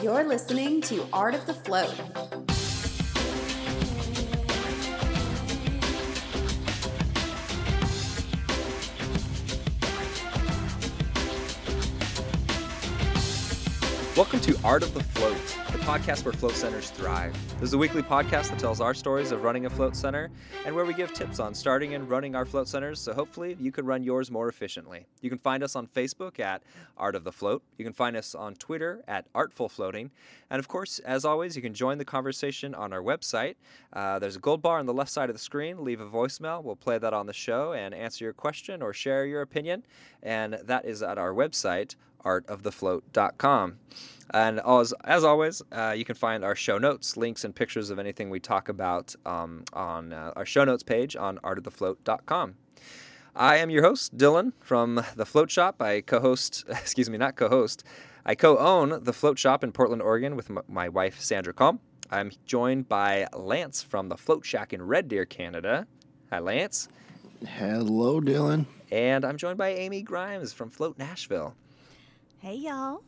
You're 0.00 0.22
listening 0.22 0.80
to 0.82 1.04
Art 1.12 1.34
of 1.34 1.44
the 1.46 1.54
Float. 1.54 1.92
Welcome 14.16 14.40
to 14.40 14.56
Art 14.62 14.84
of 14.84 14.94
the 14.94 15.02
Float, 15.02 15.37
podcast 15.88 16.22
where 16.22 16.34
float 16.34 16.52
centers 16.52 16.90
thrive. 16.90 17.32
This 17.54 17.68
is 17.68 17.72
a 17.72 17.78
weekly 17.78 18.02
podcast 18.02 18.50
that 18.50 18.58
tells 18.58 18.78
our 18.78 18.92
stories 18.92 19.32
of 19.32 19.42
running 19.42 19.64
a 19.64 19.70
float 19.70 19.96
center 19.96 20.30
and 20.66 20.74
where 20.74 20.84
we 20.84 20.92
give 20.92 21.14
tips 21.14 21.40
on 21.40 21.54
starting 21.54 21.94
and 21.94 22.10
running 22.10 22.34
our 22.34 22.44
float 22.44 22.68
centers 22.68 23.00
so 23.00 23.14
hopefully 23.14 23.56
you 23.58 23.72
can 23.72 23.86
run 23.86 24.02
yours 24.02 24.30
more 24.30 24.50
efficiently. 24.50 25.06
You 25.22 25.30
can 25.30 25.38
find 25.38 25.62
us 25.62 25.74
on 25.74 25.86
Facebook 25.86 26.40
at 26.40 26.62
Art 26.98 27.14
of 27.14 27.24
the 27.24 27.32
Float. 27.32 27.62
You 27.78 27.86
can 27.86 27.94
find 27.94 28.18
us 28.18 28.34
on 28.34 28.54
Twitter 28.56 29.02
at 29.08 29.28
Artful 29.34 29.70
Floating. 29.70 30.10
And 30.50 30.58
of 30.58 30.68
course, 30.68 30.98
as 30.98 31.24
always, 31.24 31.56
you 31.56 31.62
can 31.62 31.72
join 31.72 31.96
the 31.96 32.04
conversation 32.04 32.74
on 32.74 32.92
our 32.92 33.00
website. 33.00 33.54
Uh, 33.90 34.18
there's 34.18 34.36
a 34.36 34.40
gold 34.40 34.60
bar 34.60 34.78
on 34.78 34.84
the 34.84 34.92
left 34.92 35.10
side 35.10 35.30
of 35.30 35.34
the 35.34 35.40
screen. 35.40 35.82
Leave 35.84 36.02
a 36.02 36.06
voicemail. 36.06 36.62
We'll 36.62 36.76
play 36.76 36.98
that 36.98 37.14
on 37.14 37.24
the 37.24 37.32
show 37.32 37.72
and 37.72 37.94
answer 37.94 38.24
your 38.24 38.34
question 38.34 38.82
or 38.82 38.92
share 38.92 39.24
your 39.24 39.40
opinion. 39.40 39.84
And 40.22 40.58
that 40.64 40.84
is 40.84 41.02
at 41.02 41.16
our 41.16 41.32
website, 41.32 41.94
artofthefloat.com. 42.24 43.78
And 44.34 44.60
as, 44.60 44.92
as 45.04 45.24
always, 45.24 45.62
uh, 45.72 45.94
you 45.96 46.04
can 46.04 46.14
find 46.14 46.44
our 46.44 46.54
show 46.54 46.76
notes, 46.78 47.16
links, 47.16 47.44
and 47.44 47.54
pictures 47.54 47.88
of 47.90 47.98
anything 47.98 48.28
we 48.28 48.40
talk 48.40 48.68
about 48.68 49.14
um, 49.24 49.64
on 49.72 50.12
uh, 50.12 50.32
our 50.36 50.44
show 50.44 50.64
notes 50.64 50.82
page 50.82 51.16
on 51.16 51.38
artofthefloat.com. 51.38 52.54
I 53.34 53.56
am 53.58 53.70
your 53.70 53.82
host, 53.82 54.16
Dylan 54.18 54.52
from 54.60 55.02
The 55.14 55.24
Float 55.24 55.50
Shop. 55.50 55.80
I 55.80 56.00
co 56.00 56.20
host, 56.20 56.64
excuse 56.68 57.08
me, 57.08 57.16
not 57.16 57.36
co 57.36 57.48
host, 57.48 57.84
I 58.26 58.34
co 58.34 58.58
own 58.58 59.02
The 59.04 59.12
Float 59.12 59.38
Shop 59.38 59.64
in 59.64 59.72
Portland, 59.72 60.02
Oregon 60.02 60.36
with 60.36 60.50
m- 60.50 60.60
my 60.68 60.88
wife, 60.88 61.20
Sandra 61.20 61.52
Combe. 61.52 61.80
I'm 62.10 62.32
joined 62.46 62.88
by 62.88 63.26
Lance 63.34 63.82
from 63.82 64.08
The 64.08 64.16
Float 64.16 64.44
Shack 64.44 64.72
in 64.72 64.82
Red 64.82 65.08
Deer, 65.08 65.24
Canada. 65.24 65.86
Hi, 66.30 66.38
Lance. 66.38 66.88
Hello, 67.46 68.20
Dylan. 68.20 68.66
And 68.90 69.24
I'm 69.24 69.36
joined 69.36 69.58
by 69.58 69.68
Amy 69.68 70.02
Grimes 70.02 70.52
from 70.52 70.70
Float 70.70 70.98
Nashville. 70.98 71.54
Hey, 72.40 72.54
y'all. 72.54 73.02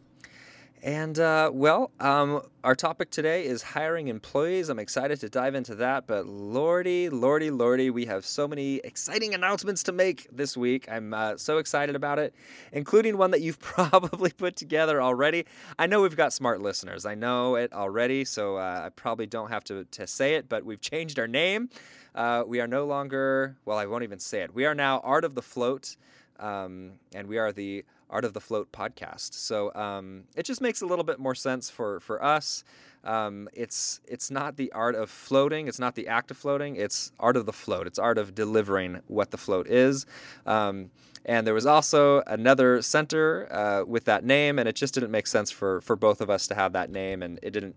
And 0.82 1.16
uh, 1.20 1.52
well, 1.54 1.92
um, 2.00 2.42
our 2.64 2.74
topic 2.74 3.10
today 3.10 3.46
is 3.46 3.62
hiring 3.62 4.08
employees. 4.08 4.68
I'm 4.68 4.80
excited 4.80 5.20
to 5.20 5.28
dive 5.28 5.54
into 5.54 5.76
that, 5.76 6.08
but 6.08 6.26
lordy, 6.26 7.08
lordy, 7.08 7.52
lordy, 7.52 7.90
we 7.90 8.06
have 8.06 8.26
so 8.26 8.48
many 8.48 8.78
exciting 8.82 9.32
announcements 9.32 9.84
to 9.84 9.92
make 9.92 10.26
this 10.32 10.56
week. 10.56 10.90
I'm 10.90 11.14
uh, 11.14 11.36
so 11.36 11.58
excited 11.58 11.94
about 11.94 12.18
it, 12.18 12.34
including 12.72 13.18
one 13.18 13.30
that 13.30 13.40
you've 13.40 13.60
probably 13.60 14.32
put 14.32 14.56
together 14.56 15.00
already. 15.00 15.46
I 15.78 15.86
know 15.86 16.02
we've 16.02 16.16
got 16.16 16.32
smart 16.32 16.60
listeners. 16.60 17.06
I 17.06 17.14
know 17.14 17.54
it 17.54 17.72
already, 17.72 18.24
so 18.24 18.56
uh, 18.56 18.82
I 18.86 18.88
probably 18.88 19.26
don't 19.26 19.50
have 19.50 19.62
to, 19.64 19.84
to 19.84 20.08
say 20.08 20.34
it, 20.34 20.48
but 20.48 20.64
we've 20.64 20.80
changed 20.80 21.20
our 21.20 21.28
name. 21.28 21.70
Uh, 22.16 22.42
we 22.44 22.60
are 22.60 22.66
no 22.66 22.84
longer, 22.84 23.56
well, 23.64 23.78
I 23.78 23.86
won't 23.86 24.02
even 24.02 24.18
say 24.18 24.40
it. 24.40 24.52
We 24.52 24.66
are 24.66 24.74
now 24.74 24.98
Art 25.04 25.24
of 25.24 25.36
the 25.36 25.42
Float, 25.42 25.94
um, 26.40 26.94
and 27.14 27.28
we 27.28 27.38
are 27.38 27.52
the 27.52 27.84
Art 28.10 28.24
of 28.24 28.34
the 28.34 28.40
Float 28.40 28.72
podcast. 28.72 29.34
So 29.34 29.72
um, 29.74 30.24
it 30.36 30.44
just 30.44 30.60
makes 30.60 30.80
a 30.80 30.86
little 30.86 31.04
bit 31.04 31.18
more 31.18 31.34
sense 31.34 31.70
for 31.70 32.00
for 32.00 32.22
us. 32.22 32.64
Um, 33.02 33.48
it's 33.52 34.00
it's 34.06 34.30
not 34.30 34.56
the 34.56 34.70
art 34.72 34.94
of 34.94 35.10
floating. 35.10 35.68
It's 35.68 35.78
not 35.78 35.94
the 35.94 36.08
act 36.08 36.30
of 36.30 36.36
floating. 36.36 36.76
It's 36.76 37.12
art 37.18 37.36
of 37.36 37.46
the 37.46 37.52
float. 37.52 37.86
It's 37.86 37.98
art 37.98 38.18
of 38.18 38.34
delivering 38.34 39.00
what 39.06 39.30
the 39.30 39.38
float 39.38 39.68
is. 39.68 40.06
Um, 40.44 40.90
and 41.24 41.46
there 41.46 41.54
was 41.54 41.66
also 41.66 42.22
another 42.26 42.82
center 42.82 43.50
uh, 43.52 43.84
with 43.84 44.04
that 44.04 44.24
name, 44.24 44.58
and 44.58 44.68
it 44.68 44.74
just 44.74 44.94
didn't 44.94 45.10
make 45.10 45.26
sense 45.26 45.50
for 45.50 45.80
for 45.80 45.96
both 45.96 46.20
of 46.20 46.30
us 46.30 46.46
to 46.48 46.54
have 46.54 46.72
that 46.72 46.90
name, 46.90 47.22
and 47.22 47.38
it 47.42 47.50
didn't. 47.50 47.76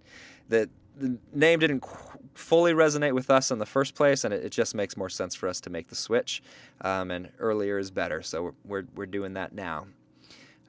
The, 0.50 0.70
the 0.98 1.18
name 1.34 1.60
didn't 1.60 1.80
qu- 1.80 2.20
fully 2.36 2.74
resonate 2.74 3.14
with 3.14 3.30
us 3.30 3.50
in 3.50 3.60
the 3.60 3.66
first 3.66 3.96
place, 3.96 4.24
and 4.24 4.34
it, 4.34 4.46
it, 4.46 4.52
just 4.52 4.76
makes 4.76 4.96
more 4.96 5.10
sense 5.10 5.34
for 5.34 5.48
us 5.48 5.60
to 5.62 5.70
make 5.70 5.88
the 5.88 5.96
switch. 5.96 6.44
Um, 6.82 7.10
and 7.10 7.32
earlier 7.40 7.80
is 7.80 7.90
better, 7.90 8.22
so 8.22 8.44
we're, 8.44 8.54
we're, 8.64 8.84
we're 8.96 9.06
doing 9.08 9.34
that 9.34 9.54
now. 9.54 9.88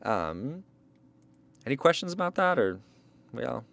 Um, 0.04 0.64
any 1.66 1.76
questions 1.76 2.12
about 2.12 2.34
that, 2.34 2.58
or 2.58 2.80
we 3.32 3.44
all 3.44 3.64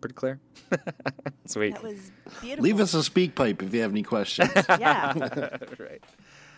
pretty 0.00 0.14
clear? 0.14 0.40
Sweet. 1.46 1.74
That 1.74 1.82
was 1.82 2.12
beautiful. 2.40 2.64
Leave 2.64 2.80
us 2.80 2.94
a 2.94 2.98
SpeakPipe 2.98 3.62
if 3.62 3.72
you 3.72 3.80
have 3.80 3.90
any 3.90 4.02
questions. 4.02 4.50
yeah. 4.78 5.12
right. 5.78 6.02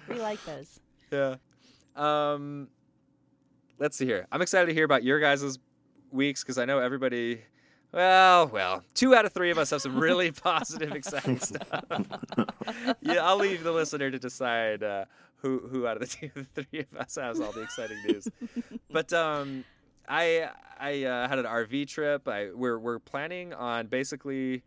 We 0.08 0.16
like 0.16 0.44
those. 0.44 0.80
Yeah. 1.12 1.36
Um, 1.94 2.68
let's 3.78 3.96
see 3.96 4.06
here. 4.06 4.26
I'm 4.32 4.42
excited 4.42 4.66
to 4.66 4.74
hear 4.74 4.84
about 4.84 5.04
your 5.04 5.20
guys' 5.20 5.58
weeks 6.10 6.42
because 6.42 6.58
I 6.58 6.64
know 6.64 6.80
everybody. 6.80 7.42
Well, 7.94 8.48
well, 8.48 8.82
two 8.94 9.14
out 9.14 9.24
of 9.24 9.32
three 9.32 9.50
of 9.50 9.58
us 9.58 9.70
have 9.70 9.80
some 9.80 9.96
really 9.96 10.30
positive, 10.32 10.92
exciting 10.92 11.38
stuff. 11.40 11.84
yeah, 13.00 13.24
I'll 13.24 13.36
leave 13.36 13.62
the 13.62 13.70
listener 13.70 14.10
to 14.10 14.18
decide 14.18 14.82
uh, 14.82 15.04
who 15.36 15.60
who 15.70 15.86
out 15.86 15.96
of 15.96 16.00
the 16.00 16.06
two, 16.28 16.30
the 16.34 16.64
three 16.64 16.80
of 16.80 16.96
us 16.96 17.14
has 17.14 17.40
all 17.40 17.52
the 17.52 17.62
exciting 17.62 17.98
news. 18.08 18.26
but 18.90 19.12
um, 19.12 19.64
I 20.08 20.50
I 20.80 21.04
uh, 21.04 21.28
had 21.28 21.38
an 21.38 21.44
RV 21.44 21.86
trip. 21.86 22.26
I 22.26 22.50
we're 22.52 22.78
we're 22.78 22.98
planning 22.98 23.54
on 23.54 23.86
basically. 23.86 24.64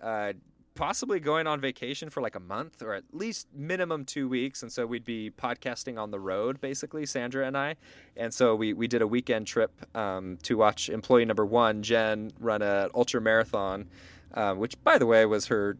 Uh, 0.00 0.34
possibly 0.78 1.18
going 1.18 1.48
on 1.48 1.60
vacation 1.60 2.08
for 2.08 2.22
like 2.22 2.36
a 2.36 2.40
month 2.40 2.82
or 2.82 2.94
at 2.94 3.02
least 3.12 3.48
minimum 3.52 4.04
two 4.04 4.28
weeks. 4.28 4.62
And 4.62 4.70
so 4.70 4.86
we'd 4.86 5.04
be 5.04 5.28
podcasting 5.28 6.00
on 6.00 6.12
the 6.12 6.20
road, 6.20 6.60
basically, 6.60 7.04
Sandra 7.04 7.44
and 7.48 7.58
I. 7.58 7.74
And 8.16 8.32
so 8.32 8.54
we, 8.54 8.72
we 8.74 8.86
did 8.86 9.02
a 9.02 9.06
weekend 9.06 9.48
trip 9.48 9.72
um, 9.96 10.38
to 10.44 10.56
watch 10.56 10.88
employee 10.88 11.24
number 11.24 11.44
one, 11.44 11.82
Jen, 11.82 12.30
run 12.38 12.62
an 12.62 12.90
ultra 12.94 13.20
marathon, 13.20 13.88
um, 14.34 14.58
which, 14.58 14.80
by 14.84 14.98
the 14.98 15.06
way, 15.06 15.26
was 15.26 15.46
her 15.46 15.76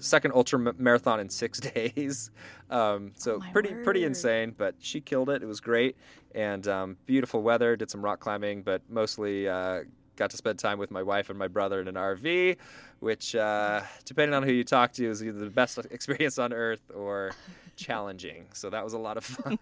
second 0.00 0.32
ultra 0.34 0.58
marathon 0.78 1.20
in 1.20 1.30
six 1.30 1.60
days. 1.74 2.32
Um, 2.70 3.12
so 3.16 3.36
oh 3.36 3.52
pretty 3.52 3.72
word. 3.72 3.84
pretty 3.84 4.02
insane, 4.02 4.52
but 4.58 4.74
she 4.80 5.00
killed 5.00 5.30
it. 5.30 5.44
It 5.44 5.46
was 5.46 5.60
great 5.60 5.96
and 6.34 6.66
um, 6.66 6.96
beautiful 7.06 7.40
weather. 7.40 7.76
Did 7.76 7.88
some 7.88 8.04
rock 8.04 8.18
climbing, 8.18 8.62
but 8.62 8.82
mostly 8.90 9.48
uh, 9.48 9.84
got 10.16 10.30
to 10.30 10.36
spend 10.36 10.58
time 10.58 10.78
with 10.78 10.90
my 10.90 11.02
wife 11.02 11.30
and 11.30 11.38
my 11.38 11.48
brother 11.48 11.80
in 11.80 11.88
an 11.88 11.94
RV, 11.94 12.56
which, 13.04 13.36
uh, 13.36 13.82
depending 14.06 14.34
on 14.34 14.42
who 14.42 14.50
you 14.50 14.64
talk 14.64 14.90
to, 14.90 15.04
is 15.06 15.22
either 15.22 15.38
the 15.38 15.50
best 15.50 15.78
experience 15.90 16.38
on 16.38 16.54
earth 16.54 16.80
or 16.94 17.32
challenging. 17.76 18.46
So 18.54 18.70
that 18.70 18.82
was 18.82 18.94
a 18.94 18.98
lot 18.98 19.18
of 19.18 19.24
fun. 19.26 19.58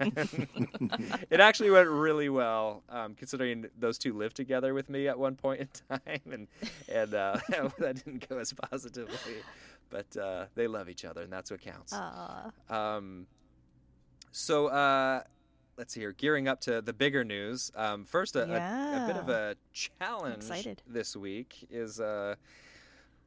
it 1.29 1.41
actually 1.41 1.71
went 1.71 1.89
really 1.89 2.29
well, 2.29 2.85
um, 2.89 3.17
considering 3.17 3.67
those 3.77 3.99
two 3.99 4.13
lived 4.17 4.37
together 4.37 4.75
with 4.75 4.89
me 4.89 5.09
at 5.09 5.19
one 5.19 5.35
point 5.35 5.61
in 5.61 5.69
time, 5.99 6.21
and 6.31 6.47
and 6.89 7.15
uh, 7.15 7.37
that 7.79 8.05
didn't 8.05 8.29
go 8.29 8.39
as 8.39 8.53
positively. 8.53 9.43
But 9.91 10.17
uh, 10.17 10.47
they 10.55 10.69
love 10.69 10.89
each 10.89 11.05
other, 11.05 11.23
and 11.23 11.33
that's 11.33 11.51
what 11.51 11.61
counts. 11.61 11.93
Um, 12.71 13.27
so 14.31 14.69
uh, 14.69 15.23
let's 15.77 15.93
see 15.95 16.01
here. 16.01 16.13
Gearing 16.13 16.47
up 16.47 16.61
to 16.61 16.81
the 16.81 16.93
bigger 16.93 17.25
news. 17.25 17.73
Um, 17.75 18.05
first, 18.05 18.37
a, 18.37 18.43
a, 18.43 19.05
a, 19.05 19.07
bit 19.09 19.17
of 19.17 19.29
a 19.29 19.57
challenge 19.73 20.45
this 20.87 21.17
week 21.17 21.67
is 21.71 21.99
uh, 21.99 22.37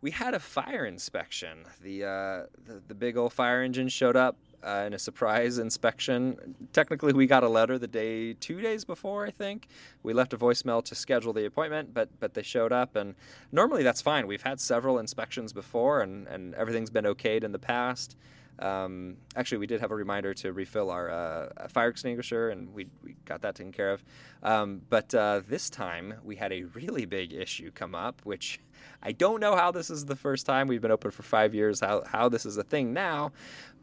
we 0.05 0.11
had 0.11 0.35
a 0.35 0.39
fire 0.39 0.85
inspection. 0.85 1.65
The, 1.81 2.03
uh, 2.03 2.43
the, 2.67 2.79
the 2.89 2.93
big 2.93 3.17
old 3.17 3.33
fire 3.33 3.63
engine 3.63 3.89
showed 3.89 4.15
up 4.15 4.37
uh, 4.63 4.83
in 4.85 4.93
a 4.93 4.99
surprise 4.99 5.57
inspection. 5.57 6.55
Technically, 6.73 7.11
we 7.11 7.25
got 7.25 7.41
a 7.41 7.49
letter 7.49 7.79
the 7.79 7.87
day, 7.87 8.33
two 8.33 8.61
days 8.61 8.85
before, 8.85 9.25
I 9.25 9.31
think. 9.31 9.67
We 10.03 10.13
left 10.13 10.31
a 10.31 10.37
voicemail 10.37 10.85
to 10.85 10.93
schedule 10.93 11.33
the 11.33 11.47
appointment, 11.47 11.91
but 11.95 12.09
but 12.19 12.35
they 12.35 12.43
showed 12.43 12.71
up, 12.71 12.95
and 12.95 13.15
normally 13.51 13.81
that's 13.81 13.99
fine. 13.99 14.27
We've 14.27 14.43
had 14.43 14.61
several 14.61 14.99
inspections 14.99 15.53
before, 15.53 16.01
and 16.01 16.27
and 16.27 16.53
everything's 16.53 16.91
been 16.91 17.05
okayed 17.05 17.43
in 17.43 17.51
the 17.51 17.57
past. 17.57 18.15
Um, 18.59 19.17
actually, 19.35 19.57
we 19.57 19.67
did 19.67 19.81
have 19.81 19.91
a 19.91 19.95
reminder 19.95 20.33
to 20.35 20.53
refill 20.53 20.89
our 20.91 21.09
uh, 21.09 21.67
fire 21.69 21.89
extinguisher, 21.89 22.49
and 22.49 22.73
we, 22.73 22.87
we 23.03 23.15
got 23.25 23.41
that 23.41 23.55
taken 23.55 23.73
care 23.73 23.91
of. 23.91 24.03
Um, 24.43 24.81
but 24.89 25.13
uh, 25.13 25.41
this 25.47 25.69
time, 25.69 26.13
we 26.23 26.35
had 26.35 26.53
a 26.53 26.63
really 26.63 27.05
big 27.05 27.33
issue 27.33 27.71
come 27.71 27.95
up, 27.95 28.21
which 28.23 28.59
I 29.01 29.11
don't 29.11 29.39
know 29.39 29.55
how 29.55 29.71
this 29.71 29.89
is 29.89 30.05
the 30.05 30.15
first 30.15 30.45
time. 30.45 30.67
We've 30.67 30.81
been 30.81 30.91
open 30.91 31.11
for 31.11 31.23
five 31.23 31.53
years, 31.53 31.79
how, 31.79 32.03
how 32.05 32.29
this 32.29 32.45
is 32.45 32.57
a 32.57 32.63
thing 32.63 32.93
now. 32.93 33.31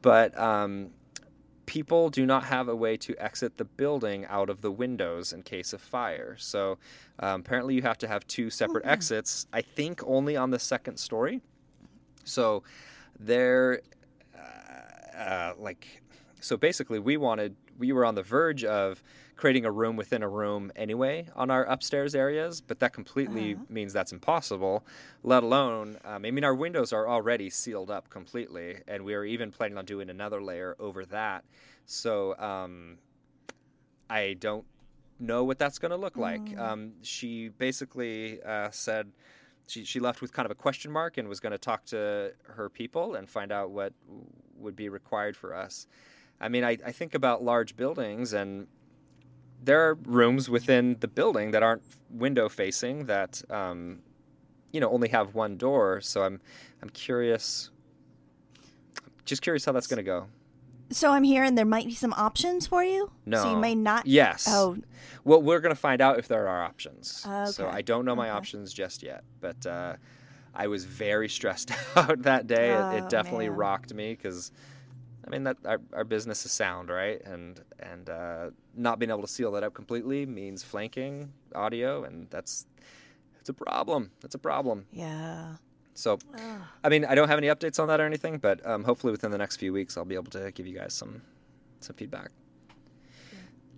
But 0.00 0.36
um, 0.38 0.90
people 1.66 2.10
do 2.10 2.26
not 2.26 2.44
have 2.44 2.68
a 2.68 2.76
way 2.76 2.96
to 2.98 3.16
exit 3.22 3.56
the 3.56 3.64
building 3.64 4.26
out 4.26 4.50
of 4.50 4.60
the 4.60 4.70
windows 4.70 5.32
in 5.32 5.42
case 5.42 5.72
of 5.72 5.80
fire. 5.80 6.36
So 6.38 6.78
um, 7.20 7.40
apparently, 7.40 7.74
you 7.74 7.82
have 7.82 7.98
to 7.98 8.08
have 8.08 8.26
two 8.26 8.50
separate 8.50 8.84
Mm-hmm. 8.84 8.92
exits, 8.92 9.46
I 9.52 9.62
think 9.62 10.02
only 10.04 10.36
on 10.36 10.50
the 10.50 10.58
second 10.58 10.98
story. 10.98 11.40
So 12.24 12.62
there 13.18 13.80
uh, 15.16 15.52
like 15.58 16.02
so 16.40 16.56
basically 16.56 16.98
we 16.98 17.16
wanted 17.16 17.54
we 17.82 17.90
were 17.90 18.04
on 18.04 18.14
the 18.14 18.22
verge 18.22 18.62
of 18.64 19.02
creating 19.34 19.64
a 19.64 19.70
room 19.72 19.96
within 19.96 20.22
a 20.22 20.28
room 20.28 20.70
anyway 20.76 21.26
on 21.34 21.50
our 21.50 21.64
upstairs 21.64 22.14
areas 22.14 22.60
but 22.60 22.78
that 22.78 22.92
completely 22.92 23.54
Uh-huh. 23.54 23.64
means 23.68 23.92
that's 23.92 24.12
impossible 24.12 24.84
let 25.24 25.42
alone 25.42 25.98
um, 26.04 26.24
i 26.24 26.30
mean 26.30 26.44
our 26.44 26.54
windows 26.54 26.92
are 26.92 27.08
already 27.08 27.50
sealed 27.50 27.90
up 27.90 28.08
completely 28.08 28.68
and 28.86 29.04
we 29.04 29.14
are 29.14 29.24
even 29.24 29.50
planning 29.50 29.76
on 29.78 29.84
doing 29.84 30.08
another 30.10 30.40
layer 30.40 30.76
over 30.78 31.04
that 31.06 31.40
so 31.86 32.38
um, 32.38 32.98
i 34.08 34.36
don't 34.38 34.64
know 35.18 35.42
what 35.44 35.58
that's 35.58 35.78
going 35.78 35.90
to 35.90 35.96
look 35.96 36.16
like. 36.16 36.58
Um, 36.58 36.94
she 37.02 37.48
basically 37.66 38.42
uh, 38.42 38.70
said 38.72 39.12
she, 39.68 39.84
she 39.84 40.00
left 40.00 40.20
with 40.20 40.32
kind 40.32 40.46
of 40.46 40.50
a 40.50 40.56
question 40.56 40.90
mark 40.90 41.16
and 41.16 41.28
was 41.28 41.38
going 41.38 41.52
to 41.52 41.58
talk 41.58 41.84
to 41.86 42.32
her 42.56 42.68
people 42.68 43.14
and 43.14 43.28
find 43.30 43.52
out 43.52 43.70
what 43.70 43.92
would 44.58 44.74
be 44.74 44.88
required 44.88 45.36
for 45.36 45.54
us. 45.54 45.86
I 46.42 46.48
mean, 46.48 46.64
I, 46.64 46.76
I 46.84 46.92
think 46.92 47.14
about 47.14 47.42
large 47.42 47.76
buildings 47.76 48.32
and 48.32 48.66
there 49.64 49.80
are 49.88 49.94
rooms 49.94 50.50
within 50.50 50.96
the 51.00 51.06
building 51.08 51.52
that 51.52 51.62
aren't 51.62 51.82
window 52.10 52.48
facing 52.48 53.06
that 53.06 53.40
um, 53.48 54.00
you 54.72 54.80
know 54.80 54.90
only 54.90 55.08
have 55.10 55.34
one 55.34 55.56
door. 55.56 56.00
So 56.00 56.24
I'm 56.24 56.40
I'm 56.82 56.88
curious, 56.90 57.70
just 59.24 59.42
curious 59.42 59.64
how 59.64 59.72
that's 59.72 59.86
going 59.86 59.98
to 59.98 60.02
go. 60.02 60.26
So 60.90 61.12
I'm 61.12 61.22
hearing 61.22 61.54
there 61.54 61.64
might 61.64 61.86
be 61.86 61.94
some 61.94 62.12
options 62.14 62.66
for 62.66 62.84
you. 62.84 63.12
No. 63.24 63.44
So 63.44 63.50
you 63.52 63.56
may 63.56 63.74
not. 63.74 64.04
Yes. 64.04 64.46
Oh, 64.48 64.76
Well, 65.24 65.40
we're 65.40 65.60
going 65.60 65.74
to 65.74 65.80
find 65.80 66.02
out 66.02 66.18
if 66.18 66.28
there 66.28 66.48
are 66.48 66.64
options. 66.64 67.24
Okay. 67.26 67.50
So 67.52 67.68
I 67.68 67.80
don't 67.82 68.04
know 68.04 68.16
my 68.16 68.28
Okay. 68.28 68.36
options 68.36 68.72
just 68.74 69.02
yet, 69.02 69.22
but 69.40 69.64
uh, 69.64 69.94
I 70.54 70.66
was 70.66 70.84
very 70.84 71.28
stressed 71.38 71.70
out 71.96 72.22
that 72.22 72.46
day. 72.46 72.72
it, 72.72 72.86
Oh, 72.90 72.96
it 72.96 73.08
definitely 73.08 73.48
man. 73.48 73.58
rocked 73.58 73.94
me 73.94 74.12
because, 74.12 74.50
I 75.24 75.30
mean, 75.30 75.44
that 75.44 75.56
our, 75.64 75.80
our 75.92 76.04
business 76.04 76.44
is 76.44 76.52
sound, 76.52 76.88
right? 76.88 77.20
And 77.24 77.60
and 77.78 78.10
uh, 78.10 78.50
not 78.74 78.98
being 78.98 79.10
able 79.10 79.22
to 79.22 79.28
seal 79.28 79.52
that 79.52 79.62
up 79.62 79.74
completely 79.74 80.26
means 80.26 80.62
flanking 80.62 81.32
audio, 81.54 82.04
and 82.04 82.28
that's 82.30 82.66
it's 83.40 83.48
a 83.48 83.54
problem. 83.54 84.10
It's 84.24 84.34
a 84.34 84.38
problem. 84.38 84.86
yeah. 84.92 85.56
So, 85.94 86.18
I 86.82 86.88
mean, 86.88 87.04
I 87.04 87.14
don't 87.14 87.28
have 87.28 87.36
any 87.36 87.48
updates 87.48 87.78
on 87.78 87.88
that 87.88 88.00
or 88.00 88.06
anything, 88.06 88.38
but 88.38 88.64
um, 88.66 88.84
hopefully 88.84 89.10
within 89.10 89.30
the 89.30 89.36
next 89.36 89.56
few 89.56 89.74
weeks, 89.74 89.98
I'll 89.98 90.06
be 90.06 90.14
able 90.14 90.30
to 90.30 90.50
give 90.52 90.66
you 90.66 90.74
guys 90.74 90.94
some 90.94 91.22
some 91.80 91.96
feedback. 91.96 92.30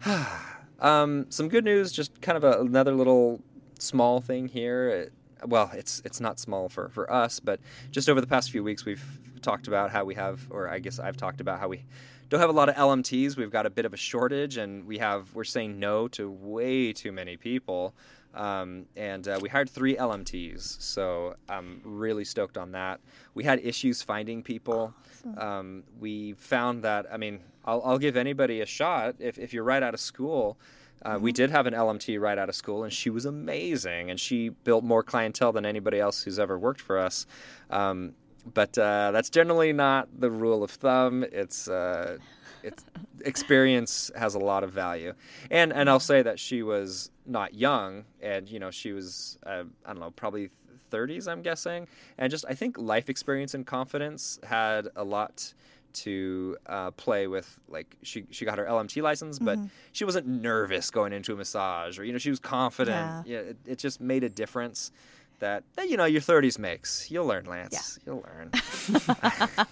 um, 0.80 1.26
some 1.30 1.48
good 1.48 1.64
news, 1.64 1.90
just 1.90 2.20
kind 2.20 2.36
of 2.36 2.44
a, 2.44 2.60
another 2.60 2.92
little 2.92 3.40
small 3.78 4.20
thing 4.20 4.48
here. 4.48 4.88
It, 4.88 5.12
well, 5.46 5.70
it's 5.74 6.02
it's 6.04 6.20
not 6.20 6.38
small 6.38 6.68
for 6.68 6.88
for 6.90 7.12
us, 7.12 7.40
but 7.40 7.60
just 7.90 8.08
over 8.08 8.20
the 8.20 8.26
past 8.26 8.50
few 8.50 8.62
weeks, 8.62 8.84
we've 8.84 9.04
talked 9.44 9.68
about 9.68 9.90
how 9.90 10.04
we 10.04 10.14
have, 10.14 10.46
or 10.50 10.68
I 10.68 10.78
guess 10.80 10.98
I've 10.98 11.16
talked 11.16 11.40
about 11.40 11.60
how 11.60 11.68
we 11.68 11.84
don't 12.30 12.40
have 12.40 12.50
a 12.50 12.54
lot 12.54 12.68
of 12.68 12.74
LMTs. 12.74 13.36
We've 13.36 13.50
got 13.50 13.66
a 13.66 13.70
bit 13.70 13.84
of 13.84 13.92
a 13.94 13.96
shortage, 13.96 14.56
and 14.56 14.86
we 14.86 14.98
have 14.98 15.32
we're 15.34 15.44
saying 15.44 15.78
no 15.78 16.08
to 16.08 16.28
way 16.30 16.92
too 16.92 17.12
many 17.12 17.36
people. 17.36 17.94
Um, 18.34 18.86
and 18.96 19.28
uh, 19.28 19.38
we 19.40 19.48
hired 19.48 19.70
three 19.70 19.94
LMTs, 19.94 20.80
so 20.82 21.36
I'm 21.48 21.80
really 21.84 22.24
stoked 22.24 22.58
on 22.58 22.72
that. 22.72 22.98
We 23.34 23.44
had 23.44 23.60
issues 23.64 24.02
finding 24.02 24.42
people. 24.42 24.92
Um, 25.38 25.84
we 26.00 26.32
found 26.32 26.82
that, 26.82 27.06
I 27.12 27.16
mean, 27.16 27.38
I'll, 27.64 27.80
I'll 27.84 27.98
give 27.98 28.16
anybody 28.16 28.60
a 28.60 28.66
shot 28.66 29.14
if, 29.20 29.38
if 29.38 29.52
you're 29.54 29.62
right 29.62 29.82
out 29.84 29.94
of 29.94 30.00
school. 30.00 30.56
Uh, 31.04 31.18
We 31.20 31.30
did 31.32 31.50
have 31.50 31.66
an 31.68 31.74
LMT 31.74 32.20
right 32.20 32.36
out 32.36 32.48
of 32.48 32.56
school, 32.56 32.82
and 32.82 32.92
she 32.92 33.08
was 33.08 33.24
amazing, 33.24 34.10
and 34.10 34.18
she 34.18 34.48
built 34.48 34.82
more 34.82 35.04
clientele 35.04 35.52
than 35.52 35.64
anybody 35.64 36.00
else 36.00 36.24
who's 36.24 36.38
ever 36.40 36.58
worked 36.58 36.80
for 36.80 36.98
us. 36.98 37.26
Um, 37.70 38.14
but 38.52 38.76
uh, 38.76 39.10
that's 39.12 39.30
generally 39.30 39.72
not 39.72 40.08
the 40.18 40.30
rule 40.30 40.62
of 40.62 40.70
thumb. 40.70 41.24
It's 41.32 41.68
uh, 41.68 42.18
it's 42.62 42.84
experience 43.24 44.10
has 44.16 44.34
a 44.34 44.38
lot 44.38 44.64
of 44.64 44.72
value, 44.72 45.14
and 45.50 45.72
and 45.72 45.88
I'll 45.88 46.00
say 46.00 46.22
that 46.22 46.38
she 46.38 46.62
was 46.62 47.10
not 47.26 47.54
young, 47.54 48.04
and 48.20 48.48
you 48.48 48.58
know 48.58 48.70
she 48.70 48.92
was 48.92 49.38
uh, 49.46 49.64
I 49.84 49.92
don't 49.92 50.00
know 50.00 50.10
probably 50.10 50.50
30s 50.90 51.26
I'm 51.26 51.42
guessing, 51.42 51.88
and 52.18 52.30
just 52.30 52.44
I 52.48 52.54
think 52.54 52.78
life 52.78 53.08
experience 53.08 53.54
and 53.54 53.66
confidence 53.66 54.38
had 54.44 54.88
a 54.96 55.04
lot 55.04 55.54
to 55.94 56.56
uh, 56.66 56.90
play 56.92 57.26
with 57.28 57.58
like 57.68 57.96
she 58.02 58.26
she 58.30 58.44
got 58.44 58.58
her 58.58 58.64
LMT 58.64 59.02
license, 59.02 59.38
but 59.38 59.58
she 59.92 60.04
wasn't 60.04 60.26
nervous 60.26 60.90
going 60.90 61.12
into 61.12 61.32
a 61.32 61.36
massage 61.36 61.98
or 61.98 62.04
you 62.04 62.12
know 62.12 62.18
she 62.18 62.30
was 62.30 62.40
confident. 62.40 63.26
Yeah. 63.26 63.40
Yeah, 63.42 63.50
it, 63.50 63.56
it 63.66 63.78
just 63.78 64.00
made 64.00 64.24
a 64.24 64.28
difference 64.28 64.90
that, 65.40 65.64
that 65.76 65.88
you 65.88 65.96
know 65.96 66.04
your 66.04 66.20
30s 66.20 66.58
makes. 66.58 67.10
You'll 67.10 67.26
learn, 67.26 67.44
Lance. 67.44 67.98
You'll 68.06 68.24
learn. 68.26 68.50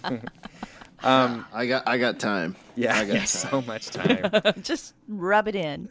um, 1.03 1.45
I 1.53 1.65
got 1.65 1.87
I 1.87 1.97
got 1.97 2.19
time. 2.19 2.55
yeah, 2.75 2.97
I 2.97 3.05
got 3.05 3.13
yeah, 3.15 3.23
so 3.25 3.61
much 3.61 3.87
time. 3.89 4.31
Just 4.61 4.93
rub 5.07 5.47
it 5.47 5.55
in. 5.55 5.89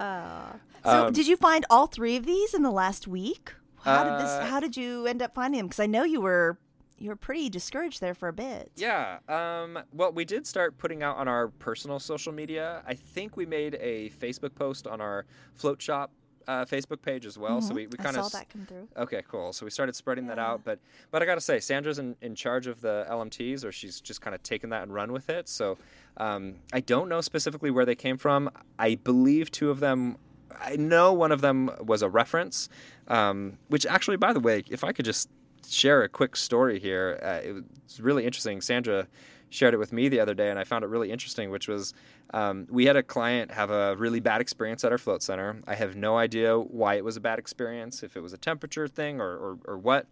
Uh, 0.00 0.52
so 0.84 1.06
Um, 1.06 1.12
did 1.12 1.26
you 1.26 1.36
find 1.36 1.64
all 1.70 1.86
three 1.86 2.16
of 2.16 2.26
these 2.26 2.54
in 2.54 2.62
the 2.62 2.70
last 2.70 3.06
week? 3.06 3.52
How 3.82 4.02
did 4.04 4.12
Uh, 4.14 4.18
this? 4.40 4.50
How 4.50 4.60
did 4.60 4.76
you 4.76 5.06
end 5.06 5.22
up 5.22 5.34
finding 5.34 5.58
them? 5.58 5.66
Because 5.68 5.80
I 5.80 5.86
know 5.86 6.02
you 6.04 6.20
were 6.20 6.58
you 6.98 7.10
were 7.10 7.16
pretty 7.16 7.50
discouraged 7.50 8.00
there 8.00 8.14
for 8.14 8.26
a 8.28 8.32
bit. 8.32 8.72
Yeah. 8.74 9.18
Um, 9.28 9.78
well, 9.92 10.12
we 10.12 10.24
did 10.24 10.46
start 10.46 10.78
putting 10.78 11.02
out 11.02 11.18
on 11.18 11.28
our 11.28 11.48
personal 11.48 11.98
social 12.00 12.32
media. 12.32 12.82
I 12.86 12.94
think 12.94 13.36
we 13.36 13.44
made 13.44 13.76
a 13.80 14.08
Facebook 14.18 14.54
post 14.54 14.86
on 14.86 15.00
our 15.02 15.26
float 15.54 15.82
shop 15.82 16.10
uh, 16.48 16.64
Facebook 16.64 17.02
page 17.02 17.26
as 17.26 17.36
well. 17.38 17.60
So 17.60 17.74
we, 17.74 17.86
we 17.86 17.96
Mm-hmm. 17.96 18.02
Kind 18.02 18.14
saw 18.16 18.26
of 18.26 18.32
that 18.32 18.48
come 18.50 18.66
through. 18.66 18.88
Okay, 18.96 19.22
cool. 19.28 19.52
So 19.52 19.64
we 19.66 19.70
started 19.70 19.96
spreading 19.96 20.26
that 20.28 20.38
out, 20.38 20.62
but 20.64 20.78
but 21.10 21.22
I 21.22 21.26
got 21.26 21.36
to 21.36 21.40
say, 21.40 21.58
Sandra's 21.60 21.98
in, 21.98 22.16
in 22.20 22.34
charge 22.34 22.66
of 22.66 22.80
the 22.80 23.06
LMTs, 23.10 23.64
or 23.64 23.72
she's 23.72 24.00
just 24.00 24.20
kind 24.20 24.34
of 24.34 24.42
taken 24.42 24.70
that 24.70 24.82
and 24.82 24.92
run 24.94 25.12
with 25.12 25.28
it. 25.30 25.48
So 25.48 25.78
um, 26.18 26.56
I 26.72 26.80
don't 26.80 27.08
know 27.08 27.20
specifically 27.20 27.70
where 27.70 27.84
they 27.84 27.94
came 27.94 28.16
from. 28.16 28.50
I 28.78 28.96
believe 28.96 29.50
two 29.50 29.70
of 29.70 29.80
them. 29.80 30.18
I 30.58 30.76
know 30.76 31.12
one 31.12 31.32
of 31.32 31.40
them 31.40 31.70
was 31.80 32.02
a 32.02 32.08
reference, 32.08 32.68
um, 33.08 33.58
which 33.68 33.84
actually, 33.84 34.16
by 34.16 34.32
the 34.32 34.40
way, 34.40 34.62
if 34.70 34.84
I 34.84 34.92
could 34.92 35.04
just 35.04 35.28
share 35.68 36.02
a 36.02 36.08
quick 36.08 36.36
story 36.36 36.78
here, 36.78 37.18
uh, 37.22 37.48
it 37.48 37.52
was 37.84 38.00
really 38.00 38.24
interesting. 38.24 38.60
Sandra 38.60 39.06
shared 39.50 39.74
it 39.74 39.78
with 39.78 39.92
me 39.92 40.08
the 40.08 40.20
other 40.20 40.34
day, 40.34 40.50
and 40.50 40.58
I 40.58 40.64
found 40.64 40.84
it 40.84 40.88
really 40.88 41.10
interesting. 41.10 41.50
Which 41.50 41.68
was, 41.68 41.94
um, 42.34 42.66
we 42.70 42.86
had 42.86 42.96
a 42.96 43.02
client 43.02 43.50
have 43.50 43.70
a 43.70 43.96
really 43.96 44.20
bad 44.20 44.40
experience 44.40 44.84
at 44.84 44.92
our 44.92 44.98
float 44.98 45.22
center. 45.22 45.60
I 45.66 45.74
have 45.74 45.96
no 45.96 46.16
idea 46.16 46.58
why 46.58 46.94
it 46.94 47.04
was 47.04 47.16
a 47.16 47.20
bad 47.20 47.38
experience, 47.38 48.02
if 48.02 48.16
it 48.16 48.20
was 48.20 48.32
a 48.32 48.38
temperature 48.38 48.88
thing 48.88 49.20
or 49.20 49.36
or, 49.36 49.58
or 49.66 49.78
what, 49.78 50.06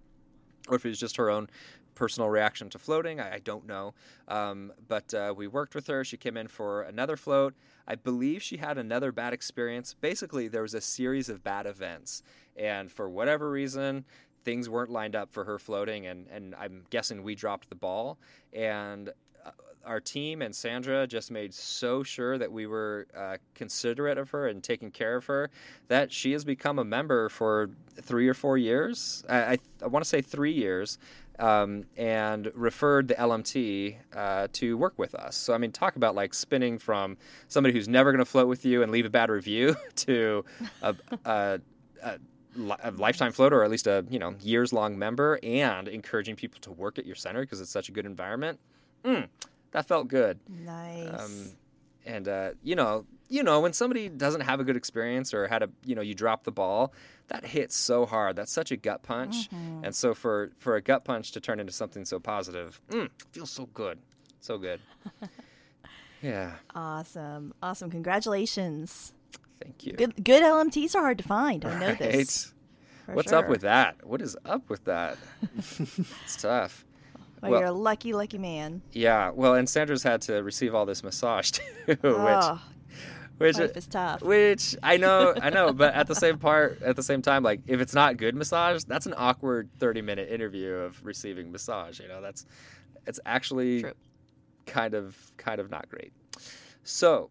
or 0.69 0.77
if 0.77 0.85
it 0.85 0.89
was 0.91 1.01
just 1.01 1.17
her 1.17 1.31
own 1.31 1.49
personal 1.95 2.29
reaction 2.29 2.69
to 2.71 2.79
floating. 2.79 3.21
I, 3.21 3.35
I 3.35 3.39
don't 3.39 3.67
know. 3.67 3.95
Um, 4.29 4.73
but 4.89 5.15
uh, 5.15 5.33
we 5.37 5.47
worked 5.47 5.75
with 5.75 5.87
her. 5.87 6.05
She 6.05 6.17
came 6.17 6.37
in 6.37 6.49
for 6.49 6.83
another 6.83 7.17
float. 7.17 7.55
I 7.87 7.95
believe 7.95 8.43
she 8.43 8.57
had 8.57 8.79
another 8.79 9.13
bad 9.13 9.33
experience. 9.33 9.95
Basically, 9.95 10.49
there 10.49 10.63
was 10.63 10.75
a 10.75 10.81
series 10.81 11.29
of 11.29 11.45
bad 11.45 11.67
events, 11.67 12.23
and 12.57 12.91
for 12.91 13.09
whatever 13.09 13.51
reason, 13.51 14.05
things 14.45 14.69
weren't 14.69 14.91
lined 14.91 15.17
up 15.17 15.33
for 15.33 15.45
her 15.45 15.59
floating, 15.59 16.07
and, 16.07 16.27
and 16.29 16.55
I'm 16.55 16.85
guessing 16.91 17.23
we 17.23 17.35
dropped 17.35 17.69
the 17.69 17.75
ball. 17.75 18.19
And 18.53 19.09
uh, 19.45 19.51
our 19.85 20.01
team 20.01 20.43
and 20.43 20.55
Sandra 20.55 21.07
just 21.07 21.31
made 21.31 21.53
so 21.55 22.03
sure 22.03 22.39
that 22.39 22.53
we 22.53 22.67
were 22.67 23.07
uh, 23.17 23.39
considerate 23.55 24.19
of 24.19 24.31
her 24.31 24.47
and 24.47 24.63
taking 24.63 24.91
care 24.91 25.17
of 25.17 25.27
her 25.27 25.51
that 25.89 26.13
she 26.13 26.33
has 26.33 26.45
become 26.45 26.79
a 26.79 26.85
member 26.85 27.29
for 27.29 27.71
three 28.01 28.29
or 28.29 28.35
four 28.35 28.59
years. 28.59 29.25
I, 29.29 29.37
I, 29.37 29.59
I 29.83 29.87
want 29.87 30.05
to 30.05 30.09
say 30.09 30.21
three 30.21 30.53
years. 30.53 30.99
Um, 31.37 31.87
and 31.97 32.49
referred 32.55 33.09
the 33.09 33.15
LMT 33.15 33.97
uh, 34.15 34.47
to 34.53 34.79
work 34.79 34.97
with 35.01 35.17
us. 35.17 35.35
So 35.35 35.53
I 35.53 35.59
mean, 35.59 35.73
talk 35.73 35.97
about 35.97 36.15
like 36.15 36.33
spinning 36.33 36.79
from 36.79 37.17
somebody 37.49 37.75
who's 37.75 37.89
never 37.89 38.13
going 38.13 38.21
to 38.21 38.25
float 38.25 38.47
with 38.47 38.65
you 38.65 38.85
and 38.85 38.93
leave 38.93 39.05
a 39.05 39.11
bad 39.11 39.31
review 39.31 39.75
to 39.97 40.45
a, 40.81 40.95
a, 41.25 41.61
a, 42.05 42.19
a 42.83 42.91
lifetime 42.93 43.33
floater, 43.33 43.61
or 43.61 43.65
at 43.65 43.71
least 43.71 43.87
a 43.87 44.05
you 44.09 44.19
know 44.19 44.35
years 44.41 44.73
long 44.73 44.99
member, 44.99 45.39
and 45.43 45.89
encouraging 45.89 46.37
people 46.37 46.61
to 46.61 46.73
work 46.73 46.99
at 46.99 47.07
your 47.07 47.17
center 47.17 47.41
because 47.41 47.61
it's 47.61 47.71
such 47.71 47.89
a 47.89 47.93
good 47.93 48.07
environment. 48.07 48.59
Mm, 49.05 49.29
that 49.73 49.87
felt 49.87 50.09
good. 50.09 50.39
Nice. 50.49 51.21
Um, 51.21 51.53
and 52.07 52.29
uh, 52.29 52.51
you 52.63 52.77
know, 52.77 53.07
you 53.29 53.43
know, 53.43 53.61
when 53.61 53.73
somebody 53.73 54.09
doesn't 54.09 54.43
have 54.43 54.61
a 54.61 54.65
good 54.65 54.77
experience 54.77 55.33
or 55.33 55.49
had 55.49 55.63
a, 55.63 55.71
you 55.85 55.95
know, 55.95 56.03
you 56.03 56.15
drop 56.15 56.45
the 56.45 56.53
ball, 56.53 56.93
that 57.29 57.45
hits 57.45 57.77
so 57.77 58.07
hard. 58.07 58.37
That's 58.37 58.53
such 58.53 58.71
a 58.71 58.77
gut 58.77 59.03
punch. 59.03 59.51
Mm-hmm. 59.51 59.85
And 59.85 59.95
so 59.95 60.15
for 60.15 60.51
for 60.59 60.77
a 60.77 60.83
gut 60.83 61.05
punch 61.05 61.33
to 61.33 61.41
turn 61.41 61.61
into 61.61 61.73
something 61.73 62.05
so 62.05 62.19
positive, 62.19 62.81
mm, 62.91 63.09
feels 63.33 63.51
so 63.51 63.67
good, 63.67 63.99
so 64.41 64.59
good. 64.59 64.81
yeah, 66.23 66.53
awesome. 66.75 67.55
Awesome. 67.63 67.91
Congratulations. 67.91 69.13
Thank 69.63 69.87
you. 69.87 69.93
Good 69.95 70.23
good 70.25 70.43
LMTs 70.43 70.95
are 70.95 71.01
hard 71.01 71.19
to 71.19 71.25
find. 71.25 71.65
I 71.65 71.79
know 71.79 71.89
Right? 71.89 71.99
this. 71.99 72.53
What's 73.07 73.33
up 73.33 73.49
with 73.49 73.61
that? 73.63 74.07
What 74.07 74.23
is 74.23 74.37
up 74.47 74.69
with 74.71 74.85
that? 74.85 75.19
it's 75.79 76.37
tough. 76.41 76.85
Well, 77.43 77.51
well- 77.51 77.61
you're 77.61 77.69
a 77.69 77.73
lucky, 77.73 78.15
lucky 78.15 78.39
man. 78.39 78.81
Yeah. 78.93 79.31
Well, 79.31 79.55
and 79.55 79.69
Sandra's 79.69 80.03
had 80.03 80.23
to 80.23 80.43
receive 80.43 80.75
all 80.75 80.87
this 80.87 81.05
massage 81.05 81.51
too, 81.53 81.63
oh, 81.89 82.25
which 82.25 82.35
oh, 82.35 82.63
which 83.37 83.59
life 83.59 83.77
is 83.77 83.87
tough. 83.87 84.23
Which 84.23 84.77
I 84.83 84.97
know, 84.97 85.35
I 85.43 85.51
know, 85.51 85.73
but 85.73 85.93
at 85.95 86.07
the 86.07 86.15
same 86.15 86.39
part, 86.39 86.81
at 86.83 86.97
the 86.97 87.03
same 87.03 87.21
time, 87.21 87.43
like 87.43 87.61
if 87.67 87.81
it's 87.81 87.95
not 87.95 88.17
good 88.17 88.35
massage, 88.35 88.85
that's 88.85 89.07
an 89.07 89.15
awkward 89.17 89.69
thirty-minute 89.79 90.31
interview 90.31 90.71
of 90.73 91.05
receiving 91.05 91.53
massage. 91.53 92.01
You 92.01 92.09
know, 92.09 92.23
that's 92.23 92.47
it's 93.07 93.21
actually 93.27 93.83
True. 93.83 93.93
kind 94.67 94.95
of 94.95 95.17
kind 95.37 95.61
of 95.61 95.69
not 95.71 95.89
great. 95.91 96.13
So, 96.85 97.31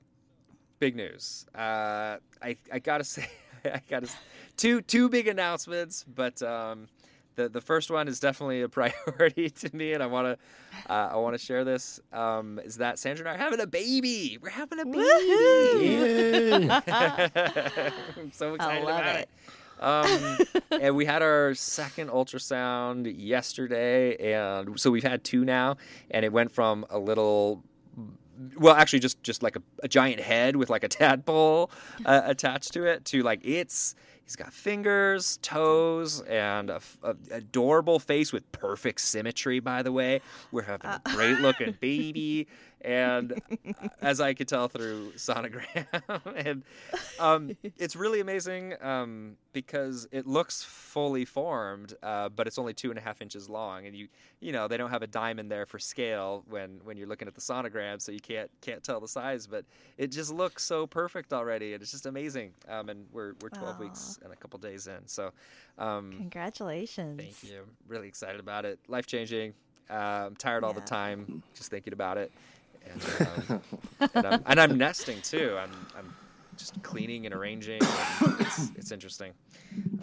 big 0.83 0.95
news. 0.97 1.45
Uh, 1.55 2.17
I 2.41 2.57
I 2.71 2.79
gotta 2.79 3.03
say, 3.15 3.27
I 3.63 3.81
gotta 3.89 4.09
two 4.57 4.81
two 4.81 5.07
big 5.07 5.27
announcements, 5.29 6.03
but 6.03 6.41
um, 6.41 6.87
the 7.35 7.47
the 7.47 7.61
first 7.61 7.89
one 7.89 8.09
is 8.09 8.19
definitely 8.19 8.61
a 8.63 8.69
priority 8.79 9.49
to 9.49 9.73
me, 9.73 9.93
and 9.93 10.03
I 10.03 10.07
want 10.07 10.27
to 10.27 10.91
uh, 10.91 11.11
I 11.13 11.15
want 11.15 11.35
to 11.35 11.37
share 11.37 11.63
this. 11.63 12.01
Um, 12.11 12.59
is 12.65 12.77
that 12.77 12.99
Sandra 12.99 13.25
and 13.25 13.29
I 13.29 13.35
are 13.35 13.37
having 13.37 13.61
a 13.61 13.67
baby? 13.67 14.37
We're 14.41 14.49
having 14.49 14.79
a 14.79 14.85
baby. 14.85 16.69
I'm 18.19 18.33
so 18.33 18.55
excited 18.55 18.83
about 18.83 19.05
it. 19.15 19.21
it. 19.21 19.29
Um, 19.79 20.37
and 20.81 20.95
we 20.95 21.05
had 21.05 21.21
our 21.21 21.53
second 21.55 22.09
ultrasound 22.09 23.13
yesterday, 23.17 24.33
and 24.33 24.77
so 24.79 24.91
we've 24.91 25.03
had 25.03 25.23
two 25.23 25.45
now, 25.45 25.77
and 26.11 26.25
it 26.25 26.33
went 26.33 26.51
from 26.51 26.85
a 26.89 26.99
little. 26.99 27.63
Well, 28.57 28.75
actually, 28.75 28.99
just 28.99 29.21
just 29.23 29.43
like 29.43 29.55
a, 29.55 29.61
a 29.83 29.87
giant 29.87 30.21
head 30.21 30.55
with 30.55 30.69
like 30.69 30.83
a 30.83 30.87
tadpole 30.87 31.71
uh, 32.05 32.21
attached 32.25 32.73
to 32.73 32.85
it, 32.85 33.05
to 33.05 33.23
like 33.23 33.45
it's 33.45 33.95
he's 34.23 34.35
got 34.35 34.53
fingers, 34.53 35.37
toes, 35.41 36.21
and 36.21 36.69
a, 36.69 36.81
a 37.03 37.15
adorable 37.31 37.99
face 37.99 38.33
with 38.33 38.51
perfect 38.51 39.01
symmetry. 39.01 39.59
By 39.59 39.83
the 39.83 39.91
way, 39.91 40.21
we're 40.51 40.63
having 40.63 40.89
a 40.89 41.01
great 41.05 41.39
looking 41.39 41.77
baby, 41.81 42.47
and 42.83 43.41
as 44.01 44.19
I 44.19 44.33
could 44.33 44.47
tell 44.47 44.67
through 44.67 45.13
sonogram, 45.13 45.85
and 46.35 46.63
um, 47.19 47.57
it's 47.77 47.95
really 47.95 48.19
amazing 48.19 48.75
um, 48.81 49.37
because 49.53 50.07
it 50.11 50.27
looks 50.27 50.63
fully 50.63 51.25
formed, 51.25 51.95
uh, 52.03 52.29
but 52.29 52.47
it's 52.47 52.57
only 52.57 52.73
two 52.73 52.89
and 52.89 52.99
a 52.99 53.01
half 53.01 53.21
inches 53.21 53.49
long, 53.49 53.85
and 53.85 53.95
you 53.95 54.07
you 54.39 54.51
know 54.51 54.67
they 54.67 54.77
don't 54.77 54.89
have 54.89 55.03
a 55.03 55.07
diamond 55.07 55.51
there 55.51 55.65
for 55.65 55.79
scale 55.79 56.43
when 56.49 56.79
when 56.83 56.97
you're 56.97 57.07
looking 57.07 57.27
at 57.27 57.35
the 57.35 57.41
sonogram, 57.41 58.01
so 58.01 58.11
you 58.11 58.19
can't 58.19 58.49
can't 58.61 58.83
tell 58.83 58.99
the 58.99 59.07
size, 59.07 59.47
but 59.47 59.65
it 59.97 60.07
just 60.07 60.33
looks 60.33 60.63
so 60.63 60.85
perfect 60.85 61.33
already, 61.33 61.73
and 61.73 61.81
it's 61.81 61.91
just 61.91 62.05
amazing. 62.05 62.51
Um, 62.67 62.89
and 62.89 63.05
we're 63.11 63.33
we're 63.41 63.49
12 63.49 63.79
weeks 63.79 64.19
and 64.23 64.33
a 64.33 64.35
couple 64.35 64.59
days 64.59 64.87
in, 64.87 65.07
so 65.07 65.31
um, 65.77 66.13
Congratulations. 66.17 67.19
Thank 67.19 67.51
you. 67.51 67.65
Really 67.87 68.07
excited 68.07 68.39
about 68.39 68.65
it. 68.65 68.79
Life 68.87 69.07
changing. 69.07 69.53
Uh, 69.89 70.27
I'm 70.27 70.35
tired 70.35 70.63
all 70.63 70.73
the 70.73 70.81
time 70.81 71.43
just 71.55 71.69
thinking 71.69 71.93
about 71.93 72.17
it. 72.17 72.31
And, 72.91 73.27
um, 73.49 73.61
and, 74.13 74.25
I'm, 74.27 74.43
and 74.45 74.59
I'm 74.59 74.77
nesting 74.77 75.21
too. 75.21 75.57
I'm, 75.59 75.71
I'm 75.97 76.13
just 76.57 76.81
cleaning 76.83 77.25
and 77.25 77.33
arranging. 77.33 77.81
And 77.81 78.41
it's, 78.41 78.69
it's 78.75 78.91
interesting. 78.91 79.33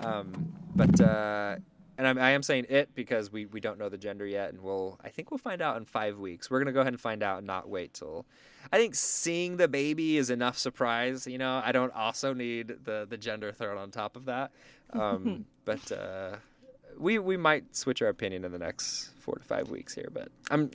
Um, 0.01 0.53
but 0.75 1.01
uh, 1.01 1.57
and 2.01 2.07
I'm, 2.07 2.19
I 2.19 2.31
am 2.31 2.43
saying 2.43 2.65
it 2.71 2.95
because 2.95 3.31
we, 3.31 3.45
we 3.45 3.61
don't 3.61 3.79
know 3.79 3.91
the 3.91 3.99
gender 3.99 4.25
yet, 4.25 4.55
and 4.55 4.63
we'll 4.63 4.99
I 5.05 5.11
think 5.11 5.31
we'll 5.31 5.37
find 5.39 5.61
out 5.61 5.77
in 5.77 5.85
five 5.85 6.19
weeks. 6.19 6.51
We're 6.51 6.59
gonna 6.59 6.73
go 6.73 6.81
ahead 6.81 6.95
and 6.95 7.01
find 7.01 7.23
out 7.23 7.39
and 7.39 7.47
not 7.47 7.69
wait 7.69 7.93
till. 7.93 8.25
I 8.73 8.79
think 8.79 8.95
seeing 8.95 9.59
the 9.59 9.69
baby 9.69 10.17
is 10.17 10.31
enough 10.31 10.57
surprise. 10.57 11.27
You 11.27 11.37
know, 11.37 11.61
I 11.63 11.73
don't 11.73 11.93
also 11.95 12.33
need 12.33 12.69
the 12.85 13.07
the 13.09 13.19
gender 13.19 13.53
thrown 13.53 13.77
on 13.77 13.91
top 13.91 14.17
of 14.17 14.25
that. 14.25 14.51
Um, 14.95 15.45
but 15.67 15.93
uh, 15.93 16.37
we 16.99 17.19
we 17.19 17.37
might 17.37 17.77
switch 17.77 18.01
our 18.01 18.09
opinion 18.09 18.45
in 18.47 18.53
the 18.53 18.59
next 18.59 19.11
four 19.31 19.39
to 19.39 19.45
five 19.45 19.71
weeks 19.71 19.95
here. 19.95 20.09
But 20.13 20.29
I'm 20.51 20.71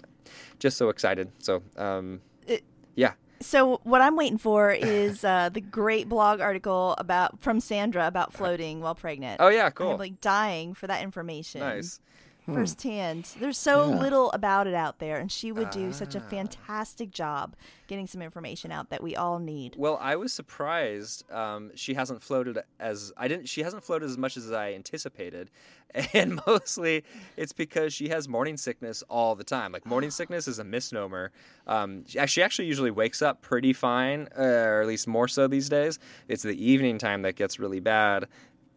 just 0.59 0.77
so 0.77 0.89
excited. 0.89 1.29
So 1.39 1.61
um, 1.77 2.21
It- 2.47 2.63
yeah, 2.95 3.13
So 3.41 3.81
what 3.83 4.01
I'm 4.01 4.15
waiting 4.15 4.37
for 4.37 4.71
is 4.71 5.23
uh, 5.25 5.49
the 5.49 5.59
great 5.59 6.07
blog 6.07 6.39
article 6.39 6.95
about 6.97 7.41
from 7.41 7.59
Sandra 7.59 8.07
about 8.07 8.31
floating 8.37 8.79
while 8.79 8.95
pregnant. 8.95 9.41
oh 9.41 9.49
yeah, 9.49 9.65
I'm 9.65 9.71
cool, 9.73 9.97
like 9.97 10.21
dying 10.21 10.73
for 10.73 10.87
that 10.87 11.03
information. 11.03 11.59
nice. 11.59 11.99
Firsthand. 12.45 13.29
There's 13.39 13.57
so 13.57 13.89
Yeah. 13.89 13.99
little 13.99 14.31
about 14.31 14.67
it 14.67 14.73
out 14.73 14.99
there, 14.99 15.17
and 15.17 15.31
she 15.31 15.51
would 15.51 15.69
do 15.71 15.91
such 15.91 16.15
a 16.15 16.19
Ah. 16.19 16.27
fantastic 16.29 17.11
job 17.11 17.55
getting 17.87 18.07
some 18.07 18.21
information 18.21 18.71
out 18.71 18.89
that 18.89 19.03
we 19.03 19.15
all 19.15 19.37
need. 19.39 19.75
Well, 19.77 19.97
I 20.01 20.15
was 20.15 20.33
surprised. 20.33 21.29
Um, 21.31 21.71
she 21.75 21.93
hasn't 21.93 22.23
floated 22.23 22.57
as 22.79 23.11
I 23.17 23.27
didn't. 23.27 23.47
She 23.47 23.61
hasn't 23.61 23.83
floated 23.83 24.05
as 24.09 24.17
much 24.17 24.37
as 24.37 24.51
I 24.51 24.73
anticipated, 24.73 25.51
and 26.13 26.39
mostly 26.47 27.03
it's 27.37 27.53
because 27.53 27.93
she 27.93 28.09
has 28.09 28.27
morning 28.27 28.57
sickness 28.57 29.03
all 29.09 29.35
the 29.35 29.43
time. 29.43 29.71
Like 29.71 29.85
morning 29.85 30.09
sickness 30.19 30.47
is 30.47 30.57
a 30.59 30.63
misnomer. 30.63 31.31
Um, 31.67 32.05
she 32.07 32.25
she 32.27 32.41
actually 32.41 32.67
usually 32.67 32.91
wakes 32.91 33.21
up 33.21 33.41
pretty 33.41 33.73
fine, 33.73 34.27
uh, 34.37 34.41
or 34.43 34.81
at 34.81 34.87
least 34.87 35.07
more 35.07 35.27
so 35.27 35.47
these 35.47 35.69
days. 35.69 35.99
It's 36.27 36.43
the 36.43 36.55
evening 36.63 36.97
time 36.97 37.21
that 37.23 37.35
gets 37.35 37.59
really 37.59 37.79
bad, 37.79 38.27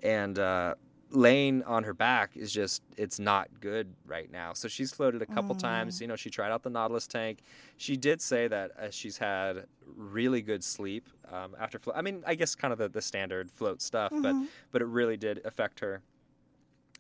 and. 0.03 0.39
Uh, 0.39 0.75
laying 1.11 1.63
on 1.65 1.85
her 1.85 1.95
back 1.95 2.37
is 2.37 2.53
just 2.53 2.83
it's 2.97 3.19
not 3.19 3.49
good 3.61 3.95
right 4.07 4.31
now. 4.31 4.53
So 4.53 4.69
she's 4.69 4.93
floated 4.93 5.23
a 5.23 5.27
couple 5.27 5.55
times. 5.55 6.01
You 6.01 6.07
know 6.07 6.17
she 6.17 6.31
tried 6.31 6.51
out 6.53 6.63
the 6.63 6.71
nautilus 6.71 7.07
tank. 7.07 7.41
She 7.77 7.97
did 7.97 8.21
say 8.21 8.49
that 8.49 8.73
uh, 8.79 8.91
she's 8.91 9.17
had 9.19 9.65
really 9.97 10.43
good 10.43 10.63
sleep 10.63 11.09
um, 11.33 11.57
after 11.59 11.79
float 11.79 11.97
i 11.97 12.03
mean 12.03 12.23
i 12.27 12.35
guess 12.35 12.55
kind 12.55 12.73
of 12.73 12.79
the, 12.79 12.89
the 12.91 13.01
standard 13.01 13.51
float 13.51 13.81
stuff 13.81 14.13
but 14.23 14.35
but 14.71 14.83
it 14.83 14.85
really 14.85 15.17
did 15.17 15.41
affect 15.47 15.81
her 15.81 16.03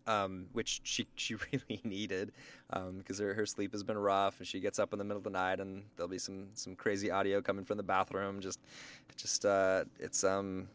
um, 0.08 0.46
which 0.52 0.80
she 0.82 1.06
she 1.14 1.36
really 1.52 1.80
needed 1.84 2.32
because 2.96 3.18
her, 3.18 3.34
her 3.34 3.46
sleep 3.46 3.72
has 3.72 3.84
been 3.84 3.98
rough 3.98 4.38
and 4.38 4.48
she 4.48 4.58
gets 4.58 4.78
up 4.78 4.92
in 4.92 4.98
the 4.98 5.04
middle 5.04 5.18
of 5.18 5.24
the 5.24 5.30
night 5.30 5.60
and 5.60 5.84
there'll 5.96 6.08
be 6.08 6.18
some 6.18 6.46
some 6.54 6.74
crazy 6.74 7.10
audio 7.10 7.40
coming 7.40 7.64
from 7.64 7.76
the 7.76 7.82
bathroom. 7.82 8.40
Just 8.40 8.60
just 9.16 9.44
uh, 9.44 9.84
it's 10.00 10.24
um 10.24 10.68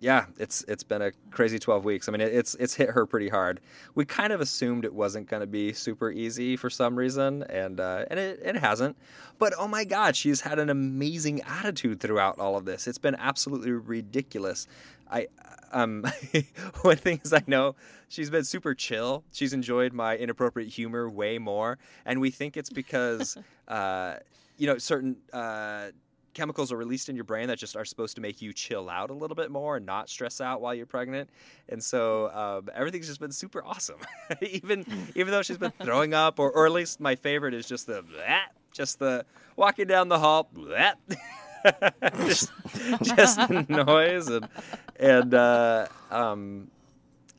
yeah, 0.00 0.24
it's 0.38 0.64
it's 0.66 0.82
been 0.82 1.02
a 1.02 1.12
crazy 1.30 1.58
12 1.58 1.84
weeks. 1.84 2.08
I 2.08 2.12
mean, 2.12 2.22
it, 2.22 2.32
it's 2.32 2.54
it's 2.54 2.74
hit 2.74 2.90
her 2.90 3.04
pretty 3.04 3.28
hard. 3.28 3.60
We 3.94 4.06
kind 4.06 4.32
of 4.32 4.40
assumed 4.40 4.86
it 4.86 4.94
wasn't 4.94 5.28
going 5.28 5.40
to 5.42 5.46
be 5.46 5.74
super 5.74 6.10
easy 6.10 6.56
for 6.56 6.70
some 6.70 6.96
reason, 6.96 7.42
and 7.44 7.78
uh, 7.78 8.06
and 8.10 8.18
it, 8.18 8.40
it 8.42 8.56
hasn't. 8.56 8.96
But 9.38 9.52
oh 9.58 9.68
my 9.68 9.84
God, 9.84 10.16
she's 10.16 10.40
had 10.40 10.58
an 10.58 10.70
amazing 10.70 11.42
attitude 11.42 12.00
throughout 12.00 12.38
all 12.38 12.56
of 12.56 12.64
this. 12.64 12.86
It's 12.86 12.98
been 12.98 13.14
absolutely 13.16 13.72
ridiculous. 13.72 14.66
I 15.10 15.28
um 15.72 16.06
one 16.82 16.96
thing 16.96 17.20
is 17.22 17.34
I 17.34 17.42
know 17.46 17.76
she's 18.08 18.30
been 18.30 18.44
super 18.44 18.74
chill. 18.74 19.22
She's 19.32 19.52
enjoyed 19.52 19.92
my 19.92 20.16
inappropriate 20.16 20.70
humor 20.70 21.10
way 21.10 21.36
more, 21.36 21.78
and 22.06 22.22
we 22.22 22.30
think 22.30 22.56
it's 22.56 22.70
because 22.70 23.36
uh, 23.68 24.14
you 24.56 24.66
know 24.66 24.78
certain. 24.78 25.16
Uh, 25.30 25.88
chemicals 26.34 26.72
are 26.72 26.76
released 26.76 27.08
in 27.08 27.16
your 27.16 27.24
brain 27.24 27.48
that 27.48 27.58
just 27.58 27.76
are 27.76 27.84
supposed 27.84 28.14
to 28.16 28.20
make 28.20 28.40
you 28.40 28.52
chill 28.52 28.88
out 28.88 29.10
a 29.10 29.14
little 29.14 29.34
bit 29.34 29.50
more 29.50 29.76
and 29.76 29.86
not 29.86 30.08
stress 30.08 30.40
out 30.40 30.60
while 30.60 30.74
you're 30.74 30.86
pregnant. 30.86 31.28
And 31.68 31.82
so 31.82 32.30
um, 32.30 32.70
everything's 32.74 33.06
just 33.06 33.20
been 33.20 33.32
super 33.32 33.64
awesome. 33.64 33.98
even 34.40 34.84
even 35.14 35.32
though 35.32 35.42
she's 35.42 35.58
been 35.58 35.72
throwing 35.82 36.14
up, 36.14 36.38
or, 36.38 36.50
or 36.50 36.66
at 36.66 36.72
least 36.72 37.00
my 37.00 37.16
favorite 37.16 37.54
is 37.54 37.66
just 37.66 37.86
the 37.86 38.02
bleh, 38.02 38.40
just 38.72 38.98
the 38.98 39.24
walking 39.56 39.86
down 39.86 40.08
the 40.08 40.18
hall. 40.18 40.48
just, 42.26 42.50
just 43.02 43.48
the 43.48 43.66
noise 43.68 44.28
and 44.28 44.48
and 44.98 45.34
uh, 45.34 45.86
um, 46.10 46.70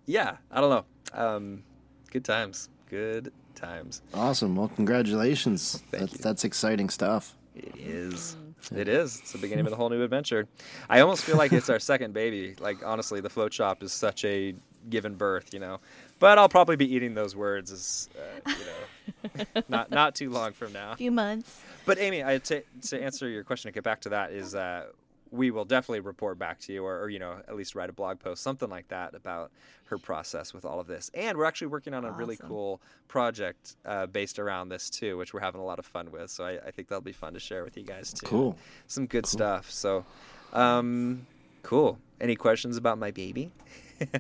yeah, 0.06 0.38
I 0.52 0.62
don't 0.62 0.70
know. 0.70 0.86
Um, 1.14 1.64
good 2.12 2.26
times, 2.26 2.70
good 2.90 3.32
times. 3.56 4.02
Awesome. 4.14 4.56
Well, 4.56 4.70
congratulations. 4.70 5.84
Thank 5.90 6.02
that's 6.02 6.14
you. 6.14 6.20
that's 6.20 6.44
exciting 6.44 6.90
stuff. 6.90 7.36
It 7.56 7.74
is. 7.78 8.36
It 8.76 8.88
is. 8.88 9.20
It's 9.20 9.32
the 9.32 9.38
beginning 9.38 9.66
of 9.66 9.74
a 9.74 9.76
whole 9.76 9.90
new 9.90 10.04
adventure. 10.04 10.48
I 10.90 11.00
almost 11.02 11.24
feel 11.24 11.38
like 11.38 11.52
it's 11.54 11.70
our 11.70 11.80
second 11.80 12.14
baby. 12.14 12.56
Like 12.60 12.86
honestly, 12.86 13.22
the 13.22 13.30
float 13.30 13.54
shop 13.54 13.84
is 13.84 13.92
such 13.92 14.24
a 14.26 14.56
given 14.90 15.16
birth, 15.16 15.54
you 15.54 15.60
know. 15.60 15.80
But 16.20 16.38
I'll 16.38 16.50
probably 16.50 16.76
be 16.76 16.94
eating 16.94 17.14
those 17.16 17.36
words 17.36 17.72
as 17.72 18.10
uh, 18.16 18.52
you 18.52 19.36
know, 19.46 19.62
not 19.70 19.92
not 19.92 20.16
too 20.16 20.30
long 20.30 20.54
from 20.54 20.74
now. 20.74 20.92
A 20.92 20.96
few 20.96 21.12
months. 21.12 21.62
But 21.86 21.98
Amy, 22.00 22.24
I, 22.24 22.38
to 22.38 22.64
to 22.90 23.02
answer 23.04 23.28
your 23.28 23.44
question 23.44 23.70
to 23.70 23.74
get 23.74 23.84
back 23.84 24.02
to 24.02 24.10
that 24.10 24.32
is 24.32 24.54
uh, 24.54 24.88
we 25.32 25.50
will 25.50 25.66
definitely 25.66 26.02
report 26.02 26.38
back 26.38 26.60
to 26.60 26.74
you, 26.74 26.84
or, 26.84 27.00
or 27.00 27.10
you 27.10 27.18
know, 27.18 27.38
at 27.48 27.56
least 27.56 27.74
write 27.74 27.90
a 27.90 27.94
blog 27.94 28.20
post, 28.20 28.44
something 28.44 28.70
like 28.70 28.90
that 28.90 29.16
about 29.16 29.52
her 29.86 29.98
process 29.98 30.54
with 30.54 30.66
all 30.66 30.80
of 30.80 30.88
this. 30.88 31.10
And 31.14 31.38
we're 31.38 31.46
actually 31.46 31.68
working 31.68 31.94
on 31.94 32.04
a 32.06 32.12
really 32.12 32.38
cool 32.38 32.82
project 33.08 33.76
uh, 33.86 34.06
based 34.08 34.40
around 34.40 34.70
this 34.70 34.90
too, 34.90 35.18
which 35.18 35.34
we're 35.34 35.40
having 35.40 35.62
a 35.62 35.66
lot 35.66 35.80
of 35.80 35.86
fun 35.86 36.12
with. 36.12 36.30
So 36.30 36.46
I, 36.46 36.60
I 36.68 36.72
think 36.72 36.90
that'll 36.90 37.02
be 37.02 37.14
fun 37.14 37.34
to 37.34 37.40
share 37.40 37.64
with 37.64 37.78
you 37.78 37.84
guys 37.84 38.14
too. 38.14 38.26
Cool. 38.26 38.58
Some 38.88 39.06
good 39.06 39.26
stuff. 39.26 39.72
So, 39.72 40.06
um, 40.54 41.26
cool. 41.64 41.98
Any 42.20 42.36
questions 42.36 42.78
about 42.78 42.98
my 42.98 43.12
baby? 43.12 43.52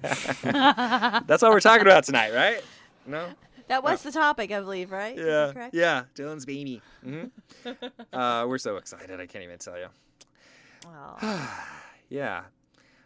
That's 0.44 1.44
all 1.44 1.52
we're 1.52 1.60
talking 1.60 1.86
about 1.86 2.06
tonight, 2.06 2.34
right? 2.34 2.64
No. 3.06 3.28
That 3.68 3.84
was 3.84 4.02
the 4.04 4.12
topic, 4.12 4.52
I 4.52 4.60
believe, 4.60 4.92
right? 4.92 5.18
Yeah, 5.18 5.52
correct? 5.54 5.74
yeah, 5.74 6.04
Dylan's 6.16 6.46
baby. 6.46 6.82
hmm 7.04 7.24
uh, 8.14 8.46
we're 8.48 8.58
so 8.58 8.76
excited. 8.76 9.20
I 9.20 9.26
can't 9.26 9.44
even 9.44 9.60
tell 9.60 9.78
you. 9.78 9.88
Aw. 10.86 11.68
Yeah. 12.10 12.44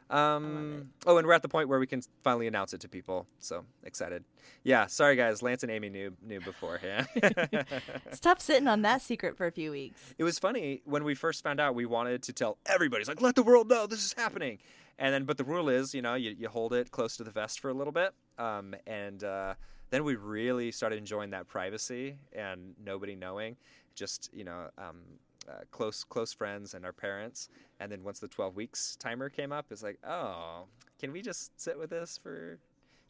Um, 0.09 0.89
oh, 1.05 1.17
and 1.17 1.27
we're 1.27 1.33
at 1.33 1.41
the 1.43 1.49
point 1.49 1.69
where 1.69 1.79
we 1.79 1.87
can 1.87 2.01
finally 2.23 2.47
announce 2.47 2.73
it 2.73 2.81
to 2.81 2.89
people. 2.89 3.27
So 3.39 3.65
excited. 3.83 4.23
Yeah. 4.63 4.87
Sorry, 4.87 5.15
guys. 5.15 5.41
Lance 5.41 5.63
and 5.63 5.71
Amy 5.71 5.89
knew 5.89 6.15
knew 6.23 6.41
beforehand. 6.41 7.07
it's 7.15 8.19
tough 8.19 8.41
sitting 8.41 8.67
on 8.67 8.81
that 8.83 9.01
secret 9.01 9.37
for 9.37 9.45
a 9.45 9.51
few 9.51 9.71
weeks. 9.71 10.15
it 10.17 10.23
was 10.23 10.39
funny 10.39 10.81
when 10.85 11.03
we 11.03 11.15
first 11.15 11.43
found 11.43 11.59
out. 11.59 11.75
We 11.75 11.85
wanted 11.85 12.23
to 12.23 12.33
tell 12.33 12.57
everybody. 12.65 13.01
It's 13.01 13.09
like, 13.09 13.21
let 13.21 13.35
the 13.35 13.43
world 13.43 13.69
know 13.69 13.87
this 13.87 14.03
is 14.03 14.13
happening. 14.13 14.59
And 14.97 15.13
then, 15.13 15.25
but 15.25 15.37
the 15.37 15.43
rule 15.43 15.69
is, 15.69 15.93
you 15.93 16.01
know, 16.01 16.15
you, 16.15 16.35
you 16.37 16.47
hold 16.47 16.73
it 16.73 16.89
close 16.91 17.17
to 17.17 17.23
the 17.23 17.31
vest 17.31 17.59
for 17.59 17.69
a 17.69 17.73
little 17.73 17.91
bit. 17.91 18.13
Um, 18.37 18.75
and 18.87 19.23
uh, 19.23 19.55
then 19.89 20.03
we 20.03 20.15
really 20.15 20.71
started 20.71 20.97
enjoying 20.97 21.31
that 21.31 21.47
privacy 21.47 22.17
and 22.33 22.73
nobody 22.83 23.15
knowing. 23.15 23.57
Just 23.95 24.29
you 24.33 24.43
know, 24.43 24.69
um, 24.77 25.01
uh, 25.49 25.61
close 25.71 26.03
close 26.03 26.33
friends 26.33 26.73
and 26.73 26.85
our 26.85 26.93
parents. 26.93 27.49
And 27.79 27.91
then 27.91 28.03
once 28.03 28.19
the 28.19 28.27
12 28.27 28.55
weeks 28.55 28.95
timer 28.97 29.29
came 29.29 29.51
up, 29.51 29.67
it's 29.71 29.83
like, 29.83 29.99
oh, 30.07 30.63
can 30.99 31.11
we 31.11 31.21
just 31.21 31.59
sit 31.59 31.77
with 31.77 31.89
this 31.89 32.17
for 32.21 32.57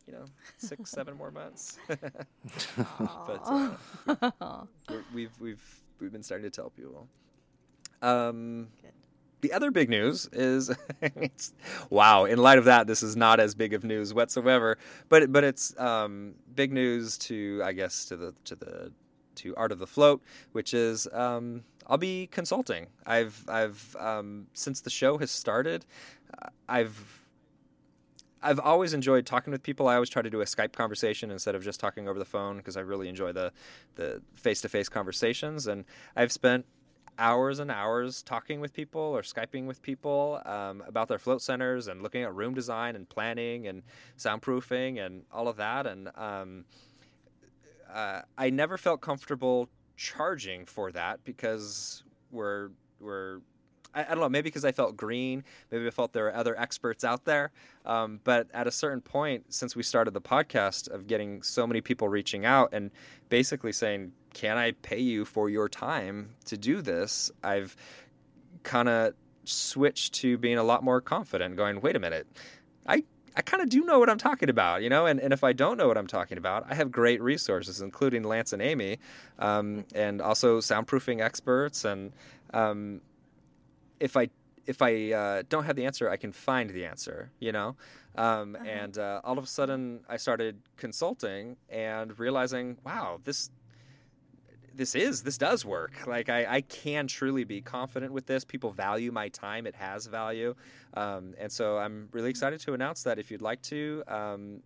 you 0.07 0.13
know 0.13 0.25
six, 0.57 0.89
seven 0.97 1.15
more 1.17 1.31
months. 1.31 1.77
but 1.87 3.41
uh, 3.45 3.71
we're- 4.89 5.03
we've 5.13 5.39
we've 5.39 5.83
we've 5.99 6.11
been 6.11 6.23
starting 6.23 6.49
to 6.49 6.55
tell 6.55 6.69
people. 6.69 7.07
Um, 8.01 8.67
Good. 8.81 8.91
the 9.41 9.53
other 9.53 9.71
big 9.71 9.89
news 9.89 10.29
is, 10.31 10.69
it's, 11.01 11.53
wow. 11.89 12.25
In 12.25 12.37
light 12.37 12.57
of 12.59 12.65
that, 12.65 12.85
this 12.87 13.01
is 13.01 13.15
not 13.15 13.39
as 13.39 13.55
big 13.55 13.73
of 13.73 13.83
news 13.83 14.13
whatsoever. 14.13 14.77
But 15.09 15.31
but 15.31 15.43
it's 15.43 15.77
um, 15.79 16.35
big 16.53 16.71
news 16.71 17.17
to 17.19 17.61
I 17.63 17.71
guess 17.73 18.05
to 18.05 18.17
the 18.17 18.33
to 18.45 18.55
the 18.55 18.91
to 19.37 19.55
Art 19.55 19.71
of 19.71 19.79
the 19.79 19.87
Float, 19.87 20.21
which 20.51 20.73
is 20.73 21.07
um, 21.13 21.63
I'll 21.87 21.97
be 21.97 22.27
consulting. 22.27 22.87
I've 23.05 23.43
I've 23.47 23.95
um, 23.99 24.47
since 24.53 24.81
the 24.81 24.89
show 24.89 25.17
has 25.17 25.31
started, 25.31 25.85
uh, 26.41 26.49
I've 26.67 27.25
I've 28.41 28.59
always 28.59 28.93
enjoyed 28.93 29.25
talking 29.25 29.51
with 29.51 29.63
people. 29.63 29.87
I 29.87 29.95
always 29.95 30.09
try 30.09 30.21
to 30.21 30.29
do 30.29 30.41
a 30.41 30.45
Skype 30.45 30.73
conversation 30.73 31.31
instead 31.31 31.55
of 31.55 31.63
just 31.63 31.79
talking 31.79 32.07
over 32.07 32.19
the 32.19 32.25
phone 32.25 32.57
because 32.57 32.77
I 32.77 32.81
really 32.81 33.09
enjoy 33.09 33.31
the 33.31 33.51
the 33.95 34.21
face 34.35 34.61
to 34.61 34.69
face 34.69 34.89
conversations. 34.89 35.67
And 35.67 35.85
I've 36.15 36.31
spent 36.31 36.65
hours 37.17 37.59
and 37.59 37.71
hours 37.71 38.21
talking 38.21 38.59
with 38.59 38.73
people 38.73 39.01
or 39.01 39.21
skyping 39.21 39.65
with 39.65 39.81
people 39.81 40.41
um, 40.45 40.83
about 40.85 41.07
their 41.07 41.17
float 41.17 41.41
centers 41.41 41.87
and 41.87 42.01
looking 42.01 42.23
at 42.23 42.33
room 42.33 42.53
design 42.53 42.95
and 42.95 43.07
planning 43.07 43.67
and 43.67 43.83
soundproofing 44.17 45.03
and 45.03 45.23
all 45.31 45.47
of 45.47 45.57
that. 45.57 45.87
And 45.87 46.09
um, 46.15 46.65
uh, 47.93 48.21
I 48.37 48.49
never 48.49 48.77
felt 48.77 49.01
comfortable 49.01 49.69
charging 49.97 50.65
for 50.65 50.91
that 50.91 51.23
because 51.23 52.03
we're 52.31 52.69
we're 52.99 53.39
I, 53.93 54.03
I 54.03 54.07
don't 54.09 54.19
know 54.19 54.29
maybe 54.29 54.49
because 54.49 54.65
I 54.65 54.73
felt 54.73 54.97
green 54.97 55.43
maybe 55.71 55.87
I 55.87 55.89
felt 55.89 56.11
there 56.11 56.27
are 56.27 56.35
other 56.35 56.59
experts 56.59 57.03
out 57.03 57.23
there 57.23 57.51
um, 57.85 58.19
but 58.23 58.47
at 58.53 58.67
a 58.67 58.71
certain 58.71 58.99
point 58.99 59.53
since 59.53 59.75
we 59.75 59.83
started 59.83 60.11
the 60.11 60.21
podcast 60.21 60.89
of 60.89 61.07
getting 61.07 61.41
so 61.43 61.65
many 61.65 61.79
people 61.79 62.09
reaching 62.09 62.45
out 62.45 62.69
and 62.73 62.91
basically 63.29 63.71
saying 63.71 64.11
can 64.35 64.57
I 64.57 64.73
pay 64.73 64.99
you 64.99 65.23
for 65.23 65.49
your 65.49 65.69
time 65.69 66.35
to 66.43 66.57
do 66.57 66.81
this? 66.81 67.31
I've 67.41 67.75
kind 68.63 68.89
of 68.89 69.13
switched 69.45 70.13
to 70.15 70.37
being 70.37 70.57
a 70.57 70.63
lot 70.63 70.83
more 70.83 70.99
confident 70.99 71.55
going 71.55 71.79
wait 71.79 71.95
a 71.95 71.99
minute. 71.99 72.27
I 72.85 73.05
I 73.37 73.41
kind 73.41 73.61
of 73.61 73.69
do 73.69 73.81
know 73.83 73.99
what 73.99 74.09
I'm 74.09 74.17
talking 74.17 74.49
about, 74.49 74.81
you 74.81 74.89
know, 74.89 75.05
and, 75.05 75.19
and 75.19 75.33
if 75.33 75.43
I 75.43 75.53
don't 75.53 75.77
know 75.77 75.87
what 75.87 75.97
I'm 75.97 76.07
talking 76.07 76.37
about, 76.37 76.65
I 76.69 76.75
have 76.75 76.91
great 76.91 77.21
resources, 77.21 77.81
including 77.81 78.23
Lance 78.23 78.53
and 78.53 78.61
Amy, 78.61 78.97
um, 79.39 79.85
and 79.93 80.21
also 80.21 80.59
soundproofing 80.59 81.21
experts. 81.21 81.83
And 81.85 82.13
um, 82.53 83.01
if 83.99 84.15
I 84.15 84.29
if 84.65 84.81
I 84.81 85.11
uh, 85.11 85.43
don't 85.47 85.65
have 85.65 85.75
the 85.75 85.85
answer, 85.85 86.09
I 86.09 86.17
can 86.17 86.31
find 86.31 86.69
the 86.71 86.85
answer, 86.85 87.29
you 87.39 87.51
know. 87.51 87.75
Um, 88.17 88.55
And 88.55 88.97
uh, 88.97 89.21
all 89.23 89.37
of 89.37 89.43
a 89.43 89.47
sudden, 89.47 89.99
I 90.09 90.17
started 90.17 90.61
consulting 90.77 91.57
and 91.69 92.17
realizing, 92.17 92.77
wow, 92.85 93.19
this 93.23 93.51
this 94.75 94.95
is 94.95 95.23
this 95.23 95.37
does 95.37 95.65
work. 95.65 96.05
Like 96.05 96.29
I, 96.29 96.45
I 96.45 96.61
can 96.61 97.07
truly 97.07 97.43
be 97.43 97.61
confident 97.61 98.11
with 98.11 98.25
this. 98.25 98.43
People 98.43 98.71
value 98.71 99.11
my 99.11 99.29
time. 99.29 99.65
It 99.65 99.75
has 99.75 100.05
value. 100.05 100.55
Um, 100.93 101.33
and 101.37 101.51
so 101.51 101.77
i'm 101.77 102.09
really 102.11 102.29
excited 102.29 102.59
to 102.61 102.73
announce 102.73 103.03
that 103.03 103.19
if 103.19 103.29
you'd 103.29 103.41
like 103.41 103.61
to 103.63 104.03
um, 104.07 104.61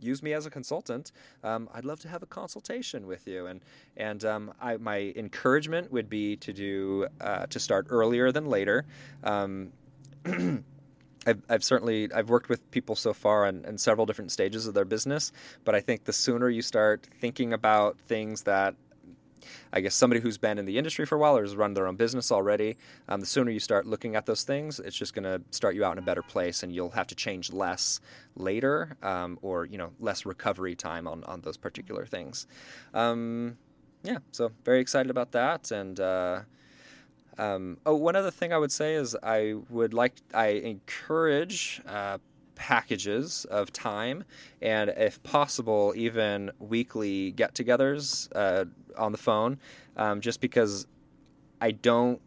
use 0.00 0.22
me 0.22 0.32
as 0.32 0.46
a 0.46 0.50
consultant 0.50 1.12
um, 1.42 1.68
i'd 1.74 1.84
love 1.84 2.00
to 2.00 2.08
have 2.08 2.22
a 2.22 2.26
consultation 2.26 3.06
with 3.06 3.26
you. 3.26 3.46
And 3.46 3.60
and 3.96 4.24
um, 4.24 4.52
I, 4.60 4.76
my 4.76 5.12
encouragement 5.16 5.92
would 5.92 6.08
be 6.08 6.36
to 6.36 6.52
do 6.52 7.06
uh, 7.20 7.46
to 7.46 7.60
start 7.60 7.86
earlier 7.90 8.32
than 8.32 8.46
later. 8.46 8.84
Um, 9.22 9.72
I've, 11.26 11.42
I've 11.48 11.64
certainly 11.64 12.12
I've 12.12 12.28
worked 12.28 12.48
with 12.48 12.70
people 12.70 12.96
so 12.96 13.14
far 13.14 13.46
in, 13.46 13.64
in 13.64 13.78
several 13.78 14.04
different 14.04 14.30
stages 14.30 14.66
of 14.66 14.74
their 14.74 14.84
business, 14.84 15.32
but 15.64 15.74
I 15.74 15.80
think 15.80 16.04
the 16.04 16.12
sooner 16.12 16.48
you 16.48 16.60
start 16.60 17.08
thinking 17.20 17.52
about 17.52 17.98
things 17.98 18.42
that 18.42 18.74
I 19.72 19.80
guess 19.80 19.94
somebody 19.94 20.20
who's 20.20 20.38
been 20.38 20.58
in 20.58 20.64
the 20.64 20.78
industry 20.78 21.06
for 21.06 21.16
a 21.16 21.18
while 21.18 21.36
or 21.36 21.42
has 21.42 21.56
run 21.56 21.74
their 21.74 21.86
own 21.86 21.96
business 21.96 22.30
already, 22.30 22.76
um, 23.08 23.20
the 23.20 23.26
sooner 23.26 23.50
you 23.50 23.60
start 23.60 23.86
looking 23.86 24.16
at 24.16 24.26
those 24.26 24.44
things, 24.44 24.80
it's 24.80 24.96
just 24.96 25.14
going 25.14 25.24
to 25.24 25.42
start 25.50 25.74
you 25.74 25.84
out 25.84 25.92
in 25.92 25.98
a 25.98 26.06
better 26.06 26.22
place, 26.22 26.62
and 26.62 26.72
you'll 26.74 26.90
have 26.90 27.06
to 27.08 27.14
change 27.14 27.52
less 27.52 28.00
later, 28.36 28.96
um, 29.02 29.38
or 29.42 29.66
you 29.66 29.78
know, 29.78 29.90
less 30.00 30.26
recovery 30.26 30.74
time 30.74 31.06
on 31.06 31.24
on 31.24 31.40
those 31.42 31.56
particular 31.56 32.06
things. 32.06 32.46
Um, 32.92 33.56
yeah, 34.02 34.18
so 34.32 34.52
very 34.64 34.80
excited 34.80 35.10
about 35.10 35.32
that, 35.32 35.70
and. 35.70 35.98
Uh, 36.00 36.40
um, 37.36 37.78
oh, 37.84 37.96
one 37.96 38.14
other 38.14 38.30
thing 38.30 38.52
I 38.52 38.58
would 38.58 38.70
say 38.70 38.94
is 38.94 39.16
I 39.20 39.54
would 39.68 39.92
like 39.92 40.14
I 40.32 40.48
encourage 40.48 41.82
uh, 41.84 42.18
packages 42.54 43.44
of 43.46 43.72
time, 43.72 44.24
and 44.62 44.90
if 44.90 45.22
possible, 45.22 45.92
even 45.96 46.50
weekly 46.58 47.32
get-togethers 47.32 48.28
uh, 48.34 48.64
on 48.96 49.12
the 49.12 49.18
phone, 49.18 49.58
um, 49.96 50.20
just 50.20 50.40
because 50.40 50.86
I 51.60 51.72
don't 51.72 52.20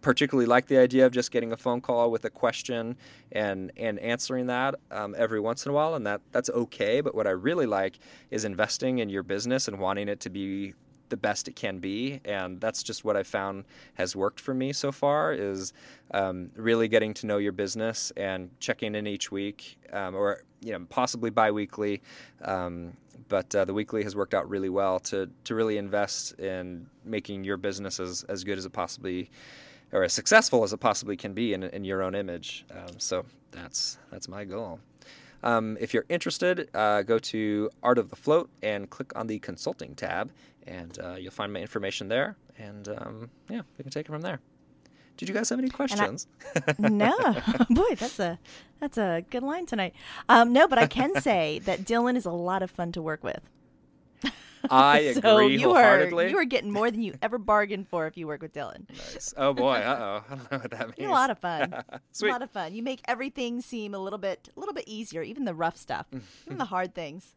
particularly 0.00 0.44
like 0.44 0.66
the 0.66 0.76
idea 0.76 1.06
of 1.06 1.12
just 1.12 1.30
getting 1.30 1.50
a 1.50 1.56
phone 1.56 1.80
call 1.80 2.10
with 2.10 2.26
a 2.26 2.30
question 2.30 2.94
and 3.32 3.72
and 3.78 3.98
answering 4.00 4.46
that 4.48 4.74
um, 4.90 5.14
every 5.16 5.40
once 5.40 5.64
in 5.64 5.70
a 5.70 5.74
while, 5.74 5.94
and 5.94 6.06
that 6.06 6.20
that's 6.30 6.50
okay. 6.50 7.00
But 7.00 7.14
what 7.14 7.26
I 7.26 7.30
really 7.30 7.66
like 7.66 7.98
is 8.30 8.44
investing 8.44 8.98
in 8.98 9.08
your 9.08 9.22
business 9.22 9.66
and 9.66 9.78
wanting 9.78 10.08
it 10.08 10.20
to 10.20 10.30
be 10.30 10.74
the 11.14 11.20
best 11.28 11.46
it 11.46 11.54
can 11.54 11.78
be 11.78 12.20
and 12.24 12.60
that's 12.60 12.82
just 12.82 13.04
what 13.04 13.16
i 13.16 13.22
found 13.22 13.64
has 13.94 14.16
worked 14.16 14.40
for 14.40 14.52
me 14.52 14.72
so 14.72 14.90
far 14.90 15.32
is 15.32 15.72
um, 16.10 16.50
really 16.56 16.88
getting 16.88 17.14
to 17.14 17.24
know 17.28 17.38
your 17.38 17.52
business 17.52 18.12
and 18.16 18.50
checking 18.58 18.96
in 18.96 19.06
each 19.06 19.30
week 19.30 19.78
um, 19.92 20.16
or 20.16 20.42
you 20.60 20.72
know 20.72 20.84
possibly 20.90 21.30
bi-weekly 21.30 22.02
um, 22.42 22.92
but 23.28 23.54
uh, 23.54 23.64
the 23.64 23.72
weekly 23.72 24.02
has 24.02 24.16
worked 24.16 24.34
out 24.34 24.48
really 24.50 24.68
well 24.68 24.98
to 24.98 25.30
to 25.44 25.54
really 25.54 25.76
invest 25.76 26.32
in 26.40 26.84
making 27.04 27.44
your 27.44 27.56
business 27.56 28.00
as, 28.00 28.24
as 28.24 28.42
good 28.42 28.58
as 28.58 28.66
it 28.66 28.72
possibly 28.72 29.30
or 29.92 30.02
as 30.02 30.12
successful 30.12 30.64
as 30.64 30.72
it 30.72 30.80
possibly 30.80 31.16
can 31.16 31.32
be 31.32 31.54
in, 31.54 31.62
in 31.62 31.84
your 31.84 32.02
own 32.02 32.16
image 32.16 32.64
um, 32.72 32.98
so 32.98 33.24
that's 33.52 33.98
that's 34.10 34.26
my 34.28 34.44
goal. 34.44 34.80
Um, 35.44 35.76
if 35.78 35.92
you're 35.92 36.06
interested, 36.08 36.70
uh, 36.74 37.02
go 37.02 37.18
to 37.18 37.70
Art 37.82 37.98
of 37.98 38.08
the 38.08 38.16
Float 38.16 38.48
and 38.62 38.88
click 38.88 39.12
on 39.14 39.26
the 39.26 39.38
Consulting 39.40 39.94
tab, 39.94 40.32
and 40.66 40.98
uh, 41.02 41.14
you'll 41.14 41.30
find 41.32 41.52
my 41.52 41.60
information 41.60 42.08
there. 42.08 42.36
And 42.58 42.88
um, 42.88 43.30
yeah, 43.48 43.62
we 43.76 43.82
can 43.82 43.90
take 43.90 44.06
it 44.06 44.12
from 44.12 44.22
there. 44.22 44.40
Did 45.16 45.28
you 45.28 45.34
guys 45.34 45.48
have 45.50 45.58
any 45.58 45.68
questions? 45.68 46.26
no, 46.78 47.12
boy, 47.70 47.94
that's 47.96 48.18
a 48.18 48.38
that's 48.80 48.98
a 48.98 49.24
good 49.30 49.42
line 49.42 49.66
tonight. 49.66 49.94
Um, 50.28 50.52
no, 50.52 50.66
but 50.66 50.78
I 50.78 50.86
can 50.86 51.14
say 51.20 51.60
that 51.60 51.80
Dylan 51.80 52.16
is 52.16 52.26
a 52.26 52.32
lot 52.32 52.62
of 52.62 52.70
fun 52.70 52.92
to 52.92 53.02
work 53.02 53.22
with. 53.22 53.40
I 54.70 54.98
agree 55.00 55.20
so 55.20 55.38
you 55.40 55.72
are 55.72 56.04
you 56.26 56.38
are 56.38 56.44
getting 56.46 56.72
more 56.72 56.90
than 56.90 57.02
you 57.02 57.14
ever 57.20 57.36
bargained 57.36 57.86
for 57.86 58.06
if 58.06 58.16
you 58.16 58.26
work 58.26 58.40
with 58.40 58.54
Dylan. 58.54 58.88
Nice. 58.88 59.34
Oh 59.36 59.52
boy, 59.52 59.74
uh 59.74 59.98
oh, 60.00 60.24
I 60.26 60.36
don't 60.36 60.50
know 60.52 60.58
what 60.58 60.70
that 60.70 60.86
means. 60.86 60.94
You're 60.98 61.10
a 61.10 61.12
lot 61.12 61.28
of 61.28 61.38
fun. 61.38 61.74
Sweet. 62.12 62.30
A 62.30 62.32
lot 62.32 62.42
of 62.42 62.50
fun. 62.50 62.74
You 62.74 62.82
make 62.82 63.02
everything 63.04 63.60
seem 63.60 63.94
a 63.94 63.98
little 63.98 64.18
bit 64.18 64.48
a 64.56 64.58
little 64.58 64.74
bit 64.74 64.84
easier, 64.86 65.22
even 65.22 65.44
the 65.44 65.54
rough 65.54 65.76
stuff, 65.76 66.06
even 66.46 66.56
the 66.56 66.64
hard 66.64 66.94
things. 66.94 67.36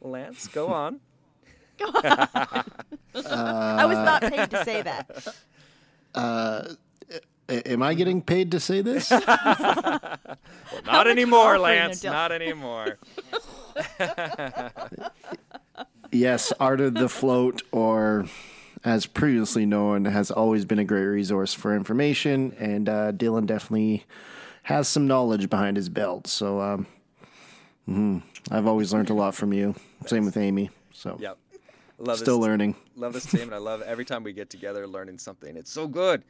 Lance, 0.00 0.46
go 0.46 0.68
on. 0.68 1.00
I 1.80 3.84
was 3.86 3.96
not 3.98 4.22
paid 4.22 4.50
to 4.50 4.64
say 4.64 4.82
that. 4.82 5.34
A- 6.14 6.76
Am 7.50 7.82
I 7.82 7.94
getting 7.94 8.20
paid 8.20 8.50
to 8.52 8.60
say 8.60 8.82
this? 8.82 9.10
Well, 10.70 10.82
not 10.84 11.08
anymore, 11.08 11.58
Lance. 11.58 12.04
Not 12.04 12.30
anymore. 12.30 12.98
yes, 16.12 16.52
Art 16.60 16.80
of 16.80 16.94
the 16.94 17.08
Float, 17.08 17.62
or 17.72 18.26
as 18.84 19.06
previously 19.06 19.64
known, 19.66 20.04
has 20.04 20.30
always 20.30 20.64
been 20.66 20.78
a 20.78 20.84
great 20.84 21.04
resource 21.06 21.54
for 21.54 21.74
information, 21.74 22.54
and 22.58 22.86
uh, 22.88 23.12
Dylan 23.12 23.46
definitely 23.46 24.04
has 24.64 24.88
some 24.88 25.06
knowledge 25.06 25.48
behind 25.48 25.76
his 25.78 25.88
belt. 25.88 26.26
So 26.26 26.60
um, 26.60 26.86
mhm, 27.88 28.22
I've 28.50 28.66
always 28.66 28.92
learned 28.92 29.08
a 29.10 29.14
lot 29.14 29.34
from 29.34 29.52
you. 29.54 29.74
Same 30.06 30.24
with 30.26 30.36
Amy. 30.36 30.68
So 30.92 31.16
yep. 31.20 31.38
Love 31.98 32.18
still 32.18 32.38
this 32.38 32.46
learning. 32.46 32.76
love 32.94 33.12
this 33.12 33.26
team 33.26 33.42
and 33.42 33.54
I 33.54 33.58
love 33.58 33.82
every 33.82 34.04
time 34.04 34.22
we 34.22 34.32
get 34.32 34.50
together 34.50 34.86
learning 34.86 35.18
something. 35.18 35.56
It's 35.56 35.72
so 35.72 35.88
good. 35.88 36.22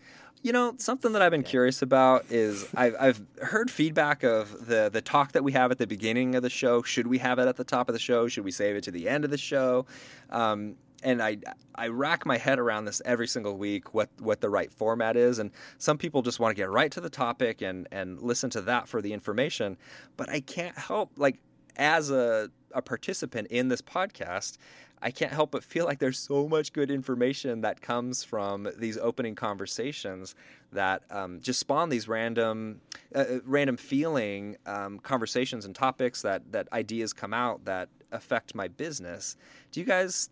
You 0.43 0.53
know, 0.53 0.75
something 0.79 1.13
that 1.13 1.21
I've 1.21 1.31
been 1.31 1.43
curious 1.43 1.83
about 1.83 2.25
is 2.31 2.67
I've, 2.75 2.97
I've 2.99 3.21
heard 3.43 3.71
feedback 3.71 4.23
of 4.23 4.67
the 4.67 4.89
the 4.91 5.03
talk 5.03 5.33
that 5.33 5.45
we 5.45 5.53
have 5.53 5.71
at 5.71 5.79
the 5.79 5.87
beginning 5.87 6.35
of 6.37 6.43
the 6.43 6.51
show. 6.51 6.83
Should 6.83 7.07
we 7.07 7.19
have 7.19 7.39
it 7.39 7.49
at 7.49 7.57
the 7.57 7.65
top 7.65 7.89
of 7.89 7.93
the 7.93 7.99
show? 7.99 8.29
Should 8.29 8.45
we 8.45 8.51
save 8.51 8.77
it 8.77 8.85
to 8.85 8.91
the 8.91 9.09
end 9.09 9.25
of 9.25 9.31
the 9.31 9.39
show? 9.39 9.85
Um, 10.31 10.77
and 11.03 11.23
I 11.23 11.39
I 11.75 11.89
rack 11.89 12.25
my 12.25 12.39
head 12.39 12.59
around 12.59 12.87
this 12.87 13.03
every 13.05 13.29
single 13.29 13.57
week 13.57 13.93
what 13.95 14.09
what 14.19 14.41
the 14.41 14.49
right 14.51 14.73
format 14.73 15.17
is 15.17 15.39
and 15.39 15.51
some 15.79 15.99
people 15.99 16.23
just 16.23 16.41
want 16.41 16.51
to 16.51 16.61
get 16.61 16.71
right 16.71 16.91
to 16.93 17.01
the 17.01 17.11
topic 17.11 17.63
and 17.63 17.87
and 17.93 18.21
listen 18.23 18.51
to 18.51 18.61
that 18.63 18.89
for 18.89 19.01
the 19.01 19.13
information 19.13 19.77
but 20.17 20.29
I 20.29 20.41
can't 20.41 20.77
help 20.77 21.13
like 21.17 21.39
as 21.77 22.11
a, 22.11 22.51
a 22.73 22.83
participant 22.83 23.49
in 23.49 23.69
this 23.69 23.83
podcast, 23.83 24.59
I 25.01 25.11
can't 25.11 25.33
help 25.33 25.53
but 25.53 25.63
feel 25.63 25.85
like 25.85 25.99
there's 25.99 26.19
so 26.19 26.49
much 26.49 26.73
good 26.73 26.91
information 26.91 27.61
that 27.61 27.81
comes 27.81 28.25
from 28.25 28.69
these 28.77 28.99
opening 28.99 29.35
conversations 29.35 30.35
that 30.73 31.03
um, 31.11 31.41
just 31.41 31.61
spawn 31.61 31.89
these 31.89 32.09
random, 32.09 32.81
uh, 33.15 33.19
uh, 33.19 33.39
random 33.45 33.77
feeling 33.77 34.57
um, 34.67 34.99
conversations 34.99 35.65
and 35.65 35.75
topics 35.75 36.23
that 36.23 36.53
that 36.53 36.71
ideas 36.73 37.13
come 37.13 37.33
out 37.33 37.65
that 37.65 37.89
affect 38.13 38.55
my 38.55 38.69
business. 38.69 39.37
Do 39.71 39.81
you 39.81 39.87
guys 39.87 40.31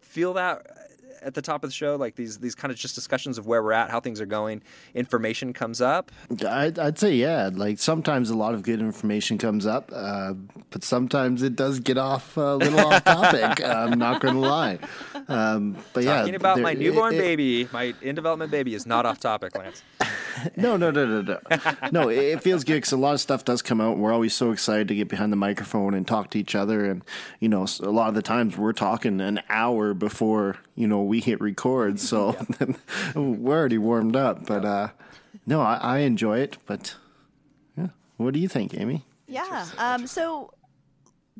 feel 0.00 0.34
that 0.34 0.66
at 1.22 1.34
the 1.34 1.42
top 1.42 1.64
of 1.64 1.70
the 1.70 1.74
show, 1.74 1.96
like 1.96 2.16
these 2.16 2.38
these 2.38 2.54
kind 2.54 2.72
of 2.72 2.78
just 2.78 2.94
discussions 2.94 3.38
of 3.38 3.46
where 3.46 3.62
we're 3.62 3.72
at, 3.72 3.90
how 3.90 4.00
things 4.00 4.20
are 4.20 4.26
going, 4.26 4.62
information 4.94 5.52
comes 5.52 5.80
up. 5.80 6.12
I'd, 6.46 6.78
I'd 6.78 6.98
say 6.98 7.14
yeah. 7.14 7.50
Like 7.52 7.78
sometimes 7.78 8.30
a 8.30 8.36
lot 8.36 8.54
of 8.54 8.62
good 8.62 8.80
information 8.80 9.38
comes 9.38 9.66
up, 9.66 9.90
uh, 9.94 10.34
but 10.70 10.84
sometimes 10.84 11.42
it 11.42 11.56
does 11.56 11.80
get 11.80 11.98
off 11.98 12.36
a 12.36 12.56
little 12.56 12.80
off 12.80 13.04
topic. 13.04 13.64
I'm 13.64 13.98
not 13.98 14.20
going 14.20 14.34
to 14.34 14.40
lie. 14.40 14.78
Um, 15.28 15.76
but 15.92 16.04
yeah, 16.04 16.18
talking 16.18 16.34
about 16.34 16.60
my 16.60 16.74
newborn 16.74 17.14
it, 17.14 17.18
it, 17.18 17.20
baby, 17.20 17.68
my 17.72 17.94
in 18.02 18.14
development 18.14 18.50
baby, 18.50 18.74
is 18.74 18.86
not 18.86 19.06
off 19.06 19.20
topic, 19.20 19.56
Lance. 19.56 19.82
no, 20.56 20.76
no, 20.76 20.90
no, 20.90 21.06
no, 21.06 21.22
no. 21.22 21.38
No, 21.92 22.08
it 22.08 22.42
feels 22.42 22.64
good 22.64 22.74
because 22.74 22.92
a 22.92 22.96
lot 22.96 23.14
of 23.14 23.20
stuff 23.20 23.44
does 23.44 23.62
come 23.62 23.80
out. 23.80 23.98
We're 23.98 24.12
always 24.12 24.34
so 24.34 24.50
excited 24.50 24.88
to 24.88 24.94
get 24.94 25.08
behind 25.08 25.32
the 25.32 25.36
microphone 25.36 25.94
and 25.94 26.06
talk 26.06 26.30
to 26.30 26.38
each 26.38 26.54
other. 26.54 26.84
And, 26.84 27.02
you 27.40 27.48
know, 27.48 27.66
a 27.80 27.90
lot 27.90 28.08
of 28.08 28.14
the 28.14 28.22
times 28.22 28.56
we're 28.56 28.72
talking 28.72 29.20
an 29.20 29.40
hour 29.48 29.94
before, 29.94 30.56
you 30.76 30.86
know, 30.86 31.02
we 31.02 31.20
hit 31.20 31.40
record. 31.40 31.98
So 32.06 32.36
we're 33.14 33.58
already 33.58 33.78
warmed 33.78 34.14
up. 34.14 34.46
But, 34.46 34.64
uh, 34.64 34.88
no, 35.46 35.60
I, 35.60 35.76
I 35.76 35.98
enjoy 35.98 36.38
it. 36.38 36.58
But, 36.66 36.94
yeah. 37.76 37.88
What 38.16 38.34
do 38.34 38.40
you 38.40 38.48
think, 38.48 38.78
Amy? 38.78 39.04
Yeah. 39.26 39.66
Um, 39.78 40.06
so 40.06 40.52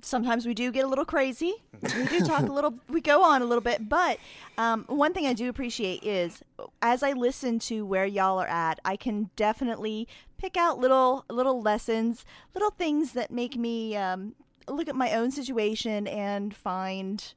sometimes 0.02 0.46
we 0.46 0.54
do 0.54 0.70
get 0.72 0.84
a 0.84 0.88
little 0.88 1.04
crazy. 1.04 1.54
We 1.82 2.06
do 2.06 2.20
talk 2.20 2.48
a 2.48 2.52
little, 2.52 2.74
we 2.88 3.00
go 3.00 3.22
on 3.22 3.42
a 3.42 3.44
little 3.44 3.62
bit. 3.62 3.88
But 3.88 4.18
um, 4.58 4.84
one 4.88 5.12
thing 5.12 5.26
I 5.26 5.32
do 5.32 5.48
appreciate 5.48 6.02
is 6.02 6.42
as 6.82 7.02
I 7.02 7.12
listen 7.12 7.58
to 7.60 7.84
where 7.86 8.06
y'all 8.06 8.38
are 8.38 8.48
at, 8.48 8.80
I 8.84 8.96
can 8.96 9.30
definitely 9.36 10.08
pick 10.38 10.56
out 10.56 10.78
little 10.78 11.24
little 11.30 11.62
lessons, 11.62 12.24
little 12.54 12.70
things 12.70 13.12
that 13.12 13.30
make 13.30 13.56
me 13.56 13.96
um, 13.96 14.34
look 14.68 14.88
at 14.88 14.94
my 14.96 15.14
own 15.14 15.30
situation 15.30 16.06
and 16.06 16.54
find, 16.54 17.32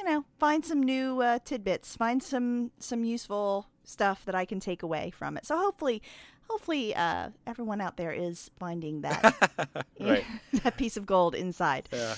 you 0.00 0.10
know, 0.10 0.24
find 0.38 0.64
some 0.64 0.82
new 0.82 1.20
uh, 1.20 1.38
tidbits, 1.44 1.94
find 1.96 2.22
some 2.22 2.70
some 2.78 3.04
useful 3.04 3.68
stuff 3.84 4.24
that 4.24 4.34
I 4.34 4.44
can 4.44 4.60
take 4.60 4.82
away 4.82 5.10
from 5.10 5.36
it. 5.36 5.44
So 5.44 5.56
hopefully, 5.56 6.02
hopefully 6.50 6.94
uh, 6.94 7.30
everyone 7.46 7.80
out 7.80 7.96
there 7.96 8.12
is 8.12 8.50
finding 8.58 9.02
that 9.02 9.84
that 10.52 10.76
piece 10.76 10.96
of 10.96 11.06
gold 11.06 11.34
inside 11.34 11.88
yeah. 11.92 12.14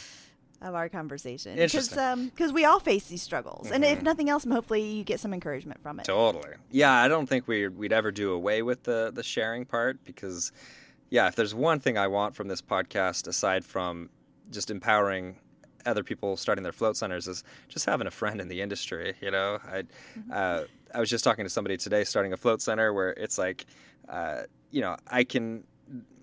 of 0.62 0.74
our 0.74 0.88
conversation 0.88 1.56
because 1.56 1.88
because 1.90 2.50
um, 2.50 2.54
we 2.54 2.64
all 2.64 2.80
face 2.80 3.08
these 3.08 3.22
struggles 3.22 3.66
mm-hmm. 3.66 3.74
and 3.74 3.84
if 3.84 3.96
mm-hmm. 3.96 4.04
nothing 4.04 4.30
else 4.30 4.44
hopefully 4.44 4.82
you 4.82 5.04
get 5.04 5.20
some 5.20 5.34
encouragement 5.34 5.82
from 5.82 6.00
it 6.00 6.04
totally 6.04 6.54
yeah 6.70 6.92
i 6.92 7.08
don't 7.08 7.26
think 7.26 7.46
we, 7.46 7.68
we'd 7.68 7.92
ever 7.92 8.10
do 8.10 8.32
away 8.32 8.62
with 8.62 8.84
the 8.84 9.12
the 9.14 9.22
sharing 9.22 9.66
part 9.66 10.02
because 10.04 10.50
yeah 11.10 11.28
if 11.28 11.36
there's 11.36 11.54
one 11.54 11.78
thing 11.78 11.98
i 11.98 12.06
want 12.06 12.34
from 12.34 12.48
this 12.48 12.62
podcast 12.62 13.26
aside 13.26 13.64
from 13.64 14.08
just 14.50 14.70
empowering 14.70 15.36
other 15.86 16.04
people 16.04 16.36
starting 16.36 16.62
their 16.62 16.72
float 16.72 16.96
centers 16.96 17.26
is 17.26 17.44
just 17.68 17.86
having 17.86 18.06
a 18.06 18.10
friend 18.10 18.40
in 18.40 18.48
the 18.48 18.60
industry 18.60 19.14
you 19.20 19.30
know 19.30 19.58
i 19.66 19.82
mm-hmm. 19.82 20.30
uh, 20.32 20.62
i 20.94 21.00
was 21.00 21.10
just 21.10 21.24
talking 21.24 21.44
to 21.44 21.50
somebody 21.50 21.76
today 21.76 22.04
starting 22.04 22.32
a 22.32 22.36
float 22.36 22.60
center 22.62 22.92
where 22.92 23.10
it's 23.10 23.38
like 23.38 23.66
uh, 24.08 24.42
you 24.70 24.80
know, 24.80 24.96
I 25.08 25.24
can. 25.24 25.64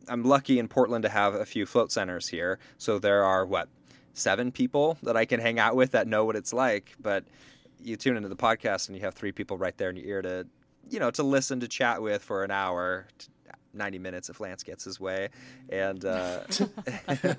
I'm 0.07 0.23
lucky 0.23 0.57
in 0.57 0.67
Portland 0.67 1.03
to 1.03 1.09
have 1.09 1.35
a 1.35 1.45
few 1.45 1.67
float 1.67 1.91
centers 1.91 2.27
here. 2.27 2.57
So 2.79 2.97
there 2.97 3.23
are 3.23 3.45
what 3.45 3.69
seven 4.13 4.51
people 4.51 4.97
that 5.03 5.15
I 5.15 5.25
can 5.25 5.39
hang 5.39 5.59
out 5.59 5.75
with 5.75 5.91
that 5.91 6.07
know 6.07 6.25
what 6.25 6.35
it's 6.35 6.51
like. 6.51 6.95
But 6.99 7.25
you 7.79 7.95
tune 7.95 8.17
into 8.17 8.27
the 8.27 8.35
podcast 8.35 8.87
and 8.87 8.97
you 8.97 9.03
have 9.03 9.13
three 9.13 9.31
people 9.31 9.57
right 9.57 9.77
there 9.77 9.91
in 9.91 9.95
your 9.95 10.05
ear 10.07 10.21
to, 10.23 10.47
you 10.89 10.99
know, 10.99 11.11
to 11.11 11.21
listen 11.21 11.59
to 11.59 11.67
chat 11.67 12.01
with 12.01 12.23
for 12.23 12.43
an 12.43 12.49
hour. 12.49 13.07
90 13.73 13.99
minutes 13.99 14.29
if 14.29 14.39
Lance 14.39 14.63
gets 14.63 14.83
his 14.83 14.99
way, 14.99 15.29
and 15.69 16.03
uh, 16.05 16.41
and 17.07 17.37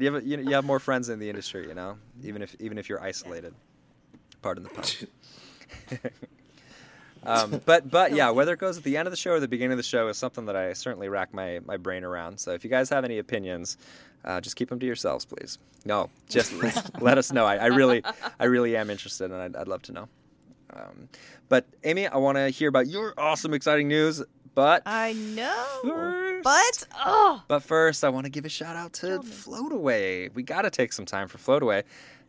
you 0.00 0.12
have 0.12 0.26
you, 0.26 0.36
know, 0.36 0.42
you 0.42 0.54
have 0.54 0.64
more 0.64 0.78
friends 0.78 1.08
in 1.08 1.18
the 1.18 1.28
industry, 1.28 1.66
you 1.68 1.74
know, 1.74 1.96
even 2.22 2.42
if 2.42 2.54
even 2.60 2.78
if 2.78 2.88
you're 2.88 3.02
isolated. 3.02 3.54
Pardon 4.42 4.64
the 4.64 4.70
pun. 4.70 6.00
Um, 7.22 7.60
but 7.66 7.90
but 7.90 8.12
yeah, 8.12 8.30
whether 8.30 8.54
it 8.54 8.58
goes 8.58 8.78
at 8.78 8.84
the 8.84 8.96
end 8.96 9.06
of 9.06 9.12
the 9.12 9.16
show 9.16 9.32
or 9.32 9.40
the 9.40 9.48
beginning 9.48 9.72
of 9.72 9.76
the 9.76 9.82
show 9.82 10.08
is 10.08 10.16
something 10.16 10.46
that 10.46 10.56
I 10.56 10.72
certainly 10.72 11.10
rack 11.10 11.34
my, 11.34 11.60
my 11.66 11.76
brain 11.76 12.02
around. 12.02 12.40
So 12.40 12.52
if 12.52 12.64
you 12.64 12.70
guys 12.70 12.88
have 12.88 13.04
any 13.04 13.18
opinions, 13.18 13.76
uh, 14.24 14.40
just 14.40 14.56
keep 14.56 14.70
them 14.70 14.78
to 14.80 14.86
yourselves, 14.86 15.26
please. 15.26 15.58
No, 15.84 16.08
just 16.28 16.54
let 17.00 17.18
us 17.18 17.32
know. 17.32 17.44
I, 17.44 17.56
I, 17.56 17.66
really 17.66 18.02
I 18.38 18.44
really 18.44 18.76
am 18.76 18.88
interested, 18.88 19.30
and 19.30 19.34
I'd, 19.34 19.56
I'd 19.56 19.68
love 19.68 19.82
to 19.82 19.92
know. 19.92 20.08
Um, 20.72 21.08
but 21.48 21.66
Amy, 21.84 22.06
I 22.06 22.16
want 22.16 22.36
to 22.36 22.48
hear 22.48 22.68
about 22.68 22.86
your 22.86 23.12
awesome, 23.18 23.54
exciting 23.54 23.88
news. 23.88 24.22
But 24.60 24.82
I 24.84 25.14
know. 25.14 25.64
First, 25.82 26.44
but 26.44 26.98
oh. 27.02 27.42
But 27.48 27.62
first, 27.62 28.04
I 28.04 28.10
want 28.10 28.26
to 28.26 28.30
give 28.30 28.44
a 28.44 28.50
shout 28.50 28.76
out 28.76 28.92
to 28.94 29.20
Floataway. 29.20 30.34
We 30.34 30.42
got 30.42 30.62
to 30.62 30.70
take 30.70 30.92
some 30.92 31.06
time 31.06 31.28
for 31.28 31.38
Floataway. 31.38 31.84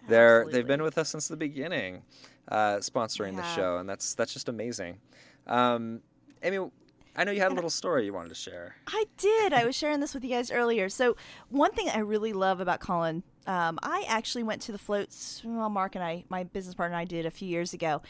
They're 0.08 0.48
they've 0.50 0.66
been 0.66 0.82
with 0.82 0.98
us 0.98 1.10
since 1.10 1.28
the 1.28 1.36
beginning 1.36 2.04
uh, 2.48 2.78
sponsoring 2.78 3.36
the 3.36 3.44
show, 3.54 3.80
and 3.80 3.90
that's 3.90 4.14
that's 4.14 4.32
just 4.32 4.48
amazing. 4.48 5.00
Um, 5.46 6.00
Amy, 6.42 6.72
I 7.18 7.26
know 7.26 7.34
you 7.34 7.42
had 7.42 7.52
a 7.52 7.56
little 7.56 7.70
story 7.70 8.06
you 8.06 8.14
wanted 8.14 8.30
to 8.30 8.36
share. 8.36 8.78
I 8.88 9.04
did. 9.18 9.52
I 9.52 9.66
was 9.66 9.76
sharing 9.76 10.00
this 10.00 10.14
with 10.14 10.24
you 10.24 10.30
guys 10.30 10.52
earlier. 10.52 10.88
So 10.88 11.18
one 11.50 11.74
thing 11.74 11.90
I 11.90 12.00
really 12.00 12.32
love 12.32 12.62
about 12.62 12.80
Colin, 12.80 13.24
um, 13.46 13.78
I 13.84 14.06
actually 14.08 14.44
went 14.44 14.62
to 14.64 14.72
the 14.72 14.78
floats. 14.78 15.42
Well, 15.44 15.70
Mark 15.70 15.96
and 15.96 16.04
I, 16.04 16.24
my 16.30 16.46
business 16.46 16.76
partner, 16.76 16.96
and 16.96 17.02
I 17.02 17.06
did 17.06 17.26
a 17.26 17.32
few 17.32 17.50
years 17.50 17.74
ago, 17.74 18.02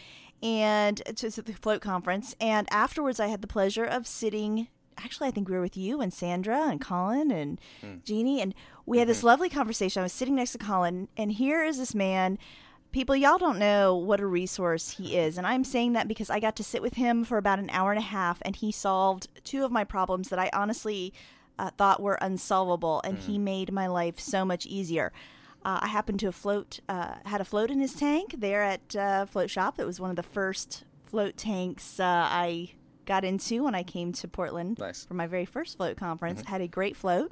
and 0.41 1.01
to, 1.15 1.30
the 1.30 1.54
float 1.54 1.82
conference. 1.82 2.36
And 2.39 2.67
afterwards, 2.71 3.19
I 3.19 3.27
had 3.27 3.41
the 3.41 3.47
pleasure 3.47 3.86
of 3.86 4.08
sitting. 4.08 4.67
Actually, 4.97 5.30
I 5.30 5.32
think 5.32 5.47
we 5.47 5.56
were 5.56 5.62
with 5.62 5.77
you 5.77 6.01
and 6.01 6.13
Sandra 6.13 6.67
and 6.67 6.82
Colin 6.82 7.32
and 7.32 7.60
mm. 7.84 8.04
Jeannie, 8.04 8.41
and 8.41 8.54
we 8.86 8.99
had 8.99 9.08
this 9.08 9.19
mm-hmm. 9.19 9.27
lovely 9.27 9.49
conversation. 9.49 10.01
I 10.01 10.04
was 10.04 10.13
sitting 10.13 10.36
next 10.36 10.51
to 10.51 10.58
Colin, 10.58 11.08
and 11.17 11.32
here 11.32 11.63
is 11.63 11.77
this 11.77 11.95
man 11.95 12.38
people 12.91 13.15
y'all 13.15 13.38
don't 13.38 13.60
know 13.60 13.95
what 13.95 14.19
a 14.19 14.25
resource 14.25 14.91
he 14.91 15.15
is 15.15 15.38
and 15.38 15.47
i'm 15.47 15.63
saying 15.63 15.93
that 15.93 16.08
because 16.08 16.30
i 16.30 16.39
got 16.39 16.56
to 16.56 16.63
sit 16.63 16.82
with 16.82 16.95
him 16.95 17.23
for 17.23 17.38
about 17.38 17.60
an 17.60 17.69
hour 17.69 17.91
and 17.91 17.99
a 17.99 18.04
half 18.04 18.41
and 18.41 18.58
he 18.58 18.71
solved 18.71 19.27
two 19.43 19.63
of 19.63 19.71
my 19.71 19.84
problems 19.84 20.30
that 20.30 20.39
i 20.39 20.49
honestly 20.54 21.13
uh, 21.58 21.69
thought 21.77 22.01
were 22.01 22.17
unsolvable 22.21 23.01
and 23.04 23.17
mm. 23.17 23.21
he 23.21 23.38
made 23.38 23.71
my 23.71 23.88
life 23.88 24.19
so 24.19 24.43
much 24.43 24.65
easier 24.65 25.12
uh, 25.65 25.80
i 25.82 25.88
happened 25.88 26.19
to 26.19 26.28
have 26.28 26.36
float 26.36 26.80
uh, 26.89 27.15
had 27.26 27.41
a 27.41 27.45
float 27.45 27.69
in 27.71 27.80
his 27.80 27.93
tank 27.93 28.36
there 28.38 28.63
at 28.63 28.95
uh, 28.95 29.26
float 29.26 29.50
shop 29.50 29.80
it 29.80 29.86
was 29.86 30.00
one 30.00 30.10
of 30.10 30.15
the 30.15 30.24
first 30.24 30.84
float 31.06 31.38
tanks 31.38 32.00
uh, 32.00 32.28
i 32.30 32.69
got 33.06 33.24
into 33.24 33.63
when 33.63 33.76
i 33.76 33.84
came 33.84 34.12
to 34.12 34.28
portland 34.28 34.80
nice. 34.80 35.06
for 35.06 35.13
my 35.13 35.28
very 35.28 35.45
first 35.45 35.78
float 35.78 35.97
conference 35.97 36.41
mm-hmm. 36.41 36.52
had 36.52 36.62
a 36.62 36.67
great 36.67 36.95
float 36.95 37.32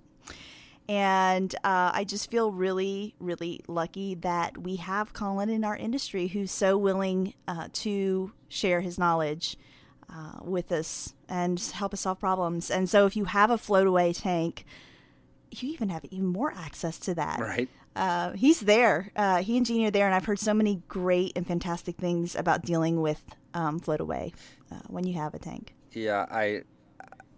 and 0.89 1.53
uh, 1.57 1.91
I 1.93 2.03
just 2.03 2.31
feel 2.31 2.51
really, 2.51 3.13
really 3.19 3.61
lucky 3.67 4.15
that 4.15 4.57
we 4.57 4.77
have 4.77 5.13
Colin 5.13 5.47
in 5.47 5.63
our 5.63 5.77
industry 5.77 6.29
who's 6.29 6.51
so 6.51 6.79
willing 6.79 7.35
uh, 7.47 7.67
to 7.73 8.31
share 8.47 8.81
his 8.81 8.97
knowledge 8.97 9.55
uh, 10.11 10.39
with 10.41 10.71
us 10.71 11.13
and 11.27 11.59
help 11.59 11.93
us 11.93 12.01
solve 12.01 12.19
problems. 12.19 12.71
And 12.71 12.89
so 12.89 13.05
if 13.05 13.15
you 13.15 13.25
have 13.25 13.51
a 13.51 13.57
Floataway 13.57 14.19
tank, 14.19 14.65
you 15.51 15.69
even 15.69 15.89
have 15.89 16.05
even 16.05 16.25
more 16.25 16.51
access 16.51 16.97
to 17.01 17.13
that. 17.13 17.39
Right. 17.39 17.69
Uh, 17.95 18.31
he's 18.33 18.61
there. 18.61 19.11
Uh, 19.15 19.41
he 19.41 19.57
and 19.57 19.65
Jeannie 19.65 19.87
are 19.87 19.91
there, 19.91 20.05
and 20.05 20.15
I've 20.15 20.25
heard 20.25 20.39
so 20.39 20.53
many 20.53 20.81
great 20.87 21.33
and 21.35 21.45
fantastic 21.45 21.97
things 21.97 22.35
about 22.35 22.63
dealing 22.63 23.01
with 23.01 23.23
um, 23.53 23.79
Floataway 23.79 24.33
uh, 24.71 24.79
when 24.87 25.05
you 25.05 25.15
have 25.15 25.33
a 25.33 25.39
tank. 25.39 25.73
Yeah, 25.91 26.25
I, 26.29 26.61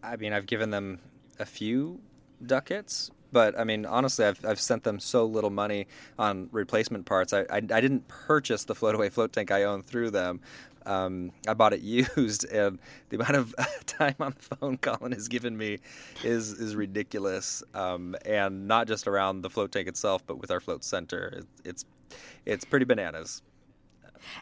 I 0.04 0.18
mean, 0.18 0.34
I've 0.34 0.46
given 0.46 0.70
them 0.70 1.00
a 1.40 1.46
few 1.46 2.00
ducats 2.46 3.12
but 3.32 3.58
I 3.58 3.64
mean, 3.64 3.86
honestly, 3.86 4.26
I've, 4.26 4.44
I've 4.46 4.60
sent 4.60 4.84
them 4.84 5.00
so 5.00 5.26
little 5.26 5.50
money 5.50 5.88
on 6.20 6.50
replacement 6.52 7.06
parts. 7.06 7.34
I, 7.34 7.42
I, 7.42 7.58
I 7.58 7.60
didn't 7.62 8.08
purchase 8.08 8.66
the 8.66 8.76
Floataway 8.76 9.12
float 9.12 9.34
tank 9.34 9.52
I 9.52 9.64
own 9.64 9.84
through 9.84 10.12
them. 10.12 10.42
Um, 10.86 11.32
I 11.48 11.54
bought 11.54 11.74
it 11.74 11.82
used, 12.18 12.46
and 12.46 12.80
the 13.10 13.18
amount 13.18 13.36
of 13.36 13.56
time 13.86 14.16
on 14.20 14.36
the 14.38 14.56
phone 14.56 14.78
Colin 14.78 15.12
has 15.12 15.28
given 15.28 15.58
me 15.58 15.80
is 16.24 16.52
is 16.52 16.76
ridiculous. 16.76 17.64
Um, 17.74 18.16
and 18.26 18.68
not 18.68 18.88
just 18.88 19.08
around 19.08 19.42
the 19.42 19.50
float 19.50 19.72
tank 19.72 19.88
itself, 19.88 20.26
but 20.26 20.40
with 20.40 20.52
our 20.52 20.60
float 20.60 20.84
center, 20.84 21.28
it, 21.38 21.46
it's 21.66 21.86
it's 22.46 22.66
pretty 22.66 22.86
bananas. 22.86 23.42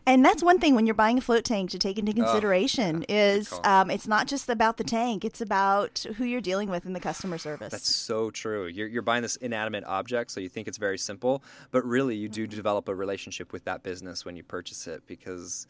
And 0.06 0.24
that's 0.24 0.44
one 0.44 0.60
thing 0.60 0.76
when 0.76 0.86
you're 0.86 0.96
buying 0.96 1.18
a 1.18 1.22
float 1.22 1.44
tank 1.44 1.70
to 1.72 1.80
take 1.80 1.98
into 1.98 2.14
consideration 2.14 3.06
oh, 3.10 3.14
yeah. 3.14 3.32
is 3.34 3.54
um, 3.64 3.90
it's 3.90 4.08
not 4.08 4.28
just 4.28 4.50
about 4.50 4.78
the 4.78 4.84
tank; 4.84 5.24
it's 5.24 5.42
about 5.42 6.06
who 6.18 6.26
you're 6.26 6.42
dealing 6.42 6.70
with 6.70 6.86
in 6.86 6.94
the 6.94 7.00
customer 7.00 7.38
service. 7.38 7.72
That's 7.72 7.94
so 7.94 8.30
true. 8.30 8.68
You're, 8.68 8.88
you're 8.88 9.02
buying 9.02 9.22
this 9.22 9.36
inanimate 9.38 9.84
object, 9.86 10.32
so 10.32 10.40
you 10.40 10.50
think 10.50 10.68
it's 10.68 10.78
very 10.78 10.98
simple, 10.98 11.44
but 11.72 11.86
really 11.86 12.16
you 12.16 12.30
do 12.30 12.46
mm-hmm. 12.46 12.56
develop 12.56 12.88
a 12.90 12.96
relationship 12.96 13.54
with 13.54 13.66
that 13.66 13.84
business 13.84 14.26
when 14.26 14.36
you 14.36 14.44
purchase 14.44 14.88
it 14.88 15.04
because 15.08 15.68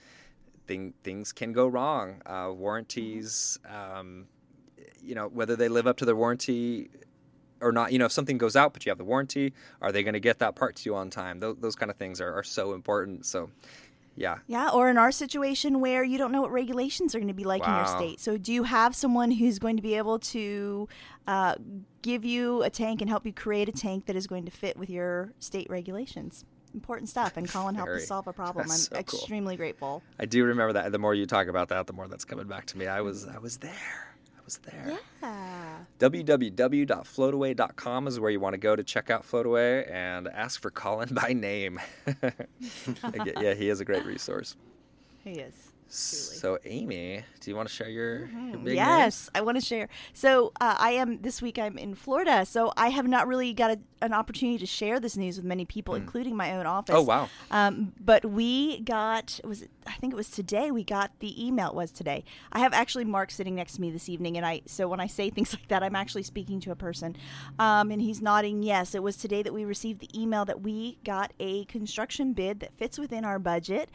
thing, 0.69 0.93
things 1.03 1.33
can 1.33 1.51
go 1.51 1.67
wrong. 1.67 2.21
Uh, 2.25 2.51
warranties, 2.53 3.59
um, 3.67 4.27
you 5.01 5.15
know, 5.15 5.27
whether 5.27 5.55
they 5.55 5.67
live 5.67 5.87
up 5.87 5.97
to 5.97 6.05
their 6.05 6.15
warranty 6.15 6.89
or 7.59 7.71
not. 7.71 7.91
You 7.91 7.97
know, 7.99 8.05
if 8.05 8.11
something 8.11 8.37
goes 8.37 8.55
out 8.55 8.71
but 8.71 8.85
you 8.85 8.91
have 8.91 8.99
the 8.99 9.03
warranty, 9.03 9.53
are 9.81 9.91
they 9.91 10.03
going 10.03 10.13
to 10.13 10.19
get 10.19 10.39
that 10.39 10.55
part 10.55 10.75
to 10.77 10.85
you 10.85 10.95
on 10.95 11.09
time? 11.09 11.39
Those, 11.39 11.57
those 11.59 11.75
kind 11.75 11.89
of 11.89 11.97
things 11.97 12.21
are, 12.21 12.31
are 12.31 12.43
so 12.43 12.73
important. 12.73 13.25
So, 13.25 13.49
yeah. 14.15 14.37
Yeah, 14.47 14.69
or 14.69 14.89
in 14.89 14.97
our 14.97 15.11
situation 15.11 15.79
where 15.79 16.03
you 16.03 16.19
don't 16.19 16.31
know 16.31 16.41
what 16.41 16.51
regulations 16.51 17.15
are 17.15 17.19
going 17.19 17.29
to 17.29 17.33
be 17.33 17.45
like 17.45 17.65
in 17.65 17.73
your 17.73 17.87
state. 17.87 18.19
So, 18.19 18.37
do 18.37 18.53
you 18.53 18.63
have 18.63 18.95
someone 18.95 19.31
who's 19.31 19.57
going 19.57 19.75
to 19.75 19.81
be 19.81 19.95
able 19.95 20.19
to 20.19 20.87
uh, 21.25 21.55
give 22.03 22.23
you 22.23 22.61
a 22.61 22.69
tank 22.69 23.01
and 23.01 23.09
help 23.09 23.25
you 23.25 23.33
create 23.33 23.67
a 23.69 23.71
tank 23.71 24.05
that 24.05 24.15
is 24.15 24.27
going 24.27 24.45
to 24.45 24.51
fit 24.51 24.77
with 24.77 24.89
your 24.89 25.33
state 25.39 25.67
regulations? 25.69 26.45
Important 26.73 27.09
stuff. 27.09 27.37
And 27.37 27.47
Colin 27.49 27.75
helped 27.75 27.91
us 27.91 28.07
solve 28.07 28.27
a 28.27 28.33
problem. 28.33 28.65
I'm 28.69 28.77
so 28.77 28.91
cool. 28.91 28.99
extremely 28.99 29.55
grateful. 29.55 30.03
I 30.19 30.25
do 30.25 30.43
remember 30.45 30.73
that. 30.73 30.91
The 30.91 30.99
more 30.99 31.15
you 31.15 31.25
talk 31.25 31.47
about 31.47 31.69
that, 31.69 31.87
the 31.87 31.93
more 31.93 32.07
that's 32.07 32.25
coming 32.25 32.47
back 32.47 32.65
to 32.67 32.77
me. 32.77 32.85
I 32.87 33.01
was 33.01 33.27
I 33.27 33.39
was 33.39 33.57
there. 33.57 34.13
I 34.37 34.41
was 34.45 34.57
there. 34.59 34.99
Yeah. 35.21 35.77
www.floataway.com 35.99 38.07
is 38.07 38.19
where 38.19 38.31
you 38.31 38.39
want 38.39 38.53
to 38.53 38.59
go 38.59 38.75
to 38.75 38.83
check 38.83 39.09
out 39.09 39.23
Floataway 39.23 39.91
and 39.91 40.27
ask 40.27 40.61
for 40.61 40.69
Colin 40.69 41.09
by 41.13 41.33
name. 41.33 41.79
yeah, 43.39 43.53
he 43.53 43.69
is 43.69 43.79
a 43.79 43.85
great 43.85 44.05
resource. 44.05 44.55
He 45.23 45.31
is. 45.31 45.68
So, 45.91 46.59
Amy, 46.65 47.23
do 47.39 47.49
you 47.49 47.55
want 47.55 47.67
to 47.67 47.73
share 47.73 47.89
your, 47.89 48.27
your 48.27 48.59
big 48.59 48.75
yes, 48.75 49.27
I 49.33 49.41
want 49.41 49.59
to 49.59 49.65
share. 49.65 49.89
So 50.13 50.51
uh, 50.61 50.75
I 50.77 50.91
am 50.91 51.21
this 51.21 51.41
week. 51.41 51.57
I'm 51.57 51.79
in 51.79 51.95
Florida, 51.95 52.45
so 52.45 52.71
I 52.77 52.89
have 52.89 53.07
not 53.07 53.27
really 53.27 53.53
got 53.53 53.71
a, 53.71 53.79
an 54.03 54.13
opportunity 54.13 54.59
to 54.59 54.67
share 54.67 54.99
this 54.99 55.17
news 55.17 55.37
with 55.37 55.45
many 55.45 55.65
people, 55.65 55.95
including 55.95 56.35
my 56.35 56.55
own 56.55 56.67
office. 56.67 56.93
Hmm. 56.93 56.99
Oh, 56.99 57.03
wow. 57.03 57.29
Um, 57.49 57.93
but 57.99 58.23
we 58.23 58.81
got 58.81 59.39
was 59.43 59.63
it, 59.63 59.71
I 59.87 59.93
think 59.93 60.13
it 60.13 60.15
was 60.15 60.29
today. 60.29 60.69
We 60.69 60.83
got 60.83 61.11
the 61.19 61.43
email. 61.43 61.69
It 61.69 61.75
was 61.75 61.91
today. 61.91 62.23
I 62.51 62.59
have 62.59 62.73
actually 62.73 63.05
Mark 63.05 63.31
sitting 63.31 63.55
next 63.55 63.73
to 63.73 63.81
me 63.81 63.89
this 63.89 64.09
evening, 64.09 64.37
and 64.37 64.45
I 64.45 64.61
so 64.67 64.87
when 64.87 64.99
I 64.99 65.07
say 65.07 65.29
things 65.31 65.53
like 65.53 65.67
that, 65.69 65.81
I'm 65.81 65.95
actually 65.95 66.23
speaking 66.23 66.59
to 66.61 66.71
a 66.71 66.75
person, 66.75 67.15
um, 67.57 67.89
and 67.89 67.99
he's 67.99 68.21
nodding 68.21 68.61
yes. 68.61 68.93
It 68.93 69.01
was 69.01 69.17
today 69.17 69.41
that 69.41 69.53
we 69.53 69.65
received 69.65 70.01
the 70.01 70.09
email 70.19 70.45
that 70.45 70.61
we 70.61 70.99
got 71.03 71.33
a 71.39 71.65
construction 71.65 72.33
bid 72.33 72.59
that 72.59 72.77
fits 72.77 72.99
within 72.99 73.25
our 73.25 73.39
budget. 73.39 73.89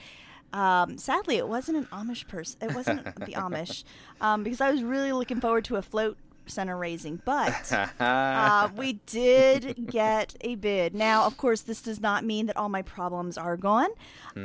Um, 0.54 0.98
sadly, 0.98 1.36
it 1.36 1.48
wasn't 1.48 1.78
an 1.78 1.86
Amish 1.86 2.28
person. 2.28 2.58
It 2.62 2.74
wasn't 2.74 3.04
the 3.16 3.32
Amish 3.32 3.82
um, 4.20 4.44
because 4.44 4.60
I 4.60 4.70
was 4.70 4.82
really 4.82 5.12
looking 5.12 5.40
forward 5.40 5.64
to 5.66 5.76
a 5.76 5.82
float 5.82 6.16
center 6.46 6.76
raising, 6.76 7.20
but 7.24 7.72
uh, 7.98 8.68
we 8.76 8.92
did 9.06 9.86
get 9.90 10.36
a 10.42 10.54
bid. 10.54 10.94
Now, 10.94 11.24
of 11.24 11.36
course, 11.36 11.62
this 11.62 11.80
does 11.80 12.00
not 12.00 12.24
mean 12.24 12.46
that 12.46 12.56
all 12.56 12.68
my 12.68 12.82
problems 12.82 13.36
are 13.38 13.56
gone. 13.56 13.88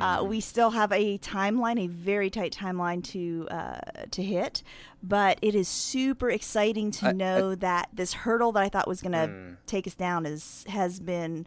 Uh, 0.00 0.24
we 0.24 0.40
still 0.40 0.70
have 0.70 0.90
a 0.92 1.18
timeline, 1.18 1.78
a 1.82 1.86
very 1.88 2.30
tight 2.30 2.52
timeline 2.52 3.04
to 3.04 3.46
uh, 3.50 3.80
to 4.10 4.22
hit, 4.22 4.62
but 5.02 5.38
it 5.42 5.54
is 5.54 5.68
super 5.68 6.30
exciting 6.30 6.90
to 6.92 7.12
know 7.12 7.54
that 7.56 7.88
this 7.92 8.12
hurdle 8.14 8.52
that 8.52 8.62
I 8.62 8.68
thought 8.68 8.88
was 8.88 9.00
going 9.02 9.12
to 9.12 9.56
take 9.66 9.86
us 9.86 9.94
down 9.94 10.26
is 10.26 10.64
has 10.68 10.98
been 11.00 11.46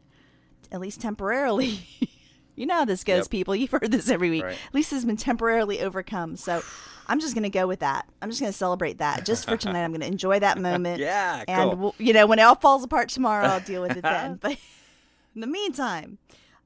at 0.71 0.79
least 0.79 1.01
temporarily. 1.01 1.79
you 2.55 2.65
know 2.65 2.75
how 2.75 2.85
this 2.85 3.03
goes, 3.03 3.25
Yep. 3.25 3.29
people. 3.29 3.55
You've 3.55 3.71
heard 3.71 3.91
this 3.91 4.09
every 4.09 4.29
week. 4.29 4.43
Right. 4.43 4.57
Has 4.85 5.05
been 5.05 5.17
temporarily 5.17 5.81
overcome. 5.81 6.35
So. 6.37 6.61
I'm 7.05 7.19
just 7.19 7.33
going 7.33 7.43
to 7.43 7.49
go 7.49 7.67
with 7.67 7.81
that. 7.81 8.07
I'm 8.21 8.29
just 8.29 8.39
going 8.39 8.49
to 8.53 8.57
celebrate 8.57 8.99
that 8.99 9.25
just 9.25 9.43
for 9.45 9.57
tonight. 9.57 9.83
I'm 9.83 9.91
going 9.91 9.99
to 9.99 10.07
enjoy 10.07 10.39
that 10.39 10.57
moment. 10.57 10.99
Yeah, 11.01 11.43
And 11.49 11.71
cool. 11.71 11.77
we'll, 11.77 11.95
you 11.97 12.13
know, 12.13 12.25
when 12.25 12.39
it 12.39 12.43
all 12.43 12.55
falls 12.55 12.81
apart 12.81 13.09
tomorrow, 13.09 13.45
I'll 13.45 13.59
deal 13.59 13.81
with 13.81 13.97
it 13.97 14.03
then. 14.03 14.35
But 14.41 14.53
in 15.35 15.41
the 15.41 15.47
meantime, 15.47 16.17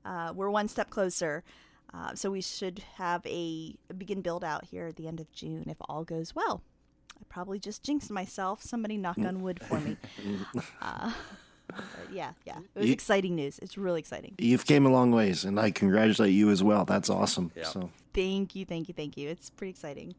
uh, 0.06 0.34
we're 0.36 0.52
one 0.52 0.68
step 0.68 0.92
closer. 0.92 1.44
Uh, 1.92 2.14
so 2.14 2.30
we 2.30 2.42
should 2.42 2.84
have 2.98 3.26
a, 3.26 3.74
begin 3.98 4.22
build 4.22 4.44
out 4.44 4.66
here 4.66 4.86
at 4.86 4.96
the 4.96 5.08
end 5.08 5.20
of 5.20 5.32
June 5.32 5.64
if 5.68 5.78
all 5.90 6.04
goes 6.04 6.36
well. 6.36 6.62
I 7.20 7.24
probably 7.30 7.58
just 7.58 7.82
jinxed 7.82 8.12
myself. 8.12 8.62
Somebody 8.62 8.96
knock 8.98 9.18
on 9.18 9.42
wood 9.42 9.60
for 9.64 9.80
me. 9.80 9.98
Uh, 10.84 11.14
yeah, 12.12 12.32
yeah. 12.46 12.58
It 12.76 12.80
was 12.80 12.88
You- 12.88 12.94
exciting 12.94 13.36
news. 13.36 13.60
It's 13.60 13.78
really 13.78 14.00
exciting. 14.00 14.36
You've 14.38 14.66
came 14.66 14.86
a 14.86 14.90
long 14.90 15.12
ways, 15.12 15.44
and 15.46 15.60
I 15.60 15.72
congratulate 15.72 16.34
you 16.34 16.50
as 16.50 16.64
well. 16.64 16.86
That's 16.86 17.10
awesome. 17.10 17.52
Yeah. 17.56 17.66
So 17.66 17.90
Thank 18.14 18.56
you, 18.56 18.66
thank 18.66 18.88
you, 18.88 18.94
thank 18.94 19.16
you. 19.18 19.30
It's 19.30 19.50
pretty 19.52 19.70
exciting. 19.72 20.16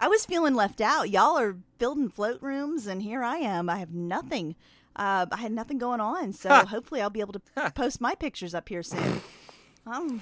I 0.00 0.08
was 0.08 0.24
feeling 0.24 0.54
left 0.54 0.80
out. 0.80 1.10
Y'all 1.10 1.36
are 1.38 1.54
building 1.78 2.08
float 2.08 2.40
rooms, 2.40 2.86
and 2.86 3.02
here 3.02 3.22
I 3.22 3.36
am. 3.38 3.68
I 3.68 3.78
have 3.78 3.92
nothing. 3.92 4.54
Uh, 4.96 5.26
I 5.30 5.36
had 5.36 5.52
nothing 5.52 5.78
going 5.78 6.00
on, 6.00 6.32
so 6.32 6.48
hopefully 6.66 7.00
I'll 7.02 7.10
be 7.10 7.20
able 7.20 7.34
to 7.34 7.70
post 7.72 8.00
my 8.00 8.14
pictures 8.14 8.54
up 8.54 8.68
here 8.68 8.82
soon. 8.82 9.20
I'm, 9.86 10.20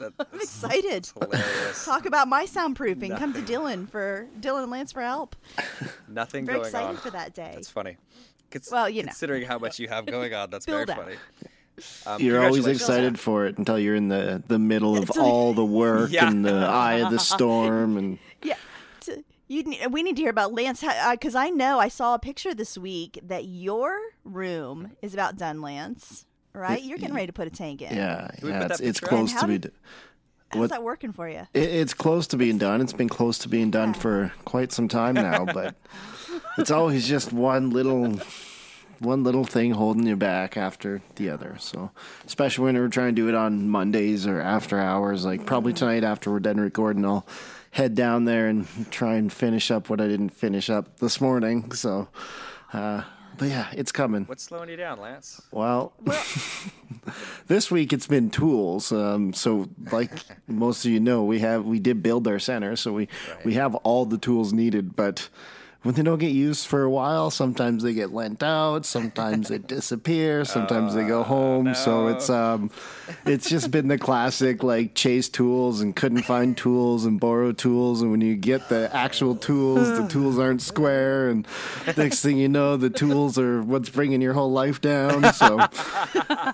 That- 0.00 0.12
I'm 0.18 0.40
excited. 0.40 1.08
hilarious. 1.20 1.84
Talk 1.84 2.04
about 2.06 2.28
my 2.28 2.44
soundproofing. 2.46 3.16
Come 3.18 3.32
to 3.32 3.40
Dylan 3.40 3.88
for 3.88 4.26
Dylan 4.40 4.62
and 4.64 4.70
Lance 4.72 4.92
for 4.92 5.02
help. 5.02 5.36
Nothing 6.08 6.44
Very 6.44 6.58
going 6.58 6.66
excited 6.68 6.88
on. 6.88 6.96
for 6.96 7.10
that 7.10 7.32
day. 7.34 7.52
That's 7.54 7.70
funny. 7.70 7.96
Cons- 8.50 8.68
Well, 8.70 8.88
you 8.88 9.02
know. 9.02 9.08
considering 9.08 9.42
how 9.46 9.58
much 9.58 9.78
you 9.78 9.88
have 9.88 10.06
going 10.06 10.32
on, 10.34 10.50
that's 10.50 10.66
very 10.66 10.84
Build 10.86 10.98
out. 10.98 11.04
funny. 11.04 11.16
Um, 12.06 12.22
you're 12.22 12.42
always 12.42 12.66
excited 12.66 13.20
for 13.20 13.44
it 13.44 13.58
until 13.58 13.78
you're 13.78 13.94
in 13.94 14.08
the 14.08 14.42
the 14.48 14.58
middle 14.58 14.96
of 14.96 15.10
all 15.18 15.52
the 15.52 15.62
work 15.62 16.10
Yeah. 16.10 16.26
and 16.26 16.42
the 16.42 16.54
eye 16.54 17.00
of 17.00 17.10
the 17.10 17.18
storm, 17.34 17.98
and 17.98 18.18
Yeah. 18.42 18.54
You 19.48 19.62
need, 19.62 19.86
we 19.92 20.02
need 20.02 20.16
to 20.16 20.22
hear 20.22 20.30
about 20.30 20.54
Lance 20.54 20.82
because 21.10 21.34
I 21.34 21.50
know 21.50 21.78
I 21.78 21.88
saw 21.88 22.14
a 22.14 22.18
picture 22.18 22.54
this 22.54 22.78
week 22.78 23.20
that 23.22 23.44
your 23.44 23.98
room 24.24 24.92
is 25.02 25.12
about 25.12 25.36
done, 25.36 25.60
Lance. 25.60 26.24
Right? 26.54 26.82
You're 26.82 26.96
getting 26.96 27.14
ready 27.14 27.26
to 27.26 27.32
put 27.34 27.46
a 27.46 27.50
tank 27.50 27.82
in. 27.82 27.94
yeah, 27.94 28.28
yeah, 28.42 28.64
it's, 28.70 28.80
it's 28.80 28.98
close 29.00 29.32
to 29.32 29.38
how 29.40 29.46
be. 29.46 29.58
did- 29.58 29.72
How's 30.50 30.60
What- 30.60 30.70
that 30.70 30.82
working 30.82 31.12
for 31.12 31.28
you? 31.28 31.46
It, 31.52 31.62
it's 31.62 31.92
close 31.92 32.26
to 32.28 32.36
being 32.38 32.56
done. 32.56 32.80
It's 32.80 32.92
been 32.94 33.08
close 33.10 33.36
to 33.40 33.48
being 33.50 33.70
done 33.70 33.92
for 33.92 34.32
quite 34.46 34.72
some 34.72 34.88
time 34.88 35.14
now, 35.16 35.44
but 35.44 35.74
it's 36.58 36.70
always 36.70 37.06
just 37.06 37.32
one 37.32 37.70
little 37.70 38.18
one 38.98 39.24
little 39.24 39.44
thing 39.44 39.72
holding 39.72 40.06
you 40.06 40.16
back 40.16 40.56
after 40.56 41.02
the 41.16 41.30
other. 41.30 41.56
So, 41.58 41.90
especially 42.26 42.64
when 42.64 42.76
we're 42.76 42.88
trying 42.88 43.14
to 43.14 43.22
do 43.22 43.28
it 43.28 43.34
on 43.34 43.68
Mondays 43.68 44.26
or 44.26 44.40
after 44.40 44.78
hours, 44.78 45.24
like 45.24 45.46
probably 45.46 45.72
tonight 45.72 46.04
after 46.04 46.30
we're 46.30 46.40
done 46.40 46.58
recording, 46.58 47.04
I'll 47.04 47.26
head 47.70 47.94
down 47.94 48.24
there 48.24 48.48
and 48.48 48.66
try 48.90 49.14
and 49.14 49.32
finish 49.32 49.70
up 49.70 49.90
what 49.90 50.00
I 50.00 50.08
didn't 50.08 50.30
finish 50.30 50.70
up 50.70 50.98
this 50.98 51.20
morning. 51.20 51.72
So, 51.72 52.08
uh, 52.72 53.02
but 53.36 53.48
yeah, 53.48 53.68
it's 53.72 53.92
coming. 53.92 54.24
What's 54.24 54.44
slowing 54.44 54.70
you 54.70 54.76
down, 54.76 54.98
Lance? 54.98 55.42
Well, 55.50 55.92
this 57.48 57.70
week 57.70 57.92
it's 57.92 58.06
been 58.06 58.30
tools. 58.30 58.92
Um, 58.92 59.34
so, 59.34 59.68
like 59.92 60.10
most 60.46 60.86
of 60.86 60.90
you 60.90 61.00
know, 61.00 61.24
we 61.24 61.40
have 61.40 61.64
we 61.66 61.78
did 61.78 62.02
build 62.02 62.26
our 62.26 62.38
center, 62.38 62.76
so 62.76 62.92
we 62.92 63.08
we 63.44 63.54
have 63.54 63.74
all 63.76 64.06
the 64.06 64.18
tools 64.18 64.54
needed. 64.54 64.96
But 64.96 65.28
when 65.86 65.94
they 65.94 66.02
don't 66.02 66.18
get 66.18 66.32
used 66.32 66.66
for 66.66 66.82
a 66.82 66.90
while, 66.90 67.30
sometimes 67.30 67.84
they 67.84 67.94
get 67.94 68.12
lent 68.12 68.42
out, 68.42 68.84
sometimes 68.84 69.46
they 69.46 69.58
disappear, 69.58 70.44
sometimes 70.44 70.94
they 70.94 71.04
go 71.04 71.22
home. 71.22 71.76
So 71.76 72.08
it's 72.08 72.28
um, 72.28 72.72
it's 73.24 73.48
just 73.48 73.70
been 73.70 73.86
the 73.86 73.96
classic 73.96 74.64
like 74.64 74.94
chase 74.94 75.28
tools 75.28 75.80
and 75.80 75.94
couldn't 75.94 76.22
find 76.22 76.56
tools 76.56 77.04
and 77.04 77.20
borrow 77.20 77.52
tools, 77.52 78.02
and 78.02 78.10
when 78.10 78.20
you 78.20 78.34
get 78.34 78.68
the 78.68 78.90
actual 78.92 79.36
tools, 79.36 79.96
the 79.96 80.08
tools 80.08 80.40
aren't 80.40 80.60
square, 80.60 81.28
and 81.28 81.46
next 81.96 82.20
thing 82.20 82.36
you 82.36 82.48
know, 82.48 82.76
the 82.76 82.90
tools 82.90 83.38
are 83.38 83.62
what's 83.62 83.88
bringing 83.88 84.20
your 84.20 84.32
whole 84.32 84.50
life 84.50 84.80
down. 84.80 85.32
So 85.34 85.60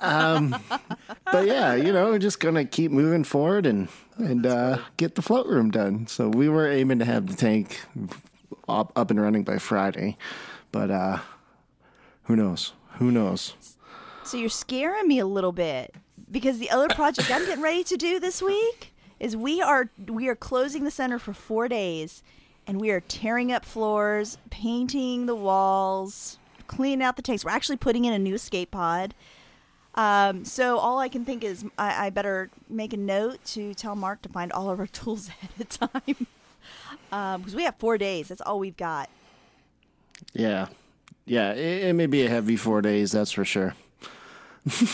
um, 0.03 0.63
but 1.25 1.47
yeah, 1.47 1.75
you 1.75 1.91
know, 1.91 2.11
we're 2.11 2.19
just 2.19 2.39
gonna 2.39 2.67
keep 2.67 2.91
moving 2.91 3.25
forward 3.25 3.65
and 3.65 3.89
and 4.19 4.45
uh, 4.45 4.77
get 4.99 5.15
the 5.15 5.23
float 5.23 5.47
room 5.47 5.71
done. 5.71 6.07
So 6.07 6.29
we 6.29 6.51
were 6.51 6.71
aiming 6.71 6.99
to 6.99 7.07
have 7.07 7.29
the 7.29 7.35
tank 7.35 7.81
up, 8.73 8.93
up 8.97 9.11
and 9.11 9.21
running 9.21 9.45
by 9.45 9.59
Friday, 9.59 10.17
but 10.71 10.91
uh, 10.91 11.19
who 12.25 12.37
knows? 12.37 12.73
Who 12.99 13.11
knows? 13.11 13.55
So 14.25 14.37
you're 14.37 14.49
scaring 14.49 15.09
me 15.09 15.19
a 15.19 15.27
little 15.27 15.53
bit 15.53 15.95
because 16.31 16.59
the 16.59 16.71
other 16.71 16.89
project 16.89 17.31
I'm 17.31 17.45
getting 17.45 17.63
ready 17.63 17.85
to 17.85 17.97
do 17.97 18.21
this 18.21 18.41
week 18.41 18.95
is 19.19 19.37
we 19.37 19.61
are 19.61 19.91
we 20.07 20.29
are 20.29 20.35
closing 20.35 20.85
the 20.85 20.91
center 20.91 21.19
for 21.19 21.33
four 21.33 21.69
days, 21.69 22.23
and 22.67 22.81
we 22.81 22.91
are 22.91 23.01
tearing 23.01 23.53
up 23.53 23.65
floors, 23.65 24.39
painting 24.51 25.27
the 25.27 25.35
walls, 25.35 26.39
cleaning 26.67 27.03
out 27.03 27.17
the 27.17 27.23
tanks. 27.23 27.45
We're 27.45 27.51
actually 27.51 27.77
putting 27.77 28.05
in 28.05 28.13
a 28.13 28.19
new 28.19 28.35
escape 28.35 28.71
pod. 28.71 29.15
Um, 29.95 30.45
so 30.47 30.79
all 30.79 30.99
I 30.99 31.09
can 31.09 31.25
think 31.25 31.45
is 31.45 31.65
I, 31.77 32.07
I 32.07 32.11
better 32.11 32.51
make 32.69 32.95
a 32.95 32.97
note 32.97 33.45
to 33.47 33.75
tell 33.75 33.95
Mark 33.95 34.23
to 34.23 34.29
find 34.29 34.51
all 34.51 34.71
of 34.71 34.81
our 34.81 34.87
tools 34.87 35.29
ahead 35.43 35.51
of 35.61 35.69
time 35.69 36.27
Um, 37.13 37.43
because 37.43 37.55
we 37.55 37.65
have 37.65 37.77
four 37.79 37.99
days. 37.99 38.29
That's 38.29 38.41
all 38.41 38.59
we've 38.59 38.77
got. 38.77 39.11
Yeah, 40.33 40.69
yeah. 41.27 41.53
It, 41.53 41.89
it 41.89 41.93
may 41.93 42.07
be 42.07 42.25
a 42.25 42.29
heavy 42.29 42.57
four 42.57 42.81
days, 42.81 43.13
that's 43.13 43.33
for 43.33 43.45
sure. 43.45 43.75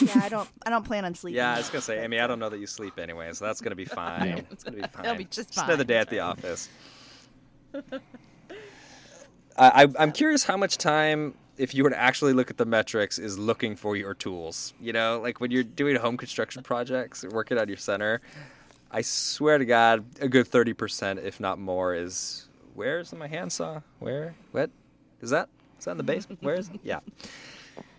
Yeah, 0.01 0.23
I 0.23 0.29
don't 0.29 0.49
I 0.67 0.71
don't 0.71 0.85
plan 0.85 1.05
on 1.05 1.15
sleeping. 1.15 1.37
Yeah, 1.37 1.55
I 1.55 1.59
was 1.59 1.69
gonna 1.69 1.83
say, 1.83 2.03
Amy. 2.03 2.19
I 2.19 2.27
don't 2.27 2.39
know 2.39 2.49
that 2.49 2.59
you 2.59 2.67
sleep 2.67 2.99
anyway, 2.99 3.33
so 3.33 3.45
that's 3.45 3.61
gonna 3.61 3.77
be 3.77 3.85
fine. 3.85 4.47
It's 4.51 4.65
gonna 4.65 4.79
be 4.79 4.89
fine. 4.89 5.05
It'll 5.05 5.17
be 5.17 5.25
just 5.25 5.57
another 5.57 5.79
fine. 5.79 5.87
day 5.87 5.99
at 5.99 6.11
the 6.11 6.19
office. 6.21 6.69
I, 7.75 9.85
I, 9.85 9.89
I'm 9.99 10.13
curious 10.13 10.45
how 10.45 10.57
much 10.57 10.79
time, 10.79 11.35
if 11.57 11.75
you 11.75 11.85
were 11.85 11.91
to 11.91 11.99
actually 11.99 12.33
look 12.33 12.51
at 12.51 12.57
the 12.57 12.65
metrics, 12.65 13.19
is 13.19 13.39
looking 13.39 13.77
for 13.77 13.97
your 13.97 14.15
tools. 14.15 14.73
You 14.81 14.93
know, 14.93 15.21
like 15.23 15.41
when 15.41 15.51
you're 15.51 15.65
doing 15.65 15.97
home 15.97 16.17
construction 16.17 16.63
projects, 16.63 17.25
working 17.25 17.59
on 17.59 17.69
your 17.69 17.77
center. 17.77 18.21
I 18.91 19.03
swear 19.03 19.59
to 19.59 19.65
God, 19.65 20.05
a 20.21 20.29
good 20.29 20.47
thirty 20.47 20.73
percent, 20.73 21.19
if 21.21 21.41
not 21.41 21.59
more, 21.59 21.95
is 21.95 22.49
where's 22.75 23.13
my 23.13 23.27
handsaw? 23.27 23.81
Where? 23.99 24.35
What? 24.53 24.71
Is 25.21 25.31
that? 25.31 25.49
Is 25.79 25.85
that 25.85 25.93
in 25.93 25.97
the 25.99 26.03
basement? 26.05 26.43
Where 26.43 26.55
is 26.55 26.69
it? 26.69 26.81
Yeah. 26.83 27.01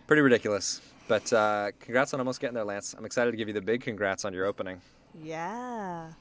Pretty 0.07 0.21
ridiculous. 0.21 0.81
But 1.07 1.31
uh, 1.33 1.71
congrats 1.79 2.13
on 2.13 2.19
almost 2.19 2.39
getting 2.39 2.55
there, 2.55 2.63
Lance. 2.65 2.93
I'm 2.97 3.05
excited 3.05 3.31
to 3.31 3.37
give 3.37 3.47
you 3.47 3.53
the 3.53 3.61
big 3.61 3.81
congrats 3.81 4.25
on 4.25 4.33
your 4.33 4.45
opening. 4.45 4.81
Yeah. 5.23 6.11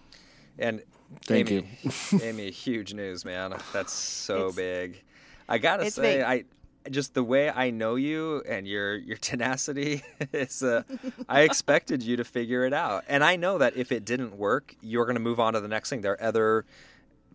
And 0.58 0.82
Thank 1.22 1.50
Amy, 1.50 1.68
Amy, 2.22 2.50
huge 2.50 2.92
news, 2.94 3.24
man. 3.24 3.54
That's 3.72 3.92
so 3.92 4.36
It's- 4.48 4.54
big. 4.56 5.02
I 5.48 5.56
gotta 5.58 5.90
say, 5.90 6.16
big. 6.18 6.22
I 6.22 6.44
just 6.90 7.14
the 7.14 7.22
way 7.24 7.50
I 7.50 7.70
know 7.70 7.94
you 7.96 8.42
and 8.48 8.66
your 8.66 8.96
your 8.96 9.16
tenacity 9.28 10.02
is. 10.32 10.62
Uh, 10.62 10.82
I 11.28 11.42
expected 11.42 12.02
you 12.02 12.16
to 12.16 12.24
figure 12.24 12.64
it 12.64 12.72
out, 12.72 13.04
and 13.08 13.22
I 13.24 13.36
know 13.36 13.58
that 13.58 13.76
if 13.76 13.92
it 13.92 14.04
didn't 14.04 14.36
work, 14.38 14.74
you're 14.80 15.06
gonna 15.06 15.20
move 15.20 15.40
on 15.40 15.52
to 15.54 15.60
the 15.60 15.68
next 15.68 15.90
thing. 15.90 16.00
There 16.02 16.12
are 16.12 16.22
other 16.22 16.64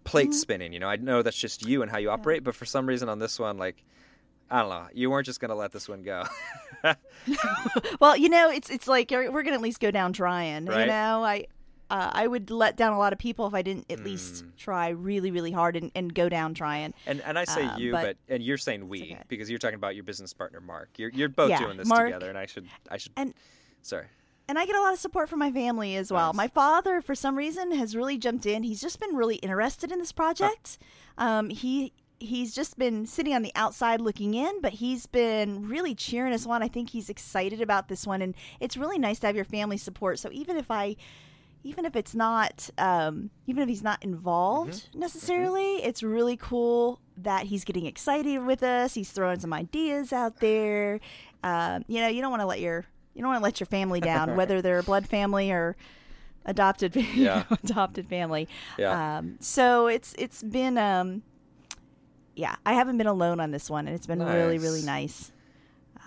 plates 0.04 0.36
Mm-hmm. 0.36 0.42
spinning. 0.42 0.74
You 0.74 0.80
know, 0.80 0.88
I 0.90 0.96
know 0.98 1.22
that's 1.22 1.38
just 1.38 1.66
you 1.66 1.82
and 1.82 1.90
how 1.92 1.98
you 1.98 2.10
operate, 2.10 2.44
but 2.44 2.56
for 2.56 2.66
some 2.66 2.86
reason 2.88 3.10
on 3.10 3.20
this 3.20 3.40
one, 3.40 3.58
like. 3.58 3.84
I 4.52 4.60
don't 4.60 4.70
know. 4.70 4.86
You 4.94 5.10
weren't 5.10 5.26
just 5.26 5.40
gonna 5.40 5.56
let 5.56 5.72
this 5.72 5.90
one 5.90 6.04
go. 6.04 6.26
Well, 8.00 8.16
you 8.18 8.30
know, 8.30 8.52
it's 8.52 8.70
it's 8.70 8.88
like 8.88 9.10
we're 9.10 9.32
we're 9.32 9.42
gonna 9.44 9.56
at 9.56 9.62
least 9.62 9.80
go 9.80 9.90
down 9.90 10.14
trying. 10.14 10.66
Right. 10.66 10.82
You 10.82 10.86
know, 10.88 11.24
I 11.24 11.46
uh, 11.90 12.12
I 12.14 12.28
would 12.28 12.50
let 12.50 12.76
down 12.78 12.94
a 12.94 12.98
lot 12.98 13.14
of 13.14 13.20
people 13.20 13.46
if 13.48 13.54
I 13.54 13.62
didn't 13.62 13.86
at 13.92 14.04
least 14.04 14.44
Mm. 14.46 14.56
try 14.58 14.90
really 14.90 15.32
really 15.32 15.52
hard 15.52 15.76
and, 15.76 15.92
and 15.96 16.14
go 16.14 16.30
down 16.30 16.54
trying. 16.54 16.94
And 17.06 17.22
and 17.22 17.38
I 17.38 17.44
say 17.46 17.64
Um, 17.66 17.80
you, 17.80 17.92
but, 17.92 18.04
but 18.28 18.34
and 18.34 18.44
you're 18.44 18.58
saying 18.58 18.88
we 18.90 19.04
okay. 19.04 19.20
because 19.28 19.50
you're 19.50 19.60
talking 19.60 19.76
about 19.76 19.96
your 19.96 20.04
business 20.04 20.34
partner 20.34 20.60
Mark. 20.62 20.90
You're 20.98 21.10
you're 21.12 21.30
both 21.30 21.50
Yeah, 21.50 21.60
doing 21.60 21.78
this 21.78 21.88
Mark- 21.88 22.08
together, 22.08 22.30
and 22.30 22.38
I 22.38 22.46
should 22.46 22.68
I 22.90 22.98
should. 22.98 23.12
And- 23.18 23.34
sorry. 23.82 24.06
And 24.50 24.60
I 24.60 24.66
get 24.66 24.76
a 24.76 24.82
lot 24.82 24.92
of 24.92 25.00
support 25.00 25.30
from 25.30 25.40
my 25.40 25.52
family 25.54 25.96
as 25.96 26.12
well. 26.12 26.34
Nice. 26.34 26.38
My 26.38 26.48
father, 26.50 27.00
for 27.02 27.16
some 27.16 27.38
reason, 27.38 27.72
has 27.72 27.96
really 27.96 28.18
jumped 28.18 28.46
in. 28.46 28.64
He's 28.64 28.82
just 28.82 29.00
been 29.00 29.16
really 29.16 29.38
interested 29.38 29.90
in 29.90 30.00
this 30.00 30.12
project. 30.12 30.78
Um, 31.18 31.50
he 31.50 31.94
he's 32.20 32.54
just 32.54 32.78
been 32.78 33.06
sitting 33.06 33.34
on 33.34 33.42
the 33.42 33.52
outside 33.56 34.00
looking 34.02 34.34
in, 34.34 34.62
but 34.62 34.74
he's 34.74 35.06
been 35.06 35.68
really 35.68 35.94
cheering 35.96 36.34
us 36.34 36.46
on. 36.46 36.62
I 36.64 36.68
think 36.68 36.90
he's 36.92 37.10
excited 37.10 37.62
about 37.62 37.88
this 37.88 38.06
one, 38.08 38.22
and 38.22 38.34
it's 38.60 38.76
really 38.78 38.98
nice 39.00 39.20
to 39.20 39.28
have 39.28 39.36
your 39.36 39.46
family 39.46 39.78
support. 39.78 40.20
So 40.20 40.30
even 40.32 40.58
if 40.58 40.70
I 40.72 40.96
even 41.64 41.86
if 41.86 41.96
it's 41.96 42.14
not 42.14 42.70
um, 42.78 43.30
even 43.48 43.64
if 43.64 43.70
he's 43.70 43.84
not 43.84 44.04
involved 44.04 44.90
necessarily 44.96 45.76
it's 45.84 46.04
really 46.04 46.36
cool 46.38 47.00
that 47.18 47.46
he's 47.46 47.64
getting 47.64 47.86
excited 47.86 48.46
with 48.46 48.64
us 48.64 48.94
he's 48.96 49.12
throwing 49.12 49.40
some 49.40 49.54
ideas 49.54 50.12
out 50.14 50.40
there 50.40 51.00
um, 51.44 51.84
you 51.88 52.02
know 52.02 52.08
you 52.08 52.22
don't 52.22 52.32
want 52.32 52.42
to 52.42 52.46
let 52.48 52.60
your 52.60 52.86
you 53.14 53.22
don't 53.22 53.30
want 53.30 53.40
to 53.40 53.44
let 53.44 53.60
your 53.60 53.68
family 53.68 54.02
down 54.12 54.36
whether 54.36 54.62
they're 54.62 54.80
a 54.80 54.84
blood 54.84 55.08
family 55.08 55.52
or 55.52 55.76
adopted 56.46 56.96
you 56.96 57.04
Yeah. 57.24 57.44
know, 57.50 57.58
adopted 57.64 58.08
family 58.08 58.48
Yeah. 58.78 59.18
um, 59.20 59.38
so 59.40 59.88
it's 59.88 60.14
it's 60.18 60.42
been 60.44 60.78
um, 60.78 61.22
yeah 62.36 62.56
i 62.66 62.74
haven't 62.74 62.98
been 62.98 63.08
alone 63.08 63.40
on 63.40 63.52
this 63.52 63.70
one 63.70 63.86
and 63.88 63.96
it's 63.96 64.08
been 64.08 64.22
really 64.22 64.58
really 64.58 64.82
Nice. 64.82 65.32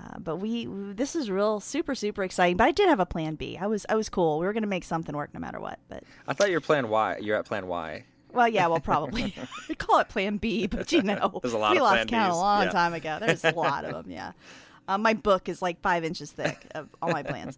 Uh, 0.03 0.19
but 0.19 0.37
we 0.37 0.67
this 0.67 1.17
is 1.17 1.31
real 1.31 1.61
super 1.61 1.95
super 1.95 2.23
exciting. 2.23 2.57
But 2.57 2.65
I 2.65 2.73
did 2.73 2.89
have 2.89 3.01
a 3.01 3.07
plan 3.07 3.35
B. 3.35 3.59
I 3.61 3.67
was 3.67 3.87
I 3.89 3.95
was 3.95 4.09
cool. 4.09 4.39
We 4.39 4.47
were 4.47 4.53
gonna 4.53 4.67
make 4.67 4.85
something 4.85 5.17
work 5.17 5.33
no 5.33 5.41
matter 5.41 5.61
what. 5.61 5.79
But 5.89 6.05
I 6.29 6.35
thought 6.35 6.49
you 6.49 6.57
were 6.57 6.61
plan 6.61 6.89
Y. 6.89 7.19
You're 7.21 7.37
at 7.37 7.47
plan 7.47 7.67
Y. 7.67 8.05
well, 8.33 8.49
yeah, 8.49 8.67
well 8.67 8.81
probably 8.93 9.35
we 9.69 9.75
call 9.75 9.99
it 10.01 10.09
Plan 10.09 10.37
B. 10.37 10.67
But 10.67 10.93
you 10.93 11.03
know, 11.03 11.39
There's 11.43 11.55
a 11.55 11.59
lot 11.59 11.73
we 11.73 11.79
of 11.79 11.85
lost 11.85 12.09
count 12.09 12.33
a 12.33 12.37
long 12.37 12.65
yeah. 12.65 12.71
time 12.71 12.95
ago. 12.95 13.19
There's 13.21 13.45
a 13.45 13.53
lot 13.53 13.85
of 13.85 13.93
them. 14.05 14.13
Yeah, 14.13 14.33
uh, 14.89 14.99
my 14.99 15.15
book 15.15 15.49
is 15.49 15.63
like 15.63 15.81
five 15.81 16.05
inches 16.05 16.31
thick 16.31 16.67
of 16.75 16.89
all 17.01 17.11
my 17.11 17.23
plans. 17.23 17.57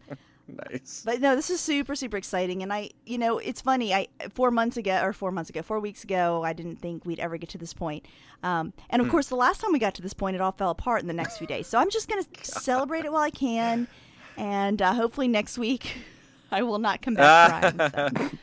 Nice. 0.49 1.03
But 1.05 1.21
no, 1.21 1.37
this 1.37 1.51
is 1.51 1.61
super, 1.61 1.95
super 1.95 2.17
exciting. 2.17 2.63
And 2.63 2.73
I, 2.73 2.91
you 3.05 3.19
know, 3.19 3.39
it's 3.39 3.61
funny. 3.61 3.93
I 3.95 4.09
four 4.33 4.51
months 4.51 4.77
ago, 4.77 5.01
or 5.03 5.13
four 5.13 5.31
months 5.31 5.51
ago, 5.51 5.63
four 5.63 5.79
weeks 5.79 6.05
ago, 6.05 6.43
I 6.43 6.53
didn't 6.55 6.77
think 6.77 7.05
we'd 7.05 7.21
ever 7.21 7.37
get 7.37 7.51
to 7.51 7.59
this 7.59 7.75
point. 7.75 8.07
Um, 8.43 8.73
and 8.91 9.01
of 9.01 9.07
Hmm. 9.07 9.11
course, 9.13 9.29
the 9.29 9.37
last 9.37 9.61
time 9.61 9.73
we 9.73 9.79
got 9.79 9.95
to 9.97 10.03
this 10.03 10.15
point, 10.15 10.35
it 10.37 10.41
all 10.41 10.53
fell 10.53 10.71
apart 10.71 11.03
in 11.03 11.07
the 11.09 11.13
next 11.15 11.39
few 11.39 11.47
days. 11.47 11.67
So 11.67 11.79
I'm 11.79 11.91
just 11.91 12.09
gonna 12.09 12.25
celebrate 12.43 13.05
it 13.05 13.13
while 13.13 13.23
I 13.23 13.31
can, 13.31 13.89
and 14.37 14.81
uh, 14.81 14.95
hopefully 14.95 15.29
next 15.29 15.59
week, 15.59 15.97
I 16.51 16.63
will 16.63 16.79
not 16.79 17.03
come 17.03 17.15
back 17.15 17.79
crying. 17.79 18.35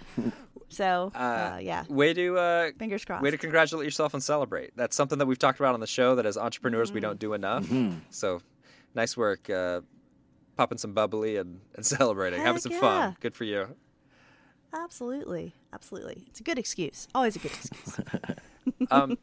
So, 0.70 1.12
so 1.14 1.18
uh, 1.20 1.58
yeah, 1.62 1.86
Way 1.88 2.14
to 2.14 2.38
uh, 2.38 2.72
fingers 2.78 3.06
crossed. 3.06 3.24
way 3.24 3.32
to 3.32 3.38
congratulate 3.38 3.86
yourself 3.86 4.14
and 4.14 4.22
celebrate. 4.22 4.72
That's 4.76 4.96
something 4.96 5.18
that 5.20 5.26
we've 5.26 5.40
talked 5.40 5.60
about 5.60 5.74
on 5.74 5.80
the 5.80 5.88
show. 5.88 6.16
That 6.16 6.26
as 6.26 6.38
entrepreneurs 6.38 6.92
we 6.92 7.00
don't 7.00 7.20
do 7.20 7.34
enough. 7.34 7.68
So, 8.10 8.42
nice 8.94 9.16
work. 9.18 9.50
Popping 10.56 10.78
some 10.78 10.94
bubbly 10.94 11.38
and, 11.38 11.62
and 11.76 11.86
celebrating, 11.86 12.42
having 12.42 12.62
some 12.62 12.74
yeah. 12.74 12.80
fun. 12.80 13.18
Good 13.20 13.36
for 13.36 13.44
you. 13.44 13.76
Absolutely, 14.74 15.54
absolutely. 15.74 16.26
It's 16.28 16.40
a 16.40 16.44
good 16.44 16.60
excuse. 16.60 17.08
Always 17.16 17.36
a 17.36 17.40
good 17.40 17.52
excuse. 17.52 18.00
um, 18.92 19.18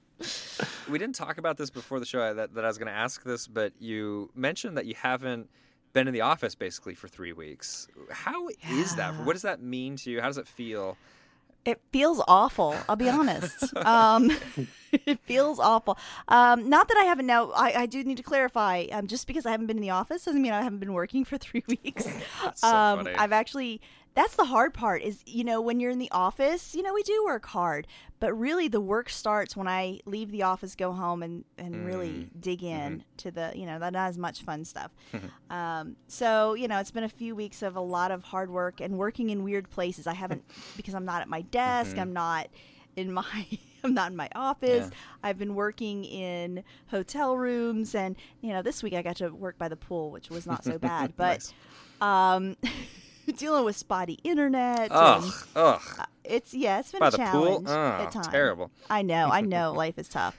we 0.89 0.99
didn't 0.99 1.15
talk 1.15 1.39
about 1.39 1.57
this 1.57 1.71
before 1.71 2.01
the 2.01 2.07
show 2.07 2.33
that, 2.35 2.55
that 2.55 2.65
I 2.65 2.69
was 2.69 2.79
going 2.79 2.87
to 2.87 2.99
ask 2.99 3.23
this, 3.25 3.47
but 3.47 3.73
you 3.79 4.31
mentioned 4.35 4.77
that 4.77 4.87
you 4.87 4.95
haven't 4.95 5.49
been 5.93 6.09
in 6.09 6.15
the 6.15 6.21
office 6.23 6.55
basically 6.55 6.95
for 6.95 7.09
three 7.09 7.33
weeks. 7.33 7.89
How 8.11 8.49
is 8.71 8.97
that? 8.97 9.15
What 9.25 9.35
does 9.35 9.43
that 9.43 9.61
mean 9.61 9.97
to 9.97 10.11
you? 10.11 10.21
How 10.21 10.29
does 10.29 10.39
it 10.39 10.49
feel? 10.49 10.97
It 11.65 11.81
feels 11.93 12.23
awful. 12.27 12.75
I'll 12.89 12.97
be 12.97 13.09
honest. 13.09 13.73
Um, 13.85 14.31
it 14.93 15.19
feels 15.25 15.59
awful. 15.59 15.99
Um, 16.29 16.69
not 16.69 16.89
that 16.89 16.97
I 16.97 17.05
haven't 17.05 17.27
now. 17.27 17.51
I, 17.51 17.83
I 17.83 17.87
do 17.87 18.03
need 18.05 18.17
to 18.19 18.23
clarify. 18.23 18.87
Um, 18.93 19.07
just 19.07 19.27
because 19.27 19.45
I 19.47 19.51
haven't 19.51 19.67
been 19.67 19.77
in 19.77 19.83
the 19.83 19.91
office 19.91 20.25
doesn't 20.25 20.41
mean 20.41 20.53
I 20.53 20.63
haven't 20.63 20.79
been 20.79 20.93
working 20.93 21.25
for 21.25 21.39
three 21.39 21.65
weeks. 21.69 22.07
So 22.55 22.69
um. 22.69 23.09
I've 23.17 23.33
actually. 23.33 23.81
That's 24.15 24.37
the 24.37 24.45
hard 24.45 24.75
part. 24.75 25.03
Is 25.03 25.23
you 25.27 25.43
know 25.45 25.61
when 25.61 25.81
you're 25.81 25.91
in 25.91 25.99
the 25.99 26.11
office, 26.11 26.75
you 26.75 26.83
know 26.83 26.93
we 26.93 27.03
do 27.03 27.25
work 27.25 27.47
hard, 27.47 27.87
but 28.21 28.33
really 28.35 28.69
the 28.69 28.81
work 28.81 29.09
starts 29.09 29.57
when 29.57 29.67
I 29.67 30.01
leave 30.05 30.31
the 30.31 30.43
office, 30.43 30.75
go 30.75 30.93
home, 30.93 31.23
and 31.23 31.45
and 31.57 31.87
really 31.87 32.09
Mm. 32.11 32.29
dig 32.41 32.61
Mm-hmm. 32.61 32.87
in 32.87 33.05
to 33.19 33.31
the 33.31 33.53
you 33.55 33.65
know 33.65 33.79
that 33.79 33.93
not 33.95 34.09
as 34.09 34.19
much 34.19 34.43
fun 34.43 34.65
stuff. 34.67 34.91
um, 35.51 35.97
so 36.09 36.55
you 36.55 36.69
know 36.69 36.79
it's 36.79 36.91
been 36.91 37.05
a 37.05 37.09
few 37.09 37.35
weeks 37.35 37.63
of 37.63 37.75
a 37.77 37.81
lot 37.81 38.11
of 38.11 38.23
hard 38.25 38.51
work 38.51 38.81
and 38.81 38.99
working 38.99 39.31
in 39.31 39.45
weird 39.45 39.71
places. 39.71 40.07
I 40.07 40.15
haven't 40.15 40.45
because 40.77 40.95
I'm 40.95 41.05
not 41.07 41.23
at 41.23 41.29
my 41.29 41.41
desk. 41.43 41.97
I'm 41.97 42.13
not 42.13 42.49
in 42.97 43.13
my 43.13 43.47
I'm 43.85 43.95
not 43.95 44.11
in 44.11 44.17
my 44.17 44.29
office. 44.35 44.89
Yeah. 44.91 44.97
I've 45.25 45.39
been 45.39 45.55
working 45.55 46.05
in 46.05 46.63
hotel 46.89 47.37
rooms 47.39 47.95
and 47.95 48.15
you 48.43 48.53
know 48.53 48.61
this 48.61 48.83
week 48.83 48.93
I 48.93 49.01
got 49.01 49.17
to 49.17 49.31
work 49.31 49.57
by 49.57 49.69
the 49.69 49.77
pool, 49.77 50.11
which 50.11 50.29
was 50.29 50.47
not 50.47 50.65
so 50.65 50.79
bad. 50.79 51.15
But 51.17 51.51
Nice. 51.51 51.55
um 52.03 52.57
dealing 53.37 53.65
with 53.65 53.77
spotty 53.77 54.19
internet 54.25 54.89
Ugh, 54.91 55.23
and 55.25 55.33
ugh. 55.57 55.83
it's 56.25 56.53
yeah, 56.55 56.81
it's 56.81 56.93
been 56.93 57.01
By 57.01 57.09
a 57.09 57.11
the 57.13 57.17
challenge 57.19 57.67
pool? 57.67 57.75
Oh, 57.75 58.03
at 58.03 58.13
times. 58.13 58.29
terrible. 58.29 58.71
I 58.91 59.03
know, 59.03 59.29
I 59.31 59.41
know 59.41 59.73
life 59.77 59.99
is 59.99 60.09
tough. 60.09 60.39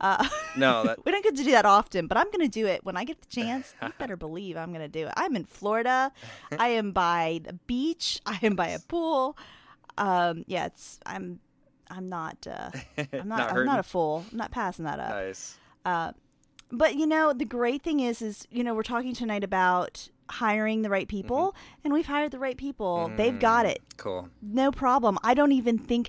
Uh, 0.00 0.26
No, 0.56 0.82
that 0.86 1.04
we 1.04 1.12
don't 1.12 1.22
get 1.22 1.36
to 1.36 1.44
do 1.44 1.52
that 1.52 1.64
often, 1.64 2.06
but 2.08 2.16
I'm 2.18 2.26
going 2.26 2.40
to 2.40 2.48
do 2.48 2.66
it 2.66 2.84
when 2.84 2.96
I 2.96 3.04
get 3.04 3.20
the 3.20 3.28
chance. 3.28 3.74
You 3.80 3.92
better 3.98 4.16
believe 4.16 4.56
I'm 4.56 4.70
going 4.70 4.80
to 4.82 4.88
do 4.88 5.06
it. 5.06 5.12
I'm 5.16 5.36
in 5.36 5.44
Florida. 5.44 6.12
I 6.58 6.68
am 6.70 6.90
by 6.92 7.40
the 7.44 7.52
beach. 7.52 8.20
I 8.26 8.38
am 8.42 8.54
by 8.56 8.68
a 8.68 8.78
pool. 8.80 9.36
Um, 9.96 10.44
yeah, 10.48 10.66
it's 10.66 10.98
I'm 11.06 11.38
I'm 11.90 12.08
not 12.08 12.46
uh, 12.50 12.70
I'm 12.98 13.28
not, 13.28 13.38
Not 13.38 13.52
I'm 13.52 13.64
not 13.66 13.78
a 13.78 13.84
fool. 13.84 14.24
I'm 14.32 14.36
not 14.38 14.50
passing 14.50 14.84
that 14.84 14.98
up. 14.98 15.10
nice. 15.10 15.56
But 16.72 16.96
you 16.96 17.06
know, 17.06 17.32
the 17.32 17.44
great 17.44 17.82
thing 17.82 18.00
is, 18.00 18.20
is 18.20 18.48
you 18.50 18.64
know, 18.64 18.74
we're 18.74 18.82
talking 18.82 19.14
tonight 19.14 19.44
about 19.44 20.08
hiring 20.30 20.82
the 20.82 20.90
right 20.90 21.08
people, 21.08 21.52
Mm-hmm. 21.52 21.80
and 21.84 21.92
we've 21.94 22.06
hired 22.06 22.30
the 22.32 22.38
right 22.38 22.56
people. 22.56 23.10
They've 23.16 23.38
got 23.38 23.66
it, 23.66 23.82
Cool. 23.96 24.28
no 24.42 24.70
problem. 24.72 25.18
I 25.22 25.34
don't 25.34 25.52
even 25.52 25.78
think. 25.78 26.08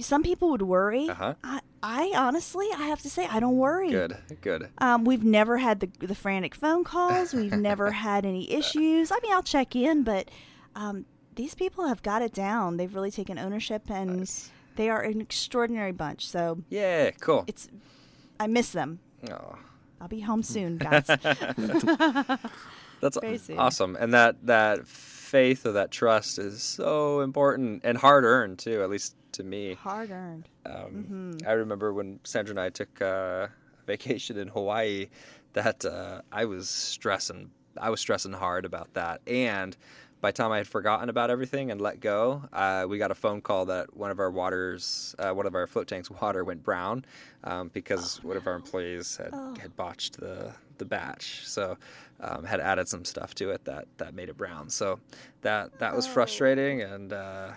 Some 0.00 0.22
people 0.22 0.48
would 0.50 0.62
worry. 0.62 1.10
Uh-huh. 1.10 1.34
I, 1.44 1.60
I 1.82 2.12
honestly, 2.16 2.66
I 2.74 2.84
have 2.86 3.02
to 3.02 3.10
say, 3.10 3.26
I 3.26 3.38
don't 3.38 3.58
worry. 3.58 3.90
Good. 3.90 4.16
Good. 4.40 4.70
Um, 4.78 5.04
we've 5.04 5.22
never 5.24 5.58
had 5.58 5.80
the 5.80 5.90
the 6.06 6.14
frantic 6.14 6.54
phone 6.54 6.84
calls. 6.84 7.34
We've 7.34 7.52
never 7.70 7.90
had 7.90 8.24
any 8.24 8.50
issues. 8.50 9.12
I 9.12 9.16
mean, 9.22 9.32
I'll 9.32 9.42
check 9.42 9.76
in, 9.76 10.04
but 10.04 10.30
um, 10.74 11.04
these 11.34 11.54
people 11.54 11.86
have 11.86 12.02
got 12.02 12.22
it 12.22 12.32
down. 12.32 12.78
They've 12.78 12.94
really 12.94 13.10
taken 13.10 13.38
ownership, 13.38 13.90
and 13.90 14.20
Nice. 14.20 14.50
they 14.76 14.88
are 14.88 15.02
an 15.02 15.20
extraordinary 15.20 15.92
bunch. 15.92 16.26
So 16.26 16.62
Yeah. 16.70 17.10
Cool. 17.20 17.44
it's, 17.46 17.68
I 18.40 18.46
miss 18.46 18.70
them. 18.70 19.00
Oh, 19.30 19.56
I'll 20.00 20.08
be 20.08 20.20
home 20.20 20.42
soon, 20.42 20.78
guys. 20.78 21.04
that's 23.00 23.18
soon. 23.44 23.58
awesome. 23.58 23.96
And 23.98 24.14
that 24.14 24.36
that 24.46 24.86
faith 24.86 25.66
or 25.66 25.72
that 25.72 25.90
trust 25.90 26.38
is 26.38 26.62
so 26.62 27.20
important 27.20 27.82
and 27.84 27.98
hard 27.98 28.24
earned 28.24 28.58
too. 28.58 28.82
At 28.82 28.90
least 28.90 29.14
to 29.32 29.44
me. 29.44 29.74
Hard 29.74 30.10
earned. 30.10 30.48
Um, 30.66 31.38
I 31.46 31.52
remember 31.52 31.92
when 31.92 32.20
Sandra 32.24 32.52
and 32.52 32.60
I 32.60 32.70
took 32.70 33.00
uh, 33.00 33.48
vacation 33.86 34.38
in 34.38 34.48
Hawaii, 34.48 35.08
that 35.52 35.84
uh, 35.84 36.22
I 36.32 36.44
was 36.44 36.68
stressing. 36.68 37.50
I 37.80 37.90
was 37.90 38.00
stressing 38.00 38.32
hard 38.32 38.64
about 38.64 38.94
that, 38.94 39.20
and 39.26 39.76
by 40.20 40.30
the 40.30 40.36
time 40.36 40.50
I 40.50 40.58
had 40.58 40.66
forgotten 40.66 41.08
about 41.08 41.30
everything 41.30 41.70
and 41.70 41.80
let 41.80 42.00
go, 42.00 42.42
uh, 42.52 42.86
we 42.88 42.98
got 42.98 43.10
a 43.10 43.14
phone 43.14 43.40
call 43.40 43.66
that 43.66 43.96
one 43.96 44.10
of 44.10 44.18
our 44.18 44.30
waters, 44.30 45.14
uh, 45.18 45.32
one 45.32 45.46
of 45.46 45.54
our 45.54 45.66
float 45.66 45.86
tanks' 45.86 46.10
water 46.10 46.44
went 46.44 46.62
brown 46.62 47.04
um, 47.44 47.70
because 47.72 48.22
one 48.24 48.36
of 48.36 48.46
our 48.46 48.54
employees 48.54 49.16
had, 49.16 49.32
had 49.60 49.76
botched 49.76 50.18
the 50.18 50.52
the 50.78 50.84
batch. 50.84 51.42
So 51.44 51.76
um, 52.20 52.44
had 52.44 52.60
added 52.60 52.88
some 52.88 53.04
stuff 53.04 53.34
to 53.36 53.50
it 53.50 53.64
that 53.64 53.86
that 53.98 54.14
made 54.14 54.28
it 54.28 54.36
brown. 54.36 54.70
So 54.70 54.98
that 55.42 55.78
that 55.78 55.94
was 55.94 56.06
frustrating 56.06 56.82
and. 56.82 57.12
Uh, 57.12 57.50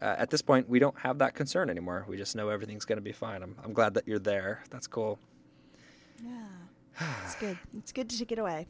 uh, 0.00 0.14
at 0.16 0.30
this 0.30 0.42
point, 0.42 0.68
we 0.68 0.78
don't 0.78 0.96
have 0.96 1.18
that 1.18 1.34
concern 1.34 1.68
anymore. 1.68 2.04
We 2.06 2.16
just 2.16 2.36
know 2.36 2.50
everything's 2.50 2.84
going 2.84 2.98
to 2.98 3.02
be 3.02 3.10
fine. 3.10 3.42
I'm, 3.42 3.56
I'm 3.64 3.72
glad 3.72 3.94
that 3.94 4.06
you're 4.06 4.20
there. 4.20 4.62
That's 4.70 4.86
cool. 4.86 5.18
Yeah, 6.24 6.46
it's 7.24 7.34
good. 7.34 7.58
It's 7.76 7.90
good 7.90 8.08
to 8.08 8.24
get 8.24 8.38
away. 8.38 8.68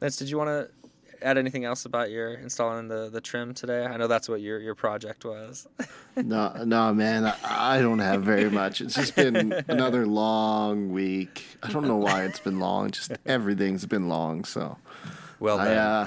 Lance, 0.00 0.16
did 0.16 0.28
you 0.28 0.38
want 0.38 0.48
to 0.48 0.81
add 1.24 1.38
anything 1.38 1.64
else 1.64 1.84
about 1.84 2.10
your 2.10 2.34
installing 2.34 2.88
the, 2.88 3.08
the 3.10 3.20
trim 3.20 3.54
today? 3.54 3.84
I 3.84 3.96
know 3.96 4.06
that's 4.06 4.28
what 4.28 4.40
your, 4.40 4.58
your 4.58 4.74
project 4.74 5.24
was. 5.24 5.66
no, 6.16 6.52
no, 6.64 6.92
man, 6.92 7.24
I, 7.24 7.36
I 7.44 7.80
don't 7.80 7.98
have 7.98 8.22
very 8.22 8.50
much. 8.50 8.80
It's 8.80 8.94
just 8.94 9.14
been 9.16 9.52
another 9.68 10.06
long 10.06 10.92
week. 10.92 11.44
I 11.62 11.70
don't 11.70 11.86
know 11.86 11.96
why 11.96 12.24
it's 12.24 12.40
been 12.40 12.58
long. 12.58 12.90
Just 12.90 13.12
everything's 13.26 13.86
been 13.86 14.08
long. 14.08 14.44
So, 14.44 14.78
well, 15.40 15.58
I, 15.58 15.74
uh, 15.74 16.06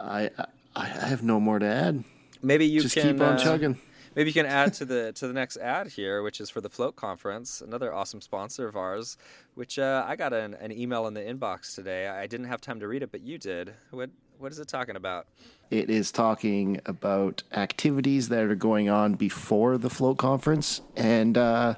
I, 0.00 0.30
I 0.76 0.86
have 0.86 1.22
no 1.22 1.40
more 1.40 1.58
to 1.58 1.66
add. 1.66 2.04
Maybe 2.42 2.66
you 2.66 2.80
just 2.80 2.94
can 2.94 3.12
keep 3.12 3.20
on 3.20 3.34
uh, 3.34 3.38
chugging. 3.38 3.78
Maybe 4.20 4.28
you 4.28 4.34
can 4.34 4.44
add 4.44 4.74
to 4.74 4.84
the 4.84 5.12
to 5.14 5.26
the 5.26 5.32
next 5.32 5.56
ad 5.56 5.86
here, 5.86 6.22
which 6.22 6.42
is 6.42 6.50
for 6.50 6.60
the 6.60 6.68
Float 6.68 6.94
Conference, 6.94 7.62
another 7.62 7.90
awesome 7.90 8.20
sponsor 8.20 8.68
of 8.68 8.76
ours. 8.76 9.16
Which 9.54 9.78
uh, 9.78 10.04
I 10.06 10.14
got 10.14 10.34
an, 10.34 10.52
an 10.60 10.72
email 10.72 11.06
in 11.06 11.14
the 11.14 11.22
inbox 11.22 11.74
today. 11.74 12.06
I 12.06 12.26
didn't 12.26 12.48
have 12.48 12.60
time 12.60 12.80
to 12.80 12.86
read 12.86 13.02
it, 13.02 13.10
but 13.10 13.22
you 13.22 13.38
did. 13.38 13.72
What 13.92 14.10
what 14.36 14.52
is 14.52 14.58
it 14.58 14.68
talking 14.68 14.94
about? 14.94 15.26
It 15.70 15.88
is 15.88 16.12
talking 16.12 16.82
about 16.84 17.44
activities 17.52 18.28
that 18.28 18.42
are 18.42 18.54
going 18.54 18.90
on 18.90 19.14
before 19.14 19.78
the 19.78 19.88
Float 19.88 20.18
Conference, 20.18 20.82
and 20.96 21.38
uh, 21.38 21.76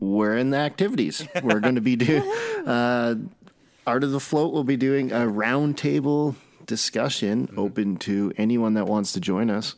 we're 0.00 0.36
in 0.36 0.50
the 0.50 0.58
activities. 0.58 1.24
We're 1.40 1.60
going 1.60 1.76
to 1.76 1.80
be 1.80 1.94
doing 1.94 2.22
uh, 2.66 3.14
Art 3.86 4.02
of 4.02 4.10
the 4.10 4.18
Float. 4.18 4.52
will 4.52 4.64
be 4.64 4.76
doing 4.76 5.12
a 5.12 5.20
roundtable 5.20 6.34
discussion 6.66 7.46
mm-hmm. 7.46 7.60
open 7.60 7.96
to 7.98 8.32
anyone 8.36 8.74
that 8.74 8.86
wants 8.86 9.12
to 9.12 9.20
join 9.20 9.50
us 9.50 9.76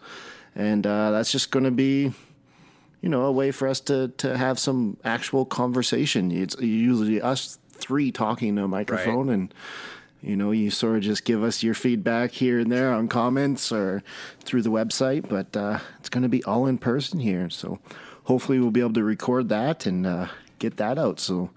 and 0.57 0.87
uh, 0.87 1.11
that's 1.13 1.31
just 1.31 1.51
going 1.51 1.65
to 1.65 1.71
be 1.71 2.13
you 3.03 3.09
know 3.09 3.23
a 3.23 3.33
way 3.33 3.53
for 3.53 3.69
us 3.69 3.79
to 3.81 4.09
to 4.17 4.37
have 4.37 4.59
some 4.59 4.97
actual 5.05 5.45
conversation. 5.45 6.33
It's 6.33 6.59
usually 6.59 7.21
us 7.21 7.59
three 7.71 8.11
talking 8.11 8.57
to 8.57 8.65
a 8.65 8.69
microphone 8.69 9.29
right. 9.29 9.35
and 9.35 9.55
you 10.23 10.35
know 10.35 10.51
you 10.51 10.71
sort 10.71 10.97
of 10.97 11.03
just 11.03 11.25
give 11.25 11.45
us 11.45 11.63
your 11.63 11.75
feedback 11.75 12.33
here 12.33 12.59
and 12.59 12.73
there 12.73 12.93
on 12.93 13.07
comments 13.07 13.71
or 13.71 14.03
through 14.41 14.63
the 14.63 14.71
website 14.71 15.29
but 15.29 15.55
uh, 15.55 15.79
it's 16.01 16.09
going 16.09 16.23
to 16.23 16.29
be 16.29 16.43
all 16.45 16.67
in 16.67 16.79
person 16.79 17.21
here. 17.21 17.51
So 17.51 17.79
hopefully 18.25 18.59
we'll 18.59 18.71
be 18.71 18.81
able 18.81 18.95
to 18.95 19.05
record 19.05 19.51
that 19.51 19.87
and 19.87 20.07
uh, 20.07 20.29
get 20.59 20.79
that 20.79 20.99
out. 20.99 21.21
So 21.21 21.51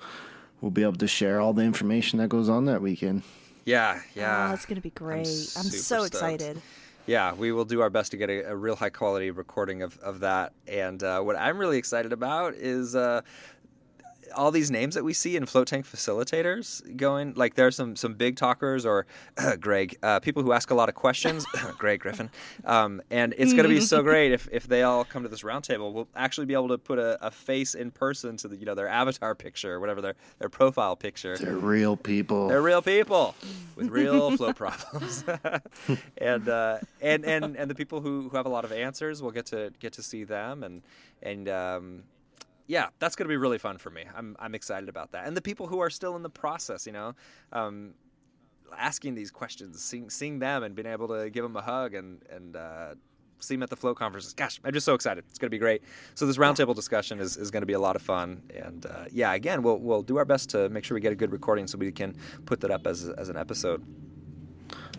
we'll 0.59 0.71
be 0.71 0.83
able 0.83 0.97
to 0.97 1.07
share 1.07 1.39
all 1.39 1.53
the 1.53 1.63
information 1.63 2.19
that 2.19 2.27
goes 2.27 2.49
on 2.49 2.65
that 2.65 2.81
weekend. 2.81 3.23
Yeah 3.63 4.01
yeah. 4.13 4.49
Oh, 4.49 4.53
it's 4.53 4.65
going 4.65 4.75
to 4.75 4.81
be 4.81 4.89
great. 4.89 5.27
I'm, 5.55 5.61
I'm 5.61 5.71
so 5.71 6.05
stoked. 6.05 6.07
excited 6.07 6.61
yeah, 7.09 7.33
we 7.33 7.51
will 7.51 7.65
do 7.65 7.81
our 7.81 7.89
best 7.89 8.11
to 8.11 8.17
get 8.17 8.29
a, 8.29 8.51
a 8.51 8.55
real 8.55 8.75
high 8.75 8.91
quality 8.91 9.31
recording 9.31 9.81
of, 9.81 9.97
of 9.99 10.19
that. 10.19 10.53
And 10.67 11.01
uh, 11.01 11.21
what 11.21 11.35
I'm 11.35 11.57
really 11.57 11.79
excited 11.79 12.13
about 12.13 12.53
is 12.53 12.95
uh, 12.95 13.21
all 14.35 14.51
these 14.51 14.71
names 14.71 14.95
that 14.95 15.03
we 15.03 15.13
see 15.13 15.35
in 15.35 15.45
float 15.45 15.67
tank 15.67 15.85
facilitators 15.85 16.97
going 16.97 17.33
like 17.35 17.55
there's 17.55 17.75
some 17.75 17.95
some 17.95 18.13
big 18.13 18.35
talkers 18.35 18.85
or 18.85 19.05
uh, 19.37 19.55
Greg 19.59 19.97
uh, 20.03 20.19
people 20.19 20.43
who 20.43 20.51
ask 20.51 20.71
a 20.71 20.75
lot 20.75 20.89
of 20.89 20.95
questions. 20.95 21.45
Greg 21.77 21.99
Griffin. 21.99 22.29
Um, 22.65 23.01
and 23.09 23.33
it's 23.37 23.53
going 23.53 23.63
to 23.63 23.69
be 23.69 23.79
so 23.79 24.01
great 24.03 24.31
if, 24.31 24.47
if 24.51 24.67
they 24.67 24.83
all 24.83 25.03
come 25.03 25.23
to 25.23 25.29
this 25.29 25.43
roundtable. 25.43 25.93
We'll 25.93 26.07
actually 26.15 26.45
be 26.45 26.53
able 26.53 26.69
to 26.69 26.77
put 26.77 26.99
a, 26.99 27.25
a, 27.25 27.31
face 27.31 27.73
in 27.73 27.91
person 27.91 28.37
to 28.37 28.47
the 28.47 28.55
you 28.55 28.65
know 28.65 28.75
their 28.75 28.87
avatar 28.87 29.35
picture 29.35 29.73
or 29.73 29.79
whatever 29.79 30.01
their 30.01 30.15
their 30.39 30.49
profile 30.49 30.95
picture. 30.95 31.37
They're 31.37 31.55
real 31.55 31.95
people. 31.95 32.47
They're 32.47 32.61
real 32.61 32.81
people 32.81 33.35
with 33.75 33.89
real 33.89 34.35
flow 34.35 34.53
problems. 34.53 35.23
And 36.17 36.49
uh, 36.49 36.79
and 37.01 37.25
and 37.25 37.55
and 37.55 37.69
the 37.69 37.75
people 37.75 38.01
who, 38.01 38.29
who 38.29 38.37
have 38.37 38.45
a 38.45 38.49
lot 38.49 38.65
of 38.65 38.71
answers 38.71 39.21
we'll 39.21 39.31
get 39.31 39.45
to 39.47 39.71
get 39.79 39.93
to 39.93 40.03
see 40.03 40.23
them 40.23 40.63
and 40.63 40.81
and 41.21 41.49
um, 41.49 42.03
yeah, 42.69 42.89
that's 42.99 43.15
going 43.15 43.25
to 43.25 43.29
be 43.29 43.35
really 43.35 43.57
fun 43.57 43.79
for 43.79 43.89
me. 43.89 44.03
I'm 44.15 44.35
I'm 44.39 44.53
excited 44.53 44.89
about 44.89 45.11
that. 45.13 45.25
And 45.25 45.35
the 45.35 45.41
people 45.41 45.65
who 45.65 45.79
are 45.79 45.89
still 45.89 46.15
in 46.15 46.21
the 46.21 46.29
process, 46.29 46.85
you 46.85 46.93
know, 46.93 47.15
um, 47.51 47.95
asking 48.77 49.15
these 49.15 49.31
questions, 49.31 49.81
seeing 49.83 50.11
seeing 50.11 50.37
them, 50.37 50.61
and 50.61 50.75
being 50.75 50.85
able 50.85 51.07
to 51.07 51.31
give 51.31 51.41
them 51.41 51.55
a 51.55 51.61
hug 51.63 51.95
and 51.95 52.21
and 52.29 52.55
uh, 52.55 52.93
see 53.39 53.55
them 53.55 53.63
at 53.63 53.71
the 53.71 53.75
float 53.75 53.97
conferences. 53.97 54.33
Gosh, 54.33 54.61
I'm 54.63 54.71
just 54.71 54.85
so 54.85 54.93
excited. 54.93 55.23
It's 55.29 55.39
going 55.39 55.47
to 55.47 55.55
be 55.55 55.57
great. 55.57 55.81
So 56.13 56.27
this 56.27 56.37
roundtable 56.37 56.75
discussion 56.75 57.19
is, 57.19 57.37
is 57.37 57.49
going 57.49 57.63
to 57.63 57.67
be 57.67 57.73
a 57.73 57.79
lot 57.79 57.95
of 57.95 58.03
fun. 58.03 58.43
And 58.55 58.85
uh, 58.85 59.05
yeah, 59.11 59.33
again, 59.33 59.63
we'll 59.63 59.79
we'll 59.79 60.03
do 60.03 60.17
our 60.17 60.25
best 60.25 60.51
to 60.51 60.69
make 60.69 60.83
sure 60.83 60.93
we 60.93 61.01
get 61.01 61.11
a 61.11 61.15
good 61.15 61.31
recording 61.31 61.65
so 61.65 61.79
we 61.79 61.91
can 61.91 62.15
put 62.45 62.61
that 62.61 62.69
up 62.69 62.85
as 62.85 63.09
as 63.09 63.29
an 63.29 63.35
episode. 63.35 63.83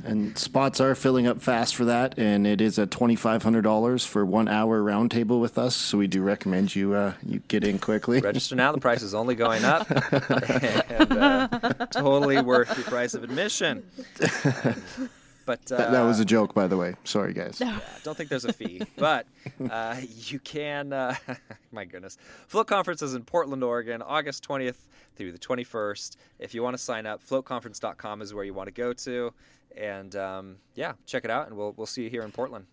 And 0.05 0.37
spots 0.39 0.81
are 0.81 0.95
filling 0.95 1.27
up 1.27 1.41
fast 1.41 1.77
for 1.77 1.85
that, 1.85 2.19
and 2.19 2.47
it 2.47 2.61
is 2.61 2.79
at 2.79 2.91
twenty 2.91 3.17
five 3.17 3.43
hundred 3.43 3.63
dollars 3.63 4.05
for 4.05 4.25
one 4.25 4.49
hour 4.49 4.81
roundtable 4.81 5.41
with 5.41 5.59
us. 5.59 5.77
So 5.77 5.99
we 5.99 6.07
do 6.07 6.23
recommend 6.23 6.75
you 6.75 6.95
uh, 6.95 7.15
you 7.25 7.41
get 7.49 7.65
in 7.65 7.79
quickly. 7.79 8.21
Register 8.21 8.57
now; 8.57 8.73
the 8.73 8.79
price 8.81 9.03
is 9.03 9.15
only 9.15 9.35
going 9.35 9.65
up, 9.65 9.91
and 10.13 11.13
uh, 11.13 11.49
totally 11.91 12.41
worth 12.41 12.75
the 12.75 12.83
price 12.83 13.15
of 13.15 13.25
admission. 13.25 13.85
But 15.51 15.73
uh, 15.73 15.79
that, 15.79 15.91
that, 15.91 16.03
was 16.03 16.21
a 16.21 16.23
uh, 16.23 16.27
joke, 16.27 16.55
by 16.55 16.69
the 16.69 16.77
way. 16.77 16.95
Sorry, 17.03 17.33
guys. 17.33 17.61
Yeah, 17.61 17.81
don't 18.05 18.17
think 18.17 18.31
there's 18.31 18.45
a 18.45 18.53
fee, 18.53 18.83
but 18.97 19.27
uh, 19.69 19.97
you 20.01 20.39
can. 20.39 20.93
Uh, 20.93 21.17
my 21.73 21.85
goodness, 21.85 22.19
Float 22.47 22.69
Conference 22.69 23.03
is 23.03 23.15
in 23.15 23.25
Portland, 23.25 23.65
Oregon, 23.65 24.01
August 24.01 24.47
20th 24.47 24.77
through 25.17 25.33
the 25.33 25.39
21st. 25.41 26.15
If 26.39 26.55
you 26.55 26.63
want 26.63 26.75
to 26.75 26.79
sign 26.79 27.05
up, 27.05 27.21
floatconference.com 27.29 28.23
is 28.23 28.33
where 28.33 28.45
you 28.45 28.55
want 28.55 28.69
to 28.69 28.73
go 28.73 28.93
to. 28.93 29.35
And 29.77 30.15
um, 30.15 30.57
yeah, 30.77 30.93
check 31.05 31.25
it 31.25 31.33
out, 31.33 31.49
and 31.49 31.57
we'll 31.57 31.75
we'll 31.77 31.89
see 31.89 32.05
you 32.05 32.11
here 32.11 32.23
in 32.23 32.31
Portland. 32.31 32.67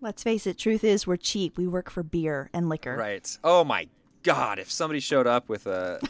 Let's 0.00 0.22
face 0.22 0.46
it. 0.46 0.58
Truth 0.58 0.84
is, 0.84 1.04
we're 1.04 1.16
cheap. 1.16 1.58
We 1.58 1.66
work 1.66 1.90
for 1.90 2.04
beer 2.04 2.48
and 2.52 2.68
liquor. 2.68 2.96
Right. 2.96 3.36
Oh 3.42 3.64
my 3.64 3.88
God! 4.22 4.60
If 4.60 4.70
somebody 4.70 5.00
showed 5.00 5.26
up 5.26 5.48
with 5.48 5.66
a 5.66 6.00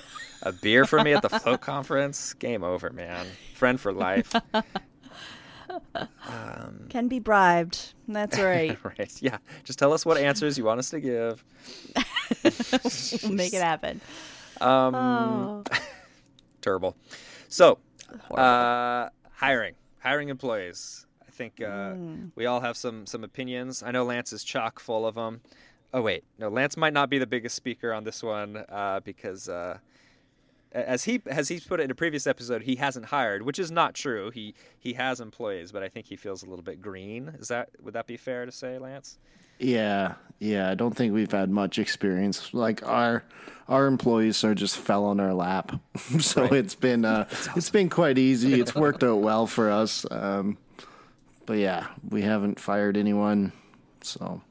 a 0.43 0.53
beer 0.53 0.85
for 0.85 1.03
me 1.03 1.15
at 1.15 1.23
the 1.23 1.31
float 1.41 1.63
conference, 1.63 2.35
game 2.35 2.63
over, 2.63 2.91
man. 2.91 3.27
Friend 3.55 3.81
for 3.81 3.95
life. 3.95 4.35
Um, 5.95 6.87
Can 6.89 7.09
be 7.09 7.19
bribed. 7.19 7.95
That's 8.09 8.39
right. 8.39 8.79
right. 8.99 9.23
Yeah. 9.23 9.39
Just 9.65 9.79
tell 9.79 9.93
us 9.93 10.05
what 10.05 10.17
answers 10.19 10.59
you 10.59 10.65
want 10.65 10.79
us 10.79 10.91
to 10.91 11.01
give. 11.01 11.45
we'll 13.23 13.33
make 13.33 13.55
it 13.55 13.63
happen. 13.63 14.01
Um, 14.61 14.95
oh. 14.95 15.65
terrible. 16.61 16.97
So, 17.49 17.79
uh, 18.31 19.09
hiring, 19.35 19.75
hiring 20.01 20.29
employees. 20.29 21.07
I 21.27 21.31
think 21.31 21.61
uh, 21.61 21.93
mm. 21.95 22.31
we 22.35 22.47
all 22.47 22.61
have 22.61 22.77
some 22.77 23.07
some 23.07 23.23
opinions. 23.23 23.83
I 23.83 23.91
know 23.91 24.05
Lance 24.05 24.33
is 24.33 24.43
chock 24.43 24.81
full 24.81 25.07
of 25.07 25.15
them. 25.15 25.43
Oh 25.93 26.03
wait, 26.03 26.25
no, 26.39 26.49
Lance 26.49 26.77
might 26.77 26.93
not 26.93 27.11
be 27.11 27.19
the 27.19 27.27
biggest 27.27 27.55
speaker 27.55 27.93
on 27.93 28.05
this 28.05 28.23
one 28.23 28.65
uh, 28.69 29.01
because 29.05 29.49
uh, 29.49 29.79
as 30.77 31.05
he 31.05 31.23
as 31.27 31.49
he's 31.49 31.65
put 31.65 31.81
it 31.81 31.85
in 31.85 31.91
a 31.91 31.95
previous 31.95 32.27
episode, 32.27 32.63
he 32.63 32.77
hasn't 32.77 33.07
hired, 33.07 33.43
which 33.43 33.59
is 33.59 33.71
not 33.71 33.95
true. 33.95 34.31
He 34.31 34.55
he 34.79 34.93
has 34.95 35.21
employees, 35.21 35.73
but 35.73 35.83
I 35.83 35.89
think 35.89 36.07
he 36.07 36.17
feels 36.17 36.43
a 36.43 36.47
little 36.47 36.63
bit 36.63 36.83
green. 36.83 37.35
Is 37.39 37.49
that 37.49 37.71
would 37.83 37.95
that 37.95 38.07
be 38.07 38.17
fair 38.17 38.45
to 38.45 38.53
say, 38.53 38.79
Lance? 38.79 39.19
Yeah, 39.59 40.15
yeah. 40.39 40.71
I 40.71 40.75
don't 40.75 40.95
think 40.95 41.15
we've 41.15 41.33
had 41.33 41.51
much 41.51 41.79
experience. 41.79 42.53
Like 42.53 42.87
our 42.87 43.25
our 43.69 43.87
employees 43.87 44.45
are 44.45 44.55
just 44.55 44.77
fell 44.77 45.05
on 45.07 45.19
our 45.19 45.33
lap, 45.33 45.81
so 46.21 46.43
right. 46.43 46.53
it's 46.53 46.75
been 46.75 47.05
uh, 47.05 47.27
awesome. 47.33 47.53
it's 47.57 47.71
been 47.71 47.89
quite 47.89 48.19
easy. 48.19 48.61
It's 48.61 48.75
worked 48.75 49.03
out 49.03 49.21
well 49.21 49.47
for 49.47 49.71
us. 49.71 50.05
Um, 50.11 50.59
but 51.47 51.59
yeah, 51.59 51.87
we 52.09 52.23
haven't 52.23 52.61
fired 52.61 52.97
anyone, 52.97 53.53
so. 54.03 54.43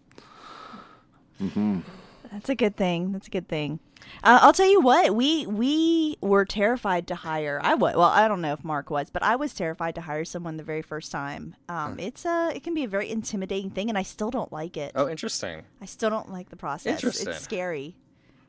Mm-hmm. 1.41 1.81
That's 2.31 2.49
a 2.49 2.55
good 2.55 2.77
thing. 2.77 3.11
That's 3.11 3.27
a 3.27 3.29
good 3.29 3.47
thing. 3.47 3.79
Uh, 4.23 4.39
I'll 4.41 4.53
tell 4.53 4.69
you 4.69 4.81
what 4.81 5.15
we 5.15 5.45
we 5.45 6.17
were 6.21 6.45
terrified 6.45 7.07
to 7.07 7.15
hire. 7.15 7.59
I 7.63 7.75
was 7.75 7.95
well. 7.95 8.09
I 8.09 8.27
don't 8.27 8.41
know 8.41 8.53
if 8.53 8.63
Mark 8.63 8.89
was, 8.89 9.09
but 9.09 9.23
I 9.23 9.35
was 9.35 9.53
terrified 9.53 9.95
to 9.95 10.01
hire 10.01 10.25
someone 10.25 10.57
the 10.57 10.63
very 10.63 10.81
first 10.81 11.11
time. 11.11 11.55
Um, 11.69 11.99
It's 11.99 12.25
a 12.25 12.51
it 12.55 12.63
can 12.63 12.73
be 12.73 12.83
a 12.83 12.87
very 12.87 13.09
intimidating 13.09 13.69
thing, 13.69 13.89
and 13.89 13.97
I 13.97 14.03
still 14.03 14.31
don't 14.31 14.51
like 14.51 14.77
it. 14.77 14.91
Oh, 14.95 15.07
interesting. 15.07 15.63
I 15.81 15.85
still 15.85 16.09
don't 16.09 16.31
like 16.31 16.49
the 16.49 16.55
process. 16.55 16.95
Interesting. 16.95 17.29
It's 17.29 17.41
scary. 17.41 17.95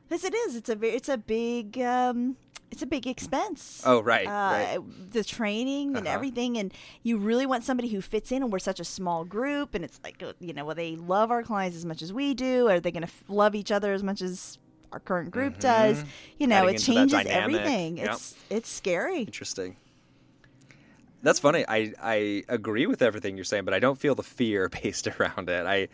Because 0.07 0.23
it 0.23 0.33
is. 0.33 0.55
It's 0.55 0.69
a 0.69 0.75
very. 0.75 0.93
It's 0.93 1.09
a 1.09 1.17
big. 1.17 1.79
Um, 1.79 2.37
it's 2.71 2.81
a 2.81 2.85
big 2.85 3.07
expense. 3.07 3.81
Oh, 3.85 4.01
right, 4.01 4.27
uh, 4.27 4.29
right. 4.29 5.11
The 5.11 5.23
training 5.23 5.95
and 5.95 6.05
uh-huh. 6.05 6.15
everything, 6.15 6.57
and 6.57 6.73
you 7.01 7.17
really 7.17 7.45
want 7.45 7.63
somebody 7.63 7.87
who 7.89 8.01
fits 8.01 8.31
in. 8.31 8.43
And 8.43 8.51
we're 8.51 8.59
such 8.59 8.79
a 8.79 8.85
small 8.85 9.25
group, 9.25 9.73
and 9.73 9.83
it's 9.83 9.99
like 10.03 10.21
uh, 10.21 10.33
you 10.39 10.53
know, 10.53 10.65
well, 10.65 10.75
they 10.75 10.95
love 10.95 11.31
our 11.31 11.43
clients 11.43 11.77
as 11.77 11.85
much 11.85 12.01
as 12.01 12.11
we 12.11 12.33
do. 12.33 12.67
Are 12.67 12.79
they 12.79 12.91
going 12.91 13.03
to 13.03 13.07
f- 13.07 13.23
love 13.27 13.55
each 13.55 13.71
other 13.71 13.93
as 13.93 14.03
much 14.03 14.21
as 14.21 14.57
our 14.91 14.99
current 14.99 15.31
group 15.31 15.53
mm-hmm. 15.53 15.61
does. 15.61 16.03
You 16.37 16.47
know, 16.47 16.67
it 16.67 16.79
changes 16.79 17.25
everything. 17.25 17.97
Yep. 17.97 18.11
It's 18.11 18.35
it's 18.49 18.69
scary. 18.69 19.21
Interesting. 19.21 19.77
That's 21.23 21.39
funny. 21.39 21.65
I, 21.67 21.93
I 22.01 22.43
agree 22.47 22.85
with 22.85 23.01
everything 23.01 23.35
you're 23.37 23.43
saying, 23.43 23.65
but 23.65 23.73
I 23.73 23.79
don't 23.79 23.97
feel 23.97 24.15
the 24.15 24.23
fear 24.23 24.69
based 24.83 25.07
around 25.07 25.49
it. 25.49 25.65
I 25.65 25.87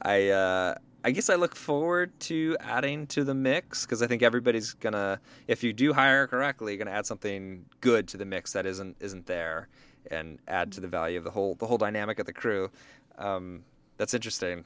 I 0.00 0.28
uh, 0.28 0.74
I 1.04 1.10
guess 1.10 1.30
I 1.30 1.36
look 1.36 1.54
forward 1.54 2.18
to 2.20 2.56
adding 2.60 3.06
to 3.08 3.24
the 3.24 3.34
mix 3.34 3.86
because 3.86 4.02
I 4.02 4.06
think 4.06 4.22
everybody's 4.22 4.74
gonna, 4.74 5.20
if 5.46 5.62
you 5.62 5.72
do 5.72 5.92
hire 5.92 6.26
correctly, 6.26 6.72
you're 6.72 6.84
gonna 6.84 6.96
add 6.96 7.06
something 7.06 7.64
good 7.80 8.08
to 8.08 8.16
the 8.16 8.24
mix 8.24 8.52
that 8.52 8.66
isn't 8.66 8.96
isn't 9.00 9.26
there, 9.26 9.68
and 10.10 10.38
add 10.48 10.72
to 10.72 10.80
the 10.80 10.88
value 10.88 11.18
of 11.18 11.24
the 11.24 11.30
whole 11.30 11.54
the 11.54 11.66
whole 11.66 11.78
dynamic 11.78 12.18
of 12.18 12.26
the 12.26 12.32
crew. 12.32 12.70
Um, 13.16 13.64
that's 13.96 14.14
interesting. 14.14 14.64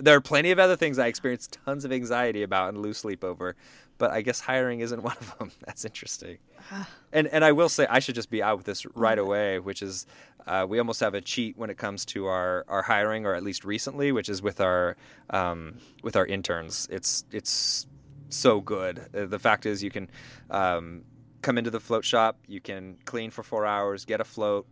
There 0.00 0.16
are 0.16 0.20
plenty 0.20 0.50
of 0.50 0.58
other 0.58 0.76
things 0.76 0.98
I 0.98 1.06
experience 1.06 1.48
tons 1.64 1.84
of 1.84 1.92
anxiety 1.92 2.42
about 2.42 2.70
and 2.70 2.78
lose 2.78 2.98
sleep 2.98 3.22
over, 3.24 3.56
but 3.98 4.10
I 4.10 4.22
guess 4.22 4.40
hiring 4.40 4.80
isn't 4.80 5.02
one 5.02 5.16
of 5.20 5.38
them. 5.38 5.52
That's 5.66 5.84
interesting. 5.84 6.38
and 7.12 7.26
and 7.28 7.44
I 7.44 7.52
will 7.52 7.68
say 7.68 7.86
I 7.88 7.98
should 7.98 8.14
just 8.14 8.30
be 8.30 8.42
out 8.42 8.56
with 8.56 8.66
this 8.66 8.86
right 8.94 9.18
away, 9.18 9.58
which 9.58 9.82
is 9.82 10.06
uh, 10.46 10.66
we 10.68 10.78
almost 10.78 11.00
have 11.00 11.14
a 11.14 11.20
cheat 11.20 11.56
when 11.56 11.70
it 11.70 11.78
comes 11.78 12.04
to 12.06 12.26
our, 12.26 12.64
our 12.68 12.82
hiring, 12.82 13.26
or 13.26 13.34
at 13.34 13.42
least 13.42 13.64
recently, 13.64 14.12
which 14.12 14.28
is 14.28 14.42
with 14.42 14.60
our 14.60 14.96
um, 15.30 15.78
with 16.02 16.16
our 16.16 16.26
interns. 16.26 16.88
It's 16.90 17.24
it's 17.30 17.86
so 18.28 18.60
good. 18.60 19.06
Uh, 19.14 19.26
The 19.26 19.38
fact 19.38 19.66
is, 19.66 19.82
you 19.82 19.90
can 19.90 20.08
um, 20.50 21.02
come 21.42 21.58
into 21.58 21.70
the 21.70 21.80
float 21.80 22.04
shop, 22.04 22.38
you 22.46 22.60
can 22.60 22.96
clean 23.04 23.30
for 23.30 23.42
four 23.42 23.66
hours, 23.66 24.04
get 24.04 24.20
a 24.20 24.24
float, 24.24 24.66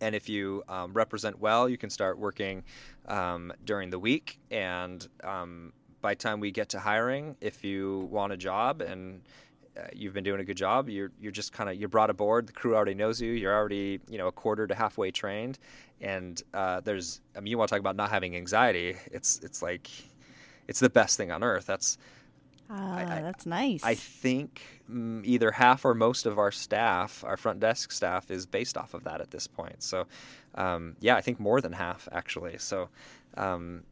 and 0.00 0.14
if 0.14 0.28
you 0.28 0.62
um, 0.68 0.92
represent 0.92 1.38
well, 1.38 1.68
you 1.68 1.78
can 1.78 1.90
start 1.90 2.18
working 2.18 2.64
um, 3.06 3.52
during 3.64 3.90
the 3.90 3.98
week. 3.98 4.38
And 4.50 5.06
um, 5.24 5.72
by 6.00 6.14
time 6.14 6.40
we 6.40 6.50
get 6.50 6.68
to 6.70 6.78
hiring, 6.78 7.36
if 7.40 7.64
you 7.64 8.08
want 8.10 8.32
a 8.32 8.36
job 8.36 8.80
and 8.80 9.22
uh, 9.76 9.82
you've 9.92 10.14
been 10.14 10.24
doing 10.24 10.40
a 10.40 10.44
good 10.44 10.56
job, 10.56 10.88
you're 10.88 11.12
you're 11.20 11.32
just 11.32 11.52
kind 11.52 11.70
of 11.70 11.76
you're 11.76 11.88
brought 11.88 12.10
aboard. 12.10 12.46
The 12.46 12.52
crew 12.52 12.74
already 12.74 12.94
knows 12.94 13.20
you. 13.20 13.32
You're 13.32 13.54
already 13.54 14.00
you 14.08 14.18
know 14.18 14.26
a 14.26 14.32
quarter 14.32 14.66
to 14.66 14.74
halfway 14.74 15.10
trained, 15.10 15.58
and 16.00 16.40
uh, 16.54 16.80
there's 16.80 17.20
I 17.36 17.40
mean 17.40 17.50
you 17.50 17.58
want 17.58 17.68
to 17.68 17.74
talk 17.74 17.80
about 17.80 17.96
not 17.96 18.10
having 18.10 18.34
anxiety. 18.36 18.96
It's 19.06 19.40
it's 19.42 19.62
like 19.62 19.88
it's 20.66 20.80
the 20.80 20.90
best 20.90 21.16
thing 21.16 21.30
on 21.30 21.44
earth. 21.44 21.66
That's 21.66 21.96
Ah, 22.70 22.96
I- 22.98 23.22
that's 23.22 23.46
nice. 23.46 23.82
I 23.82 23.94
think 23.94 24.82
mm, 24.90 25.24
either 25.24 25.52
half 25.52 25.84
or 25.84 25.94
most 25.94 26.26
of 26.26 26.38
our 26.38 26.50
staff, 26.52 27.24
our 27.24 27.36
front 27.36 27.60
desk 27.60 27.92
staff, 27.92 28.30
is 28.30 28.46
based 28.46 28.76
off 28.76 28.94
of 28.94 29.04
that 29.04 29.20
at 29.20 29.30
this 29.30 29.46
point. 29.46 29.82
So, 29.82 30.06
um, 30.54 30.96
yeah, 31.00 31.16
I 31.16 31.20
think 31.20 31.40
more 31.40 31.60
than 31.60 31.72
half 31.72 32.08
actually. 32.12 32.58
So, 32.58 32.88
um, 33.36 33.84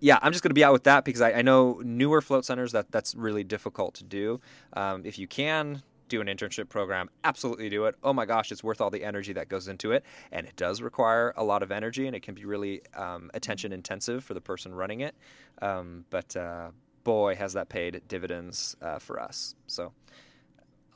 yeah, 0.00 0.18
I'm 0.22 0.32
just 0.32 0.42
going 0.42 0.50
to 0.50 0.54
be 0.54 0.64
out 0.64 0.72
with 0.72 0.84
that 0.84 1.04
because 1.04 1.20
I, 1.20 1.32
I 1.32 1.42
know 1.42 1.80
newer 1.84 2.20
float 2.20 2.44
centers 2.44 2.72
that 2.72 2.90
that's 2.90 3.14
really 3.14 3.44
difficult 3.44 3.94
to 3.96 4.04
do. 4.04 4.40
Um, 4.74 5.02
if 5.04 5.18
you 5.18 5.26
can 5.26 5.82
do 6.08 6.20
an 6.20 6.26
internship 6.26 6.68
program, 6.68 7.08
absolutely 7.24 7.70
do 7.70 7.86
it. 7.86 7.94
Oh 8.02 8.12
my 8.12 8.26
gosh, 8.26 8.52
it's 8.52 8.62
worth 8.62 8.80
all 8.82 8.90
the 8.90 9.02
energy 9.02 9.32
that 9.32 9.48
goes 9.48 9.68
into 9.68 9.92
it, 9.92 10.04
and 10.30 10.46
it 10.46 10.56
does 10.56 10.82
require 10.82 11.32
a 11.36 11.42
lot 11.44 11.62
of 11.62 11.72
energy, 11.72 12.06
and 12.06 12.14
it 12.14 12.22
can 12.22 12.34
be 12.34 12.44
really 12.44 12.82
um, 12.94 13.30
attention 13.32 13.72
intensive 13.72 14.22
for 14.22 14.34
the 14.34 14.40
person 14.42 14.74
running 14.74 15.00
it. 15.00 15.14
Um, 15.62 16.04
but 16.10 16.36
uh, 16.36 16.70
boy, 17.04 17.36
has 17.36 17.52
that 17.52 17.68
paid 17.68 18.02
dividends 18.08 18.76
uh, 18.82 18.98
for 18.98 19.20
us. 19.20 19.54
So 19.66 19.92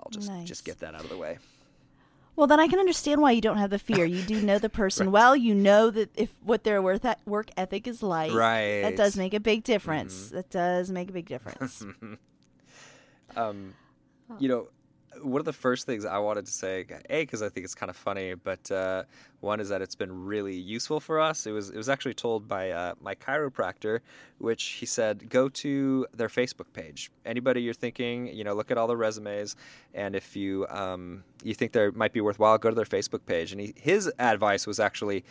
I'll 0.01 0.11
just 0.11 0.29
Nice. 0.29 0.49
just 0.49 0.65
get 0.65 0.81
that 0.81 0.95
out 0.95 1.05
of 1.05 1.11
the 1.11 1.17
way. 1.19 1.39
Well, 2.35 2.47
then 2.47 2.61
I 2.61 2.69
can 2.69 2.79
understand 2.79 3.21
why 3.21 3.33
you 3.33 3.41
don't 3.41 3.57
have 3.59 3.71
the 3.71 3.81
fear. 3.81 4.05
You 4.05 4.23
do 4.23 4.41
know 4.41 4.59
the 4.61 4.69
person 4.83 5.11
well. 5.11 5.35
You 5.35 5.55
know 5.55 5.91
that 5.91 6.11
if 6.17 6.31
what 6.43 6.63
their 6.65 6.81
worth 6.81 7.05
work 7.27 7.49
ethic 7.57 7.89
is 7.89 8.03
like. 8.03 8.33
Right. 8.33 8.83
That 8.83 8.97
does 8.97 9.17
make 9.17 9.35
a 9.35 9.41
big 9.41 9.65
difference. 9.65 10.31
That 10.31 10.49
does 10.49 10.91
make 10.91 11.11
a 11.11 11.13
big 11.13 11.27
difference. 11.27 11.85
um, 13.37 13.75
you 14.39 14.49
know, 14.49 14.69
one 15.23 15.41
of 15.41 15.45
the 15.45 15.53
first 15.53 15.87
things 15.87 16.05
I 16.05 16.19
wanted 16.19 16.47
to 16.47 16.53
say, 16.53 16.85
a, 17.11 17.23
because 17.23 17.43
I 17.43 17.49
think 17.49 17.65
it's 17.65 17.75
kind 17.75 17.91
of 17.91 17.97
funny, 17.97 18.35
but 18.35 18.71
uh, 18.71 19.05
one 19.41 19.61
is 19.61 19.69
that 19.69 19.83
it's 19.83 19.95
been 19.95 20.27
really 20.27 20.57
useful 20.57 21.01
for 21.01 21.21
us. 21.21 21.47
It 21.47 21.53
was 21.53 21.71
it 21.71 21.77
was 21.77 21.89
actually 21.89 22.15
told 22.15 22.49
by 22.49 22.71
uh, 22.71 22.95
my 23.01 23.15
chiropractor, 23.15 24.01
which 24.39 24.65
he 24.65 24.87
said 24.87 25.29
go 25.29 25.49
to 25.49 26.07
their 26.15 26.29
Facebook 26.29 26.73
page. 26.73 27.11
Anybody 27.25 27.63
you're 27.63 27.75
thinking, 27.75 28.29
you 28.29 28.45
know, 28.45 28.55
look 28.55 28.71
at 28.71 28.79
all 28.79 28.87
the 28.87 28.97
resumes, 28.97 29.57
and 29.95 30.15
if 30.15 30.37
you 30.37 30.67
um, 30.69 31.25
you 31.43 31.55
think 31.55 31.73
they 31.73 31.91
might 31.91 32.13
be 32.13 32.21
worthwhile, 32.21 32.59
go 32.59 32.71
to 32.71 32.77
their 32.77 32.85
Facebook 32.85 33.25
page. 33.27 33.53
And 33.53 33.61
he, 33.61 33.75
his 33.77 34.11
advice 34.19 34.67
was 34.67 34.81
actually, 34.81 35.25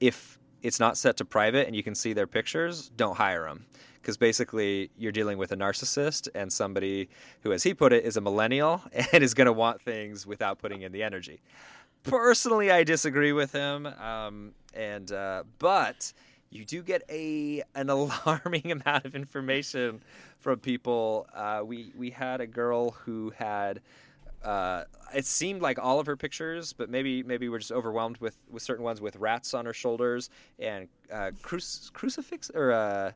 if 0.00 0.38
it's 0.62 0.80
not 0.80 0.96
set 0.96 1.16
to 1.18 1.24
private 1.24 1.66
and 1.66 1.76
you 1.76 1.82
can 1.82 1.94
see 1.94 2.12
their 2.12 2.26
pictures, 2.26 2.90
don't 2.96 3.16
hire 3.16 3.44
them 3.44 3.66
because 4.08 4.16
basically 4.16 4.90
you're 4.96 5.12
dealing 5.12 5.36
with 5.36 5.52
a 5.52 5.56
narcissist 5.56 6.28
and 6.34 6.50
somebody 6.50 7.10
who, 7.42 7.52
as 7.52 7.62
he 7.62 7.74
put 7.74 7.92
it, 7.92 8.06
is 8.06 8.16
a 8.16 8.22
millennial 8.22 8.82
and 9.12 9.22
is 9.22 9.34
going 9.34 9.44
to 9.44 9.52
want 9.52 9.82
things 9.82 10.26
without 10.26 10.58
putting 10.58 10.80
in 10.80 10.92
the 10.92 11.02
energy. 11.02 11.42
Personally, 12.04 12.70
I 12.70 12.84
disagree 12.84 13.32
with 13.32 13.52
him, 13.52 13.84
um, 13.84 14.52
and 14.72 15.12
uh, 15.12 15.42
but 15.58 16.14
you 16.48 16.64
do 16.64 16.82
get 16.82 17.02
a 17.10 17.62
an 17.74 17.90
alarming 17.90 18.72
amount 18.72 19.04
of 19.04 19.14
information 19.14 20.00
from 20.38 20.58
people. 20.58 21.26
Uh, 21.34 21.60
we 21.62 21.92
we 21.94 22.08
had 22.08 22.40
a 22.40 22.46
girl 22.46 22.92
who 22.92 23.34
had. 23.36 23.82
Uh, 24.42 24.84
it 25.14 25.26
seemed 25.26 25.60
like 25.60 25.78
all 25.78 25.98
of 26.00 26.06
her 26.06 26.16
pictures, 26.16 26.72
but 26.72 26.88
maybe 26.88 27.22
maybe 27.22 27.50
we're 27.50 27.58
just 27.58 27.72
overwhelmed 27.72 28.16
with, 28.18 28.38
with 28.48 28.62
certain 28.62 28.84
ones 28.84 29.02
with 29.02 29.16
rats 29.16 29.52
on 29.52 29.66
her 29.66 29.74
shoulders 29.74 30.30
and 30.58 30.88
uh, 31.12 31.32
cruci- 31.42 31.92
crucifix 31.92 32.48
or 32.54 32.70
uh, 32.72 33.10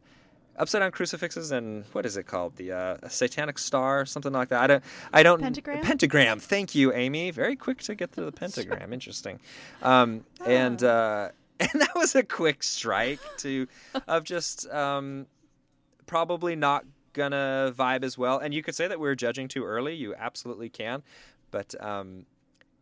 upside 0.56 0.80
down 0.80 0.90
crucifixes 0.90 1.50
and 1.50 1.84
what 1.92 2.06
is 2.06 2.16
it 2.16 2.24
called? 2.24 2.56
The 2.56 2.72
uh, 2.72 3.08
satanic 3.08 3.58
star 3.58 4.06
something 4.06 4.32
like 4.32 4.48
that. 4.48 4.62
I 4.62 4.66
don't 4.66 4.84
i 5.12 5.22
don't 5.22 5.40
Pentagram? 5.40 5.82
pentagram. 5.82 6.38
Thank 6.40 6.74
you 6.74 6.92
amy. 6.92 7.30
Very 7.30 7.56
quick 7.56 7.78
to 7.82 7.94
get 7.94 8.12
to 8.12 8.24
the 8.24 8.32
pentagram. 8.32 8.92
Interesting. 9.02 9.40
Um, 9.82 10.24
and 10.44 10.82
uh, 10.82 11.30
and 11.60 11.70
that 11.74 11.94
was 11.94 12.14
a 12.14 12.22
quick 12.22 12.62
strike 12.62 13.20
to 13.38 13.66
of 14.08 14.24
just 14.24 14.68
um, 14.70 15.26
probably 16.06 16.56
not 16.56 16.84
gonna 17.12 17.72
vibe 17.76 18.04
as 18.04 18.16
well. 18.16 18.38
And 18.38 18.54
you 18.54 18.62
could 18.62 18.74
say 18.74 18.88
that 18.88 18.98
we 18.98 19.06
were 19.06 19.14
judging 19.14 19.48
too 19.48 19.64
early. 19.64 19.94
You 19.94 20.14
absolutely 20.14 20.68
can. 20.68 21.02
But 21.50 21.74
um, 21.82 22.26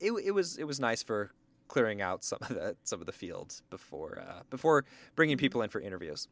it, 0.01 0.13
it 0.25 0.31
was 0.31 0.57
it 0.57 0.65
was 0.65 0.81
nice 0.81 1.03
for 1.03 1.33
clearing 1.69 2.01
out 2.03 2.25
some 2.25 2.39
of 2.43 2.49
the 2.49 2.77
some 2.85 3.01
of 3.01 3.07
the 3.07 3.13
fields 3.13 3.63
before 3.71 4.23
uh, 4.27 4.41
before 4.51 4.85
bringing 5.15 5.37
people 5.37 5.63
in 5.63 5.71
for 5.71 5.81
interviews 5.81 6.29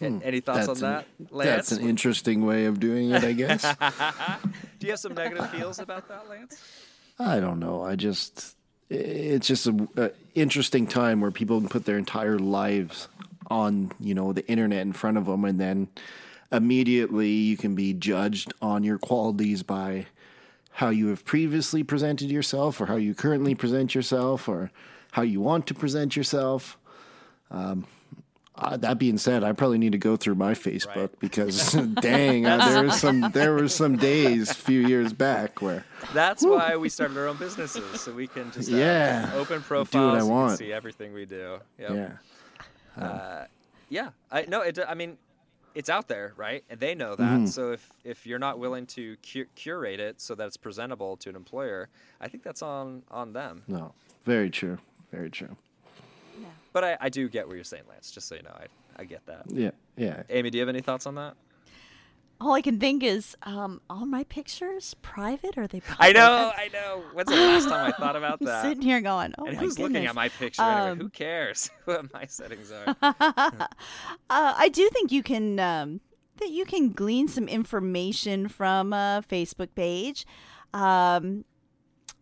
a- 0.00 0.04
Any 0.04 0.40
thoughts 0.40 0.68
on 0.68 0.74
That's 0.76 0.80
that, 0.80 1.06
an, 1.18 1.28
Lance? 1.30 1.48
that's 1.68 1.72
an 1.72 1.88
interesting 1.88 2.44
way 2.46 2.64
of 2.66 2.80
doing 2.80 3.10
it, 3.10 3.24
I 3.24 3.32
guess. 3.42 3.62
Do 4.78 4.86
you 4.86 4.90
have 4.92 5.00
some 5.00 5.14
negative 5.14 5.50
feels 5.50 5.78
about 5.78 6.08
that, 6.08 6.28
Lance? 6.28 6.62
I 7.18 7.40
don't 7.40 7.58
know. 7.60 7.82
I 7.82 7.96
just 7.96 8.56
it's 8.90 9.46
just 9.46 9.66
a, 9.66 9.88
a 9.96 10.10
interesting 10.34 10.86
time 10.86 11.20
where 11.20 11.30
people 11.30 11.58
can 11.60 11.68
put 11.68 11.84
their 11.86 11.98
entire 11.98 12.38
lives 12.38 13.08
on 13.48 13.90
you 14.00 14.14
know 14.14 14.32
the 14.32 14.46
internet 14.48 14.82
in 14.82 14.92
front 14.92 15.16
of 15.16 15.26
them, 15.26 15.44
and 15.44 15.58
then 15.60 15.88
immediately 16.52 17.30
you 17.30 17.56
can 17.56 17.74
be 17.74 17.92
judged 17.92 18.52
on 18.62 18.84
your 18.84 18.98
qualities 18.98 19.62
by 19.62 20.06
how 20.72 20.90
you 20.90 21.08
have 21.08 21.24
previously 21.24 21.82
presented 21.82 22.30
yourself, 22.30 22.80
or 22.80 22.86
how 22.86 22.96
you 22.96 23.14
currently 23.14 23.54
present 23.54 23.94
yourself, 23.94 24.48
or 24.48 24.70
how 25.12 25.22
you 25.22 25.40
want 25.40 25.66
to 25.66 25.74
present 25.74 26.14
yourself. 26.16 26.76
Um, 27.50 27.86
uh, 28.58 28.76
that 28.78 28.98
being 28.98 29.18
said, 29.18 29.44
I 29.44 29.52
probably 29.52 29.78
need 29.78 29.92
to 29.92 29.98
go 29.98 30.16
through 30.16 30.34
my 30.36 30.52
Facebook 30.54 30.96
Right. 30.96 31.20
because, 31.20 31.72
dang, 32.00 32.46
uh, 32.46 32.58
there 32.68 32.82
was 32.84 32.98
some 33.00 33.30
there 33.32 33.52
were 33.54 33.68
some 33.68 33.96
days 33.96 34.50
a 34.50 34.54
few 34.54 34.86
years 34.86 35.12
back 35.12 35.60
where 35.60 35.84
That's 36.14 36.42
why 36.44 36.76
we 36.76 36.88
started 36.88 37.16
our 37.18 37.26
own 37.28 37.36
businesses, 37.36 38.00
so 38.00 38.12
we 38.12 38.26
can 38.26 38.50
just 38.52 38.70
have 38.70 38.78
Yeah. 38.78 39.30
open 39.34 39.58
I 39.58 39.62
profiles. 39.62 40.22
you 40.24 40.28
want. 40.30 40.58
see 40.58 40.72
everything 40.72 41.12
we 41.12 41.26
do. 41.26 41.58
Yep. 41.78 41.90
yeah. 41.90 43.02
Uh, 43.02 43.44
yeah. 43.88 44.10
I 44.30 44.46
no. 44.48 44.62
It. 44.62 44.78
I 44.88 44.94
mean, 44.94 45.18
it's 45.74 45.90
out 45.90 46.08
there, 46.08 46.32
right? 46.36 46.64
And 46.70 46.80
they 46.80 46.94
know 46.94 47.14
that. 47.14 47.22
Mm-hmm. 47.22 47.46
So 47.46 47.72
if 47.72 47.92
if 48.04 48.26
you're 48.26 48.38
not 48.38 48.58
willing 48.58 48.86
to 48.86 49.16
cu- 49.22 49.46
curate 49.54 50.00
it 50.00 50.20
so 50.20 50.34
that 50.34 50.46
it's 50.46 50.56
presentable 50.56 51.16
to 51.18 51.28
an 51.28 51.36
employer, 51.36 51.88
I 52.20 52.28
think 52.28 52.42
that's 52.42 52.62
on 52.62 53.02
on 53.10 53.32
them. 53.34 53.62
No, 53.68 53.92
very 54.24 54.48
true. 54.50 54.78
Very 55.12 55.30
true. 55.30 55.56
But 56.76 56.84
I, 56.84 56.96
I 57.00 57.08
do 57.08 57.26
get 57.26 57.48
what 57.48 57.54
you're 57.54 57.64
saying, 57.64 57.84
Lance. 57.88 58.10
Just 58.10 58.28
so 58.28 58.34
you 58.34 58.42
know, 58.42 58.50
I 58.54 58.66
I 59.00 59.04
get 59.04 59.24
that. 59.24 59.44
Yeah, 59.48 59.70
yeah. 59.96 60.24
Amy, 60.28 60.50
do 60.50 60.58
you 60.58 60.60
have 60.60 60.68
any 60.68 60.82
thoughts 60.82 61.06
on 61.06 61.14
that? 61.14 61.34
All 62.38 62.52
I 62.52 62.60
can 62.60 62.78
think 62.78 63.02
is, 63.02 63.34
um, 63.44 63.80
are 63.88 64.04
my 64.04 64.24
pictures 64.24 64.92
private 65.00 65.56
or 65.56 65.62
are 65.62 65.66
they 65.68 65.80
public? 65.80 65.98
I 65.98 66.12
know, 66.12 66.52
I 66.54 66.68
know. 66.70 67.02
When's 67.14 67.30
the 67.30 67.34
last 67.34 67.66
time 67.70 67.86
I 67.86 67.92
thought 67.92 68.14
about 68.22 68.42
I'm 68.42 68.46
that? 68.48 68.60
sitting 68.60 68.82
here 68.82 69.00
going, 69.00 69.32
oh 69.38 69.46
and 69.46 69.56
my 69.56 69.62
who's 69.62 69.78
looking 69.78 70.04
at 70.04 70.14
my 70.14 70.28
picture 70.28 70.60
anyway? 70.60 70.90
Um, 70.90 71.00
Who 71.00 71.08
cares 71.08 71.70
what 71.86 72.12
my 72.12 72.26
settings 72.26 72.70
are? 72.70 72.94
Uh, 74.28 74.54
I 74.58 74.68
do 74.68 74.86
think 74.90 75.10
you 75.12 75.22
can 75.22 75.58
um, 75.58 76.02
that 76.40 76.50
you 76.50 76.66
can 76.66 76.92
glean 76.92 77.26
some 77.26 77.48
information 77.48 78.48
from 78.48 78.92
a 78.92 79.24
Facebook 79.26 79.74
page. 79.74 80.26
Um, 80.74 81.46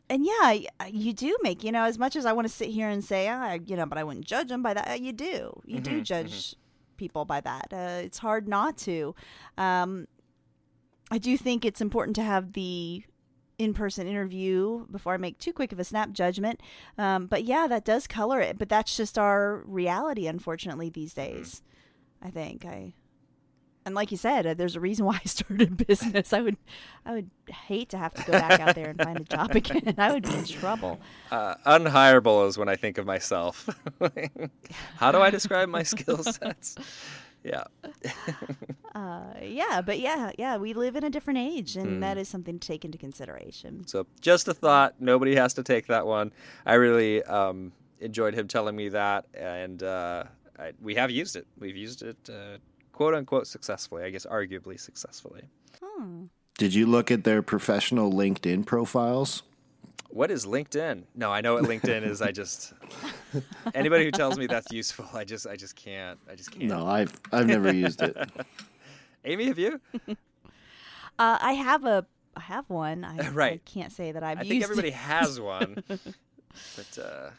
and 0.09 0.25
yeah, 0.27 0.59
you 0.89 1.13
do 1.13 1.37
make 1.43 1.65
you 1.65 1.73
know 1.73 1.85
as 1.85 1.99
much 1.99 2.17
as 2.17 2.27
I 2.27 2.33
want 2.33 2.47
to 2.47 2.53
sit 2.53 2.69
here 2.69 2.89
and 2.89 3.05
say, 3.05 3.29
ah, 3.29 3.59
you 3.67 3.77
know, 3.77 3.87
but 3.87 3.99
I 3.99 4.05
wouldn't 4.05 4.27
judge 4.27 4.49
them 4.49 4.63
by 4.63 4.75
that. 4.75 5.01
You 5.01 5.13
do, 5.13 5.61
you 5.65 5.81
do 5.81 6.01
judge 6.01 6.55
people 6.97 7.25
by 7.25 7.41
that. 7.41 7.69
Uh, 7.73 8.03
it's 8.03 8.19
hard 8.19 8.49
not 8.49 8.77
to. 8.79 9.15
Um, 9.59 10.07
I 11.11 11.19
do 11.19 11.37
think 11.37 11.65
it's 11.65 11.81
important 11.81 12.17
to 12.17 12.23
have 12.23 12.53
the 12.53 13.05
in-person 13.59 14.07
interview 14.07 14.87
before 14.91 15.15
I 15.15 15.17
make 15.17 15.39
too 15.39 15.53
quick 15.53 15.73
of 15.73 15.79
a 15.79 15.85
snap 15.85 16.13
judgment. 16.13 16.61
Um, 16.99 17.27
but 17.27 17.45
yeah, 17.45 17.67
that 17.69 17.85
does 17.85 18.07
color 18.07 18.41
it. 18.41 18.59
But 18.59 18.69
that's 18.69 18.97
just 18.97 19.19
our 19.19 19.63
reality, 19.67 20.27
unfortunately, 20.27 20.91
these 20.91 21.15
days. 21.15 21.63
I 22.23 22.31
think 22.31 22.65
I. 22.65 22.95
and 23.87 23.95
like 23.95 24.11
you 24.11 24.17
said, 24.17 24.47
uh, 24.47 24.55
there's 24.55 24.77
a 24.77 24.81
reason 24.81 25.05
why 25.05 25.21
I 25.23 25.25
started 25.29 25.87
business. 25.87 26.33
I 26.33 26.41
would, 26.41 26.57
I 27.05 27.13
would 27.13 27.31
hate 27.49 27.91
to 27.91 27.99
have 27.99 28.15
to 28.15 28.23
go 28.25 28.33
back 28.33 28.61
out 28.61 28.75
there 28.75 28.91
and 28.91 29.03
find 29.03 29.21
a 29.21 29.25
job 29.25 29.55
again. 29.55 29.95
I 29.99 30.13
would 30.13 30.25
be 30.25 30.35
in 30.35 30.45
trouble. 30.45 31.01
Uh, 31.31 31.55
unhireable 31.67 32.49
is 32.49 32.57
when 32.59 32.69
I 32.69 32.77
think 32.77 32.99
of 32.99 33.07
myself. 33.07 33.69
How 34.97 35.13
do 35.13 35.19
I 35.19 35.31
describe 35.31 35.69
my 35.69 35.83
skill 35.83 36.23
sets? 36.23 36.77
Yeah. 37.43 37.65
Uh, 38.95 39.35
yeah, 39.43 39.83
but 39.85 39.99
yeah, 39.99 40.31
yeah, 40.39 40.57
we 40.57 40.73
live 40.73 40.95
in 40.95 41.03
a 41.03 41.11
different 41.11 41.37
age, 41.37 41.75
and 41.75 42.01
that 42.01 42.17
is 42.17 42.29
something 42.29 42.61
to 42.61 42.69
take 42.69 42.85
into 42.85 42.97
consideration. 42.97 43.85
So 43.89 44.07
just 44.21 44.47
a 44.47 44.55
thought. 44.55 44.95
Nobody 45.01 45.35
has 45.35 45.53
to 45.55 45.65
take 45.65 45.89
that 45.89 46.07
one. 46.07 46.31
I 46.65 46.75
really 46.75 47.21
um, 47.25 47.73
enjoyed 48.01 48.35
him 48.35 48.47
telling 48.47 48.77
me 48.77 48.91
that, 48.91 49.27
and 49.35 49.83
uh, 49.83 50.23
I, 50.57 50.75
we 50.81 50.95
have 50.95 51.11
used 51.11 51.35
it. 51.35 51.49
We've 51.59 51.77
used 51.77 52.03
it, 52.03 52.17
uh, 52.29 52.59
quote 52.95 53.13
unquote, 53.15 53.47
successfully. 53.47 54.05
I 54.05 54.11
guess 54.11 54.25
arguably 54.25 54.81
successfully. 54.81 55.43
Did 56.57 56.73
you 56.73 56.87
look 56.87 57.11
at 57.11 57.25
their 57.25 57.43
professional 57.43 58.13
LinkedIn 58.13 58.65
profiles? 58.65 59.43
What 60.11 60.31
is 60.31 60.47
LinkedIn? 60.47 61.03
No, 61.17 61.33
I 61.33 61.41
know 61.41 61.55
what 61.55 61.65
LinkedIn 61.65 62.05
is. 62.05 62.23
I 62.23 62.31
just 62.31 62.73
anybody 63.75 64.05
who 64.05 64.13
tells 64.13 64.39
me 64.39 64.47
that's 64.47 64.71
useful, 64.71 65.07
I 65.13 65.25
just 65.25 65.47
I 65.47 65.57
just 65.57 65.75
can't. 65.75 66.19
I 66.31 66.37
just 66.37 66.53
can't. 66.53 66.67
No, 66.67 66.87
I've 66.87 67.13
I've 67.33 67.49
never 67.49 67.73
used 67.75 68.01
it. 68.03 68.17
Amy, 69.25 69.47
have 69.47 69.59
you? 69.59 69.81
Uh, 71.17 71.39
I 71.41 71.53
have 71.53 71.85
a, 71.85 72.05
I 72.37 72.41
have 72.41 72.69
one. 72.69 73.05
I, 73.05 73.19
I 73.19 73.29
Right. 73.29 73.65
can't 73.65 73.93
say 73.93 74.11
that 74.11 74.25
I've 74.25 74.39
I 74.39 74.43
used 74.43 74.51
think 74.51 74.63
everybody 74.65 74.89
it. 74.89 74.95
has 74.95 75.41
one, 75.41 75.81
but 75.87 76.99
uh, 76.99 77.31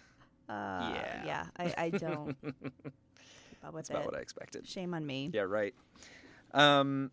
Uh, 0.50 0.94
yeah. 0.94 1.24
yeah, 1.26 1.46
I, 1.58 1.74
I 1.78 1.90
don't. 1.90 2.38
Up 3.68 3.74
with 3.74 3.84
that's 3.88 3.90
about 3.90 4.04
it. 4.04 4.06
what 4.06 4.16
I 4.16 4.22
expected. 4.22 4.68
Shame 4.68 4.94
on 4.94 5.06
me. 5.06 5.30
Yeah, 5.34 5.42
right. 5.42 5.74
Um, 6.54 7.12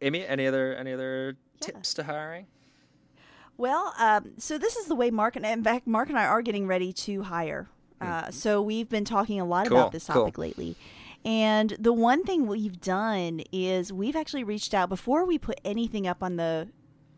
Amy, 0.00 0.26
any 0.26 0.46
other 0.46 0.74
any 0.74 0.92
other 0.92 1.36
Yeah. 1.60 1.66
tips 1.66 1.94
to 1.94 2.04
hiring? 2.04 2.46
Well, 3.56 3.94
um, 3.98 4.32
so 4.38 4.58
this 4.58 4.76
is 4.76 4.86
the 4.86 4.94
way 4.94 5.10
Mark 5.10 5.36
and 5.36 5.46
in 5.46 5.62
fact, 5.62 5.86
Mark 5.86 6.08
and 6.08 6.18
I 6.18 6.26
are 6.26 6.42
getting 6.42 6.66
ready 6.66 6.92
to 6.92 7.22
hire. 7.22 7.68
Uh, 8.00 8.30
so 8.30 8.60
we've 8.60 8.88
been 8.88 9.04
talking 9.04 9.40
a 9.40 9.44
lot 9.44 9.66
Hmm. 9.66 9.72
Cool, 9.72 9.78
about 9.80 9.92
this 9.92 10.06
cool. 10.06 10.22
topic 10.24 10.36
lately. 10.38 10.76
And 11.24 11.70
the 11.78 11.92
one 11.92 12.22
thing 12.24 12.46
we've 12.46 12.80
done 12.80 13.40
is 13.50 13.92
we've 13.92 14.16
actually 14.16 14.44
reached 14.44 14.74
out 14.74 14.88
before 14.90 15.24
we 15.24 15.38
put 15.38 15.58
anything 15.64 16.06
up 16.06 16.22
on 16.22 16.36
the 16.36 16.68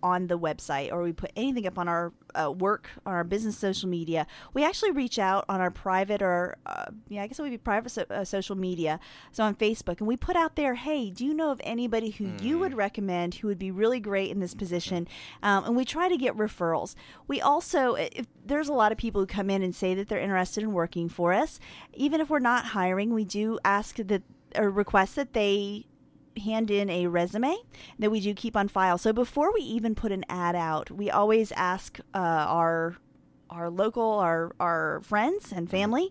on 0.07 0.27
the 0.29 0.39
website 0.39 0.93
or 0.93 1.03
we 1.03 1.13
put 1.13 1.33
anything 1.37 1.67
up 1.67 1.79
on 1.79 1.89
our 1.89 2.13
uh, 2.35 2.51
work 2.51 2.91
on 3.05 3.13
our 3.13 3.25
business 3.25 3.57
social 3.59 3.89
media 3.89 4.27
we 4.55 4.65
actually 4.65 4.93
reach 4.93 5.19
out 5.19 5.45
on 5.49 5.61
our 5.61 5.71
private 5.71 6.23
or 6.23 6.57
uh, 6.67 6.87
yeah 7.09 7.23
i 7.23 7.27
guess 7.27 7.39
it 7.39 7.43
would 7.43 7.51
be 7.51 7.59
private 7.59 7.91
so, 7.91 8.05
uh, 8.11 8.25
social 8.25 8.57
media 8.57 9.01
so 9.33 9.43
on 9.43 9.55
facebook 9.55 9.99
and 9.99 10.07
we 10.07 10.17
put 10.17 10.37
out 10.37 10.57
there 10.57 10.75
hey 10.75 11.11
do 11.11 11.25
you 11.25 11.35
know 11.35 11.51
of 11.51 11.61
anybody 11.65 12.11
who 12.11 12.31
you 12.41 12.59
would 12.59 12.75
recommend 12.75 13.37
who 13.37 13.49
would 13.49 13.59
be 13.59 13.71
really 13.71 14.01
great 14.01 14.31
in 14.31 14.41
this 14.41 14.55
position? 14.55 15.09
Um, 15.43 15.65
and 15.65 15.77
we 15.77 15.85
try 15.85 16.09
to 16.09 16.17
get 16.17 16.37
referrals. 16.37 16.95
We 17.27 17.41
also 17.41 17.95
if 17.95 18.27
there's 18.45 18.69
a 18.69 18.73
lot 18.73 18.93
of 18.93 18.99
people 18.99 19.21
who 19.21 19.27
come 19.27 19.51
in 19.51 19.63
and 19.63 19.75
say 19.75 19.95
that 19.95 20.09
they're 20.09 20.21
interested 20.21 20.63
in 20.63 20.73
working 20.73 21.09
for 21.09 21.33
us 21.33 21.59
even 21.93 22.21
if 22.21 22.31
we're 22.31 22.39
not 22.39 22.67
hiring 22.67 23.13
we 23.13 23.25
do 23.25 23.59
ask 23.65 23.97
that 23.97 24.23
or 24.55 24.71
request 24.71 25.17
that 25.17 25.33
they 25.33 25.85
hand 26.39 26.71
in 26.71 26.89
a 26.91 27.07
resume 27.07 27.57
that 27.99 28.11
we 28.11 28.21
do 28.21 28.35
keep 28.35 28.57
on 28.57 28.69
file. 28.69 28.99
So 28.99 29.13
before 29.13 29.53
we 29.53 29.61
even 29.61 29.95
put 29.95 30.13
an 30.13 30.25
ad 30.29 30.55
out, 30.57 30.91
we 30.91 31.11
always 31.11 31.53
ask 31.53 31.99
uh, 32.15 32.19
our 32.19 32.97
our 33.49 33.71
local 33.71 34.03
our 34.15 34.53
our 34.59 35.01
friends 35.03 35.53
and 35.53 35.71
family, 35.71 36.11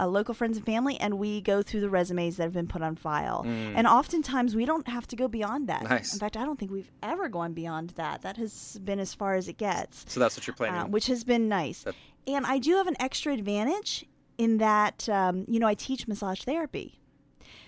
uh, 0.00 0.06
local 0.08 0.34
friends 0.34 0.56
and 0.56 0.66
family, 0.66 0.98
and 0.98 1.16
we 1.16 1.40
go 1.40 1.62
through 1.62 1.80
the 1.80 1.88
resumes 1.88 2.36
that 2.38 2.42
have 2.42 2.52
been 2.52 2.66
put 2.66 2.82
on 2.82 2.96
file. 2.96 3.42
And 3.46 3.86
oftentimes 3.86 4.56
we 4.56 4.64
don't 4.64 4.88
have 4.88 5.06
to 5.08 5.16
go 5.16 5.28
beyond 5.28 5.68
that. 5.68 5.84
Nice. 5.84 6.12
In 6.12 6.18
fact, 6.18 6.36
I 6.36 6.44
don't 6.44 6.58
think 6.58 6.72
we've 6.72 6.90
ever 7.02 7.28
gone 7.28 7.52
beyond 7.52 7.90
that. 7.90 8.22
That 8.22 8.36
has 8.36 8.80
been 8.84 8.98
as 8.98 9.14
far 9.14 9.36
as 9.36 9.46
it 9.48 9.58
gets 9.58 10.04
So 10.12 10.18
that's 10.18 10.36
what 10.36 10.46
you're 10.46 10.54
planning. 10.56 10.80
uh, 10.80 10.86
which 10.86 11.06
has 11.06 11.22
been 11.22 11.48
nice. 11.48 11.84
That- 11.84 11.94
and 12.26 12.46
I 12.46 12.58
do 12.58 12.76
have 12.76 12.88
an 12.88 12.96
extra 13.00 13.32
advantage 13.32 14.04
in 14.38 14.58
that, 14.58 15.08
um, 15.08 15.44
you 15.48 15.60
know, 15.60 15.66
I 15.68 15.74
teach 15.74 16.08
massage 16.08 16.42
therapy. 16.42 16.98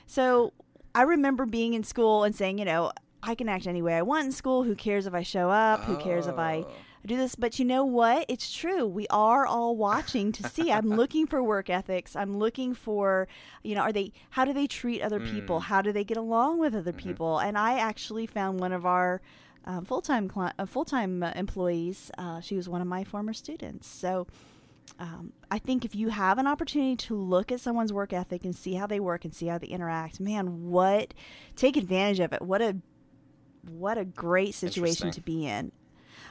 So 0.06 0.52
I 0.94 1.02
remember 1.02 1.46
being 1.46 1.74
in 1.74 1.82
school 1.84 2.24
and 2.24 2.34
saying, 2.34 2.58
you 2.58 2.64
know, 2.64 2.92
I 3.22 3.34
can 3.34 3.48
act 3.48 3.66
any 3.66 3.82
way 3.82 3.94
I 3.94 4.02
want 4.02 4.26
in 4.26 4.32
school. 4.32 4.62
Who 4.64 4.74
cares 4.74 5.06
if 5.06 5.14
I 5.14 5.22
show 5.22 5.50
up? 5.50 5.84
Who 5.84 5.96
cares 5.96 6.26
if 6.26 6.38
I 6.38 6.64
Oh. 6.66 6.70
do 7.06 7.16
this? 7.16 7.34
But 7.34 7.58
you 7.58 7.64
know 7.64 7.84
what? 7.84 8.26
It's 8.28 8.52
true. 8.54 8.86
We 8.86 9.06
are 9.08 9.46
all 9.46 9.76
watching 9.76 10.30
to 10.32 10.48
see. 10.48 10.70
I'm 10.70 10.88
looking 11.00 11.26
for 11.26 11.42
work 11.42 11.68
ethics. 11.70 12.14
I'm 12.14 12.36
looking 12.36 12.74
for, 12.74 13.26
you 13.62 13.74
know, 13.74 13.80
are 13.80 13.92
they, 13.92 14.12
how 14.30 14.44
do 14.44 14.52
they 14.52 14.66
treat 14.66 15.00
other 15.02 15.20
people? 15.20 15.60
How 15.60 15.80
do 15.82 15.90
they 15.90 16.04
get 16.04 16.16
along 16.18 16.58
with 16.58 16.74
other 16.74 16.92
people? 16.92 17.38
And 17.38 17.56
I 17.58 17.78
actually 17.78 18.26
found 18.26 18.60
one 18.60 18.72
of 18.72 18.84
our, 18.86 19.20
um, 19.64 19.84
full-time 19.86 20.28
cli- 20.28 20.52
uh, 20.58 20.66
full-time 20.66 21.22
uh, 21.22 21.32
employees. 21.34 22.10
Uh, 22.18 22.40
she 22.40 22.54
was 22.54 22.68
one 22.68 22.82
of 22.82 22.86
my 22.86 23.02
former 23.04 23.32
students. 23.32 23.88
So 23.88 24.26
um, 24.98 25.32
I 25.50 25.58
think 25.58 25.84
if 25.84 25.94
you 25.94 26.10
have 26.10 26.38
an 26.38 26.46
opportunity 26.46 26.96
to 26.96 27.16
look 27.16 27.50
at 27.50 27.60
someone's 27.60 27.92
work 27.92 28.12
ethic 28.12 28.44
and 28.44 28.54
see 28.54 28.74
how 28.74 28.86
they 28.86 29.00
work 29.00 29.24
and 29.24 29.34
see 29.34 29.46
how 29.46 29.58
they 29.58 29.66
interact, 29.66 30.20
man, 30.20 30.70
what 30.70 31.14
take 31.56 31.76
advantage 31.76 32.20
of 32.20 32.32
it. 32.32 32.42
What 32.42 32.62
a 32.62 32.76
what 33.68 33.98
a 33.98 34.04
great 34.04 34.54
situation 34.54 35.10
to 35.10 35.20
be 35.20 35.46
in. 35.46 35.72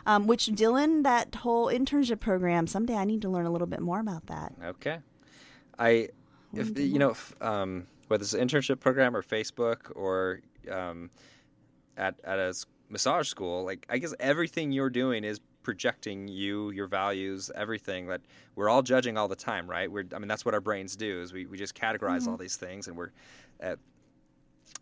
Um, 0.06 0.28
which 0.28 0.48
Dylan, 0.48 1.04
that 1.04 1.34
whole 1.36 1.68
internship 1.68 2.20
program, 2.20 2.68
someday 2.68 2.96
I 2.96 3.06
need 3.06 3.22
to 3.22 3.30
learn 3.30 3.46
a 3.46 3.52
little 3.52 3.68
bit 3.68 3.80
more 3.80 4.00
about 4.00 4.28
that. 4.28 4.54
Okay. 4.62 5.00
I, 5.80 6.10
if 6.54 6.78
you 6.78 7.00
know, 7.00 7.12
if, 7.12 7.34
um, 7.42 7.88
whether 8.08 8.22
it's 8.22 8.34
an 8.34 8.48
internship 8.48 8.80
program 8.80 9.16
or 9.16 9.24
Facebook 9.24 9.92
or 9.96 10.42
um, 10.70 11.10
at 11.98 12.16
at 12.24 12.40
a 12.40 12.54
massage 12.90 13.28
school, 13.28 13.64
like 13.66 13.86
I 13.90 13.98
guess 13.98 14.14
everything 14.20 14.72
you're 14.72 14.90
doing 14.90 15.24
is 15.24 15.40
projecting 15.64 16.28
you, 16.28 16.72
your 16.72 16.88
values, 16.88 17.50
everything 17.56 18.08
that 18.08 18.22
we're 18.56 18.70
all 18.70 18.82
judging 18.82 19.18
all 19.18 19.28
the 19.28 19.36
time, 19.36 19.70
right? 19.70 19.92
We're, 19.92 20.06
I 20.14 20.20
mean, 20.20 20.28
that's 20.28 20.46
what 20.46 20.54
our 20.54 20.62
brains 20.62 20.96
do 20.96 21.22
is 21.22 21.34
we, 21.34 21.46
we 21.46 21.58
just 21.58 21.76
categorize 21.76 22.28
all 22.28 22.38
these 22.38 22.58
things 22.58 22.88
and 22.88 22.96
we're, 22.98 23.12
uh, 23.62 23.76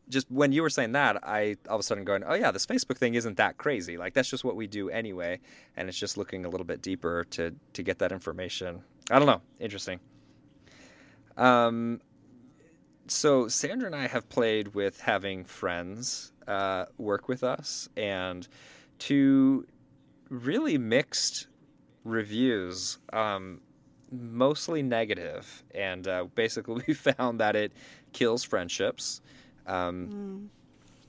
just 0.09 0.29
when 0.29 0.51
you 0.51 0.61
were 0.61 0.69
saying 0.69 0.91
that, 0.91 1.17
I 1.23 1.57
all 1.69 1.75
of 1.75 1.79
a 1.79 1.83
sudden 1.83 2.03
going, 2.03 2.23
oh 2.25 2.33
yeah, 2.33 2.51
this 2.51 2.65
Facebook 2.65 2.97
thing 2.97 3.15
isn't 3.15 3.37
that 3.37 3.57
crazy. 3.57 3.97
Like 3.97 4.13
that's 4.13 4.29
just 4.29 4.43
what 4.43 4.55
we 4.55 4.67
do 4.67 4.89
anyway, 4.89 5.39
and 5.77 5.87
it's 5.87 5.97
just 5.97 6.17
looking 6.17 6.45
a 6.45 6.49
little 6.49 6.65
bit 6.65 6.81
deeper 6.81 7.25
to 7.31 7.55
to 7.73 7.83
get 7.83 7.99
that 7.99 8.11
information. 8.11 8.81
I 9.09 9.19
don't 9.19 9.27
know, 9.27 9.41
interesting. 9.59 9.99
Um, 11.37 12.01
so 13.07 13.47
Sandra 13.47 13.87
and 13.87 13.95
I 13.95 14.07
have 14.07 14.29
played 14.29 14.75
with 14.75 14.99
having 14.99 15.45
friends 15.45 16.33
uh, 16.47 16.85
work 16.97 17.27
with 17.27 17.43
us, 17.43 17.89
and 17.95 18.47
to 18.99 19.65
really 20.31 20.77
mixed 20.77 21.47
reviews, 22.03 22.97
um, 23.13 23.61
mostly 24.11 24.81
negative, 24.81 25.63
and 25.75 26.07
uh, 26.07 26.25
basically 26.33 26.83
we 26.87 26.93
found 26.95 27.39
that 27.39 27.55
it 27.55 27.73
kills 28.13 28.43
friendships. 28.43 29.21
Um, 29.67 30.49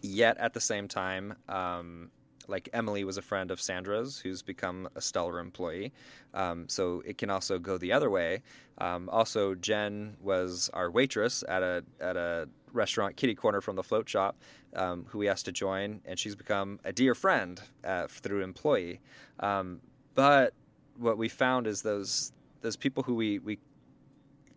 Yet 0.04 0.36
at 0.38 0.52
the 0.52 0.60
same 0.60 0.88
time, 0.88 1.36
um, 1.48 2.10
like 2.48 2.68
Emily 2.72 3.04
was 3.04 3.16
a 3.16 3.22
friend 3.22 3.50
of 3.50 3.60
Sandra's, 3.60 4.18
who's 4.18 4.42
become 4.42 4.88
a 4.94 5.00
stellar 5.00 5.38
employee. 5.38 5.92
Um, 6.34 6.68
so 6.68 7.02
it 7.06 7.18
can 7.18 7.30
also 7.30 7.58
go 7.58 7.78
the 7.78 7.92
other 7.92 8.10
way. 8.10 8.42
Um, 8.78 9.08
also, 9.08 9.54
Jen 9.54 10.16
was 10.20 10.70
our 10.72 10.90
waitress 10.90 11.44
at 11.48 11.62
a 11.62 11.84
at 12.00 12.16
a 12.16 12.48
restaurant 12.72 13.16
kitty 13.16 13.34
corner 13.34 13.60
from 13.60 13.76
the 13.76 13.82
float 13.82 14.08
shop, 14.08 14.36
um, 14.74 15.04
who 15.08 15.18
we 15.18 15.28
asked 15.28 15.44
to 15.44 15.52
join, 15.52 16.00
and 16.04 16.18
she's 16.18 16.34
become 16.34 16.80
a 16.84 16.92
dear 16.92 17.14
friend 17.14 17.60
uh, 17.84 18.06
through 18.08 18.42
employee. 18.42 19.00
Um, 19.40 19.80
but 20.14 20.54
what 20.96 21.18
we 21.18 21.28
found 21.28 21.66
is 21.66 21.82
those 21.82 22.32
those 22.60 22.76
people 22.76 23.02
who 23.02 23.14
we 23.14 23.38
we 23.38 23.58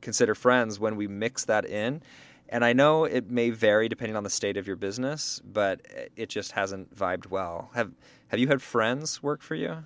consider 0.02 0.36
friends 0.36 0.80
when 0.80 0.96
we 0.96 1.08
mix 1.08 1.46
that 1.46 1.66
in. 1.66 2.02
And 2.50 2.64
I 2.64 2.74
know 2.74 3.06
it 3.06 3.30
may 3.30 3.50
vary 3.50 3.90
depending 3.90 4.16
on 4.16 4.24
the 4.24 4.30
state 4.30 4.56
of 4.58 4.68
your 4.68 4.76
business, 4.76 5.42
but 5.44 5.82
it 6.16 6.30
just 6.30 6.52
hasn't 6.52 6.96
vibed 6.96 7.30
well. 7.30 7.70
Have 7.74 7.92
Have 8.30 8.40
you 8.40 8.48
had 8.48 8.62
friends 8.62 9.22
work 9.24 9.42
for 9.42 9.56
you? 9.56 9.84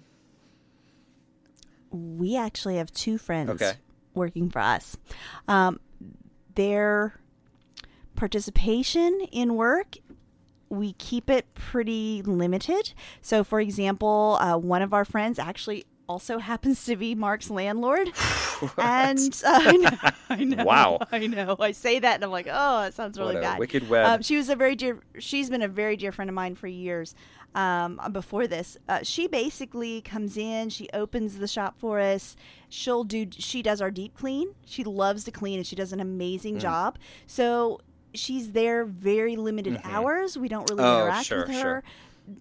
We 1.91 2.35
actually 2.37 2.77
have 2.77 2.91
two 2.91 3.17
friends 3.17 3.49
Okay. 3.49 3.73
working 4.13 4.49
for 4.49 4.59
us. 4.59 4.97
Um, 5.47 5.79
their 6.55 7.19
participation 8.15 9.21
in 9.31 9.55
work, 9.55 9.95
we 10.69 10.93
keep 10.93 11.29
it 11.29 11.51
pretty 11.55 12.21
limited. 12.23 12.93
So, 13.21 13.43
for 13.43 13.59
example, 13.59 14.37
uh, 14.39 14.57
one 14.57 14.81
of 14.81 14.93
our 14.93 15.05
friends 15.05 15.39
actually 15.39 15.85
also 16.09 16.39
happens 16.39 16.83
to 16.85 16.95
be 16.95 17.13
Mark's 17.15 17.49
landlord. 17.51 18.11
and 18.77 19.41
uh, 19.45 19.61
I, 19.63 19.77
know, 19.77 19.89
I 20.29 20.43
know. 20.43 20.63
Wow. 20.65 20.97
I 21.11 21.27
know. 21.27 21.55
I 21.59 21.71
say 21.71 21.99
that 21.99 22.15
and 22.15 22.23
I'm 22.23 22.31
like, 22.31 22.47
oh, 22.51 22.81
that 22.81 22.93
sounds 22.95 23.17
really 23.19 23.35
bad. 23.35 23.59
wicked 23.59 23.87
web. 23.87 24.05
Um, 24.05 24.21
she 24.23 24.35
was 24.35 24.49
a 24.49 24.55
very 24.55 24.75
dear. 24.75 24.99
She's 25.19 25.49
been 25.49 25.61
a 25.61 25.67
very 25.67 25.95
dear 25.95 26.11
friend 26.11 26.29
of 26.29 26.33
mine 26.35 26.55
for 26.55 26.67
years. 26.67 27.15
Um, 27.55 27.99
before 28.11 28.45
this, 28.45 28.77
uh, 28.87 28.99
she 29.03 29.27
basically 29.27 30.01
comes 30.01 30.37
in. 30.37 30.69
She 30.69 30.87
opens 30.93 31.37
the 31.37 31.47
shop 31.47 31.75
for 31.79 31.99
us. 31.99 32.35
She'll 32.69 33.03
do. 33.03 33.27
She 33.31 33.61
does 33.61 33.79
our 33.81 33.89
deep 33.91 34.15
clean. 34.15 34.53
She 34.65 34.83
loves 34.83 35.23
to 35.25 35.31
clean, 35.31 35.57
and 35.57 35.65
she 35.65 35.75
does 35.75 35.93
an 35.93 35.99
amazing 35.99 36.57
Mm. 36.57 36.61
job. 36.61 36.97
So 37.25 37.79
she's 38.13 38.51
there 38.51 38.85
very 38.85 39.35
limited 39.35 39.79
hours. 39.83 40.37
We 40.37 40.47
don't 40.47 40.69
really 40.69 40.83
Oh, 40.83 41.01
interact 41.05 41.25
sure, 41.27 41.39
with 41.39 41.49
her. 41.49 41.61
sure. 41.61 41.83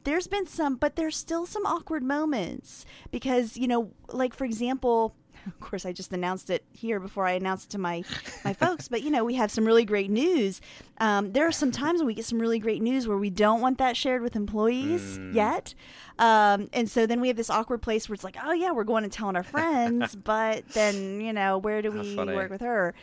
There's 0.05 0.27
been 0.27 0.47
some, 0.47 0.77
but 0.77 0.97
there's 0.97 1.17
still 1.17 1.47
some 1.47 1.65
awkward 1.67 2.03
moments 2.03 2.85
because 3.11 3.57
you 3.57 3.67
know, 3.69 3.91
like 4.13 4.35
for 4.35 4.45
example, 4.45 5.15
of 5.47 5.59
course, 5.61 5.87
I 5.87 5.93
just 5.93 6.13
announced 6.13 6.51
it 6.51 6.65
here 6.73 6.99
before 7.01 7.25
I 7.27 7.33
announced 7.33 7.67
it 7.67 7.71
to 7.71 7.79
my 7.79 8.03
my 8.45 8.53
folks. 8.65 8.89
But 8.89 9.03
you 9.03 9.11
know, 9.11 9.25
we 9.25 9.35
have 9.35 9.51
some 9.51 9.65
really 9.65 9.85
great 9.85 10.11
news. 10.11 10.61
Um, 10.99 11.33
there 11.33 11.47
are 11.47 11.53
some 11.53 11.71
times 11.71 12.01
when 12.01 12.07
we 12.07 12.15
get 12.15 12.25
some 12.25 12.39
really 12.41 12.59
great 12.59 12.83
news 12.83 13.07
where 13.09 13.17
we 13.19 13.31
don't 13.31 13.61
want 13.61 13.79
that 13.79 13.97
shared 13.97 14.23
with 14.23 14.37
employees 14.37 15.19
Mm. 15.19 15.35
yet, 15.35 15.75
um, 16.19 16.69
and 16.73 16.91
so 16.91 17.07
then 17.07 17.21
we 17.21 17.29
have 17.29 17.37
this 17.37 17.51
awkward 17.51 17.81
place 17.83 18.09
where 18.09 18.15
it's 18.15 18.25
like, 18.25 18.37
oh 18.45 18.53
yeah, 18.53 18.73
we're 18.73 18.85
going 18.85 19.05
and 19.05 19.13
telling 19.13 19.37
our 19.37 19.43
friends, 19.43 20.17
but 20.35 20.69
then 20.71 21.21
you 21.21 21.33
know, 21.33 21.59
where 21.59 21.81
do 21.83 21.93
How 21.93 22.01
we 22.03 22.17
funny. 22.17 22.35
work 22.35 22.51
with 22.51 22.61
her? 22.61 22.95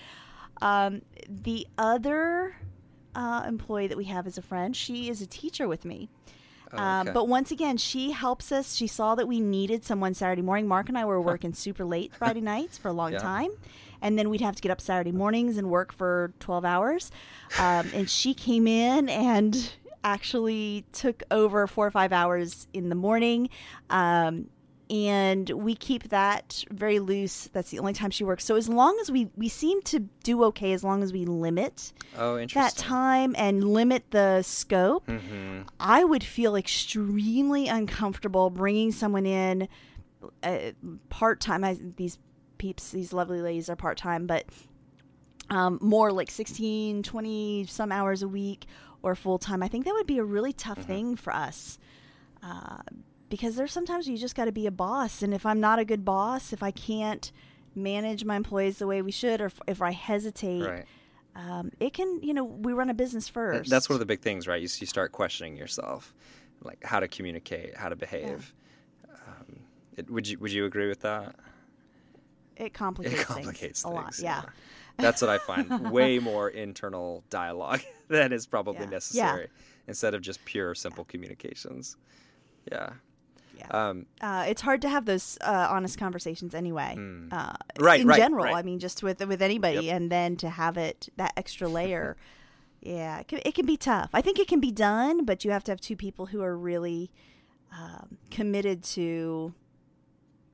Um, 0.62 1.02
the 1.28 1.68
other 1.78 2.56
uh, 3.16 3.44
employee 3.48 3.88
that 3.88 3.98
we 3.98 4.06
have 4.06 4.28
as 4.28 4.38
a 4.38 4.42
friend, 4.42 4.76
she 4.76 5.10
is 5.10 5.22
a 5.22 5.26
teacher 5.28 5.68
with 5.68 5.86
me. 5.86 6.10
Oh, 6.74 6.78
Um, 6.78 7.07
okay. 7.07 7.13
but 7.13 7.28
once 7.28 7.51
again, 7.51 7.78
she 7.78 8.11
helps 8.11 8.51
us. 8.51 8.76
She 8.76 8.88
saw 8.88 9.16
that 9.16 9.28
we 9.28 9.39
needed 9.39 9.84
someone 9.84 10.13
Saturday 10.13 10.41
morning. 10.41 10.68
Mark 10.68 10.89
and 10.89 10.97
I 10.97 11.05
were 11.05 11.22
working 11.32 11.53
super 11.53 11.86
late 11.86 12.13
Friday 12.16 12.41
nights 12.41 12.78
for 12.78 12.89
a 12.89 12.93
long 12.93 13.13
Yeah. 13.13 13.20
time. 13.20 13.49
And 14.01 14.20
then 14.20 14.30
we'd 14.30 14.41
have 14.41 14.55
to 14.55 14.61
get 14.61 14.72
up 14.72 14.82
Saturday 14.82 15.11
mornings 15.11 15.57
and 15.57 15.70
work 15.70 15.93
for 15.93 16.34
12 16.39 16.66
hours. 16.66 17.11
Um, 17.57 17.89
and 17.93 18.09
she 18.09 18.34
came 18.34 18.68
in 18.68 19.09
and 19.09 19.74
actually 20.03 20.86
took 20.91 21.24
over 21.32 21.66
four 21.66 21.88
or 21.88 21.91
five 21.91 22.11
hours 22.13 22.68
in 22.74 22.89
the 22.89 22.95
morning. 22.95 23.49
Um, 23.89 24.49
and 24.90 25.50
we 25.50 25.76
keep 25.76 26.10
that 26.10 26.64
very 26.70 27.00
loose. 27.00 27.50
That's 27.52 27.72
the 27.72 27.80
only 27.80 27.94
time 27.94 28.12
she 28.12 28.24
works. 28.24 28.46
So 28.46 28.56
as 28.56 28.70
long 28.70 28.98
as 29.02 29.12
we, 29.12 29.30
we 29.36 29.50
seem 29.50 29.82
to 29.84 30.02
do 30.24 30.44
okay, 30.46 30.74
as 30.74 30.84
long 30.84 31.02
as 31.02 31.12
we 31.12 31.26
limit 31.26 31.92
oh, 32.18 32.46
that 32.48 32.76
time 32.76 33.36
and 33.38 33.64
limit 33.64 34.12
the 34.12 34.42
scope, 34.42 35.10
hmm 35.10 35.62
I 35.80 36.04
would 36.04 36.24
feel 36.24 36.56
extremely 36.56 37.68
uncomfortable 37.68 38.50
bringing 38.50 38.92
someone 38.92 39.26
in 39.26 39.68
uh, 40.44 40.72
part 41.10 41.40
time. 41.40 41.94
These 41.98 42.18
peeps, 42.58 42.92
these 42.92 43.14
lovely 43.14 43.42
ladies 43.42 43.70
are 43.70 43.76
part 43.76 43.98
time, 43.98 44.28
but 44.28 44.46
um, 45.50 45.80
more 45.82 46.12
like 46.12 46.32
16, 46.32 47.04
20 47.04 47.66
some 47.68 47.92
hours 47.92 48.24
a 48.24 48.28
week 48.28 48.66
or 49.04 49.16
full 49.16 49.38
time. 49.38 49.62
I 49.62 49.68
think 49.68 49.86
that 49.86 49.94
would 49.94 50.08
be 50.08 50.18
a 50.18 50.24
really 50.24 50.54
tough 50.54 50.80
thing 50.80 51.16
for 51.16 51.34
us. 51.34 51.78
Uh, 52.44 52.82
because 53.30 53.55
there's 53.55 53.71
sometimes 53.71 54.07
you 54.07 54.17
just 54.17 54.36
got 54.36 54.45
to 54.45 54.51
be 54.51 54.67
a 54.67 54.71
boss. 54.71 55.21
And 55.21 55.34
if 55.34 55.45
I'm 55.45 55.59
not 55.59 55.80
a 55.80 55.86
good 55.86 56.05
boss, 56.05 56.53
if 56.53 56.61
I 56.63 56.71
can't 56.71 57.32
manage 57.76 58.23
my 58.23 58.36
employees 58.36 58.78
the 58.80 58.88
way 58.88 59.01
we 59.01 59.11
should, 59.11 59.41
or 59.41 59.47
if, 59.47 59.59
if 59.67 59.82
I 59.82 59.91
hesitate, 59.91 60.61
Right. 60.63 60.86
um, 61.36 61.71
it 61.80 61.93
can, 61.93 62.21
you 62.23 62.34
know, 62.34 62.43
we 62.43 62.71
run 62.73 62.89
a 62.89 62.93
business 62.93 63.28
first. 63.28 63.69
That's 63.69 63.89
one 63.89 63.95
of 63.95 63.99
the 63.99 64.05
big 64.05 64.21
things, 64.21 64.47
right? 64.47 64.61
You, 64.61 64.69
you 64.80 64.88
start 64.88 65.11
questioning 65.11 65.57
yourself, 65.57 66.13
like 66.61 66.84
how 66.84 66.99
to 66.99 67.07
communicate, 67.07 67.76
how 67.76 67.89
to 67.89 67.95
behave. 67.95 68.53
Um, 69.11 69.59
it, 69.97 70.09
would 70.09 70.28
you 70.28 70.39
Would 70.39 70.51
you 70.51 70.65
agree 70.65 70.88
with 70.88 71.01
that? 71.01 71.36
it 72.57 72.73
complicates, 72.73 73.21
It 73.21 73.26
complicates 73.26 73.82
things, 73.82 73.84
a 73.84 73.89
lot. 73.89 74.05
things, 74.15 74.23
Yeah. 74.23 74.43
That's 74.97 75.21
what 75.21 75.30
I 75.30 75.39
find. 75.39 75.91
Way 75.91 76.19
more 76.19 76.47
internal 76.49 77.26
dialogue 77.30 77.82
than 78.07 78.32
is 78.32 78.45
probably 78.45 78.76
Yeah. 78.76 78.84
Yeah. 78.84 78.89
necessary, 78.91 79.47
instead 79.88 80.13
of 80.13 80.21
just 80.21 80.45
pure, 80.45 80.73
simple 80.73 81.03
communications. 81.03 81.97
Yeah. 82.71 82.93
Yeah. 83.58 83.68
Um, 83.70 84.06
uh, 84.22 84.45
it's 84.47 84.62
hard 84.62 84.82
to 84.84 84.89
have 84.89 85.06
those 85.06 85.38
uh, 85.41 85.68
honest 85.70 85.97
conversations 85.97 86.53
anyway. 86.53 86.95
Mm. 86.97 87.32
Uh, 87.32 87.53
Right, 87.80 88.01
In 88.01 88.08
right, 88.08 88.18
general, 88.18 88.45
right. 88.45 88.56
I 88.56 88.62
mean, 88.64 88.80
just 88.80 89.01
with 89.03 89.26
with 89.26 89.41
anybody, 89.41 89.86
Yep. 89.86 89.95
and 89.95 90.12
then 90.12 90.36
to 90.38 90.49
have 90.49 90.78
it 90.78 91.10
that 91.18 91.34
extra 91.38 91.68
layer, 91.80 92.18
yeah, 92.82 93.20
it 93.20 93.28
can, 93.28 93.39
it 93.45 93.56
can 93.56 93.66
be 93.66 93.78
tough. 93.78 94.10
I 94.14 94.22
think 94.22 94.39
it 94.39 94.47
can 94.47 94.60
be 94.60 94.72
done, 94.72 95.26
but 95.26 95.43
you 95.45 95.51
have 95.51 95.64
to 95.66 95.72
have 95.72 95.82
two 95.82 95.95
people 95.95 96.28
who 96.28 96.41
are 96.41 96.58
really 96.58 97.12
um, 97.72 98.18
committed 98.32 98.84
to 98.84 99.53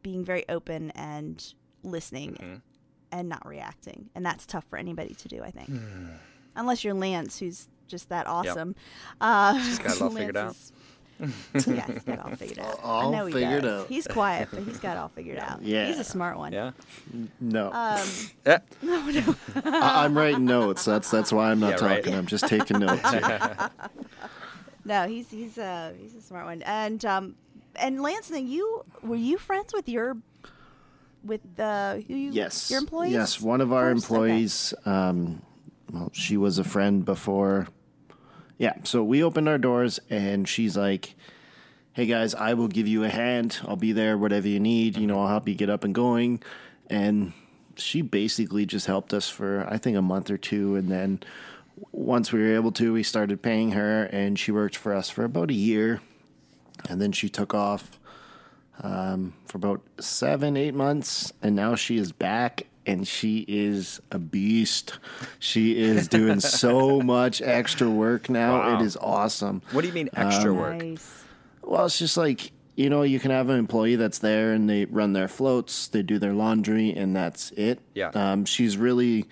being 0.02 0.24
very 0.26 0.44
open 0.50 0.92
and 0.92 1.54
listening 1.84 2.34
Mhm. 2.34 2.62
and 3.12 3.30
not 3.30 3.46
reacting, 3.46 4.10
and 4.16 4.26
that's 4.26 4.46
tough 4.46 4.66
for 4.70 4.78
anybody 4.78 5.14
to 5.16 5.28
do. 5.28 5.44
I 5.44 5.52
think, 5.52 5.68
Hmm. 5.70 6.08
unless 6.56 6.84
you're 6.84 6.94
Lance, 6.96 7.40
who's 7.40 7.68
just 7.88 8.10
that 8.10 8.26
awesome. 8.26 8.74
Uh, 9.20 9.54
He's 9.56 9.78
got 9.80 9.96
it 9.96 10.02
all 10.02 10.10
figured 10.16 10.38
out. 10.38 10.52
Is- 10.52 10.72
yeah, 11.54 11.86
he's 11.88 12.04
got 12.04 12.20
all 12.20 12.36
figured 12.36 12.60
out. 12.60 12.80
All 12.84 13.14
I 13.14 13.18
know 13.18 13.26
he 13.28 13.34
figured 13.34 13.64
does. 13.64 13.82
out. 13.84 13.88
He's 13.90 14.08
quiet, 14.08 14.50
but 14.52 14.64
he's 14.64 14.80
got 14.80 14.98
all 14.98 15.10
figured 15.10 15.38
out. 15.40 15.62
Yeah. 15.62 15.88
he's 15.88 16.00
a 16.00 16.04
smart 16.04 16.38
one. 16.38 16.52
yeah. 16.54 16.72
No, 17.40 17.72
Um, 17.72 18.00
Eh, 18.46 18.58
no, 18.82 19.06
no. 19.12 19.36
I- 19.66 20.04
I'm 20.06 20.18
writing 20.18 20.46
notes. 20.46 20.86
That's 20.86 21.10
that's 21.12 21.32
why 21.32 21.52
I'm 21.52 21.60
not 21.60 21.80
Yeah, 21.80 21.86
right. 21.88 22.04
talking. 22.04 22.18
I'm 22.18 22.26
just 22.26 22.48
taking 22.48 22.80
notes. 22.80 23.02
no, 24.86 25.08
he's 25.08 25.30
he's 25.30 25.58
a 25.58 25.94
he's 26.00 26.16
a 26.16 26.22
smart 26.22 26.46
one. 26.46 26.62
And 26.64 27.04
um, 27.06 27.36
and 27.76 28.02
Lance, 28.02 28.30
now 28.32 28.38
you 28.38 28.84
were 29.04 29.16
you 29.16 29.38
friends 29.38 29.74
with 29.74 29.88
your 29.88 30.18
with 31.24 31.42
the 31.56 32.04
who 32.08 32.16
you 32.16 32.32
Yes. 32.32 32.72
your 32.72 32.80
employees? 32.80 33.14
Yes, 33.14 33.40
one 33.42 33.62
of 33.62 33.72
our 33.72 33.94
First? 33.94 34.06
Okay. 34.06 34.14
employees. 34.16 34.74
Um, 34.86 35.42
well, 35.92 36.10
she 36.14 36.38
was 36.38 36.58
a 36.58 36.64
friend 36.64 37.04
before. 37.06 37.68
Yeah, 38.62 38.74
so 38.84 39.04
we 39.04 39.24
opened 39.24 39.50
our 39.50 39.58
doors, 39.58 40.00
and 40.08 40.48
she's 40.48 40.78
like, 40.78 41.16
"Hey 41.94 42.06
guys, 42.06 42.36
I 42.36 42.54
will 42.54 42.68
give 42.68 42.88
you 42.88 43.04
a 43.04 43.10
hand. 43.10 43.60
I'll 43.68 43.76
be 43.76 43.92
there, 43.92 44.20
whatever 44.20 44.48
you 44.48 44.60
need. 44.60 44.98
You 44.98 45.08
know, 45.08 45.20
I'll 45.20 45.30
help 45.30 45.48
you 45.48 45.56
get 45.56 45.72
up 45.72 45.84
and 45.84 45.96
going." 45.96 46.44
And 46.88 47.34
she 47.76 48.04
basically 48.04 48.68
just 48.68 48.86
helped 48.86 49.16
us 49.16 49.28
for 49.28 49.68
I 49.68 49.80
think 49.80 49.98
a 49.98 50.02
month 50.04 50.30
or 50.30 50.38
two, 50.38 50.76
and 50.76 50.92
then 50.92 51.22
once 51.92 52.32
we 52.32 52.40
were 52.40 52.54
able 52.54 52.72
to, 52.74 52.94
we 52.94 53.02
started 53.02 53.42
paying 53.42 53.72
her, 53.72 54.04
and 54.04 54.38
she 54.38 54.52
worked 54.52 54.78
for 54.78 54.94
us 54.94 55.10
for 55.10 55.24
about 55.24 55.50
a 55.50 55.56
year, 55.56 56.00
and 56.88 57.02
then 57.02 57.12
she 57.12 57.30
took 57.30 57.56
off 57.56 58.00
um, 58.84 59.34
for 59.48 59.58
about 59.58 59.82
seven, 60.00 60.56
eight 60.56 60.76
months, 60.76 61.34
and 61.42 61.56
now 61.56 61.74
she 61.74 61.98
is 61.98 62.12
back, 62.12 62.68
and 62.86 63.08
she 63.08 63.46
is 63.48 64.02
a 64.12 64.20
beast. 64.20 65.00
She 65.40 65.82
is 65.82 66.08
doing 66.08 66.40
so 66.40 67.02
much 67.02 67.42
extra 67.42 67.90
work 67.90 68.30
now. 68.30 68.60
Wow. 68.60 68.80
It 68.80 68.86
is 68.86 68.98
awesome. 68.98 69.62
what 69.72 69.82
do 69.82 69.88
you 69.88 69.94
mean 69.94 70.10
extra 70.14 70.54
work? 70.54 70.78
Nice. 70.78 71.24
Well, 71.62 71.86
it's 71.86 72.00
just 72.00 72.18
like 72.18 72.52
you 72.76 72.90
know, 72.90 73.04
you 73.04 73.20
can 73.20 73.32
have 73.32 73.50
an 73.50 73.58
employee 73.58 73.96
that's 73.96 74.20
there 74.20 74.54
and 74.54 74.70
they 74.70 74.86
run 74.86 75.14
their 75.14 75.28
floats, 75.28 75.88
they 75.88 76.02
do 76.02 76.18
their 76.18 76.34
laundry, 76.34 76.92
and 76.92 77.16
that's 77.16 77.52
it. 77.52 77.80
Yeah. 77.94 78.12
Um, 78.14 78.46
she's 78.46 78.78
really 78.78 79.28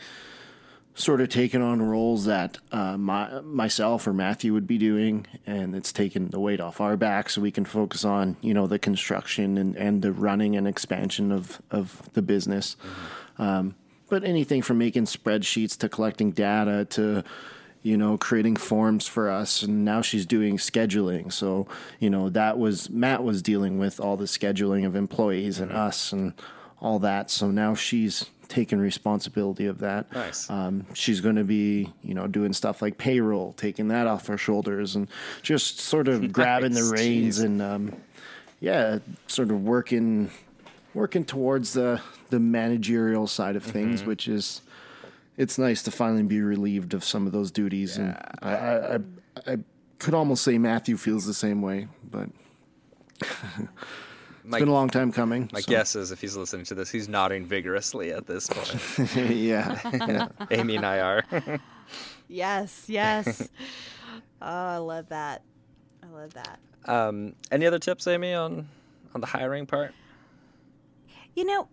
sort 0.93 1.21
of 1.21 1.29
taken 1.29 1.61
on 1.61 1.81
roles 1.81 2.25
that 2.25 2.57
uh, 2.73 2.97
my 2.97 3.39
myself 3.41 4.05
or 4.05 4.13
Matthew 4.13 4.53
would 4.53 4.67
be 4.67 4.77
doing, 4.77 5.25
and 5.47 5.75
it's 5.75 5.93
taken 5.93 6.29
the 6.29 6.39
weight 6.39 6.59
off 6.59 6.81
our 6.81 6.97
back, 6.97 7.29
so 7.29 7.41
we 7.41 7.51
can 7.51 7.65
focus 7.65 8.03
on 8.03 8.35
you 8.41 8.53
know 8.53 8.67
the 8.67 8.77
construction 8.79 9.57
and, 9.57 9.75
and 9.77 10.01
the 10.01 10.11
running 10.11 10.55
and 10.55 10.67
expansion 10.67 11.31
of 11.31 11.61
of 11.71 12.09
the 12.13 12.21
business. 12.21 12.75
Um, 13.39 13.75
but 14.09 14.23
anything 14.23 14.61
from 14.61 14.77
making 14.77 15.05
spreadsheets 15.05 15.77
to 15.77 15.89
collecting 15.89 16.31
data 16.31 16.85
to 16.91 17.23
you 17.81 17.95
know 17.95 18.17
creating 18.17 18.57
forms 18.57 19.07
for 19.07 19.29
us 19.29 19.63
and 19.63 19.85
now 19.85 20.01
she's 20.01 20.25
doing 20.25 20.57
scheduling. 20.57 21.31
So 21.31 21.67
you 21.99 22.09
know 22.09 22.29
that 22.29 22.57
was 22.57 22.89
matt 22.89 23.23
was 23.23 23.41
dealing 23.41 23.77
with 23.79 23.99
all 23.99 24.17
the 24.17 24.25
scheduling 24.25 24.85
of 24.85 24.95
employees 24.95 25.59
and 25.59 25.71
us 25.71 26.11
and 26.11 26.33
all 26.81 26.99
that. 26.99 27.31
So 27.31 27.51
now 27.51 27.75
she's 27.75 28.25
taking 28.49 28.79
responsibility 28.79 29.67
of 29.67 29.77
that. 29.79 30.11
Nice. 30.11 30.49
um, 30.49 30.85
she's 30.93 31.21
going 31.21 31.35
to 31.35 31.43
be 31.43 31.93
you 32.03 32.13
know 32.13 32.27
doing 32.27 32.51
stuff 32.51 32.81
like 32.81 32.97
payroll 32.97 33.53
taking 33.53 33.87
that 33.89 34.07
off 34.07 34.27
her 34.27 34.37
shoulders 34.37 34.95
and 34.95 35.07
just 35.41 35.79
sort 35.79 36.07
of 36.07 36.33
grabbing 36.33 36.73
the 36.73 36.91
reins 36.93 37.39
jeez. 37.39 37.45
and 37.45 37.61
um, 37.61 37.95
yeah 38.59 38.99
sort 39.27 39.51
of 39.51 39.63
working 39.63 40.31
working 40.99 41.23
towards 41.25 41.73
the 41.73 42.01
the 42.29 42.39
managerial 42.39 43.25
side 43.27 43.55
of 43.55 43.63
things 43.63 44.01
Mm-hmm. 44.01 44.09
which 44.09 44.27
is 44.27 44.61
it's 45.37 45.57
nice 45.57 45.81
to 45.83 45.91
finally 45.91 46.23
be 46.23 46.41
relieved 46.41 46.93
of 46.93 47.03
some 47.03 47.25
of 47.25 47.31
those 47.31 47.49
duties 47.51 47.97
and 47.97 48.15
I, 48.41 48.49
I, 48.55 48.95
I, 48.95 48.99
I 49.53 49.57
could 49.97 50.13
almost 50.13 50.43
say 50.43 50.57
matthew 50.57 50.97
feels 50.97 51.25
the 51.25 51.33
same 51.33 51.61
way 51.61 51.87
but 52.03 52.29
My, 54.43 54.57
it's 54.57 54.61
been 54.63 54.69
a 54.69 54.73
long 54.73 54.89
time 54.89 55.11
coming 55.11 55.49
my 55.53 55.61
so- 55.61 55.69
guess 55.71 55.95
is 55.95 56.11
if 56.11 56.21
he's 56.21 56.35
listening 56.35 56.65
to 56.65 56.75
this, 56.75 56.89
he's 56.89 57.07
nodding 57.07 57.45
vigorously 57.45 58.11
at 58.11 58.25
this 58.25 58.47
point. 58.49 59.15
yeah, 59.29 59.77
yeah. 59.93 60.27
Amy 60.51 60.75
and 60.77 60.85
I 60.85 60.99
are. 61.01 61.23
Yes, 62.27 62.85
yes. 62.87 63.47
oh, 64.41 64.47
I 64.47 64.77
love 64.77 65.09
that. 65.09 65.43
I 66.01 66.07
love 66.07 66.33
that. 66.33 66.59
um, 66.85 67.35
any 67.51 67.67
other 67.67 67.77
tips, 67.77 68.07
Amy, 68.07 68.33
on 68.33 68.67
on 69.13 69.21
the 69.21 69.27
hiring 69.27 69.67
part? 69.67 69.93
You 71.39 71.45
know, 71.45 71.69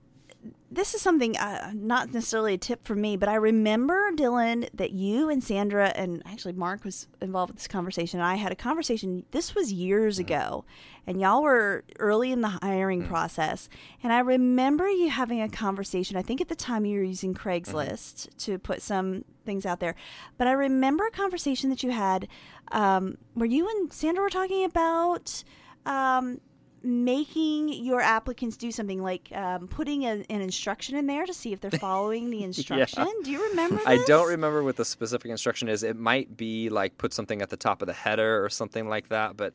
this 0.70 0.94
is 0.94 1.02
something 1.02 1.36
uh, 1.36 1.72
not 1.74 2.12
necessarily 2.12 2.54
a 2.54 2.56
tip 2.56 2.86
for 2.86 2.94
me, 2.94 3.16
but 3.16 3.28
I 3.28 3.34
remember 3.34 4.12
Dylan 4.12 4.68
that 4.74 4.92
you 4.92 5.28
and 5.28 5.42
Sandra 5.42 5.88
and 5.96 6.22
actually 6.24 6.52
Mark 6.52 6.84
was 6.84 7.08
involved 7.20 7.50
with 7.50 7.56
this 7.56 7.66
conversation. 7.66 8.20
I 8.20 8.36
had 8.36 8.52
a 8.52 8.54
conversation. 8.54 9.24
This 9.32 9.56
was 9.56 9.72
years 9.72 10.20
ago, 10.20 10.64
and 11.04 11.20
y'all 11.20 11.42
were 11.42 11.82
early 11.98 12.30
in 12.30 12.42
the 12.42 12.60
hiring 12.62 13.08
process. 13.08 13.68
And 14.04 14.12
I 14.12 14.20
remember 14.20 14.88
you 14.88 15.10
having 15.10 15.42
a 15.42 15.48
conversation. 15.48 16.16
I 16.16 16.22
think 16.22 16.40
at 16.40 16.46
the 16.46 16.54
time 16.54 16.86
you 16.86 16.98
were 16.98 17.04
using 17.04 17.34
Craigslist 17.34 18.28
to 18.44 18.60
put 18.60 18.82
some 18.82 19.24
things 19.44 19.66
out 19.66 19.80
there, 19.80 19.96
but 20.38 20.46
I 20.46 20.52
remember 20.52 21.08
a 21.08 21.10
conversation 21.10 21.70
that 21.70 21.82
you 21.82 21.90
had 21.90 22.28
um, 22.70 23.18
where 23.34 23.48
you 23.48 23.68
and 23.68 23.92
Sandra 23.92 24.22
were 24.22 24.30
talking 24.30 24.62
about. 24.62 25.42
Um, 25.84 26.40
making 26.87 27.68
your 27.72 28.01
applicants 28.01 28.57
do 28.57 28.70
something 28.70 29.03
like 29.03 29.28
um, 29.34 29.66
putting 29.68 30.05
a, 30.05 30.24
an 30.30 30.41
instruction 30.41 30.97
in 30.97 31.07
there 31.07 31.26
to 31.26 31.34
see 31.34 31.53
if 31.53 31.61
they're 31.61 31.70
following 31.80 32.30
the 32.30 32.43
instruction. 32.45 33.07
yeah. 33.07 33.12
Do 33.24 33.30
you 33.30 33.49
remember? 33.51 33.80
I 33.84 33.99
don't 34.07 34.28
remember 34.28 34.62
what 34.62 34.76
the 34.76 34.84
specific 34.84 35.30
instruction 35.30 35.68
is. 35.68 35.82
It 35.82 35.97
might 35.97 36.37
be 36.37 36.68
like 36.70 36.97
put 36.97 37.12
something 37.12 37.43
at 37.43 37.51
the 37.51 37.57
top 37.57 37.82
of 37.82 37.87
the 37.89 37.93
header 37.95 38.45
or 38.45 38.49
something 38.49 38.89
like 38.89 39.09
that. 39.09 39.37
But, 39.37 39.53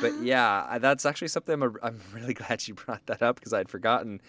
but 0.00 0.12
Ah. 0.14 0.20
yeah, 0.22 0.66
I- 0.68 0.78
that's 0.78 1.06
actually 1.06 1.28
something 1.28 1.54
I'm, 1.54 1.62
a, 1.62 1.72
I'm 1.82 2.00
really 2.12 2.34
glad 2.42 2.68
you 2.68 2.74
brought 2.74 3.06
that 3.06 3.22
up 3.22 3.36
because 3.36 3.52
I'd 3.52 3.68
forgotten. 3.70 4.20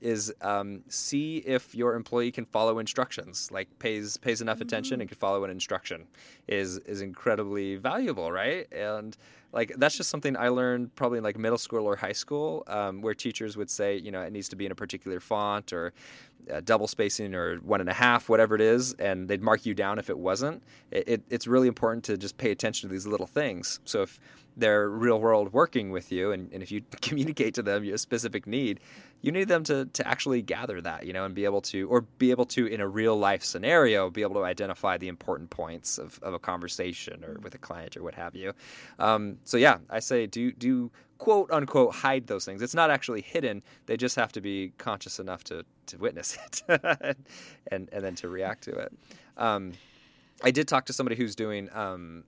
Is 0.00 0.34
um, 0.42 0.82
see 0.88 1.38
if 1.38 1.74
your 1.74 1.94
employee 1.94 2.30
can 2.30 2.44
follow 2.44 2.78
instructions, 2.78 3.50
like 3.50 3.68
pays 3.78 4.18
pays 4.18 4.42
enough 4.42 4.60
attention 4.60 4.98
Mm. 4.98 5.02
and 5.02 5.08
can 5.08 5.16
follow 5.16 5.44
an 5.44 5.50
instruction, 5.50 6.06
is 6.46 6.76
is 6.78 7.00
incredibly 7.00 7.76
valuable, 7.76 8.30
right? 8.30 8.70
And 8.70 9.16
like 9.54 9.72
that's 9.78 9.96
just 9.96 10.10
something 10.10 10.36
I 10.36 10.48
learned 10.48 10.94
probably 10.96 11.18
in 11.18 11.24
like 11.24 11.38
middle 11.38 11.58
school 11.58 11.86
or 11.86 11.94
high 11.94 12.12
school, 12.12 12.64
um, 12.66 13.00
where 13.00 13.14
teachers 13.14 13.56
would 13.56 13.70
say, 13.70 13.96
you 13.96 14.10
know, 14.10 14.20
it 14.20 14.32
needs 14.32 14.48
to 14.48 14.56
be 14.56 14.66
in 14.66 14.72
a 14.72 14.74
particular 14.74 15.20
font 15.20 15.72
or 15.72 15.92
uh, 16.52 16.60
double 16.64 16.88
spacing 16.88 17.34
or 17.34 17.56
one 17.58 17.80
and 17.80 17.88
a 17.88 17.94
half, 17.94 18.28
whatever 18.28 18.56
it 18.56 18.60
is, 18.60 18.94
and 18.94 19.28
they'd 19.28 19.40
mark 19.40 19.64
you 19.64 19.72
down 19.72 19.98
if 19.98 20.10
it 20.10 20.18
wasn't. 20.18 20.62
It, 20.90 21.08
it, 21.08 21.22
it's 21.30 21.46
really 21.46 21.68
important 21.68 22.04
to 22.04 22.18
just 22.18 22.36
pay 22.36 22.50
attention 22.50 22.88
to 22.88 22.92
these 22.92 23.06
little 23.06 23.28
things. 23.28 23.78
So 23.84 24.02
if 24.02 24.20
they're 24.56 24.88
real 24.88 25.20
world 25.20 25.52
working 25.52 25.90
with 25.90 26.10
you, 26.10 26.32
and, 26.32 26.52
and 26.52 26.62
if 26.62 26.72
you 26.72 26.82
communicate 27.00 27.54
to 27.54 27.62
them 27.62 27.84
your 27.84 27.96
specific 27.96 28.48
need, 28.48 28.80
you 29.24 29.32
need 29.32 29.48
them 29.48 29.64
to, 29.64 29.86
to 29.86 30.06
actually 30.06 30.42
gather 30.42 30.82
that, 30.82 31.06
you 31.06 31.14
know, 31.14 31.24
and 31.24 31.34
be 31.34 31.46
able 31.46 31.62
to, 31.62 31.88
or 31.88 32.02
be 32.02 32.30
able 32.30 32.44
to, 32.44 32.66
in 32.66 32.82
a 32.82 32.86
real 32.86 33.16
life 33.16 33.42
scenario, 33.42 34.10
be 34.10 34.20
able 34.20 34.34
to 34.34 34.44
identify 34.44 34.98
the 34.98 35.08
important 35.08 35.48
points 35.48 35.96
of, 35.96 36.20
of 36.22 36.34
a 36.34 36.38
conversation 36.38 37.24
or 37.24 37.38
with 37.42 37.54
a 37.54 37.58
client 37.58 37.96
or 37.96 38.02
what 38.02 38.14
have 38.14 38.36
you. 38.36 38.52
Um, 38.98 39.38
so 39.44 39.56
yeah, 39.56 39.78
I 39.88 40.00
say 40.00 40.26
do 40.26 40.52
do 40.52 40.90
quote 41.16 41.50
unquote 41.50 41.94
hide 41.94 42.26
those 42.26 42.44
things. 42.44 42.60
It's 42.60 42.74
not 42.74 42.90
actually 42.90 43.22
hidden. 43.22 43.62
They 43.86 43.96
just 43.96 44.14
have 44.16 44.30
to 44.32 44.42
be 44.42 44.74
conscious 44.76 45.18
enough 45.18 45.42
to, 45.44 45.64
to 45.86 45.96
witness 45.96 46.36
it 46.68 47.16
and 47.72 47.88
and 47.90 48.04
then 48.04 48.14
to 48.16 48.28
react 48.28 48.64
to 48.64 48.72
it. 48.72 48.92
Um, 49.38 49.72
I 50.42 50.50
did 50.50 50.68
talk 50.68 50.84
to 50.86 50.92
somebody 50.92 51.16
who's 51.16 51.34
doing 51.34 51.70
um, 51.72 52.24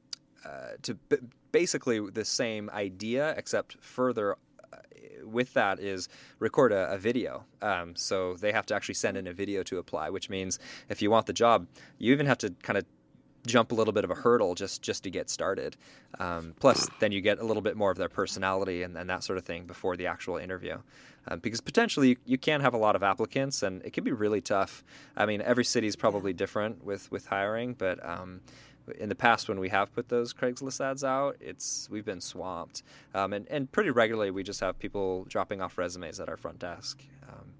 uh, 0.47 0.79
to 0.81 0.95
b- 0.95 1.19
basically 1.53 2.01
the 2.01 2.25
same 2.25 2.71
idea, 2.71 3.35
except 3.37 3.77
further 3.83 4.37
with 5.27 5.55
that 5.55 5.81
is 5.81 6.09
record 6.39 6.73
a, 6.73 6.93
a 6.93 6.99
video. 6.99 7.45
Um, 7.63 7.97
so 7.97 8.35
they 8.35 8.53
have 8.53 8.67
to 8.67 8.75
actually 8.75 8.95
send 8.95 9.17
in 9.17 9.27
a 9.27 9.33
video 9.33 9.63
to 9.65 9.79
apply, 9.79 10.11
which 10.11 10.31
means 10.31 10.59
if 10.89 11.03
you 11.03 11.11
want 11.11 11.27
the 11.27 11.33
job, 11.33 11.67
you 11.99 12.13
even 12.13 12.27
have 12.27 12.39
to 12.39 12.51
kind 12.63 12.79
of 12.79 12.85
jump 13.47 13.71
a 13.73 13.75
little 13.75 13.93
bit 13.93 14.05
of 14.05 14.11
a 14.11 14.15
hurdle 14.15 14.55
just 14.55 14.83
just 14.83 15.05
to 15.05 15.11
get 15.11 15.31
started. 15.31 15.77
Um, 16.19 16.55
plus, 16.59 16.89
then 17.01 17.13
you 17.13 17.21
get 17.21 17.39
a 17.39 17.45
little 17.45 17.63
bit 17.63 17.77
more 17.77 17.91
of 17.91 17.97
their 17.97 18.09
personality 18.09 18.83
and, 18.83 18.97
and 18.97 19.09
that 19.09 19.23
sort 19.25 19.39
of 19.39 19.45
thing 19.45 19.67
before 19.67 19.97
the 19.97 20.07
actual 20.07 20.37
interview. 20.37 20.79
Um, 21.29 21.41
because 21.41 21.61
potentially 21.61 22.11
you, 22.11 22.17
you 22.25 22.39
can 22.39 22.61
have 22.61 22.75
a 22.75 22.79
lot 22.79 22.95
of 22.97 23.03
applicants 23.03 23.63
and 23.63 23.83
it 23.85 23.93
can 23.93 24.05
be 24.05 24.13
really 24.13 24.41
tough. 24.41 24.85
I 25.17 25.27
mean, 25.27 25.43
every 25.43 25.65
city 25.65 25.87
is 25.87 25.97
probably 25.97 26.33
different 26.33 26.85
with 26.85 27.11
with 27.11 27.27
hiring, 27.27 27.75
but 27.75 28.05
um, 28.07 28.41
in 28.99 29.09
the 29.09 29.15
past 29.15 29.49
when 29.49 29.61
we 29.61 29.69
have 29.69 29.93
put 29.93 30.09
those 30.09 30.33
Craigslist 30.33 30.81
ads 30.81 31.05
out, 31.05 31.37
it's 31.41 31.89
we've 31.91 32.05
been 32.05 32.21
swamped, 32.21 32.83
um, 33.15 33.33
and 33.33 33.47
and 33.49 33.71
pretty 33.71 33.91
regularly 33.91 34.31
we 34.31 34.43
just 34.43 34.61
have 34.61 34.79
people 34.79 35.25
dropping 35.29 35.61
off 35.61 35.79
resumes 35.79 36.21
at 36.21 36.29
our 36.29 36.37
front 36.37 36.59
desk. 36.59 37.03
Um, 37.29 37.55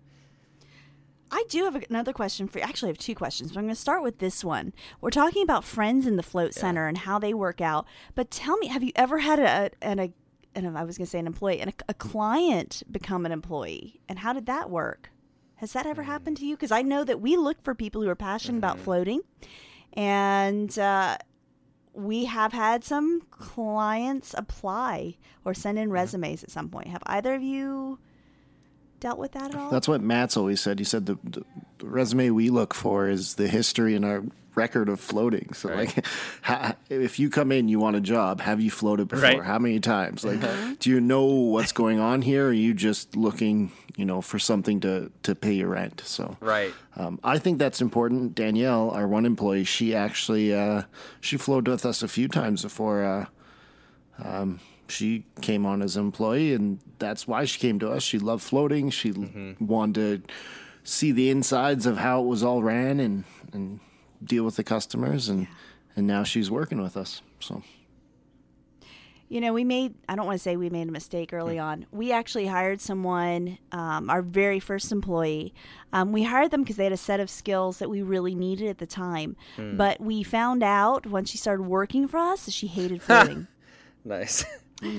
I 1.31 1.45
do 1.49 1.65
have 1.65 1.75
another 1.91 2.13
question 2.13 2.47
for 2.47 2.59
you. 2.59 2.65
Actually, 2.65 2.89
I 2.89 2.91
have 2.91 2.99
two 2.99 3.15
questions, 3.15 3.53
but 3.53 3.59
I'm 3.59 3.65
going 3.65 3.75
to 3.75 3.81
start 3.81 4.03
with 4.03 4.19
this 4.19 4.45
one. 4.45 4.73
We're 5.01 5.11
talking 5.11 5.43
about 5.43 5.65
friends 5.65 6.07
in 6.07 6.17
the 6.17 6.23
float 6.23 6.55
center 6.55 6.87
and 6.87 6.99
how 6.99 7.19
they 7.19 7.35
work 7.35 7.61
out. 7.61 7.87
But 8.15 8.31
tell 8.31 8.57
me, 8.59 8.69
have 8.69 8.83
you 8.83 8.93
ever 8.95 9.19
had 9.19 9.39
a 9.39 9.71
an 9.83 9.99
a, 9.99 10.13
and 10.55 10.79
I 10.79 10.85
was 10.85 10.97
going 10.97 11.07
to 11.07 11.11
say 11.11 11.19
an 11.19 11.27
employee 11.27 11.61
and 11.61 11.71
a, 11.71 11.75
a 11.91 11.95
client 11.95 12.83
become 12.91 13.27
an 13.27 13.33
employee, 13.33 14.01
and 14.09 14.21
how 14.21 14.33
did 14.33 14.47
that 14.47 14.71
work? 14.71 15.11
Has 15.57 15.73
that 15.73 15.87
ever 15.87 16.03
happened 16.03 16.37
to 16.39 16.47
you? 16.47 16.55
Because 16.55 16.71
I 16.71 16.83
know 16.83 17.03
that 17.05 17.21
we 17.21 17.37
look 17.37 17.63
for 17.63 17.75
people 17.75 18.03
who 18.03 18.09
are 18.09 18.15
passionate 18.15 18.59
about 18.59 18.79
floating, 18.79 19.23
and 19.97 20.79
uh, 20.79 21.17
we 21.95 22.27
have 22.27 22.53
had 22.53 22.85
some 22.85 23.23
clients 23.31 24.35
apply 24.37 25.17
or 25.45 25.55
send 25.55 25.79
in 25.79 25.91
resumes 25.91 26.45
at 26.45 26.51
some 26.51 26.69
point. 26.69 26.89
Have 26.89 27.03
either 27.07 27.35
of 27.35 27.43
you 27.43 27.99
dealt 29.01 29.19
with 29.19 29.33
that 29.33 29.55
at 29.55 29.57
all? 29.57 29.71
That's 29.71 29.89
what 29.89 30.01
Matt's 30.03 30.37
always 30.37 30.61
said. 30.61 30.79
He 30.79 30.85
said 30.85 31.07
the, 31.07 31.19
the, 31.25 31.43
the 31.79 31.87
resume 31.87 32.31
we 32.31 32.51
look 32.51 32.75
for 32.75 33.09
is 33.09 33.35
the 33.37 33.49
history 33.49 33.95
and 33.95 34.05
our 34.05 34.23
record 34.55 34.89
of 34.89 34.99
floating. 34.99 35.53
So, 35.53 35.69
Right. 35.69 35.95
like, 35.95 36.07
ha, 36.43 36.77
if 36.89 37.19
you 37.19 37.29
come 37.31 37.53
in, 37.53 37.69
you 37.69 37.79
want 37.79 37.97
a 37.97 38.01
job. 38.01 38.41
Have 38.41 38.61
you 38.61 38.71
floated 38.71 39.09
before? 39.09 39.23
Right. 39.23 39.43
How 39.43 39.59
many 39.59 39.81
times? 39.81 40.25
Like, 40.25 40.79
do 40.81 40.89
you 40.91 41.01
know 41.01 41.25
what's 41.27 41.73
going 41.73 41.99
on 42.01 42.23
here? 42.23 42.47
Or 42.47 42.49
are 42.49 42.53
you 42.53 42.73
just 42.75 43.17
looking, 43.17 43.71
you 43.97 44.05
know, 44.05 44.21
for 44.21 44.39
something 44.39 44.81
to 44.81 45.11
to 45.23 45.35
pay 45.35 45.55
your 45.55 45.69
rent? 45.69 46.03
So, 46.05 46.37
right. 46.41 46.73
um, 46.97 47.19
I 47.25 47.39
think 47.39 47.59
that's 47.59 47.81
important. 47.81 48.35
Danielle, 48.35 48.91
our 48.91 49.09
one 49.09 49.27
employee, 49.27 49.65
she 49.65 49.95
actually 49.95 50.55
uh, 50.55 50.83
she 51.21 51.37
floated 51.37 51.71
with 51.71 51.85
us 51.87 52.03
a 52.03 52.09
few 52.09 52.29
times 52.29 52.63
before 52.63 53.03
uh, 53.05 53.27
um, 54.23 54.61
she 54.89 55.25
came 55.41 55.67
on 55.67 55.83
as 55.83 55.97
an 55.97 56.05
employee, 56.05 56.53
and 56.55 56.79
that's 56.99 57.27
why 57.27 57.45
she 57.45 57.59
came 57.59 57.79
to 57.81 57.91
us. 57.91 58.03
She 58.03 58.19
loved 58.19 58.43
floating. 58.43 58.91
She 58.91 59.11
l- 59.11 59.55
wanted 59.59 60.29
to 60.29 60.35
see 60.85 61.11
the 61.11 61.31
insides 61.31 61.87
of 61.87 61.99
how 61.99 62.23
it 62.23 62.27
was 62.27 62.43
all 62.43 62.63
ran 62.63 63.01
and 63.01 63.25
and 63.53 63.81
deal 64.23 64.45
with 64.45 64.57
the 64.57 64.65
customers, 64.65 65.29
and 65.29 65.47
and 65.97 66.07
now 66.07 66.23
she's 66.23 66.51
working 66.51 66.81
with 66.81 66.97
us. 66.97 67.23
So 67.41 67.63
You 69.29 69.41
know, 69.41 69.53
we 69.53 69.65
made, 69.65 69.95
I 70.09 70.15
don't 70.15 70.27
want 70.27 70.39
to 70.39 70.43
say 70.43 70.57
we 70.57 70.71
made 70.71 70.89
a 70.89 70.93
mistake 70.93 71.33
early 71.33 71.59
on. 71.59 71.87
We 71.91 72.13
actually 72.13 72.47
hired 72.47 72.81
someone, 72.81 73.59
um, 73.73 74.09
our 74.09 74.23
very 74.23 74.61
first 74.61 74.93
employee. 74.93 75.53
Um, 75.93 76.13
we 76.13 76.23
hired 76.23 76.53
them 76.53 76.63
because 76.63 76.77
they 76.77 76.85
had 76.85 76.93
a 76.93 76.97
set 76.97 77.19
of 77.19 77.29
skills 77.29 77.79
that 77.79 77.91
we 77.91 78.03
really 78.03 78.35
needed 78.37 78.69
at 78.69 78.79
the 78.79 78.87
time. 78.87 79.37
But 79.57 80.01
we 80.01 80.23
found 80.23 80.63
out 80.63 81.07
once 81.07 81.31
she 81.31 81.39
started 81.39 81.65
working 81.65 82.07
for 82.07 82.19
us 82.19 82.45
that 82.45 82.53
she 82.53 82.69
hated 82.69 83.03
floating. 83.07 83.49
Nice. 84.05 84.45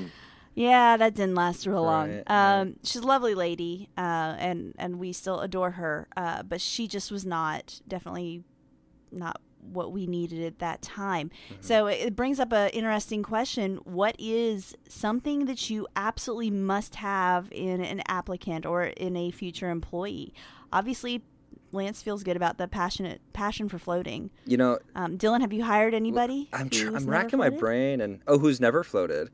yeah, 0.55 0.97
that 0.97 1.15
didn't 1.15 1.35
last 1.35 1.65
real 1.65 1.83
long. 1.83 2.09
Right, 2.09 2.23
right. 2.29 2.59
Um, 2.59 2.75
she's 2.83 3.01
a 3.01 3.07
lovely 3.07 3.33
lady, 3.33 3.89
uh, 3.97 4.35
and, 4.37 4.75
and 4.77 4.99
we 4.99 5.13
still 5.13 5.39
adore 5.39 5.71
her. 5.71 6.09
Uh, 6.17 6.43
but 6.43 6.59
she 6.59 6.87
just 6.89 7.11
was 7.11 7.25
not, 7.25 7.79
definitely 7.87 8.43
not 9.09 9.39
what 9.73 9.91
we 9.91 10.07
needed 10.07 10.43
at 10.43 10.59
that 10.59 10.81
time. 10.81 11.29
So 11.61 11.87
it 11.87 12.15
brings 12.15 12.39
up 12.39 12.51
an 12.53 12.69
interesting 12.69 13.23
question. 13.23 13.77
What 13.83 14.15
is 14.19 14.75
something 14.87 15.45
that 15.45 15.69
you 15.69 15.87
absolutely 15.95 16.51
must 16.51 16.95
have 16.95 17.49
in 17.51 17.81
an 17.81 18.01
applicant 18.07 18.65
or 18.65 18.83
in 18.85 19.15
a 19.15 19.31
future 19.31 19.69
employee? 19.69 20.33
Obviously, 20.73 21.23
Lance 21.71 22.01
feels 22.01 22.23
good 22.23 22.37
about 22.37 22.57
the 22.57 22.67
passionate 22.67 23.21
passion 23.33 23.67
for 23.67 23.77
floating. 23.77 24.29
you 24.45 24.55
know, 24.57 24.79
Um, 24.95 25.17
Dylan, 25.17 25.41
have 25.41 25.51
you 25.51 25.63
hired 25.63 25.93
anybody? 25.93 26.49
I'm 26.53 26.69
tr- 26.69 26.95
I'm 26.95 27.05
racking 27.05 27.39
my 27.39 27.49
brain 27.49 27.99
and 28.01 28.21
oh, 28.27 28.37
who's 28.37 28.59
never 28.59 28.83
floated? 28.83 29.29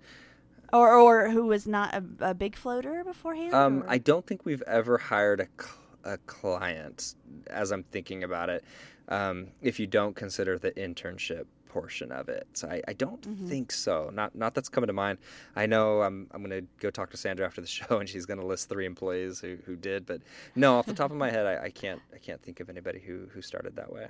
or 0.72 0.92
or 0.96 1.30
who 1.30 1.46
was 1.46 1.68
not 1.68 1.94
a, 1.94 2.04
a 2.32 2.34
big 2.34 2.56
floater 2.56 3.04
beforehand? 3.04 3.54
Um, 3.54 3.84
I 3.88 4.00
don't 4.00 4.26
think 4.26 4.44
we've 4.46 4.64
ever 4.64 4.98
hired 4.98 5.40
a, 5.42 5.48
cl- 5.62 5.78
a 6.04 6.18
client, 6.20 7.16
as 7.48 7.72
I'm 7.72 7.84
thinking 7.84 8.24
about 8.24 8.50
it, 8.50 8.64
um, 9.10 9.48
if 9.62 9.80
you 9.80 9.88
don't 9.88 10.16
consider 10.16 10.58
the 10.58 10.72
internship 10.72 11.46
portion 11.68 12.12
of 12.12 12.30
it. 12.30 12.48
So 12.54 12.68
I, 12.70 12.82
I 12.88 12.94
don't 12.94 13.26
Mm-hmm. 13.28 13.46
think 13.48 13.72
so. 13.72 14.10
Not 14.14 14.36
not 14.36 14.54
that's 14.54 14.70
coming 14.70 14.88
to 14.88 14.94
mind. 14.94 15.18
I 15.56 15.66
know 15.66 16.02
I'm 16.04 16.28
I'm 16.32 16.42
gonna 16.44 16.62
go 16.80 16.90
talk 16.92 17.10
to 17.12 17.18
Sandra 17.18 17.46
after 17.46 17.62
the 17.62 17.68
show, 17.80 18.00
and 18.00 18.08
she's 18.08 18.26
gonna 18.26 18.46
list 18.46 18.70
three 18.70 18.86
employees 18.86 19.40
who, 19.40 19.58
who 19.66 19.76
did. 19.76 20.06
But 20.06 20.22
no, 20.56 20.78
off 20.78 20.88
the 20.88 20.94
top 20.94 21.12
of 21.12 21.18
my 21.18 21.32
head, 21.32 21.46
I, 21.46 21.66
I 21.66 21.70
can't 21.70 22.02
I 22.14 22.18
can't 22.20 22.42
think 22.42 22.60
of 22.60 22.70
anybody 22.70 23.00
who 23.00 23.28
who 23.34 23.42
started 23.42 23.76
that 23.78 23.92
way. 23.92 24.08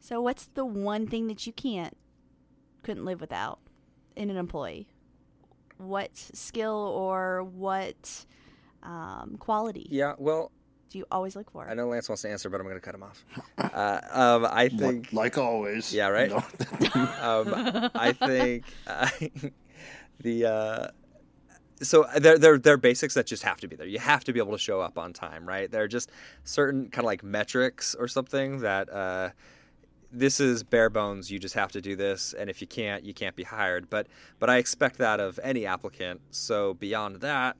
So 0.00 0.20
what's 0.20 0.46
the 0.46 0.64
one 0.64 1.06
thing 1.06 1.26
that 1.28 1.46
you 1.46 1.52
can't 1.52 1.96
couldn't 2.82 3.04
live 3.04 3.20
without 3.20 3.60
in 4.16 4.30
an 4.30 4.36
employee? 4.36 4.88
What 5.78 6.16
skill 6.16 6.74
or 6.76 7.42
what 7.42 8.26
um, 8.84 9.36
quality 9.38 9.86
Yeah, 9.90 10.14
well, 10.18 10.52
do 10.90 10.98
you 10.98 11.06
always 11.10 11.34
look 11.34 11.50
for? 11.50 11.68
I 11.68 11.74
know 11.74 11.88
Lance 11.88 12.08
wants 12.08 12.22
to 12.22 12.30
answer, 12.30 12.48
but 12.48 12.60
I'm 12.60 12.68
gonna 12.68 12.80
cut 12.80 12.94
him 12.94 13.02
off. 13.02 13.24
Uh, 13.58 14.00
um, 14.12 14.46
I 14.48 14.68
think 14.68 15.12
like 15.12 15.36
always, 15.36 15.92
Yeah, 15.92 16.08
right? 16.08 16.30
No. 16.30 16.36
um, 17.20 17.90
I 17.94 18.12
think 18.12 18.64
uh, 18.86 19.08
the 20.20 20.46
uh, 20.46 20.88
so 21.82 22.06
there, 22.16 22.38
there, 22.38 22.58
there 22.58 22.74
are 22.74 22.78
basics 22.78 23.14
that 23.14 23.26
just 23.26 23.42
have 23.42 23.58
to 23.60 23.68
be 23.68 23.74
there. 23.74 23.86
You 23.86 23.98
have 23.98 24.22
to 24.24 24.32
be 24.32 24.38
able 24.38 24.52
to 24.52 24.58
show 24.58 24.80
up 24.80 24.96
on 24.98 25.12
time, 25.12 25.46
right? 25.46 25.70
There 25.70 25.82
are 25.82 25.88
just 25.88 26.10
certain 26.44 26.88
kind 26.90 27.04
of 27.04 27.06
like 27.06 27.24
metrics 27.24 27.94
or 27.94 28.06
something 28.06 28.60
that 28.60 28.88
uh, 28.92 29.30
this 30.12 30.38
is 30.40 30.62
bare 30.62 30.90
bones. 30.90 31.30
You 31.30 31.38
just 31.38 31.54
have 31.54 31.72
to 31.72 31.80
do 31.80 31.96
this, 31.96 32.32
and 32.32 32.48
if 32.48 32.60
you 32.60 32.66
can't, 32.66 33.04
you 33.04 33.14
can't 33.14 33.34
be 33.34 33.42
hired. 33.42 33.90
But 33.90 34.06
but 34.38 34.48
I 34.48 34.58
expect 34.58 34.98
that 34.98 35.20
of 35.20 35.40
any 35.42 35.66
applicant. 35.66 36.20
So 36.30 36.74
beyond 36.74 37.16
that, 37.16 37.56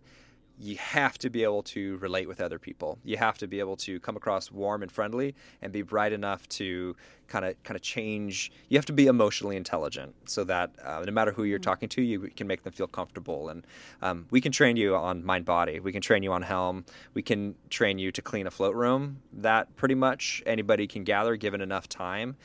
you 0.59 0.77
have 0.77 1.19
to 1.19 1.31
be 1.31 1.43
able 1.43 1.63
to 1.63 1.97
relate 1.99 2.29
with 2.29 2.41
other 2.41 2.59
people. 2.59 2.99
You 3.05 3.17
have 3.17 3.39
to 3.39 3.47
be 3.47 3.59
able 3.59 3.77
to 3.79 3.99
come 4.01 4.17
across 4.17 4.53
warm 4.53 4.83
and 4.83 4.91
friendly 4.91 5.35
and 5.61 5.73
be 5.73 5.83
bright 5.83 6.13
enough 6.13 6.49
to 6.51 6.95
kind 7.27 7.45
of 7.45 7.61
kind 7.65 7.77
of 7.77 7.83
change. 7.83 8.53
You 8.69 8.79
have 8.79 8.87
to 8.87 8.93
be 8.93 9.07
emotionally 9.07 9.57
intelligent 9.57 10.15
so 10.27 10.45
that 10.45 10.71
uh, 10.83 11.03
no 11.05 11.13
matter 11.13 11.33
who 11.33 11.45
you're 11.45 11.59
talking 11.59 11.89
to, 11.91 12.03
you 12.03 12.21
can 12.37 12.47
make 12.47 12.63
them 12.63 12.73
feel 12.73 12.87
comfortable. 12.87 13.49
And 13.49 13.67
um, 14.03 14.27
we 14.31 14.41
can 14.41 14.53
train 14.53 14.77
you 14.77 14.95
on 14.95 15.23
Mindbody. 15.23 15.83
We 15.83 15.93
can 15.93 16.03
train 16.03 16.23
you 16.23 16.33
on 16.33 16.43
helm. 16.43 16.85
We 17.15 17.23
can 17.23 17.57
train 17.71 17.99
you 17.99 18.13
to 18.13 18.23
clean 18.23 18.47
a 18.47 18.51
float 18.51 18.75
room. 18.75 19.23
That 19.33 19.75
pretty 19.77 19.97
much 19.97 20.43
anybody 20.47 20.87
can 20.87 21.03
gather 21.05 21.37
given 21.37 21.61
enough 21.61 21.89
time. 21.89 22.37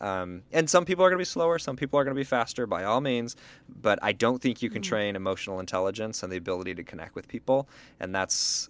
Um, 0.00 0.42
and 0.52 0.68
some 0.68 0.84
people 0.84 1.04
are 1.04 1.08
going 1.08 1.18
to 1.18 1.22
be 1.22 1.24
slower, 1.24 1.58
some 1.58 1.76
people 1.76 1.98
are 1.98 2.04
going 2.04 2.14
to 2.14 2.18
be 2.20 2.24
faster, 2.24 2.66
by 2.66 2.84
all 2.84 3.00
means. 3.00 3.36
But 3.68 3.98
I 4.02 4.12
don't 4.12 4.40
think 4.42 4.62
you 4.62 4.70
can 4.70 4.82
Mm-hmm. 4.82 4.88
train 4.88 5.16
emotional 5.16 5.58
intelligence 5.60 6.22
and 6.22 6.30
the 6.32 6.36
ability 6.36 6.74
to 6.74 6.84
connect 6.84 7.14
with 7.14 7.28
people. 7.28 7.68
And 8.00 8.14
that's 8.14 8.68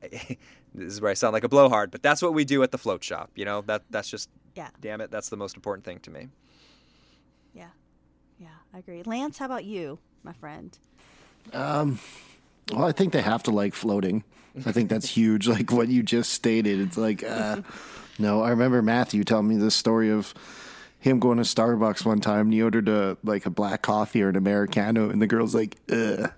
this 0.10 0.36
is 0.74 1.00
where 1.00 1.10
I 1.10 1.14
sound 1.14 1.32
like 1.32 1.44
a 1.44 1.48
blowhard, 1.48 1.90
but 1.90 2.02
that's 2.02 2.22
what 2.22 2.34
we 2.34 2.44
do 2.44 2.62
at 2.62 2.70
the 2.70 2.78
float 2.78 3.02
shop. 3.04 3.30
You 3.34 3.44
know 3.44 3.62
that 3.62 3.82
that's 3.90 4.08
just 4.08 4.28
Yeah. 4.54 4.68
damn 4.80 5.00
it, 5.00 5.10
that's 5.10 5.28
the 5.28 5.36
most 5.36 5.56
important 5.56 5.84
thing 5.84 5.98
to 6.00 6.10
me. 6.10 6.28
Yeah. 7.54 7.68
Yeah, 8.38 8.48
I 8.74 8.78
agree. 8.78 9.02
Lance, 9.04 9.38
how 9.38 9.46
about 9.46 9.64
you, 9.64 9.98
my 10.22 10.32
friend? 10.32 10.76
Um, 11.52 11.98
Well, 12.72 12.84
I 12.84 12.92
think 12.92 13.12
they 13.12 13.22
have 13.22 13.42
to 13.44 13.50
like 13.50 13.74
floating. 13.74 14.24
I 14.66 14.72
think 14.72 14.88
that's 14.90 15.08
huge. 15.08 15.48
Like 15.48 15.70
what 15.72 15.88
you 15.88 16.02
just 16.02 16.32
stated. 16.32 16.80
It's 16.80 16.96
like, 16.98 17.22
uh, 17.24 17.62
no, 18.22 18.42
I 18.42 18.50
remember 18.50 18.80
Matthew 18.80 19.24
telling 19.24 19.48
me 19.48 19.56
this 19.56 19.74
story 19.74 20.10
of 20.10 20.32
him 20.98 21.18
going 21.18 21.38
to 21.38 21.44
Starbucks 21.44 22.04
one 22.04 22.20
time 22.20 22.46
and 22.46 22.52
he 22.52 22.62
ordered 22.62 22.88
a 22.88 23.16
like 23.24 23.44
a 23.44 23.50
black 23.50 23.82
coffee 23.82 24.22
or 24.22 24.28
an 24.28 24.36
Americano 24.36 25.10
and 25.10 25.20
the 25.20 25.26
girl's 25.26 25.54
like, 25.54 25.76
Ugh, 25.90 26.30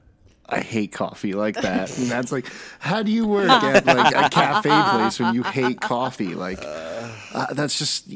I 0.48 0.60
hate 0.60 0.92
coffee 0.92 1.34
like 1.34 1.56
that. 1.56 1.96
And 1.98 2.08
that's 2.08 2.32
like, 2.32 2.46
how 2.78 3.02
do 3.02 3.12
you 3.12 3.26
work 3.26 3.48
at 3.50 3.86
like 3.86 4.14
a 4.14 4.28
cafe 4.30 4.70
place 4.70 5.20
when 5.20 5.34
you 5.34 5.42
hate 5.42 5.80
coffee? 5.80 6.34
Like, 6.34 6.60
uh, 6.62 7.52
that's 7.52 7.78
just, 7.78 8.08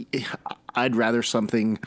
I'd 0.75 0.97
rather 0.97 1.23
something 1.23 1.79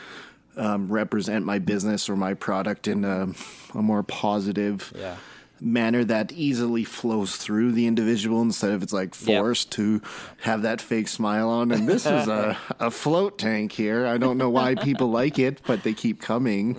um, 0.56 0.92
represent 0.92 1.44
my 1.44 1.58
business 1.58 2.08
or 2.08 2.16
my 2.16 2.34
product 2.34 2.86
in 2.86 3.04
a, 3.04 3.28
a 3.74 3.82
more 3.82 4.02
positive 4.02 4.92
Yeah. 4.96 5.16
Manner 5.62 6.02
that 6.04 6.32
easily 6.32 6.82
flows 6.84 7.36
through 7.36 7.72
the 7.72 7.86
individual 7.86 8.42
instead 8.42 8.72
of 8.72 8.82
it's 8.82 8.92
like 8.92 9.14
Yep. 9.20 9.38
forced 9.38 9.70
to 9.72 10.02
have 10.40 10.62
that 10.62 10.80
fake 10.80 11.08
smile 11.08 11.48
on. 11.48 11.70
And 11.70 11.88
this 11.88 12.04
is 12.04 12.26
a, 12.28 12.56
a 12.80 12.90
float 12.90 13.38
tank 13.38 13.72
here. 13.72 14.04
I 14.06 14.18
don't 14.18 14.38
know 14.38 14.50
why 14.50 14.74
people 14.74 15.10
like 15.10 15.38
it, 15.38 15.60
but 15.66 15.82
they 15.84 15.94
keep 15.94 16.20
coming, 16.20 16.74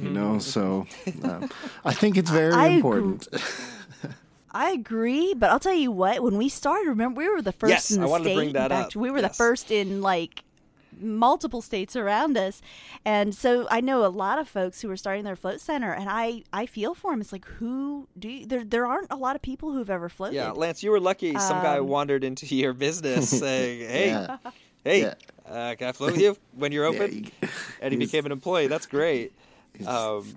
you 0.00 0.10
know? 0.10 0.38
So 0.38 0.86
um, 1.24 1.48
I 1.84 1.92
think 1.92 2.16
it's 2.16 2.30
very 2.30 2.54
I 2.54 2.66
agree. 2.68 2.76
important. 2.76 3.28
I 4.54 4.70
agree, 4.72 5.32
but 5.34 5.50
I'll 5.50 5.58
tell 5.60 5.72
you 5.74 5.90
what. 5.90 6.22
When 6.22 6.36
we 6.36 6.48
started, 6.48 6.88
remember 6.88 7.18
we 7.18 7.28
were 7.28 7.40
the 7.42 7.52
first 7.52 7.70
Yes, 7.70 7.90
in 7.90 8.00
the 8.00 8.06
I 8.06 8.10
wanted 8.10 8.24
to 8.24 8.30
state. 8.30 8.36
bring 8.36 8.52
that 8.52 8.70
In 8.70 8.78
fact, 8.78 8.96
up. 8.96 9.00
We 9.00 9.10
were 9.10 9.20
Yes. 9.20 9.30
the 9.30 9.34
first 9.34 9.70
in 9.70 10.02
like 10.02 10.44
multiple 11.00 11.62
states 11.62 11.96
around 11.96 12.36
us, 12.36 12.60
and 13.04 13.34
so 13.34 13.66
I 13.70 13.80
know 13.80 14.04
a 14.04 14.08
lot 14.08 14.38
of 14.38 14.48
folks 14.48 14.80
who 14.82 14.90
are 14.90 14.96
starting 14.96 15.24
their 15.24 15.36
float 15.36 15.60
center, 15.60 15.92
and 15.92 16.08
I 16.10 16.42
I 16.52 16.66
feel 16.66 16.94
for 16.94 17.12
them. 17.12 17.20
It's 17.20 17.32
like 17.32 17.44
who 17.46 18.08
do 18.18 18.28
you, 18.28 18.46
there? 18.46 18.64
There 18.64 18.86
aren't 18.86 19.10
a 19.10 19.16
lot 19.16 19.36
of 19.36 19.42
people 19.42 19.72
who've 19.72 19.90
ever 19.90 20.08
floated. 20.08 20.36
Yeah, 20.36 20.50
Lance, 20.52 20.82
you 20.82 20.90
were 20.90 21.00
lucky. 21.00 21.38
Some 21.38 21.62
guy 21.62 21.78
Um, 21.78 21.88
wandered 21.88 22.24
into 22.24 22.46
your 22.54 22.72
business 22.72 23.28
saying, 23.40 23.80
"Hey, 23.88 24.08
Yeah. 24.08 24.36
hey, 24.84 25.00
Yeah. 25.02 25.14
uh, 25.46 25.74
can 25.76 25.88
I 25.88 25.92
float 25.92 26.12
with 26.12 26.20
you 26.20 26.36
when 26.54 26.72
you're 26.72 26.84
Yeah, 26.92 27.02
open?" 27.02 27.30
and 27.80 27.92
he 27.92 27.98
became 27.98 28.26
an 28.26 28.32
employee. 28.32 28.66
That's 28.68 28.86
great. 28.86 29.32
Um, 29.86 30.36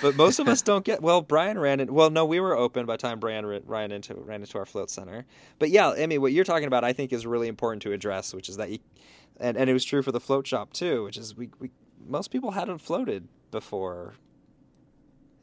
but 0.00 0.16
most 0.16 0.38
of 0.38 0.48
us 0.48 0.62
don't 0.62 0.84
get. 0.84 1.02
Well, 1.02 1.20
Brian 1.20 1.58
ran 1.58 1.80
it. 1.80 1.90
Well, 1.90 2.08
no, 2.10 2.24
we 2.24 2.40
were 2.40 2.56
open 2.56 2.86
by 2.86 2.94
the 2.94 3.02
time 3.02 3.20
Brian 3.20 3.44
ran, 3.46 3.62
ran 3.66 3.92
into 3.92 4.14
ran 4.14 4.40
into 4.40 4.58
our 4.58 4.64
float 4.64 4.90
center. 4.90 5.26
But 5.58 5.70
yeah, 5.70 5.90
I 5.90 6.06
mean, 6.06 6.20
what 6.22 6.32
you're 6.32 6.44
talking 6.44 6.66
about, 6.66 6.82
I 6.82 6.92
think, 6.92 7.12
is 7.12 7.26
really 7.26 7.46
important 7.48 7.82
to 7.82 7.92
address, 7.92 8.32
which 8.34 8.48
is 8.48 8.56
that 8.56 8.70
you, 8.70 8.78
and 9.40 9.56
and 9.56 9.68
it 9.70 9.72
was 9.72 9.84
true 9.84 10.02
for 10.02 10.12
the 10.12 10.20
float 10.20 10.46
shop 10.46 10.72
too, 10.72 11.04
which 11.04 11.16
is 11.16 11.36
we, 11.36 11.50
we 11.58 11.70
most 12.06 12.30
people 12.30 12.52
hadn't 12.52 12.78
floated 12.78 13.28
before. 13.50 14.14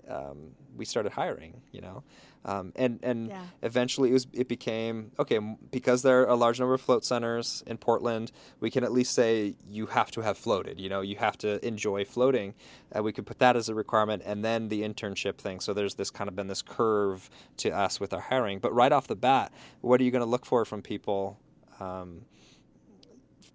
Um, 0.10 0.52
we 0.76 0.84
started 0.84 1.14
hiring, 1.14 1.62
you 1.72 1.80
know, 1.80 2.04
um, 2.44 2.74
and 2.76 3.00
and 3.04 3.30
Yeah. 3.30 3.44
eventually 3.62 4.10
it 4.10 4.14
was 4.14 4.28
it 4.34 4.50
became 4.50 5.12
okay 5.18 5.40
because 5.72 6.02
there 6.02 6.22
are 6.24 6.26
a 6.28 6.36
large 6.36 6.60
number 6.60 6.74
of 6.74 6.82
float 6.82 7.06
centers 7.06 7.64
in 7.68 7.78
Portland. 7.78 8.32
We 8.60 8.70
can 8.70 8.84
at 8.84 8.92
least 8.92 9.14
say 9.14 9.56
you 9.66 9.86
have 9.86 10.12
to 10.12 10.22
have 10.22 10.38
floated. 10.38 10.78
You 10.78 10.90
know, 10.90 11.00
you 11.00 11.16
have 11.18 11.38
to 11.38 11.66
enjoy 11.66 12.04
floating. 12.04 12.54
Uh, 12.94 13.02
we 13.02 13.14
could 13.14 13.26
put 13.26 13.40
that 13.40 13.56
as 13.56 13.70
a 13.70 13.76
requirement, 13.76 14.24
and 14.26 14.44
then 14.44 14.68
the 14.68 14.82
internship 14.82 15.38
thing. 15.38 15.62
So 15.62 15.74
there's 15.74 15.96
this 15.96 16.12
kind 16.12 16.28
of 16.28 16.36
been 16.36 16.48
this 16.48 16.62
curve 16.62 17.30
to 17.58 17.70
us 17.70 18.02
with 18.02 18.14
our 18.14 18.22
hiring. 18.22 18.60
But 18.60 18.74
right 18.74 18.92
off 18.92 19.08
the 19.08 19.16
bat, 19.16 19.54
what 19.80 20.02
are 20.02 20.04
you 20.04 20.12
going 20.12 20.24
to 20.24 20.30
look 20.30 20.46
for 20.46 20.66
from 20.66 20.82
people 20.82 21.40
um, 21.80 22.26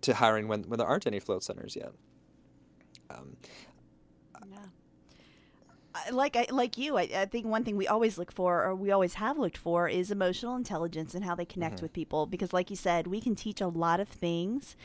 to 0.02 0.14
hiring 0.14 0.48
when 0.48 0.62
when 0.64 0.78
there 0.78 0.86
aren't 0.88 1.06
any 1.06 1.20
float 1.20 1.42
centers 1.44 1.76
yet? 1.76 1.92
Um, 3.10 3.36
Yeah. 4.50 4.58
I- 5.94 6.10
Like 6.10 6.36
I, 6.36 6.46
like 6.50 6.78
you, 6.78 6.96
I, 6.96 7.02
I 7.14 7.26
think 7.26 7.46
one 7.46 7.64
thing 7.64 7.76
we 7.76 7.88
always 7.88 8.18
look 8.18 8.30
for, 8.30 8.62
or 8.64 8.74
we 8.74 8.90
always 8.92 9.14
have 9.14 9.38
looked 9.38 9.56
for, 9.58 9.88
is 9.88 10.10
emotional 10.10 10.54
intelligence 10.56 11.14
and 11.14 11.24
how 11.24 11.34
they 11.34 11.44
connect 11.44 11.76
Mm-hmm. 11.76 11.84
with 11.86 11.92
people. 11.92 12.26
Because, 12.26 12.52
like 12.52 12.70
you 12.70 12.76
said, 12.76 13.06
we 13.06 13.20
can 13.20 13.34
teach 13.34 13.60
a 13.60 13.66
lot 13.68 13.98
of 14.00 14.08
things, 14.08 14.76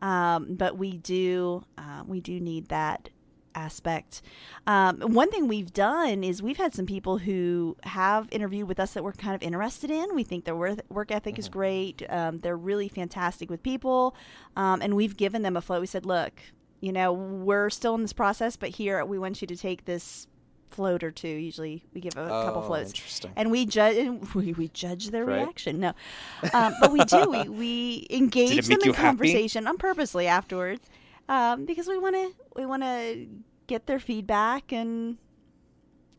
um, 0.00 0.54
but 0.54 0.76
we 0.78 0.96
do 0.98 1.64
uh, 1.78 2.02
we 2.06 2.20
do 2.20 2.38
need 2.40 2.68
that 2.68 3.10
aspect. 3.54 4.22
Um, 4.66 5.00
one 5.00 5.30
thing 5.30 5.48
we've 5.48 5.72
done 5.72 6.22
is 6.24 6.42
we've 6.42 6.56
had 6.56 6.74
some 6.74 6.86
people 6.86 7.18
who 7.18 7.76
have 7.84 8.28
interviewed 8.30 8.68
with 8.68 8.78
us 8.80 8.92
that 8.94 9.04
we're 9.04 9.12
kind 9.12 9.34
of 9.34 9.42
interested 9.42 9.90
in. 9.90 10.14
We 10.14 10.24
think 10.24 10.44
their 10.44 10.56
work, 10.56 10.80
work 10.88 11.10
ethic 11.10 11.38
is 11.38 11.48
great. 11.48 12.02
Um, 12.08 12.38
they're 12.38 12.56
really 12.56 12.88
fantastic 12.88 13.50
with 13.50 13.62
people, 13.62 14.14
um, 14.56 14.80
and 14.82 14.94
we've 14.96 15.16
given 15.16 15.42
them 15.42 15.56
a 15.56 15.60
float. 15.60 15.80
We 15.80 15.86
said, 15.86 16.06
look, 16.06 16.32
you 16.80 16.92
know, 16.92 17.12
we're 17.12 17.70
still 17.70 17.94
in 17.94 18.02
this 18.02 18.12
process, 18.12 18.56
but 18.56 18.70
here 18.70 19.04
we 19.04 19.18
want 19.18 19.40
you 19.42 19.46
to 19.48 19.56
take 19.56 19.84
this 19.84 20.26
float 20.70 21.02
or 21.02 21.10
two. 21.10 21.28
Usually, 21.28 21.84
we 21.92 22.00
give 22.00 22.16
a 22.16 22.28
couple 22.28 22.62
Oh, 22.62 22.66
floats, 22.66 22.90
interesting. 22.90 23.32
and 23.36 23.50
we 23.50 23.66
judge 23.66 24.06
we, 24.34 24.52
we 24.52 24.68
judge 24.68 25.08
their 25.10 25.24
Right. 25.24 25.42
reaction. 25.42 25.80
No, 25.80 25.92
um, 26.54 26.74
but 26.80 26.92
we 26.92 27.04
do. 27.04 27.28
We 27.28 27.48
we 27.48 28.06
engage 28.10 28.66
them 28.68 28.78
in 28.80 28.86
you 28.86 28.92
happy? 28.92 29.06
conversation 29.18 29.66
on 29.66 29.76
purposely 29.78 30.26
afterwards 30.28 30.88
um, 31.28 31.64
because 31.66 31.86
we 31.88 31.98
want 31.98 32.14
to 32.14 32.32
we 32.56 32.66
want 32.66 32.82
to 32.82 33.26
get 33.66 33.86
their 33.86 34.00
feedback 34.00 34.72
and 34.72 35.16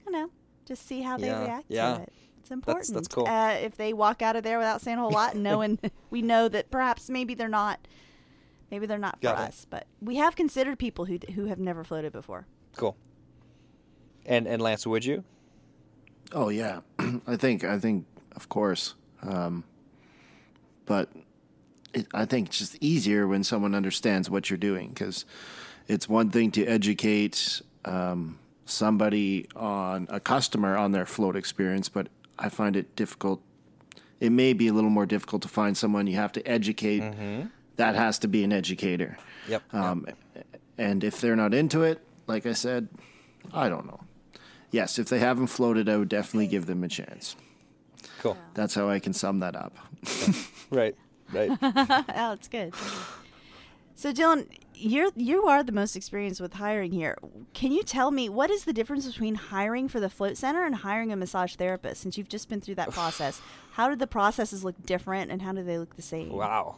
you 0.05 0.11
know 0.11 0.29
just 0.65 0.86
see 0.88 1.01
how 1.01 1.17
they 1.17 1.27
Yeah, 1.27 1.43
react 1.43 1.65
yeah. 1.69 1.95
to 1.97 2.01
it. 2.03 2.13
It's 2.39 2.51
important. 2.51 2.93
that's 2.93 3.07
cool. 3.07 3.27
Uh, 3.27 3.51
if 3.61 3.75
they 3.75 3.93
walk 3.93 4.21
out 4.21 4.36
of 4.36 4.43
there 4.43 4.57
without 4.57 4.82
saying 4.82 4.97
a 4.97 5.01
whole 5.01 5.11
lot 5.11 5.34
and 5.36 5.43
knowing 5.43 5.77
we 6.09 6.21
know 6.21 6.47
that 6.49 6.71
perhaps 6.71 7.09
maybe 7.09 7.34
they're 7.34 7.47
not 7.47 7.88
maybe 8.71 8.86
they're 8.86 8.97
not 8.97 9.15
for 9.17 9.21
Got 9.23 9.39
it. 9.39 9.47
us, 9.49 9.65
but 9.69 9.86
we 10.01 10.15
have 10.15 10.36
considered 10.36 10.79
people 10.79 11.05
who 11.05 11.19
who 11.36 11.45
have 11.45 11.59
never 11.59 11.84
floated 11.84 12.11
before. 12.11 12.45
cool. 12.75 12.95
And 14.25 14.47
and 14.47 14.61
Lance, 14.61 14.86
would 14.88 15.03
you? 15.05 15.23
Oh 16.32 16.49
yeah, 16.49 16.82
I 17.27 17.36
think 17.36 17.63
I 17.63 17.79
think 17.79 18.05
of 18.36 18.47
course, 18.49 18.95
um, 19.23 19.63
but 20.86 21.09
it, 21.93 22.07
I 22.13 22.25
think 22.25 22.47
it's 22.49 22.59
just 22.59 22.77
easier 22.82 23.27
when 23.27 23.43
someone 23.43 23.75
understands 23.75 24.29
what 24.29 24.49
you're 24.49 24.57
doing 24.57 24.89
because 24.89 25.25
it's 25.88 26.07
one 26.07 26.29
thing 26.29 26.51
to 26.51 26.65
educate 26.65 27.61
um, 27.86 28.39
somebody 28.65 29.47
on 29.55 30.07
a 30.09 30.19
customer 30.19 30.77
on 30.77 30.91
their 30.91 31.05
float 31.05 31.36
experience, 31.36 31.89
but 31.89 32.07
I 32.39 32.49
find 32.49 32.75
it 32.75 32.95
difficult. 32.95 33.41
It 34.19 34.32
may 34.32 34.53
be 34.53 34.67
a 34.67 34.73
little 34.73 34.89
more 34.89 35.05
difficult 35.05 35.41
to 35.43 35.47
find 35.47 35.75
someone 35.75 36.07
you 36.07 36.15
have 36.15 36.32
to 36.34 36.47
educate. 36.47 37.03
That 37.77 37.95
has 37.95 38.19
to 38.19 38.27
be 38.27 38.43
an 38.43 38.53
educator. 38.53 39.17
Yep. 39.47 39.73
Um, 39.73 40.05
and 40.77 41.03
if 41.03 41.19
they're 41.21 41.36
not 41.36 41.53
into 41.53 41.84
it, 41.84 41.99
like 42.27 42.45
I 42.45 42.53
said, 42.53 42.88
I 43.51 43.69
don't 43.69 43.88
know. 43.88 43.99
Yes, 44.69 44.99
if 44.99 45.09
they 45.09 45.19
haven't 45.19 45.47
floated, 45.47 45.89
I 45.89 45.97
would 45.97 46.09
definitely 46.09 46.47
give 46.47 46.65
them 46.65 46.84
a 46.84 46.88
chance. 46.88 47.36
cool. 48.19 48.38
That's 48.53 48.73
how 48.75 48.89
I 48.89 48.99
can 48.99 49.13
sum 49.13 49.39
that 49.39 49.55
up. 49.55 49.75
Right. 50.71 50.95
Right. 51.34 51.51
oh, 51.61 52.32
it's 52.32 52.47
good. 52.47 52.73
So, 53.95 54.13
Dylan, 54.13 54.47
you're 54.82 55.11
you 55.15 55.45
are 55.47 55.63
the 55.63 55.71
most 55.71 55.95
experienced 55.95 56.41
with 56.41 56.53
hiring 56.53 56.91
here. 56.91 57.17
Can 57.53 57.71
you 57.71 57.84
tell 57.84 58.11
me 58.11 58.27
what 58.29 58.49
is 58.49 58.65
the 58.65 58.73
difference 58.73 59.05
between 59.07 59.36
hiring 59.36 59.88
for 59.88 59.99
the 59.99 60.09
float 60.09 60.38
center 60.38 60.65
and 60.65 60.75
hiring 60.75 61.11
a 61.11 61.15
massage 61.15 61.55
therapist? 61.55 62.01
Since 62.01 62.17
you've 62.17 62.29
just 62.29 62.49
been 62.49 62.61
through 62.61 62.75
that 62.75 62.91
process, 62.91 63.41
how 63.73 63.89
did 63.89 63.99
the 63.99 64.07
processes 64.07 64.63
look 64.63 64.82
different, 64.86 65.32
and 65.32 65.41
how 65.41 65.51
do 65.53 65.63
they 65.63 65.77
look 65.77 65.95
the 65.95 66.01
same? 66.01 66.32
Wow. 66.34 66.77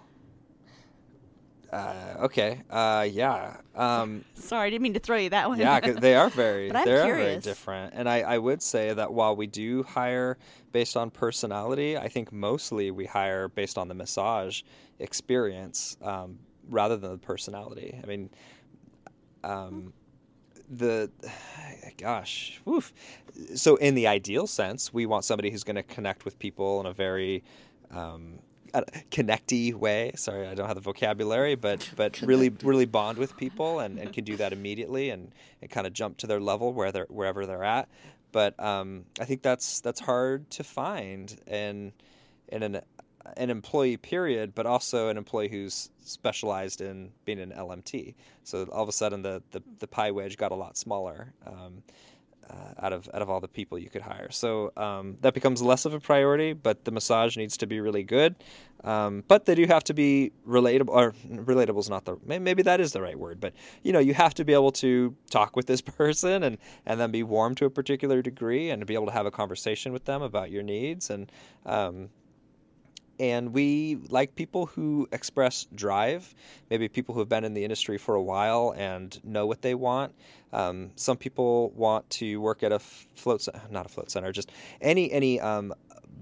Uh, 1.71 2.15
okay. 2.19 2.61
Uh, 2.69 3.07
yeah. 3.09 3.57
Um, 3.73 4.23
Sorry, 4.35 4.67
I 4.67 4.69
didn't 4.69 4.83
mean 4.83 4.93
to 4.93 4.99
throw 4.99 5.17
you 5.17 5.31
that 5.31 5.49
one. 5.49 5.57
yeah, 5.57 5.79
'cause 5.79 5.95
they 5.95 6.13
are 6.15 6.29
very, 6.43 6.67
But 6.67 6.77
I'm 6.77 6.85
they 6.85 6.93
are 6.93 7.15
very 7.15 7.37
different. 7.39 7.93
And 7.95 8.07
I, 8.07 8.19
I 8.21 8.37
would 8.37 8.61
say 8.61 8.93
that 8.93 9.11
while 9.11 9.35
we 9.35 9.47
do 9.47 9.81
hire 9.81 10.37
based 10.71 10.95
on 10.95 11.09
personality, 11.09 11.97
I 11.97 12.09
think 12.09 12.31
mostly 12.31 12.91
we 12.91 13.05
hire 13.07 13.47
based 13.47 13.79
on 13.79 13.87
the 13.87 13.95
massage 13.95 14.61
experience 14.99 15.97
um, 16.03 16.37
rather 16.69 16.97
than 16.97 17.11
the 17.11 17.17
personality. 17.17 17.99
I 18.01 18.05
mean, 18.05 18.29
um, 19.43 19.93
the 20.69 21.11
gosh, 21.97 22.61
woof. 22.65 22.93
So 23.55 23.75
in 23.77 23.95
the 23.95 24.07
ideal 24.07 24.47
sense, 24.47 24.93
we 24.93 25.05
want 25.05 25.25
somebody 25.25 25.49
who's 25.49 25.63
going 25.63 25.75
to 25.75 25.83
connect 25.83 26.25
with 26.25 26.39
people 26.39 26.79
in 26.79 26.85
a 26.85 26.93
very 26.93 27.43
um, 27.91 28.39
connecty 29.11 29.73
way. 29.73 30.11
Sorry, 30.15 30.47
I 30.47 30.55
don't 30.55 30.67
have 30.67 30.75
the 30.75 30.81
vocabulary, 30.81 31.55
but 31.55 31.89
but 31.95 32.21
really 32.21 32.49
really 32.63 32.85
bond 32.85 33.17
with 33.17 33.35
people 33.37 33.79
and, 33.79 33.99
and 33.99 34.11
can 34.13 34.23
do 34.23 34.35
that 34.37 34.53
immediately 34.53 35.09
and, 35.09 35.31
and 35.61 35.69
kind 35.69 35.87
of 35.87 35.93
jump 35.93 36.17
to 36.17 36.27
their 36.27 36.39
level 36.39 36.73
where 36.73 36.91
they're 36.91 37.07
wherever 37.09 37.45
they're 37.45 37.63
at. 37.63 37.89
But 38.31 38.59
um, 38.59 39.05
I 39.19 39.25
think 39.25 39.43
that's 39.43 39.79
that's 39.81 39.99
hard 39.99 40.49
to 40.51 40.63
find 40.63 41.39
in 41.47 41.93
in 42.47 42.63
an 42.63 42.81
an 43.37 43.49
employee 43.49 43.97
period, 43.97 44.53
but 44.55 44.65
also 44.65 45.09
an 45.09 45.17
employee 45.17 45.49
who's 45.49 45.89
specialized 46.01 46.81
in 46.81 47.11
being 47.25 47.39
an 47.39 47.51
LMT. 47.51 48.15
So 48.43 48.65
all 48.65 48.83
of 48.83 48.89
a 48.89 48.93
sudden, 48.93 49.21
the 49.21 49.41
the, 49.51 49.61
the 49.79 49.87
pie 49.87 50.11
wedge 50.11 50.37
got 50.37 50.51
a 50.51 50.55
lot 50.55 50.77
smaller. 50.77 51.33
Um, 51.45 51.83
uh, 52.49 52.85
out 52.85 52.93
of 52.93 53.09
out 53.13 53.21
of 53.21 53.29
all 53.29 53.39
the 53.39 53.47
people 53.47 53.77
you 53.77 53.89
could 53.89 54.01
hire. 54.01 54.29
So 54.29 54.71
um, 54.75 55.17
that 55.21 55.33
becomes 55.33 55.61
less 55.61 55.85
of 55.85 55.93
a 55.93 55.99
priority, 55.99 56.53
but 56.53 56.83
the 56.85 56.91
massage 56.91 57.37
needs 57.37 57.57
to 57.57 57.67
be 57.67 57.79
really 57.79 58.03
good. 58.03 58.35
Um, 58.83 59.23
but 59.27 59.45
they 59.45 59.55
do 59.55 59.65
have 59.65 59.83
to 59.85 59.93
be 59.93 60.33
relatable. 60.47 60.89
Or 60.89 61.13
relatable 61.29 61.79
is 61.79 61.89
not 61.89 62.05
the 62.05 62.17
maybe 62.25 62.63
that 62.63 62.81
is 62.81 62.91
the 62.91 63.01
right 63.01 63.17
word, 63.17 63.39
but 63.39 63.53
you 63.81 63.93
know 63.93 63.99
you 63.99 64.13
have 64.13 64.33
to 64.35 64.45
be 64.45 64.53
able 64.53 64.71
to 64.73 65.15
talk 65.29 65.55
with 65.55 65.67
this 65.67 65.81
person 65.99 66.43
and 66.43 66.57
and 66.85 66.99
then 66.99 67.11
be 67.11 67.23
warm 67.23 67.55
to 67.55 67.65
a 67.65 67.69
particular 67.69 68.21
degree 68.21 68.69
and 68.69 68.81
to 68.81 68.85
be 68.85 68.93
able 68.93 69.07
to 69.07 69.13
have 69.13 69.25
a 69.25 69.31
conversation 69.31 69.93
with 69.93 70.05
them 70.05 70.21
about 70.21 70.51
your 70.51 70.63
needs 70.63 71.09
and. 71.09 71.31
And 73.23 73.53
we 73.53 73.95
like 74.09 74.35
people 74.35 74.65
who 74.65 75.07
express 75.13 75.65
drive, 75.73 76.35
maybe 76.69 76.89
people 76.89 77.15
who 77.15 77.21
have 77.21 77.29
been 77.29 77.45
in 77.45 77.53
the 77.53 77.63
industry 77.63 77.97
for 77.97 78.15
a 78.15 78.21
while 78.21 78.73
and 78.75 79.17
know 79.23 79.45
what 79.45 79.61
they 79.61 79.75
want. 79.75 80.13
Um, 80.51 80.91
some 80.97 81.15
people 81.15 81.69
want 81.69 82.09
to 82.19 82.41
work 82.41 82.63
at 82.63 82.73
a 82.73 82.79
float, 82.79 83.47
not 83.71 83.85
a 83.85 83.89
float 83.89 84.11
center, 84.11 84.33
just 84.33 84.51
any 84.81 85.09
any 85.09 85.39
um, 85.39 85.73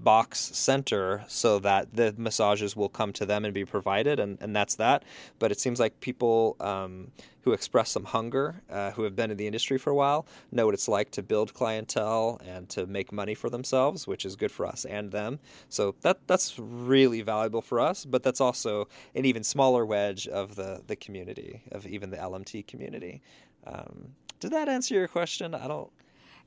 box 0.02 0.38
center, 0.38 1.24
so 1.28 1.58
that 1.60 1.94
the 1.94 2.14
massages 2.16 2.76
will 2.76 2.88
come 2.88 3.12
to 3.14 3.26
them 3.26 3.44
and 3.44 3.54
be 3.54 3.64
provided, 3.64 4.20
and, 4.20 4.38
and 4.40 4.54
that's 4.54 4.74
that. 4.76 5.04
But 5.38 5.52
it 5.52 5.60
seems 5.60 5.78
like 5.80 6.00
people 6.00 6.56
um, 6.60 7.10
who 7.42 7.52
express 7.52 7.90
some 7.90 8.04
hunger, 8.04 8.62
uh, 8.70 8.92
who 8.92 9.02
have 9.02 9.16
been 9.16 9.30
in 9.30 9.36
the 9.36 9.46
industry 9.46 9.78
for 9.78 9.90
a 9.90 9.94
while, 9.94 10.26
know 10.50 10.66
what 10.66 10.74
it's 10.74 10.88
like 10.88 11.10
to 11.10 11.22
build 11.22 11.52
clientele 11.54 12.40
and 12.44 12.68
to 12.70 12.86
make 12.86 13.12
money 13.12 13.34
for 13.34 13.50
themselves, 13.50 14.06
which 14.06 14.24
is 14.24 14.36
good 14.36 14.52
for 14.52 14.66
us 14.66 14.84
and 14.84 15.10
them. 15.10 15.38
So 15.68 15.94
that 16.02 16.18
that's 16.26 16.58
really 16.58 17.22
valuable 17.22 17.62
for 17.62 17.80
us. 17.80 18.04
But 18.04 18.22
that's 18.22 18.40
also 18.40 18.88
an 19.14 19.24
even 19.24 19.42
smaller 19.42 19.84
wedge 19.84 20.28
of 20.28 20.56
the 20.56 20.82
the 20.86 20.96
community, 20.96 21.62
of 21.72 21.86
even 21.86 22.10
the 22.10 22.16
LMT 22.16 22.66
community. 22.66 23.22
Um, 23.66 24.14
did 24.40 24.52
that 24.52 24.68
answer 24.68 24.94
your 24.94 25.08
question? 25.08 25.54
I 25.54 25.68
don't. 25.68 25.90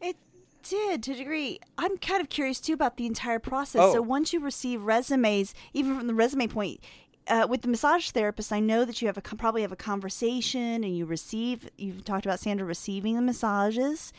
It 0.01 0.17
did 0.69 1.03
to 1.03 1.11
a 1.13 1.15
degree. 1.15 1.59
I'm 1.77 1.97
kind 1.97 2.21
of 2.21 2.29
curious 2.29 2.59
too 2.59 2.73
about 2.73 2.97
the 2.97 3.05
entire 3.05 3.39
process. 3.39 3.81
Oh. 3.81 3.93
So 3.93 4.01
once 4.01 4.33
you 4.33 4.39
receive 4.39 4.83
resumes, 4.83 5.53
even 5.73 5.97
from 5.97 6.07
the 6.07 6.13
resume 6.13 6.47
point, 6.47 6.81
uh, 7.27 7.47
with 7.49 7.61
the 7.61 7.67
massage 7.67 8.09
therapist, 8.11 8.51
I 8.51 8.59
know 8.59 8.85
that 8.85 9.01
you 9.01 9.07
have 9.07 9.17
a 9.17 9.21
probably 9.21 9.61
have 9.63 9.71
a 9.71 9.77
conversation 9.77 10.83
and 10.83 10.95
you 10.95 11.05
receive. 11.05 11.69
You've 11.77 12.03
talked 12.03 12.25
about 12.25 12.39
Sandra 12.39 12.65
receiving 12.65 13.15
the 13.15 13.21
massages. 13.21 14.13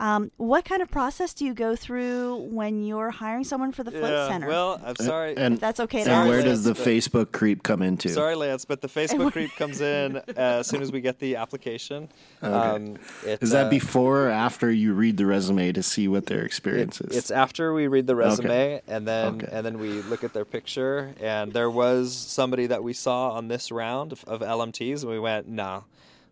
Um, 0.00 0.30
what 0.36 0.64
kind 0.64 0.80
of 0.80 0.90
process 0.90 1.34
do 1.34 1.44
you 1.44 1.54
go 1.54 1.74
through 1.74 2.36
when 2.50 2.84
you're 2.84 3.10
hiring 3.10 3.42
someone 3.42 3.72
for 3.72 3.82
the 3.82 3.90
float 3.90 4.28
center? 4.28 4.46
Well, 4.46 4.80
I'm 4.84 4.94
sorry. 4.96 5.36
And, 5.36 5.54
if 5.54 5.60
that's 5.60 5.80
okay 5.80 5.98
and 5.98 6.06
Sorry, 6.06 6.28
where 6.28 6.38
ask. 6.38 6.46
does 6.46 6.64
the 6.64 6.74
but- 6.74 6.84
Facebook 6.84 7.32
creep 7.32 7.62
come 7.64 7.82
into? 7.82 8.08
Sorry, 8.10 8.36
Lance, 8.36 8.64
but 8.64 8.80
the 8.80 8.88
Facebook 8.88 9.32
creep 9.32 9.50
comes 9.56 9.80
in 9.80 10.16
uh, 10.18 10.22
as 10.36 10.68
soon 10.68 10.82
as 10.82 10.92
we 10.92 11.00
get 11.00 11.18
the 11.18 11.34
application. 11.36 12.08
Um, 12.42 12.96
it, 13.26 13.42
Is 13.42 13.50
that 13.50 13.66
uh, 13.66 13.70
before 13.70 14.26
or 14.26 14.30
after 14.30 14.70
you 14.70 14.92
read 14.94 15.16
the 15.16 15.26
resume 15.26 15.72
to 15.72 15.82
see 15.82 16.06
what 16.06 16.26
their 16.26 16.44
experience 16.44 17.00
is? 17.00 17.16
it's 17.16 17.30
after 17.32 17.74
we 17.74 17.88
read 17.88 18.06
the 18.06 18.14
resume 18.14 18.80
and 18.86 19.06
then 19.06 19.34
Okay. 19.42 19.48
and 19.50 19.66
then 19.66 19.78
we 19.78 20.00
look 20.02 20.22
at 20.22 20.32
their 20.32 20.44
picture 20.44 21.14
and 21.20 21.52
there 21.52 21.70
was 21.70 22.14
somebody 22.14 22.66
that 22.66 22.82
we 22.84 22.92
saw 22.92 23.30
on 23.30 23.48
this 23.48 23.72
round 23.72 24.12
of, 24.12 24.24
of 24.24 24.40
LMTs 24.40 25.02
and 25.02 25.10
we 25.10 25.18
went 25.18 25.48
no 25.48 25.84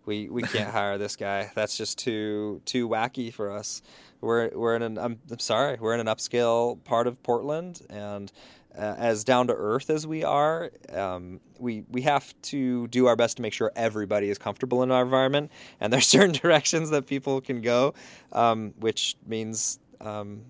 we 0.07 0.28
we 0.28 0.42
can't 0.42 0.70
hire 0.70 0.96
this 0.96 1.16
guy. 1.16 1.50
That's 1.54 1.76
just 1.76 1.98
too 1.98 2.62
too 2.64 2.88
wacky 2.88 3.32
for 3.32 3.50
us. 3.50 3.82
We're 4.20 4.50
we're 4.57 4.76
in 4.76 4.82
an 4.82 4.98
I'm, 4.98 5.18
I'm 5.30 5.38
sorry 5.38 5.76
we're 5.78 5.94
in 5.94 6.00
an 6.00 6.07
upscale 6.07 6.82
part 6.84 7.07
of 7.07 7.22
Portland 7.22 7.82
and 7.90 8.32
uh, 8.76 8.94
as 8.98 9.24
down 9.24 9.46
to 9.46 9.54
earth 9.54 9.88
as 9.88 10.07
we 10.07 10.22
are, 10.22 10.70
um, 10.92 11.40
we 11.59 11.84
we 11.88 12.02
have 12.02 12.34
to 12.42 12.86
do 12.88 13.07
our 13.07 13.16
best 13.16 13.36
to 13.36 13.42
make 13.42 13.52
sure 13.52 13.72
everybody 13.74 14.28
is 14.28 14.36
comfortable 14.36 14.82
in 14.82 14.90
our 14.90 15.02
environment, 15.02 15.50
and 15.80 15.92
there's 15.92 16.07
certain 16.16 16.32
directions 16.32 16.90
that 16.90 17.07
people 17.07 17.40
can 17.40 17.61
go, 17.62 17.94
um, 18.32 18.74
which 18.78 19.16
means 19.26 19.78
um, 20.00 20.42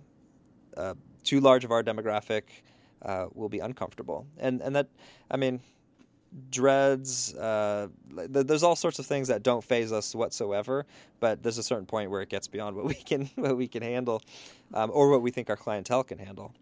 uh, 0.77 0.95
too 1.23 1.41
large 1.41 1.65
of 1.65 1.71
our 1.71 1.83
demographic 1.83 2.43
uh, 3.03 3.27
will 3.33 3.49
be 3.49 3.61
uncomfortable, 3.61 4.27
and 4.39 4.61
and 4.61 4.75
that 4.75 4.89
I 5.31 5.37
mean 5.37 5.61
dreads 6.51 7.35
uh, 7.35 7.89
th- 8.15 8.47
there's 8.47 8.63
all 8.63 8.77
sorts 8.77 8.99
of 8.99 9.07
things 9.07 9.29
that 9.29 9.43
don't 9.43 9.65
phase 9.65 9.93
us 9.93 10.15
whatsoever 10.15 10.87
but 11.21 11.43
there's 11.43 11.59
a 11.59 11.63
certain 11.63 11.87
point 11.87 12.11
where 12.11 12.23
it 12.23 12.29
gets 12.29 12.49
beyond 12.49 12.77
what 12.77 12.85
we 12.93 12.95
can 12.95 13.31
what 13.37 13.57
we 13.57 13.69
can 13.69 13.83
handle 13.83 14.23
um, 14.75 14.91
or 14.93 15.11
what 15.11 15.23
we 15.23 15.31
think 15.31 15.49
our 15.51 15.57
clientele 15.57 16.05
can 16.05 16.19
handle 16.19 16.53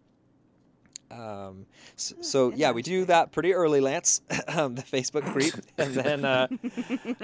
um, 1.11 1.65
so, 1.95 2.15
so 2.21 2.53
yeah 2.55 2.71
we 2.71 2.81
do 2.81 3.05
that 3.05 3.31
pretty 3.31 3.53
early 3.53 3.79
lance 3.79 4.21
um, 4.47 4.75
the 4.75 4.81
facebook 4.81 5.23
creep 5.31 5.53
and 5.77 5.93
then 5.93 6.25
uh, 6.25 6.47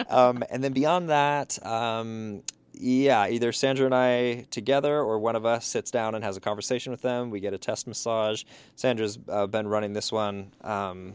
um, 0.10 0.44
and 0.50 0.64
then 0.64 0.74
beyond 0.74 1.10
that 1.10 1.64
um, 1.66 2.42
yeah, 2.74 3.28
either 3.28 3.52
Sandra 3.52 3.86
and 3.86 3.94
I 3.94 4.46
together, 4.50 5.02
or 5.02 5.20
one 5.20 5.36
of 5.36 5.46
us 5.46 5.68
sits 5.68 5.92
down 5.92 6.16
and 6.16 6.24
has 6.24 6.38
a 6.38 6.40
conversation 6.40 6.92
with 6.92 7.02
them. 7.02 7.30
We 7.30 7.40
get 7.40 7.54
a 7.54 7.58
test 7.58 7.88
massage. 7.88 8.44
Sandra's 8.76 9.20
uh, 9.30 9.46
been 9.48 9.68
running 9.68 9.94
this 9.94 10.12
one 10.12 10.52
um, 10.64 11.14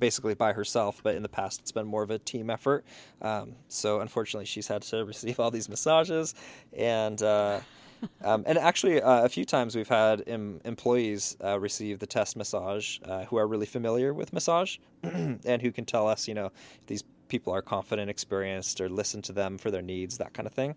basically 0.00 0.34
by 0.34 0.52
herself, 0.52 1.00
but 1.02 1.14
in 1.14 1.22
the 1.22 1.28
past 1.28 1.60
it's 1.60 1.72
been 1.72 1.86
more 1.86 2.02
of 2.02 2.10
a 2.10 2.18
team 2.18 2.50
effort. 2.50 2.84
Um, 3.22 3.54
so 3.68 4.00
unfortunately, 4.00 4.46
she's 4.46 4.66
had 4.66 4.82
to 4.82 5.04
receive 5.12 5.38
all 5.38 5.50
these 5.50 5.68
massages, 5.68 6.34
and 6.76 7.22
uh, 7.22 7.60
um, 8.22 8.44
and 8.46 8.58
actually 8.58 9.00
uh, 9.00 9.24
a 9.24 9.28
few 9.28 9.44
times 9.44 9.76
we've 9.76 9.88
had 9.88 10.24
em- 10.26 10.60
employees 10.64 11.36
uh, 11.44 11.58
receive 11.58 11.98
the 11.98 12.06
test 12.06 12.36
massage 12.36 12.98
uh, 13.04 13.24
who 13.24 13.36
are 13.36 13.46
really 13.46 13.66
familiar 13.66 14.14
with 14.14 14.32
massage 14.32 14.78
and 15.02 15.62
who 15.62 15.70
can 15.70 15.84
tell 15.84 16.08
us, 16.08 16.26
you 16.26 16.34
know, 16.34 16.50
these 16.86 17.04
people 17.28 17.52
are 17.52 17.62
confident, 17.62 18.10
experienced, 18.10 18.80
or 18.80 18.88
listen 18.88 19.22
to 19.22 19.32
them 19.32 19.58
for 19.58 19.70
their 19.70 19.82
needs, 19.82 20.18
that 20.18 20.32
kind 20.34 20.46
of 20.46 20.52
thing. 20.52 20.74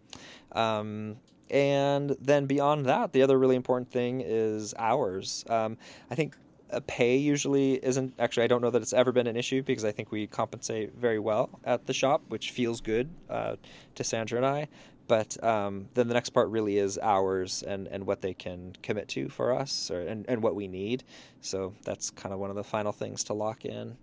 Um, 0.52 1.18
and 1.50 2.16
then 2.20 2.46
beyond 2.46 2.86
that, 2.86 3.14
the 3.14 3.22
other 3.22 3.38
really 3.38 3.56
important 3.56 3.92
thing 3.92 4.22
is 4.26 4.74
hours. 4.78 5.44
Um, 5.50 5.78
I 6.10 6.16
think 6.16 6.36
pay 6.82 7.18
usually 7.18 7.74
isn't 7.84 8.14
actually. 8.20 8.44
I 8.44 8.48
don't 8.48 8.62
know 8.62 8.70
that 8.70 8.82
it's 8.82 8.94
ever 8.94 9.12
been 9.12 9.28
an 9.28 9.36
issue 9.36 9.64
because 9.64 9.86
I 9.86 9.92
think 9.92 10.12
we 10.12 10.28
compensate 10.28 10.96
very 10.96 11.20
well 11.20 11.50
at 11.64 11.86
the 11.86 11.94
shop, 11.94 12.24
which 12.28 12.52
feels 12.52 12.82
good 12.82 13.10
uh, 13.30 13.56
to 13.96 14.04
Sandra 14.04 14.38
and 14.38 14.46
I. 14.46 14.68
But 15.08 15.42
um, 15.44 15.90
then 15.96 16.08
the 16.08 16.14
next 16.14 16.30
part 16.30 16.50
really 16.50 16.78
is 16.78 16.98
hours 16.98 17.62
and, 17.62 17.88
and 17.88 18.08
what 18.08 18.22
they 18.22 18.34
can 18.34 18.74
commit 18.82 19.10
to 19.10 19.28
for 19.28 19.54
us, 19.54 19.92
or, 19.92 20.02
and, 20.02 20.26
and 20.30 20.42
what 20.42 20.56
we 20.56 20.68
need. 20.68 21.04
So 21.42 21.74
that's 21.84 22.10
kind 22.10 22.34
of 22.34 22.40
one 22.40 22.50
of 22.50 22.56
the 22.56 22.64
final 22.64 22.94
things 22.94 23.24
to 23.26 23.34
lock 23.34 23.66
in. 23.66 23.98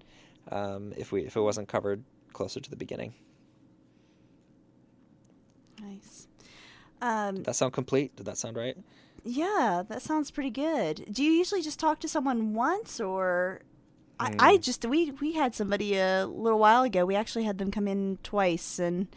Um, 0.50 0.92
if 0.96 1.12
we 1.12 1.22
if 1.22 1.36
it 1.36 1.40
wasn't 1.40 1.68
covered 1.68 2.02
closer 2.32 2.60
to 2.60 2.70
the 2.70 2.76
beginning. 2.76 3.14
Nice. 5.80 6.28
Um, 7.00 7.36
Did 7.36 7.44
that 7.46 7.56
sound 7.56 7.72
complete? 7.72 8.14
Did 8.16 8.26
that 8.26 8.36
sound 8.36 8.56
right? 8.56 8.76
Yeah, 9.24 9.82
that 9.88 10.02
sounds 10.02 10.30
pretty 10.30 10.50
good. 10.50 11.04
Do 11.10 11.22
you 11.22 11.32
usually 11.32 11.62
just 11.62 11.78
talk 11.78 12.00
to 12.00 12.08
someone 12.08 12.54
once, 12.54 13.00
or 13.00 13.62
I, 14.18 14.34
I 14.38 14.56
just 14.56 14.84
we 14.84 15.12
we 15.12 15.32
had 15.32 15.54
somebody 15.54 15.96
a 15.96 16.26
little 16.26 16.58
while 16.58 16.82
ago. 16.82 17.04
We 17.04 17.16
actually 17.16 17.44
had 17.44 17.58
them 17.58 17.70
come 17.70 17.88
in 17.88 18.18
twice, 18.22 18.78
and 18.78 19.08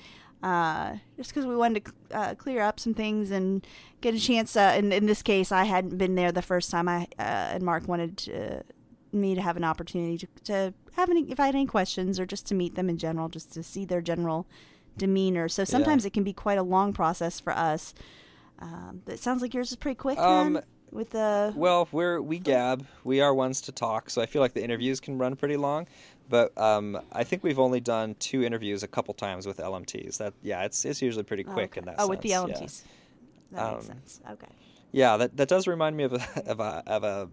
uh, 0.42 0.98
just 1.18 1.30
because 1.30 1.46
we 1.46 1.56
wanted 1.56 1.86
to 1.86 2.18
uh, 2.18 2.36
clear 2.36 2.62
up 2.62 2.80
some 2.80 2.94
things 2.94 3.32
and 3.32 3.66
get 4.02 4.14
a 4.14 4.20
chance. 4.20 4.56
Uh, 4.56 4.76
in 4.78 4.92
in 4.92 5.06
this 5.06 5.22
case, 5.22 5.52
I 5.52 5.66
hadn't 5.66 5.98
been 5.98 6.16
there 6.16 6.32
the 6.32 6.42
first 6.42 6.72
time. 6.72 6.88
I 6.88 7.08
uh, 7.20 7.54
and 7.54 7.64
Mark 7.64 7.88
wanted 7.88 8.18
to, 8.18 8.64
me 9.12 9.36
to 9.36 9.42
have 9.42 9.58
an 9.58 9.64
opportunity 9.64 10.18
to, 10.18 10.28
to 10.46 10.74
have 10.96 11.10
any 11.10 11.24
if 11.32 11.40
I 11.40 11.48
had 11.48 11.56
any 11.56 11.66
questions 11.66 12.20
or 12.20 12.26
just 12.26 12.46
to 12.48 12.56
meet 12.56 12.76
them 12.76 12.90
in 12.90 12.98
general, 12.98 13.30
just 13.30 13.54
to 13.54 13.64
see 13.64 13.86
their 13.86 14.02
general 14.02 14.48
demeanor. 14.98 15.50
So 15.50 15.64
sometimes 15.64 16.06
it 16.06 16.14
can 16.14 16.24
be 16.24 16.34
quite 16.34 16.58
a 16.58 16.64
long 16.64 16.94
process 16.94 17.40
for 17.40 17.54
us. 17.54 17.94
Um, 18.64 19.02
but 19.06 19.16
it 19.16 19.20
sounds 19.20 19.42
like 19.42 19.54
yours 19.54 19.72
is 19.72 19.76
pretty 19.76 19.96
quick. 19.96 20.18
Um, 20.18 20.54
then? 20.54 20.64
with 20.92 21.10
the? 21.10 21.54
Well, 21.56 21.88
we're 21.92 22.22
we 22.22 22.40
gab. 22.40 22.86
We 23.04 23.20
are 23.20 23.34
ones 23.34 23.62
to 23.62 23.72
talk, 23.72 24.10
so 24.10 24.22
I 24.22 24.26
feel 24.26 24.42
like 24.42 24.54
the 24.54 24.64
interviews 24.64 25.00
can 25.00 25.18
run 25.18 25.36
pretty 25.36 25.58
long. 25.58 25.88
But 26.30 26.58
um, 26.58 27.00
I 27.12 27.26
think 27.26 27.44
we've 27.44 27.60
only 27.60 27.82
done 27.82 28.16
two 28.20 28.44
interviews 28.44 28.82
a 28.84 28.88
couple 28.88 29.14
times 29.14 29.46
with 29.46 29.58
LMTs. 29.58 30.18
That 30.18 30.34
yeah, 30.42 30.64
it's 30.64 30.86
it's 30.86 31.02
usually 31.02 31.24
pretty 31.24 31.44
quick 31.44 31.72
okay. 31.72 31.80
in 31.80 31.86
that. 31.86 31.96
Oh, 32.00 32.08
with 32.08 32.22
the 32.22 32.30
sense, 32.30 32.50
yeah. 32.50 32.56
LMTs. 32.56 32.82
That 33.52 33.74
makes 33.74 33.90
Um, 33.90 33.96
sense. 33.96 34.22
Okay. 34.32 34.48
Yeah, 34.94 35.18
that, 35.18 35.36
that 35.38 35.50
does 35.50 35.68
remind 35.68 35.98
me 35.98 36.04
of 36.04 36.14
a, 36.14 36.22
of 36.46 36.60
a, 36.60 36.84
of 36.86 37.04
a 37.04 37.30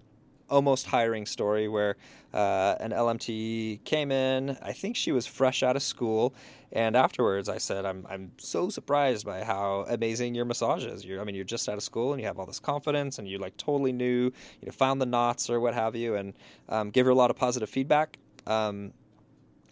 almost 0.50 0.86
hiring 0.86 1.26
story 1.26 1.68
where 1.68 1.96
uh, 2.34 2.76
an 2.80 2.90
LMT 2.90 3.84
came 3.84 4.10
in. 4.12 4.58
I 4.62 4.72
think 4.72 4.96
she 4.96 5.12
was 5.12 5.26
fresh 5.26 5.62
out 5.62 5.76
of 5.76 5.82
school, 5.82 6.34
and 6.72 6.96
afterwards 6.96 7.48
I 7.48 7.58
said, 7.58 7.84
"I'm 7.84 8.06
I'm 8.08 8.32
so 8.38 8.68
surprised 8.68 9.24
by 9.24 9.44
how 9.44 9.86
amazing 9.88 10.34
your 10.34 10.44
massage 10.44 10.84
is. 10.84 11.04
You're, 11.04 11.20
I 11.20 11.24
mean, 11.24 11.34
you're 11.34 11.44
just 11.44 11.68
out 11.68 11.76
of 11.76 11.82
school 11.82 12.12
and 12.12 12.20
you 12.20 12.26
have 12.26 12.38
all 12.38 12.46
this 12.46 12.60
confidence, 12.60 13.18
and 13.18 13.28
you're 13.28 13.40
like 13.40 13.56
totally 13.56 13.92
new, 13.92 14.32
you 14.60 14.66
know, 14.66 14.72
found 14.72 15.00
the 15.00 15.06
knots 15.06 15.48
or 15.48 15.60
what 15.60 15.74
have 15.74 15.96
you, 15.96 16.14
and 16.16 16.34
um, 16.68 16.90
give 16.90 17.06
her 17.06 17.12
a 17.12 17.16
lot 17.16 17.30
of 17.30 17.36
positive 17.36 17.70
feedback." 17.70 18.18
Um, 18.46 18.92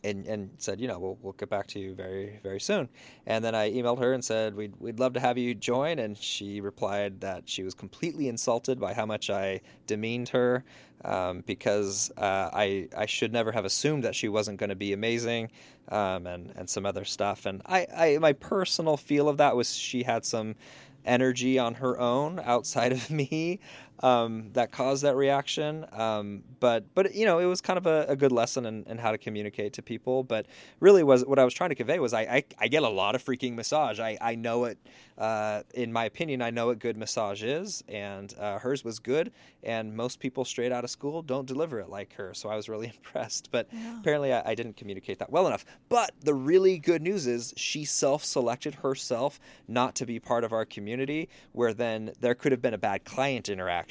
and, 0.08 0.26
and 0.26 0.50
said, 0.58 0.80
you 0.80 0.88
know, 0.88 0.98
we'll, 0.98 1.18
we'll 1.22 1.32
get 1.34 1.48
back 1.48 1.66
to 1.68 1.78
you 1.78 1.94
very, 1.94 2.38
very 2.42 2.60
soon. 2.60 2.88
And 3.26 3.44
then 3.44 3.54
I 3.54 3.70
emailed 3.70 4.00
her 4.00 4.12
and 4.12 4.24
said, 4.24 4.54
we'd, 4.54 4.74
we'd 4.78 4.98
love 4.98 5.12
to 5.14 5.20
have 5.20 5.38
you 5.38 5.54
join. 5.54 5.98
And 5.98 6.16
she 6.16 6.60
replied 6.60 7.20
that 7.20 7.48
she 7.48 7.62
was 7.62 7.74
completely 7.74 8.28
insulted 8.28 8.80
by 8.80 8.94
how 8.94 9.06
much 9.06 9.30
I 9.30 9.60
demeaned 9.86 10.30
her 10.30 10.64
um, 11.04 11.42
because 11.46 12.10
uh, 12.16 12.50
I, 12.52 12.88
I 12.96 13.06
should 13.06 13.32
never 13.32 13.52
have 13.52 13.64
assumed 13.64 14.04
that 14.04 14.14
she 14.14 14.28
wasn't 14.28 14.58
going 14.58 14.70
to 14.70 14.76
be 14.76 14.92
amazing 14.92 15.50
um, 15.88 16.26
and, 16.26 16.52
and 16.56 16.68
some 16.68 16.84
other 16.84 17.04
stuff. 17.04 17.46
And 17.46 17.62
I, 17.66 17.86
I, 17.96 18.18
my 18.18 18.32
personal 18.32 18.96
feel 18.96 19.28
of 19.28 19.36
that 19.36 19.56
was 19.56 19.74
she 19.74 20.02
had 20.02 20.24
some 20.24 20.56
energy 21.04 21.58
on 21.58 21.74
her 21.74 21.98
own 21.98 22.40
outside 22.44 22.92
of 22.92 23.10
me 23.22 23.60
um, 24.00 24.50
that 24.52 24.72
caused 24.72 25.02
that 25.04 25.16
reaction. 25.16 25.86
Um, 25.92 26.42
but 26.60 26.84
but 26.94 27.14
you 27.14 27.26
know 27.26 27.38
it 27.38 27.46
was 27.46 27.60
kind 27.60 27.76
of 27.76 27.86
a, 27.86 28.06
a 28.08 28.16
good 28.16 28.32
lesson 28.32 28.66
in, 28.66 28.84
in 28.84 28.98
how 28.98 29.10
to 29.10 29.18
communicate 29.18 29.72
to 29.74 29.82
people. 29.82 30.22
But 30.22 30.46
really 30.80 31.02
was 31.02 31.24
what 31.24 31.38
I 31.38 31.44
was 31.44 31.54
trying 31.54 31.70
to 31.70 31.76
convey 31.76 31.98
was 31.98 32.12
I 32.12 32.22
I, 32.22 32.44
I 32.58 32.68
get 32.68 32.82
a 32.82 32.88
lot 32.88 33.14
of 33.14 33.24
freaking 33.24 33.54
massage. 33.54 34.00
I 34.00 34.18
I 34.20 34.34
know 34.34 34.64
it. 34.64 34.78
Uh, 35.16 35.64
in 35.74 35.92
my 35.92 36.04
opinion, 36.04 36.40
I 36.40 36.50
know 36.50 36.68
what 36.68 36.78
good 36.78 36.96
massage 36.96 37.42
is, 37.42 37.82
and 37.88 38.32
uh, 38.38 38.60
hers 38.60 38.84
was 38.84 39.00
good. 39.00 39.32
And 39.64 39.96
most 39.96 40.20
people 40.20 40.44
straight 40.44 40.70
out 40.70 40.84
of 40.84 40.90
school 40.90 41.22
don't 41.22 41.44
deliver 41.44 41.80
it 41.80 41.88
like 41.88 42.12
her. 42.14 42.32
So 42.34 42.48
I 42.48 42.54
was 42.54 42.68
really 42.68 42.86
impressed. 42.96 43.50
But 43.50 43.68
apparently 43.98 44.32
I, 44.32 44.50
I 44.50 44.54
didn't 44.54 44.76
communicate 44.76 45.18
that 45.18 45.30
well 45.30 45.48
enough. 45.48 45.64
But 45.88 46.12
the 46.20 46.34
really 46.34 46.78
good 46.78 47.02
news 47.02 47.26
is 47.26 47.52
she 47.56 47.84
self-selected 47.84 48.76
herself 48.76 49.40
not 49.66 49.96
to 49.96 50.06
be 50.06 50.20
part 50.20 50.44
of 50.44 50.52
our 50.52 50.64
community, 50.64 51.28
where 51.50 51.74
then 51.74 52.12
there 52.20 52.36
could 52.36 52.52
have 52.52 52.62
been 52.62 52.74
a 52.74 52.78
bad 52.78 53.04
client 53.04 53.48
interaction. 53.48 53.87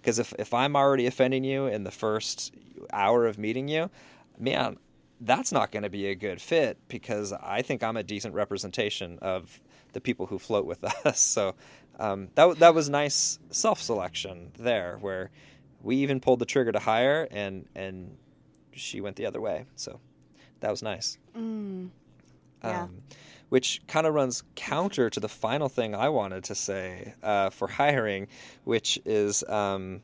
Because 0.00 0.18
if, 0.18 0.32
if 0.38 0.52
I'm 0.54 0.76
already 0.76 1.06
offending 1.06 1.44
you 1.44 1.66
in 1.66 1.84
the 1.84 1.90
first 1.90 2.54
hour 2.92 3.26
of 3.26 3.38
meeting 3.38 3.68
you, 3.68 3.90
man, 4.38 4.78
that's 5.20 5.52
not 5.52 5.70
going 5.72 5.82
to 5.82 5.90
be 5.90 6.06
a 6.06 6.14
good 6.14 6.40
fit 6.40 6.78
because 6.88 7.32
I 7.32 7.62
think 7.62 7.82
I'm 7.82 7.96
a 7.96 8.02
decent 8.02 8.34
representation 8.34 9.18
of 9.22 9.60
the 9.92 10.00
people 10.00 10.26
who 10.26 10.38
float 10.38 10.66
with 10.66 10.84
us. 11.06 11.20
So 11.20 11.54
um, 11.98 12.28
that 12.34 12.58
that 12.58 12.74
was 12.74 12.88
nice 12.90 13.38
self 13.50 13.80
selection 13.80 14.52
there, 14.58 14.98
where 15.00 15.30
we 15.82 15.96
even 15.96 16.20
pulled 16.20 16.40
the 16.40 16.46
trigger 16.46 16.72
to 16.72 16.78
hire, 16.78 17.26
and 17.30 17.66
and 17.74 18.16
she 18.72 19.00
went 19.00 19.16
the 19.16 19.26
other 19.26 19.40
way. 19.40 19.64
So 19.76 20.00
that 20.60 20.70
was 20.70 20.82
nice. 20.82 21.18
Mm. 21.36 21.90
Yeah. 22.62 22.84
Um, 22.84 23.02
which 23.48 23.80
kind 23.86 24.06
of 24.06 24.14
runs 24.14 24.42
counter 24.54 25.08
to 25.10 25.20
the 25.20 25.28
final 25.28 25.68
thing 25.68 25.94
I 25.94 26.08
wanted 26.08 26.44
to 26.44 26.54
say 26.54 27.14
uh, 27.22 27.50
for 27.50 27.68
hiring, 27.68 28.28
which 28.64 28.98
is 29.04 29.44
um, 29.48 30.02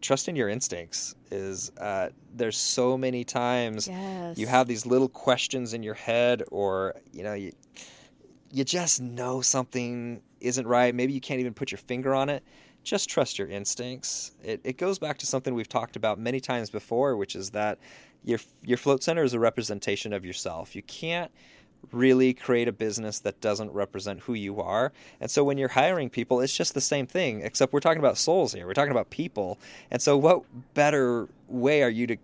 trusting 0.00 0.36
your 0.36 0.48
instincts. 0.48 1.14
Is 1.30 1.70
uh, 1.80 2.10
there's 2.34 2.56
so 2.56 2.96
many 2.96 3.24
times 3.24 3.88
Yes. 3.88 4.38
you 4.38 4.46
have 4.46 4.68
these 4.68 4.86
little 4.86 5.08
questions 5.08 5.74
in 5.74 5.82
your 5.82 5.94
head, 5.94 6.42
or 6.50 6.94
you 7.12 7.22
know 7.22 7.34
you 7.34 7.52
you 8.52 8.64
just 8.64 9.00
know 9.00 9.40
something 9.40 10.22
isn't 10.40 10.66
right. 10.66 10.94
Maybe 10.94 11.12
you 11.12 11.20
can't 11.20 11.40
even 11.40 11.54
put 11.54 11.70
your 11.72 11.78
finger 11.78 12.14
on 12.14 12.28
it. 12.28 12.44
Just 12.84 13.08
trust 13.08 13.36
your 13.38 13.48
instincts. 13.48 14.32
It, 14.44 14.60
it 14.62 14.78
goes 14.78 15.00
back 15.00 15.18
to 15.18 15.26
something 15.26 15.54
we've 15.54 15.68
talked 15.68 15.96
about 15.96 16.20
many 16.20 16.38
times 16.38 16.70
before, 16.70 17.16
which 17.16 17.34
is 17.34 17.50
that 17.50 17.78
your 18.22 18.38
your 18.62 18.78
float 18.78 19.02
center 19.02 19.24
is 19.24 19.32
a 19.34 19.40
representation 19.40 20.12
of 20.12 20.24
yourself. 20.24 20.76
You 20.76 20.82
can't 20.82 21.32
really 21.92 22.34
create 22.34 22.68
a 22.68 22.72
business 22.72 23.18
that 23.20 23.40
doesn't 23.40 23.70
represent 23.72 24.20
who 24.20 24.34
you 24.34 24.60
are. 24.60 24.92
And 25.20 25.30
so 25.30 25.44
when 25.44 25.58
you're 25.58 25.68
hiring 25.68 26.10
people, 26.10 26.40
it's 26.40 26.56
just 26.56 26.74
the 26.74 26.80
same 26.80 27.06
thing, 27.06 27.42
except 27.42 27.72
we're 27.72 27.80
talking 27.80 28.00
about 28.00 28.18
souls 28.18 28.52
here. 28.52 28.66
We're 28.66 28.74
talking 28.74 28.90
about 28.90 29.10
people. 29.10 29.58
And 29.90 30.02
so 30.02 30.16
what 30.16 30.42
better 30.74 31.28
way 31.48 31.82
are 31.82 31.90
you 31.90 32.06
to 32.08 32.16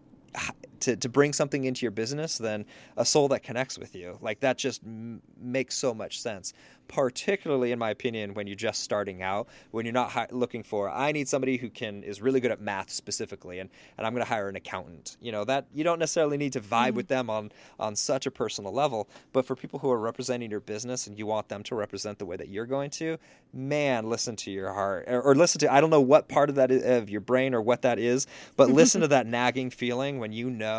to, 0.82 0.96
to 0.96 1.08
bring 1.08 1.32
something 1.32 1.64
into 1.64 1.82
your 1.82 1.90
business 1.90 2.38
than 2.38 2.64
a 2.96 3.04
soul 3.04 3.28
that 3.28 3.42
connects 3.42 3.78
with 3.78 3.94
you. 3.94 4.18
Like 4.20 4.40
that 4.40 4.58
just 4.58 4.82
m- 4.84 5.22
makes 5.40 5.76
so 5.76 5.94
much 5.94 6.20
sense. 6.20 6.52
Particularly, 6.88 7.72
in 7.72 7.78
my 7.78 7.90
opinion, 7.90 8.34
when 8.34 8.46
you're 8.46 8.56
just 8.56 8.82
starting 8.82 9.22
out, 9.22 9.48
when 9.70 9.86
you're 9.86 9.94
not 9.94 10.10
hi- 10.10 10.26
looking 10.30 10.62
for, 10.62 10.90
I 10.90 11.12
need 11.12 11.28
somebody 11.28 11.56
who 11.56 11.70
can 11.70 12.02
is 12.02 12.20
really 12.20 12.40
good 12.40 12.50
at 12.50 12.60
math 12.60 12.90
specifically, 12.90 13.60
and, 13.60 13.70
and 13.96 14.06
I'm 14.06 14.12
going 14.12 14.24
to 14.24 14.28
hire 14.28 14.48
an 14.48 14.56
accountant. 14.56 15.16
You 15.20 15.32
know 15.32 15.44
that 15.44 15.66
you 15.72 15.84
don't 15.84 15.98
necessarily 15.98 16.36
need 16.36 16.52
to 16.54 16.60
vibe 16.60 16.88
mm-hmm. 16.88 16.96
with 16.96 17.08
them 17.08 17.30
on 17.30 17.52
on 17.78 17.96
such 17.96 18.26
a 18.26 18.30
personal 18.30 18.72
level, 18.72 19.08
but 19.32 19.46
for 19.46 19.56
people 19.56 19.78
who 19.78 19.90
are 19.90 19.98
representing 19.98 20.50
your 20.50 20.60
business 20.60 21.06
and 21.06 21.18
you 21.18 21.24
want 21.24 21.48
them 21.48 21.62
to 21.62 21.74
represent 21.74 22.18
the 22.18 22.26
way 22.26 22.36
that 22.36 22.48
you're 22.48 22.66
going 22.66 22.90
to, 22.90 23.16
man, 23.54 24.08
listen 24.08 24.36
to 24.36 24.50
your 24.50 24.72
heart 24.72 25.04
or, 25.08 25.22
or 25.22 25.34
listen 25.34 25.60
to 25.60 25.72
I 25.72 25.80
don't 25.80 25.90
know 25.90 26.00
what 26.00 26.28
part 26.28 26.50
of 26.50 26.56
that 26.56 26.70
is, 26.70 26.84
of 26.84 27.08
your 27.08 27.20
brain 27.20 27.54
or 27.54 27.62
what 27.62 27.82
that 27.82 27.98
is, 27.98 28.26
but 28.56 28.68
listen 28.70 29.00
to 29.00 29.08
that 29.12 29.26
nagging 29.26 29.70
feeling 29.70 30.18
when 30.18 30.32
you 30.32 30.50
know, 30.50 30.71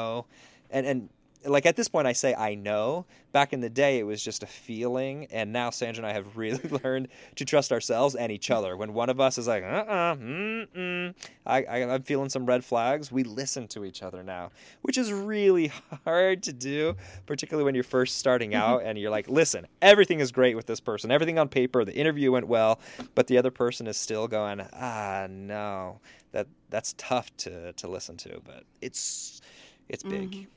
and 0.70 0.86
and 0.86 1.10
like 1.46 1.66
at 1.66 1.76
this 1.76 1.88
point 1.88 2.08
I 2.08 2.14
say 2.14 2.34
I 2.34 2.56
know. 2.56 3.06
Back 3.32 3.52
in 3.52 3.62
the 3.62 3.70
day 3.70 3.98
it 3.98 4.04
was 4.04 4.24
just 4.24 4.44
a 4.44 4.48
feeling, 4.48 5.26
and 5.32 5.52
now 5.52 5.72
Sandra 5.72 6.04
and 6.04 6.12
I 6.12 6.14
have 6.14 6.38
really 6.38 6.70
learned 6.84 7.08
to 7.36 7.46
trust 7.46 7.72
ourselves 7.72 8.14
and 8.16 8.32
each 8.32 8.52
other. 8.52 8.78
When 8.78 8.94
one 8.94 9.10
of 9.10 9.20
us 9.20 9.38
is 9.38 9.48
like, 9.48 9.64
uh, 9.64 9.68
uh 9.88 10.16
mm-mm, 10.16 11.16
I, 11.46 11.64
I, 11.64 11.94
I'm 11.94 12.04
feeling 12.04 12.30
some 12.30 12.46
red 12.46 12.64
flags, 12.64 13.12
we 13.12 13.24
listen 13.24 13.68
to 13.70 13.86
each 13.86 14.04
other 14.04 14.24
now, 14.24 14.52
which 14.84 14.98
is 14.98 15.12
really 15.12 15.72
hard 16.06 16.44
to 16.44 16.54
do, 16.54 16.96
particularly 17.26 17.66
when 17.66 17.74
you're 17.74 17.84
first 17.84 18.20
starting 18.20 18.54
out 18.54 18.84
and 18.84 19.00
you're 19.00 19.12
like, 19.12 19.28
listen, 19.28 19.66
everything 19.82 20.20
is 20.20 20.32
great 20.32 20.56
with 20.56 20.68
this 20.68 20.80
person, 20.80 21.10
everything 21.10 21.40
on 21.40 21.50
paper, 21.50 21.84
the 21.84 21.96
interview 21.96 22.32
went 22.32 22.48
well, 22.48 22.80
but 23.16 23.28
the 23.28 23.38
other 23.40 23.52
person 23.52 23.88
is 23.88 23.98
still 23.98 24.28
going, 24.28 24.62
ah, 24.74 25.26
no, 25.28 26.00
that 26.34 26.48
that's 26.70 26.94
tough 26.98 27.36
to 27.38 27.74
to 27.74 27.88
listen 27.88 28.18
to, 28.18 28.42
but 28.46 28.64
it's 28.80 29.42
it's 29.90 30.04
big. 30.04 30.48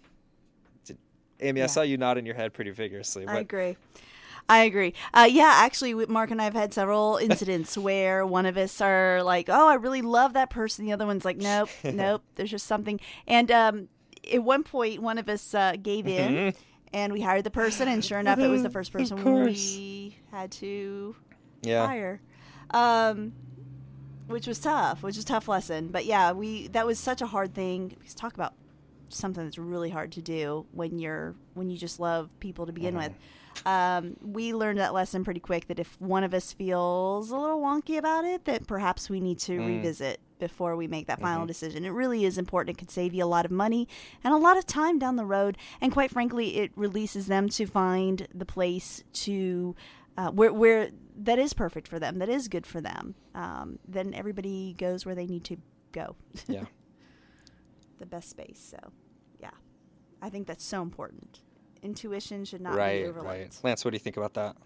Did- 0.85 0.98
Amy, 1.40 1.62
I 1.62 1.66
saw 1.66 1.82
you 1.82 1.97
nodding 1.97 2.27
your 2.27 2.35
head 2.35 2.53
pretty 2.53 2.70
vigorously. 2.70 3.27
I 3.27 3.39
agree. 3.39 3.77
I 4.48 4.65
agree. 4.65 4.94
Uh, 5.12 5.28
yeah, 5.28 5.53
actually, 5.57 5.94
Mark 6.07 6.31
and 6.31 6.40
I 6.40 6.44
have 6.44 6.55
had 6.55 6.73
several 6.73 7.16
incidents 7.23 7.77
where 7.77 8.24
one 8.24 8.47
of 8.47 8.57
us 8.57 8.81
are 8.81 9.23
like, 9.23 9.48
"Oh, 9.48 9.69
I 9.69 9.74
really 9.74 10.03
love 10.03 10.35
that 10.35 10.51
person," 10.51 10.86
the 10.86 10.93
other 10.93 11.07
one's 11.07 11.24
like, 11.24 11.36
"Nope, 11.36 11.69
nope." 11.85 12.23
There's 12.36 12.51
just 12.51 12.66
something. 12.66 13.01
And 13.27 13.51
um, 13.51 13.89
at 14.32 14.43
one 14.43 14.62
point, 14.62 15.03
one 15.03 15.19
of 15.19 15.28
us 15.28 15.55
uh, 15.55 15.74
gave 15.82 16.07
in, 16.07 16.55
and 16.93 17.12
we 17.12 17.20
hired 17.20 17.44
the 17.44 17.51
person, 17.51 17.89
and 17.89 18.05
sure 18.05 18.19
enough, 18.19 18.39
it 18.39 18.48
was 18.48 18.62
the 18.62 18.70
first 18.70 18.93
person 18.93 19.23
we 19.44 20.16
had 20.31 20.53
to 20.53 21.16
yeah. 21.62 21.86
hire. 21.86 22.20
Um, 22.70 23.32
which 24.27 24.47
was 24.47 24.59
tough, 24.59 25.03
which 25.03 25.16
was 25.16 25.24
a 25.24 25.27
tough 25.27 25.48
lesson. 25.48 25.89
But 25.89 26.05
yeah, 26.05 26.32
we 26.32 26.69
that 26.69 26.86
was 26.86 26.98
such 26.98 27.20
a 27.20 27.27
hard 27.27 27.55
thing. 27.55 27.89
Because 27.98 28.15
talk 28.15 28.35
about 28.35 28.55
something 29.09 29.45
that's 29.45 29.59
really 29.59 29.91
hard 29.91 30.12
to 30.12 30.23
do 30.23 30.66
when 30.73 30.99
you're 30.99 31.35
when 31.55 31.70
you 31.70 31.77
just 31.78 32.01
love 32.01 32.31
people 32.41 32.66
to 32.66 32.73
begin 32.73 32.95
with. 32.97 33.12
Um, 33.65 34.16
we 34.20 34.53
learned 34.53 34.78
that 34.81 34.93
lesson 34.93 35.24
pretty 35.24 35.41
quick 35.41 35.66
that 35.69 35.78
if 35.78 35.99
one 36.01 36.24
of 36.24 36.35
us 36.35 36.53
feels 36.53 37.31
a 37.31 37.37
little 37.37 37.61
wonky 37.61 37.97
about 37.97 38.24
it, 38.24 38.45
that 38.45 38.66
perhaps 38.66 39.09
we 39.09 39.19
need 39.19 39.39
to 39.41 39.59
revisit 39.59 40.20
before 40.39 40.77
we 40.77 40.87
make 40.87 41.07
that 41.07 41.20
final 41.23 41.47
decision. 41.47 41.87
It 41.87 41.91
really 41.91 42.27
is 42.27 42.37
important. 42.37 42.77
It 42.77 42.78
could 42.78 42.91
save 42.91 43.15
you 43.15 43.24
a 43.24 43.27
lot 43.27 43.47
of 43.47 43.51
money 43.51 43.89
and 44.23 44.35
a 44.35 44.37
lot 44.37 44.59
of 44.59 44.66
time 44.66 44.99
down 44.99 45.16
the 45.16 45.24
road. 45.24 45.57
And 45.81 45.91
quite 45.91 46.11
frankly, 46.11 46.59
it 46.59 46.70
releases 46.77 47.28
them 47.28 47.49
to 47.51 47.65
find 47.66 48.28
the 48.35 48.45
place 48.45 49.03
to 49.24 49.74
uh, 50.19 50.31
where 50.31 50.53
where 50.53 50.91
that 51.19 51.39
is 51.39 51.55
perfect 51.55 51.89
for 51.89 51.99
them, 51.99 52.19
that 52.19 52.28
is 52.28 52.49
good 52.49 52.66
for 52.66 52.83
them. 52.83 53.15
Um, 53.35 53.78
then 53.89 54.12
everybody 54.12 54.74
goes 54.77 55.07
where 55.07 55.15
they 55.15 55.27
need 55.27 55.45
to 55.45 55.57
go, 55.93 56.16
Yeah. 56.47 56.65
the 57.98 58.06
best 58.06 58.31
space. 58.31 58.59
So, 58.70 58.93
yeah, 59.40 59.51
I 60.23 60.28
think 60.31 60.47
that's 60.47 60.64
so 60.64 60.82
important. 60.82 61.40
Intuition 61.82 62.44
should 62.44 62.60
not 62.60 62.73
be 62.73 62.78
Right, 62.78 63.05
overlooked. 63.05 63.28
right. 63.28 63.60
Lance, 63.62 63.85
what 63.85 63.90
do 63.93 63.97
you 63.97 64.01
think 64.01 64.16
about 64.16 64.35
that? 64.35 64.56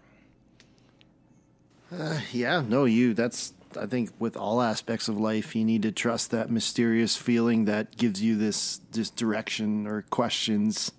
Uh, 1.91 2.21
yeah, 2.31 2.63
no, 2.67 2.85
you. 2.85 3.13
That's 3.13 3.53
I 3.79 3.85
think 3.85 4.11
with 4.19 4.35
all 4.37 4.61
aspects 4.61 5.07
of 5.07 5.17
life, 5.19 5.55
you 5.55 5.63
need 5.65 5.81
to 5.83 5.91
trust 5.91 6.31
that 6.31 6.49
mysterious 6.49 7.15
feeling 7.17 7.65
that 7.65 7.97
gives 7.97 8.21
you 8.21 8.37
this 8.37 8.79
this 8.91 9.09
direction 9.09 9.87
or 9.87 10.03
questions 10.03 10.91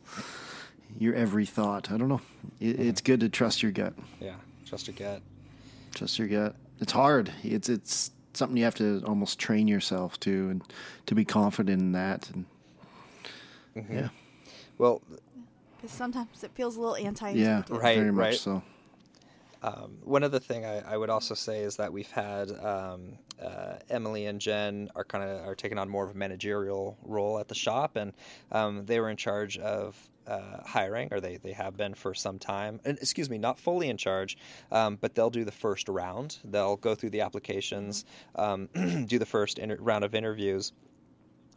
your 0.99 1.15
every 1.15 1.47
thought. 1.47 1.91
I 1.91 1.97
don't 1.97 2.09
know. 2.09 2.21
It, 2.61 2.77
mm-hmm. 2.77 2.89
It's 2.89 3.01
good 3.01 3.21
to 3.21 3.29
trust 3.29 3.63
your 3.63 3.73
gut. 3.73 3.95
Yeah, 4.21 4.35
trust 4.67 4.87
your 4.87 4.97
gut. 4.97 5.23
Trust 5.95 6.19
your 6.19 6.29
gut. 6.29 6.55
It's 6.81 6.93
hard. 6.93 7.33
It's 7.43 7.69
it's 7.71 8.11
something 8.35 8.57
you 8.57 8.65
have 8.65 8.75
to 8.77 9.03
almost 9.07 9.39
train 9.39 9.69
yourself 9.69 10.19
to 10.21 10.49
and 10.51 10.63
to 11.07 11.15
be 11.15 11.25
confident 11.25 11.81
in 11.81 11.93
that 11.93 12.31
and 12.31 12.47
yeah. 13.91 14.09
Well, 14.79 15.01
Because 15.77 15.91
sometimes 15.97 16.45
it 16.45 16.51
feels 16.55 16.77
a 16.77 16.81
little 16.81 16.97
anti 16.97 17.31
yeah 17.31 17.63
Right, 17.69 17.97
very 17.97 18.13
much 18.13 18.25
right. 18.25 18.35
so. 18.35 18.63
Um, 19.63 19.99
one 20.03 20.25
other 20.25 20.41
thing 20.41 20.65
I, 20.65 20.81
I 20.81 20.97
would 20.97 21.09
also 21.09 21.35
say 21.35 21.61
is 21.61 21.77
that 21.77 21.93
we've 21.93 22.11
had 22.11 22.51
um, 22.51 23.17
uh, 23.41 23.75
Emily 23.89 24.27
and 24.27 24.41
Jen 24.41 24.91
are 24.97 25.05
kind 25.05 25.23
of 25.23 25.47
are 25.47 25.55
taking 25.55 25.79
on 25.79 25.89
more 25.89 26.05
of 26.05 26.11
a 26.11 26.19
managerial 26.19 26.99
role 27.05 27.39
at 27.39 27.47
the 27.47 27.55
shop, 27.55 27.95
and 27.95 28.13
um, 28.51 28.85
they 28.87 28.99
were 28.99 29.09
in 29.09 29.17
charge 29.17 29.59
of 29.59 29.97
uh, 30.27 30.63
hiring, 30.65 31.09
or 31.13 31.21
they, 31.21 31.37
they 31.37 31.53
have 31.53 31.77
been 31.77 31.95
for 31.95 32.15
some 32.15 32.39
time. 32.39 32.81
And 32.85 32.99
excuse 32.99 33.29
me, 33.29 33.39
not 33.39 33.59
fully 33.59 33.89
in 33.89 33.97
charge, 33.97 34.37
um, 34.71 34.97
but 35.01 35.15
they'll 35.15 35.31
do 35.31 35.45
the 35.45 35.53
first 35.53 35.89
round. 35.89 36.39
They'll 36.45 36.77
go 36.77 36.95
through 36.95 37.11
the 37.11 37.21
applications, 37.23 38.05
um, 38.37 38.69
do 39.07 39.19
the 39.19 39.27
first 39.27 39.59
inter- 39.59 39.79
round 39.81 40.05
of 40.05 40.15
interviews, 40.15 40.73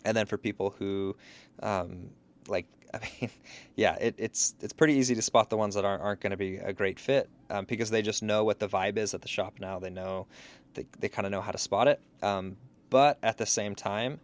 and 0.04 0.16
then 0.16 0.26
for 0.26 0.38
people 0.38 0.76
who 0.78 1.16
um, 1.62 2.10
like 2.48 2.68
I 2.94 3.00
mean, 3.20 3.30
yeah, 3.76 3.96
it, 3.96 4.16
it's 4.18 4.56
it's 4.62 4.74
pretty 4.74 4.94
easy 4.94 5.16
to 5.16 5.22
spot 5.22 5.50
the 5.50 5.58
ones 5.58 5.76
that 5.76 5.86
aren't 5.86 6.02
aren't 6.02 6.22
going 6.22 6.32
to 6.32 6.38
be 6.38 6.58
a 6.58 6.74
great 6.74 7.00
fit 7.00 7.30
um, 7.50 7.66
because 7.66 7.90
they 7.90 8.02
just 8.02 8.24
know 8.24 8.44
what 8.44 8.60
the 8.60 8.68
vibe 8.68 8.98
is 8.98 9.14
at 9.14 9.22
the 9.22 9.28
shop 9.28 9.56
now. 9.60 9.80
They 9.80 9.90
know 9.90 10.28
they 10.76 10.86
they 11.00 11.10
kind 11.10 11.26
of 11.26 11.32
know 11.32 11.42
how 11.42 11.52
to 11.52 11.58
spot 11.58 11.88
it. 11.88 12.00
Um, 12.22 12.58
but 12.90 13.18
at 13.24 13.38
the 13.38 13.46
same 13.46 13.76
time, 13.76 14.20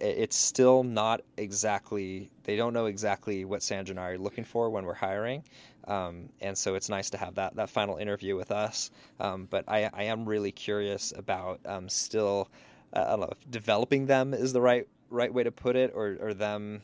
it's 0.00 0.36
still 0.36 0.82
not 0.82 1.20
exactly 1.36 2.30
they 2.44 2.56
don't 2.56 2.72
know 2.72 2.86
exactly 2.86 3.44
what 3.44 3.62
Sandra 3.62 3.92
and 3.92 4.00
I 4.00 4.10
are 4.10 4.18
looking 4.18 4.44
for 4.44 4.70
when 4.70 4.84
we're 4.84 4.94
hiring. 4.94 5.44
Um, 5.86 6.28
and 6.40 6.56
so 6.56 6.74
it's 6.74 6.88
nice 6.88 7.10
to 7.10 7.18
have 7.18 7.36
that 7.36 7.56
that 7.56 7.70
final 7.70 7.96
interview 7.96 8.36
with 8.36 8.50
us. 8.50 8.90
Um, 9.18 9.46
but 9.50 9.64
I, 9.68 9.90
I 9.92 10.04
am 10.04 10.24
really 10.28 10.52
curious 10.52 11.12
about 11.16 11.60
um, 11.66 11.88
still 11.88 12.48
uh, 12.92 13.00
I 13.00 13.10
don't 13.10 13.20
know 13.20 13.28
if 13.30 13.50
developing 13.50 14.06
them 14.06 14.34
is 14.34 14.52
the 14.52 14.60
right 14.60 14.86
right 15.10 15.32
way 15.32 15.42
to 15.42 15.52
put 15.52 15.76
it, 15.76 15.92
or 15.94 16.16
or 16.20 16.34
them. 16.34 16.82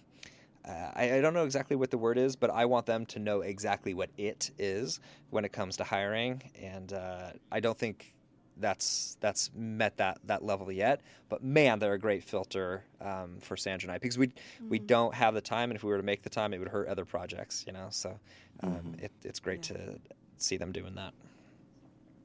Uh, 0.65 0.91
I, 0.95 1.15
I 1.15 1.21
don't 1.21 1.35
know 1.35 1.45
exactly 1.45 1.77
what 1.77 1.93
the 1.93 1.99
word 1.99 2.19
is, 2.19 2.35
but 2.35 2.51
I 2.51 2.65
want 2.65 2.87
them 2.87 3.07
to 3.07 3.21
know 3.21 3.43
exactly 3.43 3.95
what 3.95 4.11
it 4.19 4.51
is 4.59 4.99
when 5.31 5.45
it 5.45 5.53
comes 5.53 5.77
to 5.77 5.85
hiring, 5.85 6.43
and 6.61 6.93
uh, 6.93 7.31
I 7.53 7.61
don't 7.61 7.79
think 7.79 8.16
that's 8.59 9.17
that's 9.21 9.51
met 9.55 9.97
that 9.99 10.19
that 10.25 10.45
level 10.45 10.71
yet. 10.73 11.01
But 11.29 11.43
man, 11.43 11.79
they're 11.79 11.95
a 11.95 11.99
great 11.99 12.25
filter 12.25 12.85
um, 13.01 13.39
for 13.41 13.57
Sandra 13.57 13.89
and 13.89 13.95
I 13.95 13.99
because 13.99 14.19
we 14.19 14.33
we 14.69 14.79
don't 14.79 15.15
have 15.15 15.35
the 15.35 15.41
time, 15.41 15.71
and 15.71 15.77
if 15.77 15.85
we 15.85 15.91
were 15.91 15.97
to 15.97 16.03
make 16.03 16.23
the 16.23 16.31
time, 16.31 16.53
it 16.55 16.59
would 16.59 16.69
hurt 16.69 16.89
other 16.89 17.05
projects, 17.05 17.65
you 17.67 17.73
know. 17.73 17.89
So 17.91 18.19
um, 18.63 18.95
it, 18.99 19.13
it's 19.25 19.41
great 19.41 19.63
to 19.65 19.99
see 20.39 20.57
them 20.57 20.73
doing 20.73 20.95
that. 20.95 21.13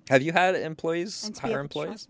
Have 0.10 0.22
you 0.22 0.32
had 0.32 0.56
employees 0.56 1.32
hire 1.40 1.60
employees? 1.60 2.08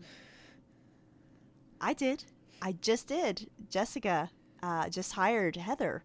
I 1.80 1.94
did. 1.94 2.24
I 2.62 2.74
just 2.74 3.08
did. 3.08 3.50
Jessica 3.70 4.30
uh, 4.62 4.90
just 4.90 5.14
hired 5.14 5.56
Heather, 5.56 6.04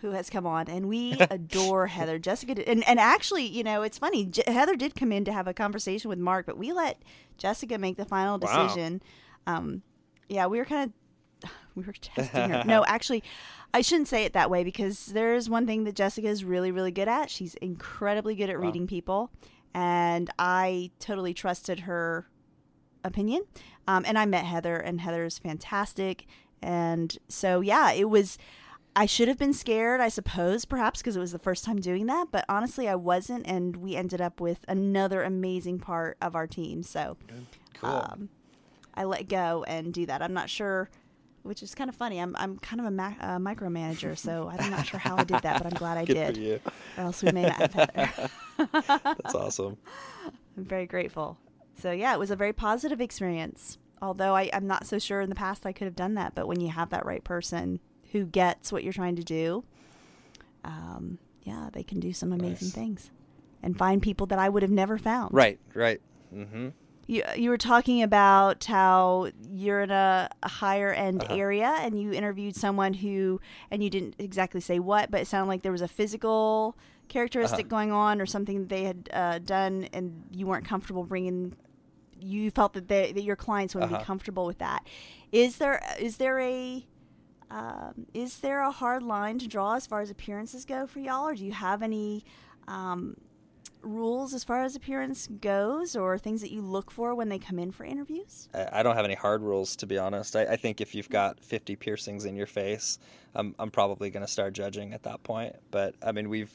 who 0.00 0.10
has 0.12 0.30
come 0.30 0.46
on, 0.46 0.68
and 0.68 0.88
we 0.88 1.12
adore 1.30 1.86
Heather. 1.88 2.18
Jessica, 2.18 2.54
did, 2.54 2.68
and 2.68 2.86
and 2.88 2.98
actually, 3.00 3.46
you 3.46 3.62
know, 3.64 3.82
it's 3.82 3.98
funny. 3.98 4.24
J- 4.26 4.42
Heather 4.46 4.76
did 4.76 4.94
come 4.94 5.12
in 5.12 5.24
to 5.24 5.32
have 5.32 5.46
a 5.48 5.54
conversation 5.54 6.08
with 6.08 6.18
Mark, 6.18 6.46
but 6.46 6.56
we 6.58 6.72
let 6.72 7.02
Jessica 7.36 7.78
make 7.78 7.96
the 7.96 8.04
final 8.04 8.38
Wow. 8.38 8.66
decision. 8.66 9.02
Um, 9.46 9.82
yeah, 10.28 10.46
we 10.46 10.58
were 10.58 10.64
kind 10.64 10.92
of 11.44 11.50
we 11.74 11.84
were 11.84 11.92
testing 12.00 12.50
her. 12.50 12.62
No, 12.64 12.84
actually, 12.86 13.22
I 13.74 13.80
shouldn't 13.80 14.08
say 14.08 14.24
it 14.24 14.32
that 14.34 14.50
way 14.50 14.64
because 14.64 15.06
there's 15.06 15.48
one 15.50 15.66
thing 15.66 15.84
that 15.84 15.94
Jessica 15.94 16.28
is 16.28 16.44
really, 16.44 16.70
really 16.70 16.90
good 16.92 17.08
at. 17.08 17.30
She's 17.30 17.54
incredibly 17.56 18.34
good 18.34 18.50
at 18.50 18.58
reading 18.58 18.86
people, 18.86 19.30
and 19.74 20.30
I 20.38 20.90
totally 21.00 21.34
trusted 21.34 21.80
her 21.80 22.28
opinion. 23.04 23.42
Um, 23.86 24.04
and 24.06 24.18
I 24.18 24.26
met 24.26 24.44
Heather, 24.44 24.76
and 24.76 25.00
Heather 25.00 25.24
is 25.24 25.38
fantastic. 25.38 26.26
And 26.60 27.16
so, 27.28 27.60
yeah, 27.60 27.92
it 27.92 28.10
was. 28.10 28.36
I 28.98 29.06
should 29.06 29.28
have 29.28 29.38
been 29.38 29.52
scared, 29.52 30.00
I 30.00 30.08
suppose, 30.08 30.64
perhaps 30.64 30.98
because 31.00 31.14
it 31.16 31.20
was 31.20 31.30
the 31.30 31.38
first 31.38 31.64
time 31.64 31.76
doing 31.80 32.06
that. 32.06 32.28
But 32.32 32.44
honestly, 32.48 32.88
I 32.88 32.96
wasn't, 32.96 33.46
and 33.46 33.76
we 33.76 33.94
ended 33.94 34.20
up 34.20 34.40
with 34.40 34.64
another 34.66 35.22
amazing 35.22 35.78
part 35.78 36.16
of 36.20 36.34
our 36.34 36.48
team. 36.48 36.82
So, 36.82 37.16
Cool. 37.74 37.90
um, 37.90 38.28
I 38.94 39.04
let 39.04 39.28
go 39.28 39.64
and 39.68 39.94
do 39.94 40.04
that. 40.06 40.20
I'm 40.20 40.34
not 40.34 40.50
sure, 40.50 40.90
which 41.44 41.62
is 41.62 41.76
kind 41.76 41.88
of 41.88 41.94
funny. 41.94 42.18
I'm 42.18 42.34
I'm 42.40 42.58
kind 42.58 42.80
of 42.80 42.86
a 42.86 42.90
ma- 42.90 43.14
uh, 43.20 43.38
micromanager, 43.38 44.18
so 44.18 44.50
I'm 44.52 44.68
not 44.68 44.84
sure 44.84 44.98
how 44.98 45.16
I 45.16 45.22
did 45.22 45.42
that, 45.42 45.62
but 45.62 45.72
I'm 45.72 45.78
glad 45.78 45.96
I 45.96 46.04
did. 46.18 46.34
for 46.34 46.40
you. 46.42 46.60
Or 46.96 47.04
else 47.04 47.22
we 47.22 47.30
may 47.30 47.42
not 47.44 47.72
have 47.72 47.72
Heather. 47.94 48.30
That's 48.92 49.34
awesome. 49.36 49.76
I'm 50.56 50.64
very 50.64 50.86
grateful. 50.86 51.38
So 51.80 51.92
yeah, 51.92 52.12
it 52.14 52.18
was 52.18 52.32
a 52.32 52.36
very 52.36 52.52
positive 52.52 53.00
experience. 53.00 53.78
Although 54.02 54.34
I, 54.34 54.50
I'm 54.52 54.66
not 54.66 54.86
so 54.88 54.98
sure 54.98 55.20
in 55.20 55.28
the 55.28 55.36
past 55.36 55.64
I 55.64 55.72
could 55.72 55.84
have 55.84 55.94
done 55.94 56.14
that, 56.14 56.34
but 56.34 56.48
when 56.48 56.58
you 56.58 56.70
have 56.70 56.90
that 56.90 57.06
right 57.06 57.22
person 57.22 57.78
who 58.12 58.24
gets 58.24 58.72
what 58.72 58.84
you're 58.84 58.92
trying 58.92 59.16
to 59.16 59.24
do, 59.24 59.64
um, 60.64 61.18
yeah, 61.42 61.70
they 61.72 61.82
can 61.82 62.00
do 62.00 62.12
some 62.12 62.32
amazing 62.32 62.68
Nice. 62.68 62.74
things 62.74 63.10
and 63.62 63.76
find 63.76 64.00
people 64.02 64.26
that 64.26 64.38
I 64.38 64.48
would 64.48 64.62
have 64.62 64.70
never 64.70 64.98
found. 64.98 65.34
Right, 65.34 65.58
right. 65.74 66.00
Mm-hmm. 66.34 66.68
You, 67.06 67.22
you 67.36 67.48
were 67.50 67.56
talking 67.58 68.02
about 68.02 68.64
how 68.66 69.30
you're 69.50 69.80
in 69.80 69.90
a, 69.90 70.28
a 70.42 70.48
higher 70.48 70.92
end 70.92 71.22
Uh-huh. 71.24 71.34
area 71.34 71.74
and 71.80 71.98
you 72.00 72.12
interviewed 72.12 72.54
someone 72.54 72.92
who, 72.94 73.40
and 73.70 73.82
you 73.82 73.88
didn't 73.88 74.14
exactly 74.18 74.60
say 74.60 74.78
what, 74.78 75.10
but 75.10 75.22
it 75.22 75.26
sounded 75.26 75.48
like 75.48 75.62
there 75.62 75.72
was 75.72 75.80
a 75.82 75.88
physical 75.88 76.76
characteristic 77.08 77.60
Uh-huh. 77.66 77.68
going 77.70 77.92
on 77.92 78.20
or 78.20 78.26
something 78.26 78.60
that 78.60 78.68
they 78.68 78.84
had 78.84 79.08
uh, 79.12 79.38
done 79.38 79.88
and 79.94 80.22
you 80.30 80.46
weren't 80.46 80.66
comfortable 80.66 81.02
bringing, 81.04 81.54
you 82.20 82.50
felt 82.50 82.74
that, 82.74 82.88
they, 82.88 83.12
that 83.12 83.22
your 83.22 83.36
clients 83.36 83.74
wouldn't 83.74 83.90
Uh-huh. 83.90 84.02
be 84.02 84.04
comfortable 84.06 84.44
with 84.44 84.58
that. 84.58 84.86
Is 85.32 85.56
there, 85.56 85.80
is 85.98 86.18
there 86.18 86.38
a, 86.38 86.84
um, 87.50 88.06
is 88.14 88.38
there 88.38 88.60
a 88.62 88.70
hard 88.70 89.02
line 89.02 89.38
to 89.38 89.48
draw 89.48 89.74
as 89.74 89.86
far 89.86 90.00
as 90.00 90.10
appearances 90.10 90.64
go 90.64 90.86
for 90.86 91.00
y'all, 91.00 91.28
or 91.28 91.34
do 91.34 91.44
you 91.44 91.52
have 91.52 91.82
any 91.82 92.24
um, 92.66 93.16
rules 93.82 94.34
as 94.34 94.44
far 94.44 94.64
as 94.64 94.76
appearance 94.76 95.28
goes, 95.40 95.96
or 95.96 96.18
things 96.18 96.40
that 96.42 96.50
you 96.50 96.60
look 96.60 96.90
for 96.90 97.14
when 97.14 97.28
they 97.28 97.38
come 97.38 97.58
in 97.58 97.70
for 97.70 97.84
interviews? 97.84 98.48
I 98.52 98.80
I 98.80 98.82
don't 98.82 98.96
have 98.96 99.04
any 99.04 99.14
hard 99.14 99.42
rules 99.42 99.76
to 99.76 99.86
be 99.86 99.96
honest. 99.98 100.36
I, 100.36 100.42
I 100.44 100.56
think 100.56 100.80
if 100.80 100.94
you've 100.94 101.08
got 101.08 101.40
50 101.42 101.76
piercings 101.76 102.24
in 102.24 102.36
your 102.36 102.46
face, 102.46 102.98
I'm 103.34 103.54
I'm 103.58 103.70
probably 103.70 104.10
going 104.10 104.24
to 104.26 104.30
start 104.30 104.52
judging 104.52 104.92
at 104.92 105.04
that 105.04 105.22
point. 105.22 105.56
But 105.70 105.94
I 106.02 106.12
mean, 106.12 106.28
we've 106.28 106.52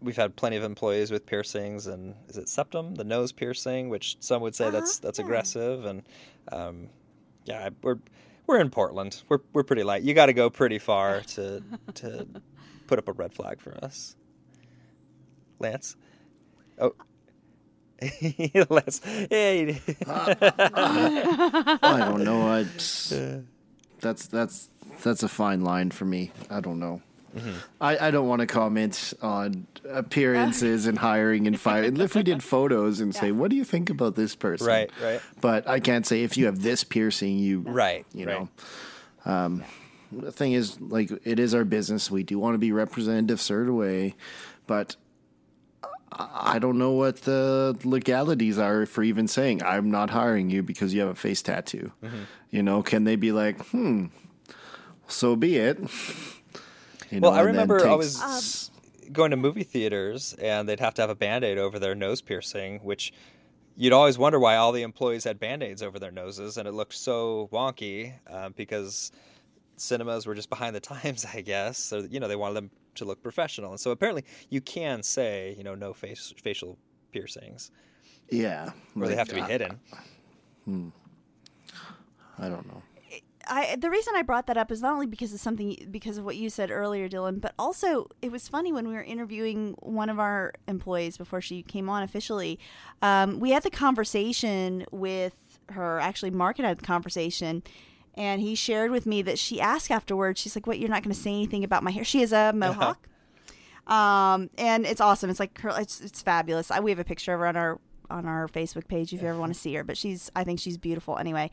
we've 0.00 0.16
had 0.16 0.36
plenty 0.36 0.56
of 0.56 0.64
employees 0.64 1.10
with 1.10 1.26
piercings, 1.26 1.86
and 1.86 2.14
is 2.28 2.36
it 2.36 2.48
septum, 2.48 2.94
the 2.96 3.04
nose 3.04 3.32
piercing, 3.32 3.88
which 3.88 4.16
some 4.20 4.42
would 4.42 4.54
say 4.54 4.70
that's 4.70 4.98
Uh-huh, 4.98 5.06
that's 5.06 5.18
yeah. 5.18 5.24
aggressive, 5.24 5.84
and 5.86 6.02
um, 6.52 6.88
yeah, 7.46 7.70
we're 7.82 7.98
we're 8.48 8.58
in 8.58 8.70
Portland. 8.70 9.22
We're 9.28 9.38
we're 9.52 9.62
pretty 9.62 9.84
light. 9.84 10.02
You 10.02 10.14
got 10.14 10.26
to 10.26 10.32
go 10.32 10.50
pretty 10.50 10.78
far 10.78 11.20
to 11.20 11.62
to 11.94 12.26
put 12.88 12.98
up 12.98 13.06
a 13.06 13.12
red 13.12 13.32
flag 13.32 13.60
for 13.60 13.76
us. 13.84 14.16
Lance. 15.60 15.94
Oh. 16.80 16.94
Lance. 18.70 19.00
Hey. 19.04 19.80
I 20.08 21.96
don't 22.00 22.24
know. 22.24 22.48
I, 22.48 22.62
that's 24.00 24.26
that's 24.26 24.70
that's 25.02 25.22
a 25.22 25.28
fine 25.28 25.60
line 25.60 25.90
for 25.90 26.06
me. 26.06 26.32
I 26.48 26.60
don't 26.60 26.80
know. 26.80 27.02
Mm-hmm. 27.38 27.58
I, 27.80 28.08
I 28.08 28.10
don't 28.10 28.28
want 28.28 28.40
to 28.40 28.46
comment 28.46 29.14
on 29.22 29.66
appearances 29.88 30.86
and 30.86 30.98
hiring 30.98 31.46
and 31.46 31.58
firing. 31.58 31.96
If 31.98 32.14
we 32.14 32.22
did 32.22 32.42
photos 32.42 33.00
and 33.00 33.14
say, 33.14 33.32
"What 33.32 33.50
do 33.50 33.56
you 33.56 33.64
think 33.64 33.90
about 33.90 34.14
this 34.14 34.34
person?" 34.34 34.66
Right, 34.66 34.90
right. 35.02 35.20
But 35.40 35.68
I 35.68 35.80
can't 35.80 36.06
say 36.06 36.22
if 36.22 36.36
you 36.36 36.46
have 36.46 36.62
this 36.62 36.84
piercing, 36.84 37.38
you 37.38 37.60
Right, 37.60 38.04
You 38.12 38.26
right. 38.26 38.40
know. 38.40 39.32
Um, 39.32 39.64
the 40.10 40.32
thing 40.32 40.52
is, 40.52 40.80
like, 40.80 41.10
it 41.24 41.38
is 41.38 41.54
our 41.54 41.64
business. 41.64 42.10
We 42.10 42.22
do 42.22 42.38
want 42.38 42.54
to 42.54 42.58
be 42.58 42.72
representative, 42.72 43.40
certain 43.40 43.76
way, 43.76 44.14
but 44.66 44.96
I 46.10 46.54
I 46.54 46.58
don't 46.58 46.78
know 46.78 46.92
what 46.92 47.22
the 47.22 47.76
legalities 47.84 48.58
are 48.58 48.86
for 48.86 49.02
even 49.02 49.28
saying 49.28 49.62
I'm 49.62 49.90
not 49.90 50.08
hiring 50.10 50.48
you 50.48 50.62
because 50.62 50.94
you 50.94 51.00
have 51.00 51.10
a 51.10 51.14
face 51.14 51.42
tattoo. 51.42 51.92
Mm-hmm. 52.02 52.22
You 52.50 52.62
know, 52.62 52.82
can 52.82 53.04
they 53.04 53.16
be 53.16 53.30
like, 53.32 53.60
hmm, 53.66 54.06
so 55.06 55.36
be 55.36 55.58
it? 55.58 55.78
You 57.10 57.20
Well, 57.20 57.32
I 57.32 57.38
and 57.40 57.48
then 57.48 57.54
remember 57.68 57.76
I 57.86 57.96
takes- 57.96 58.20
was 58.20 58.70
going 59.12 59.30
to 59.30 59.36
movie 59.36 59.62
theaters 59.64 60.34
and 60.34 60.68
they'd 60.68 60.80
have 60.80 60.94
to 60.94 61.02
have 61.02 61.10
a 61.10 61.14
band 61.14 61.44
aid 61.44 61.56
over 61.58 61.78
their 61.78 61.94
nose 61.94 62.20
piercing, 62.20 62.78
which 62.80 63.12
you'd 63.76 63.92
always 63.92 64.18
wonder 64.18 64.38
why 64.38 64.56
all 64.56 64.72
the 64.72 64.82
employees 64.82 65.24
had 65.24 65.38
band 65.40 65.62
aids 65.62 65.82
over 65.82 65.98
their 65.98 66.10
noses. 66.10 66.58
And 66.58 66.68
it 66.68 66.72
looked 66.72 66.94
so 66.94 67.48
wonky 67.52 68.12
uh, 68.30 68.50
because 68.50 69.10
cinemas 69.76 70.26
were 70.26 70.34
just 70.34 70.50
behind 70.50 70.76
the 70.76 70.80
times, 70.94 71.24
I 71.32 71.40
guess. 71.40 71.78
So, 71.78 72.00
you 72.10 72.20
know, 72.20 72.28
they 72.28 72.36
wanted 72.36 72.54
them 72.54 72.70
to 72.96 73.04
look 73.04 73.22
professional. 73.22 73.70
And 73.70 73.80
so 73.80 73.92
apparently 73.92 74.24
you 74.50 74.60
can 74.60 75.02
say, 75.02 75.54
you 75.56 75.64
know, 75.64 75.74
no 75.74 75.94
face, 75.94 76.34
facial 76.42 76.76
piercings, 77.12 77.70
yeah, 78.30 78.72
or 78.94 79.06
they 79.08 79.14
have 79.16 79.28
to 79.28 79.34
be 79.34 79.40
uh, 79.40 79.46
hidden. 79.46 79.80
I 82.38 82.48
don't 82.48 82.66
know. 82.66 82.82
I 83.48 83.76
the 83.76 83.90
reason 83.90 84.14
I 84.16 84.22
brought 84.22 84.46
that 84.46 84.56
up 84.56 84.70
is 84.70 84.82
not 84.82 84.92
only 84.92 85.06
because 85.06 85.32
of 85.32 85.40
something 85.40 85.88
because 85.90 86.18
of 86.18 86.24
what 86.24 86.36
you 86.36 86.50
said 86.50 86.70
earlier, 86.70 87.08
Dylan, 87.08 87.40
but 87.40 87.54
also 87.58 88.08
it 88.22 88.30
was 88.30 88.48
funny 88.48 88.72
when 88.72 88.86
we 88.86 88.94
were 88.94 89.02
interviewing 89.02 89.74
one 89.80 90.08
of 90.10 90.18
our 90.18 90.52
employees 90.66 91.16
before 91.16 91.40
she 91.40 91.62
came 91.62 91.88
on 91.88 92.02
officially. 92.02 92.58
Um, 93.02 93.40
we 93.40 93.50
had 93.50 93.62
the 93.62 93.70
conversation 93.70 94.84
with 94.90 95.34
her 95.70 95.98
actually 96.00 96.30
Mark 96.30 96.58
had 96.58 96.66
had 96.66 96.78
the 96.78 96.86
conversation, 96.86 97.62
and 98.14 98.40
he 98.40 98.54
shared 98.54 98.90
with 98.90 99.06
me 99.06 99.22
that 99.22 99.38
she 99.38 99.60
asked 99.60 99.90
afterwards. 99.90 100.40
She's 100.40 100.54
like, 100.54 100.66
"What? 100.66 100.78
You're 100.78 100.90
not 100.90 101.02
going 101.02 101.14
to 101.14 101.20
say 101.20 101.30
anything 101.30 101.64
about 101.64 101.82
my 101.82 101.90
hair?" 101.90 102.04
She 102.04 102.22
is 102.22 102.32
a 102.32 102.52
mohawk, 102.54 103.08
um, 103.86 104.50
and 104.58 104.86
it's 104.86 105.00
awesome. 105.00 105.30
It's 105.30 105.40
like 105.40 105.60
her, 105.60 105.72
it's 105.80 106.00
it's 106.00 106.22
fabulous. 106.22 106.70
I, 106.70 106.80
we 106.80 106.90
have 106.90 106.98
a 106.98 107.04
picture 107.04 107.34
of 107.34 107.40
her 107.40 107.46
on 107.46 107.56
our 107.56 107.80
on 108.10 108.26
our 108.26 108.48
Facebook 108.48 108.88
page 108.88 109.12
if 109.12 109.22
you 109.22 109.28
ever 109.28 109.38
want 109.38 109.54
to 109.54 109.58
see 109.60 109.74
her. 109.74 109.84
But 109.84 109.96
she's 109.96 110.30
I 110.36 110.44
think 110.44 110.60
she's 110.60 110.76
beautiful 110.76 111.18
anyway. 111.18 111.50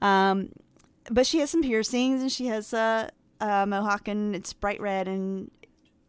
Um, 0.00 0.50
but 1.10 1.26
she 1.26 1.38
has 1.40 1.50
some 1.50 1.62
piercings 1.62 2.22
and 2.22 2.32
she 2.32 2.46
has 2.46 2.72
a, 2.72 3.10
a 3.40 3.66
mohawk 3.66 4.08
and 4.08 4.34
it's 4.34 4.52
bright 4.52 4.80
red 4.80 5.08
and 5.08 5.50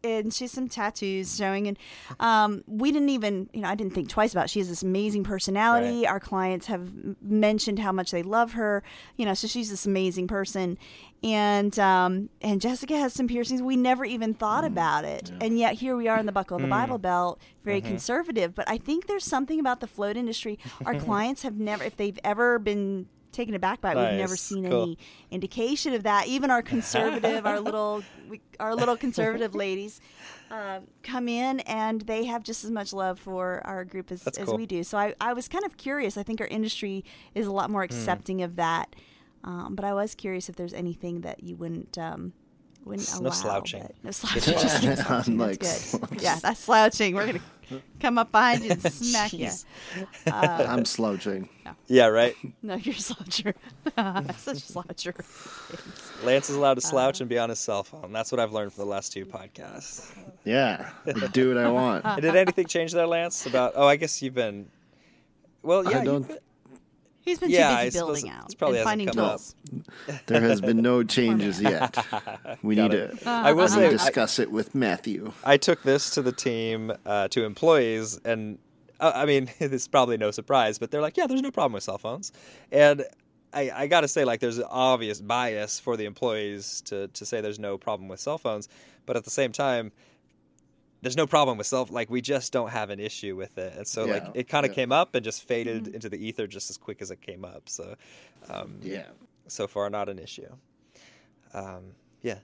and 0.06 0.34
she 0.34 0.44
has 0.44 0.52
some 0.52 0.68
tattoos 0.68 1.36
showing 1.36 1.68
and 1.68 1.80
um, 2.20 2.64
we 2.68 2.92
didn't 2.92 3.10
even 3.10 3.50
you 3.54 3.62
know 3.62 3.68
i 3.68 3.76
didn't 3.76 3.94
think 3.94 4.08
twice 4.08 4.32
about 4.32 4.46
it. 4.46 4.50
she 4.50 4.60
has 4.60 4.70
this 4.70 4.84
amazing 4.84 5.24
personality. 5.24 6.02
Right. 6.02 6.10
our 6.10 6.20
clients 6.20 6.68
have 6.68 6.92
mentioned 7.22 7.80
how 7.80 7.92
much 7.92 8.12
they 8.12 8.24
love 8.24 8.54
her 8.54 8.84
you 9.18 9.26
know 9.26 9.34
so 9.34 9.48
she's 9.48 9.70
this 9.70 9.86
amazing 9.86 10.28
person. 10.28 10.78
And 11.24 11.78
um, 11.80 12.30
and 12.40 12.62
jessica 12.62 12.96
has 12.98 13.14
some 13.14 13.28
piercings. 13.28 13.62
We 13.62 13.76
never 13.76 14.06
even 14.06 14.36
thought 14.36 14.64
about 14.64 15.06
it. 15.06 15.32
And 15.42 15.58
yet 15.58 15.74
here 15.74 15.96
we 15.96 16.08
are 16.08 16.20
in 16.20 16.28
the 16.28 16.32
buckle 16.32 16.58
of 16.58 16.62
the 16.62 16.68
bible 16.68 17.00
belt 17.00 17.42
very 17.64 17.82
conservative. 17.82 18.54
But 18.54 18.70
i 18.70 18.78
think 18.78 19.08
there's 19.08 19.26
something 19.26 19.60
about 19.60 19.80
the 19.80 19.88
float 19.88 20.18
industry. 20.18 20.60
Our 20.86 20.94
clients 21.00 21.42
have 21.42 21.56
never 21.56 21.84
if 21.84 21.98
they've 21.98 22.20
ever 22.24 22.60
been 22.60 23.08
taken 23.36 23.54
aback 23.54 23.82
by 23.82 23.92
it 23.92 23.96
we've 23.98 24.20
never 24.20 24.36
seen 24.36 24.68
Cool. 24.70 24.84
any 24.84 24.98
indication 25.30 25.94
of 25.94 26.04
that. 26.04 26.28
Even 26.28 26.50
our 26.50 26.62
conservative, 26.62 27.46
our 27.46 27.60
little, 27.60 28.04
we, 28.30 28.42
our 28.60 28.76
little 28.76 28.98
conservative 28.98 29.54
ladies, 29.54 30.02
um, 30.50 30.84
come 31.04 31.28
in 31.28 31.60
and 31.62 32.02
they 32.02 32.26
have 32.26 32.44
just 32.44 32.64
as 32.64 32.72
much 32.72 32.94
love 32.94 33.20
for 33.20 33.62
our 33.66 33.86
group 33.86 34.12
as, 34.12 34.24
cool. 34.24 34.58
we 34.58 34.66
do. 34.66 34.84
So 34.84 34.98
I, 34.98 35.14
I 35.22 35.34
was 35.34 35.48
kind 35.48 35.66
of 35.66 35.78
curious. 35.78 36.18
I 36.18 36.24
think 36.24 36.42
our 36.42 36.48
industry 36.48 37.04
is 37.34 37.46
a 37.46 37.52
lot 37.52 37.70
more 37.70 37.84
accepting 37.84 38.42
of 38.42 38.56
that. 38.56 38.96
Um, 39.44 39.76
but 39.76 39.86
I 39.86 39.94
was 39.94 40.16
curious 40.16 40.50
if 40.50 40.56
there's 40.56 40.74
anything 40.74 41.22
that 41.22 41.44
you 41.44 41.56
wouldn't. 41.56 41.98
Um, 41.98 42.34
wouldn't 42.86 43.12
No 43.14 43.20
allow, 43.22 43.30
slouching. 43.32 43.82
but- 43.84 43.96
No 44.04 44.12
slouching. 44.12 44.54
Just 44.54 44.84
no 44.84 44.96
slouching. 44.96 45.38
That's 45.38 45.58
good. 45.58 45.68
slouch. 45.68 46.10
Yeah, 46.22 46.40
that's 46.42 46.60
slouching. 46.60 47.16
We're 47.16 47.26
gonna 47.28 47.42
come 48.00 48.18
up 48.18 48.32
behind 48.32 48.64
you 48.64 48.72
and 48.72 48.82
smack 48.94 49.34
you. 49.34 49.50
I'm 50.28 50.86
slouching. 50.86 51.50
Yeah, 51.88 52.08
right. 52.08 52.36
No, 52.62 52.76
you're 52.76 52.94
a 52.94 52.98
sloucher. 52.98 53.54
Such 54.38 54.58
a 54.58 54.62
sloucher. 54.62 56.24
Lance 56.24 56.50
is 56.50 56.56
allowed 56.56 56.76
to 56.80 56.86
Uh. 56.86 56.90
slouch 56.90 57.20
and 57.22 57.30
be 57.30 57.40
on 57.40 57.50
his 57.50 57.60
cell 57.60 57.84
phone. 57.84 58.14
That's 58.14 58.32
what 58.32 58.40
I've 58.40 58.54
learned 58.54 58.74
from 58.74 58.84
the 58.86 58.90
last 58.90 59.12
two 59.14 59.26
podcasts. 59.26 60.12
Yeah, 60.44 60.90
do 61.34 61.50
what 61.56 61.58
I 61.58 61.70
want. 61.70 62.06
And 62.06 62.22
did 62.22 62.36
anything 62.36 62.68
change 62.68 62.92
there, 62.92 63.08
Lance? 63.08 63.46
About 63.48 63.74
oh, 63.76 63.88
I 63.88 63.96
guess 63.96 64.22
you've 64.22 64.36
been. 64.36 64.68
Well, 65.64 65.84
yeah, 65.84 65.90
I 65.90 65.94
you've 65.96 66.06
don't. 66.06 66.28
been- 66.28 66.38
He's 67.26 67.40
been 67.40 67.50
Yeah, 67.50 67.70
too 67.80 67.86
busy 67.86 67.92
suppose 67.98 68.08
building 68.22 68.30
out 68.30 68.52
it 68.52 68.58
probably 68.58 68.78
and 68.80 68.84
finding 68.86 69.08
come 69.08 69.20
up. 69.20 69.32
tools. 69.40 69.56
There 70.28 70.42
has 70.42 70.62
been 70.62 70.82
no 70.82 71.04
changes 71.18 71.60
yet. 71.62 71.98
We 72.62 72.76
need 72.76 72.94
it. 72.94 73.20
to. 73.22 73.30
I 73.30 73.52
will 73.52 73.64
we 73.64 73.68
say, 73.70 73.80
need 73.82 73.86
I- 73.88 73.90
discuss 73.92 74.40
it 74.40 74.52
with 74.52 74.74
Matthew. 74.76 75.34
I 75.44 75.58
took 75.58 75.84
this 75.84 76.12
to 76.12 76.22
the 76.22 76.32
team, 76.32 76.94
uh, 77.06 77.28
to 77.30 77.44
employees, 77.44 78.20
and 78.24 78.60
uh, 79.00 79.12
I 79.16 79.26
mean, 79.26 79.50
it's 79.60 79.88
probably 79.88 80.18
no 80.18 80.32
surprise, 80.32 80.78
but 80.78 80.92
they're 80.92 81.02
like, 81.02 81.18
yeah, 81.18 81.28
there's 81.28 81.42
no 81.42 81.52
problem 81.52 81.74
with 81.74 81.84
cell 81.84 81.98
phones. 81.98 82.32
And 82.72 83.04
I, 83.54 83.72
I 83.74 83.88
got 83.88 84.02
to 84.02 84.08
say, 84.08 84.24
like, 84.26 84.40
there's 84.40 84.58
an 84.58 84.66
obvious 84.70 85.20
bias 85.22 85.80
for 85.80 85.98
the 85.98 86.06
employees 86.06 86.82
to, 86.86 87.08
to 87.10 87.26
say 87.26 87.42
there's 87.42 87.60
no 87.60 87.78
problem 87.78 88.08
with 88.08 88.20
cell 88.20 88.38
phones. 88.38 88.70
But 89.06 89.16
at 89.18 89.24
the 89.24 89.30
same 89.32 89.52
time, 89.52 89.92
there's 91.02 91.18
no 91.18 91.28
problem 91.28 91.58
with 91.58 91.68
self 91.68 91.92
like 91.92 92.10
we 92.10 92.22
just 92.22 92.52
don't 92.52 92.70
have 92.70 92.90
an 92.90 93.00
issue 93.00 93.36
with 93.36 93.58
it 93.58 93.74
and 93.78 93.88
so 93.88 94.06
like 94.06 94.24
it 94.34 94.48
kind 94.48 94.66
of 94.66 94.72
yeah. 94.72 94.76
came 94.76 94.92
up 94.92 95.14
and 95.16 95.24
just 95.24 95.44
faded 95.44 95.88
into 95.90 96.10
the 96.10 96.18
ether 96.18 96.48
just 96.48 96.70
as 96.70 96.78
quick 96.78 97.02
as 97.02 97.12
it 97.12 97.22
came 97.22 97.46
up 97.46 97.70
so 97.70 97.96
um, 98.50 98.80
Yeah. 98.82 99.06
so 99.48 99.68
far 99.68 99.90
not 99.90 100.10
an 100.10 100.20
issue 100.20 100.50
um, 101.54 101.94
yeah 102.22 102.40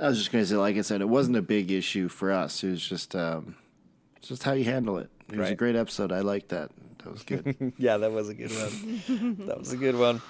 I 0.00 0.08
was 0.08 0.18
just 0.18 0.30
going 0.30 0.42
to 0.44 0.48
say, 0.48 0.56
like 0.56 0.76
I 0.76 0.82
said, 0.82 1.00
it 1.00 1.08
wasn't 1.08 1.36
a 1.36 1.42
big 1.42 1.70
issue 1.70 2.08
for 2.08 2.30
us. 2.30 2.62
It 2.62 2.70
was 2.70 2.88
just, 2.88 3.14
um, 3.16 3.56
just 4.22 4.44
how 4.44 4.52
you 4.52 4.64
handle 4.64 4.98
it. 4.98 5.10
It 5.30 5.36
was 5.36 5.50
a 5.50 5.54
great 5.54 5.76
episode. 5.76 6.12
I 6.12 6.20
liked 6.20 6.50
that. 6.50 6.70
That 7.04 7.12
was 7.12 7.22
good. 7.22 7.72
yeah 7.78 7.96
that 7.96 8.12
was 8.12 8.28
a 8.28 8.34
good 8.34 8.50
one 8.50 9.38
that 9.46 9.58
was 9.58 9.72
a 9.72 9.76
good 9.76 9.96
one 9.96 10.20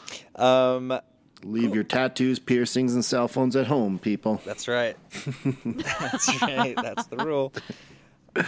Leave 1.42 1.74
your 1.74 1.84
tattoos, 1.84 2.38
piercings, 2.38 2.94
and 2.94 3.04
cell 3.04 3.26
phones 3.26 3.56
at 3.56 3.66
home, 3.66 3.98
people. 3.98 4.40
that's 4.44 4.68
right 4.68 4.96
that's 5.64 6.42
right 6.42 6.76
that's 6.76 7.06
the 7.06 7.16
rule 7.16 7.52
I 8.36 8.44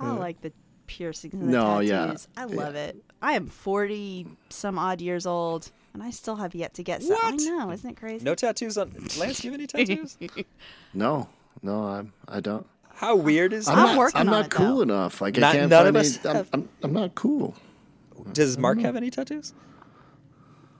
uh, 0.00 0.14
like 0.14 0.40
the 0.40 0.52
piercings 0.86 1.34
and 1.34 1.42
the 1.42 1.46
No, 1.52 1.80
yeah. 1.80 2.14
I 2.36 2.44
love 2.44 2.74
it. 2.74 2.96
I 3.22 3.34
am 3.34 3.46
forty 3.46 4.26
some 4.48 4.78
odd 4.78 5.00
years 5.00 5.26
old, 5.26 5.70
and 5.92 6.02
I 6.02 6.10
still 6.10 6.36
have 6.36 6.54
yet 6.54 6.74
to 6.74 6.82
get 6.82 7.02
some. 7.02 7.18
I 7.22 7.32
know, 7.32 7.70
isn't 7.70 7.88
it 7.90 7.96
crazy? 7.96 8.24
no 8.24 8.34
tattoos 8.34 8.78
on 8.78 8.92
lance 9.18 9.40
do 9.40 9.48
you 9.48 9.52
have 9.52 9.60
any 9.60 9.66
tattoos 9.66 10.16
No, 10.94 11.28
no, 11.62 11.84
I'm. 11.84 12.12
I 12.26 12.40
don't. 12.40 12.66
how 12.94 13.16
weird 13.16 13.52
is 13.52 13.68
I'm 13.68 13.76
that 13.76 13.80
I'm 13.82 13.86
not. 13.88 13.98
working 13.98 14.20
I'm 14.20 14.26
not 14.26 14.46
it, 14.46 14.50
cool 14.50 14.76
though. 14.76 14.82
enough. 14.82 15.20
Like 15.20 15.36
I 15.38 15.52
can't 15.52 15.70
none 15.70 15.84
find 15.84 15.88
of 15.88 15.96
any. 15.96 16.08
us 16.08 16.24
I'm, 16.24 16.34
have- 16.36 16.48
I'm, 16.52 16.68
I'm 16.82 16.92
not 16.92 17.14
cool. 17.14 17.54
does 18.32 18.56
mark 18.56 18.78
mm-hmm. 18.78 18.86
have 18.86 18.96
any 18.96 19.10
tattoos 19.10 19.52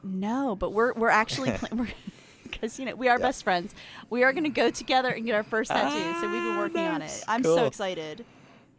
No, 0.03 0.57
but 0.57 0.73
we're 0.73 0.93
we're 0.95 1.09
actually 1.11 1.51
pla- 1.53 1.69
we're 1.73 1.89
because 2.43 2.79
you 2.79 2.85
know 2.87 2.95
we 2.95 3.09
are 3.09 3.19
best 3.19 3.45
friends. 3.45 3.75
We 4.09 4.23
are 4.25 4.33
going 4.33 4.45
to 4.45 4.51
go 4.51 4.71
together 4.71 5.11
and 5.11 5.25
get 5.27 5.35
our 5.35 5.43
first 5.43 5.71
tattoo. 5.71 5.99
so 6.21 6.23
we've 6.31 6.43
been 6.43 6.55
Ah, 6.55 6.59
working 6.59 6.87
on 6.87 7.03
it. 7.03 7.25
I'm 7.29 7.43
Cool. 7.43 7.57
so 7.57 7.67
excited. 7.67 8.25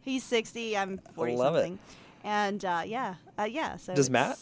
He's 0.02 0.24
sixty. 0.24 0.76
I'm 0.76 0.98
forty 1.14 1.36
love 1.36 1.56
it. 1.56 1.72
And 2.24 2.64
uh, 2.64 2.82
yeah, 2.86 3.14
uh, 3.38 3.44
yeah. 3.44 3.76
So 3.76 3.94
Does 3.94 4.10
Matt? 4.10 4.38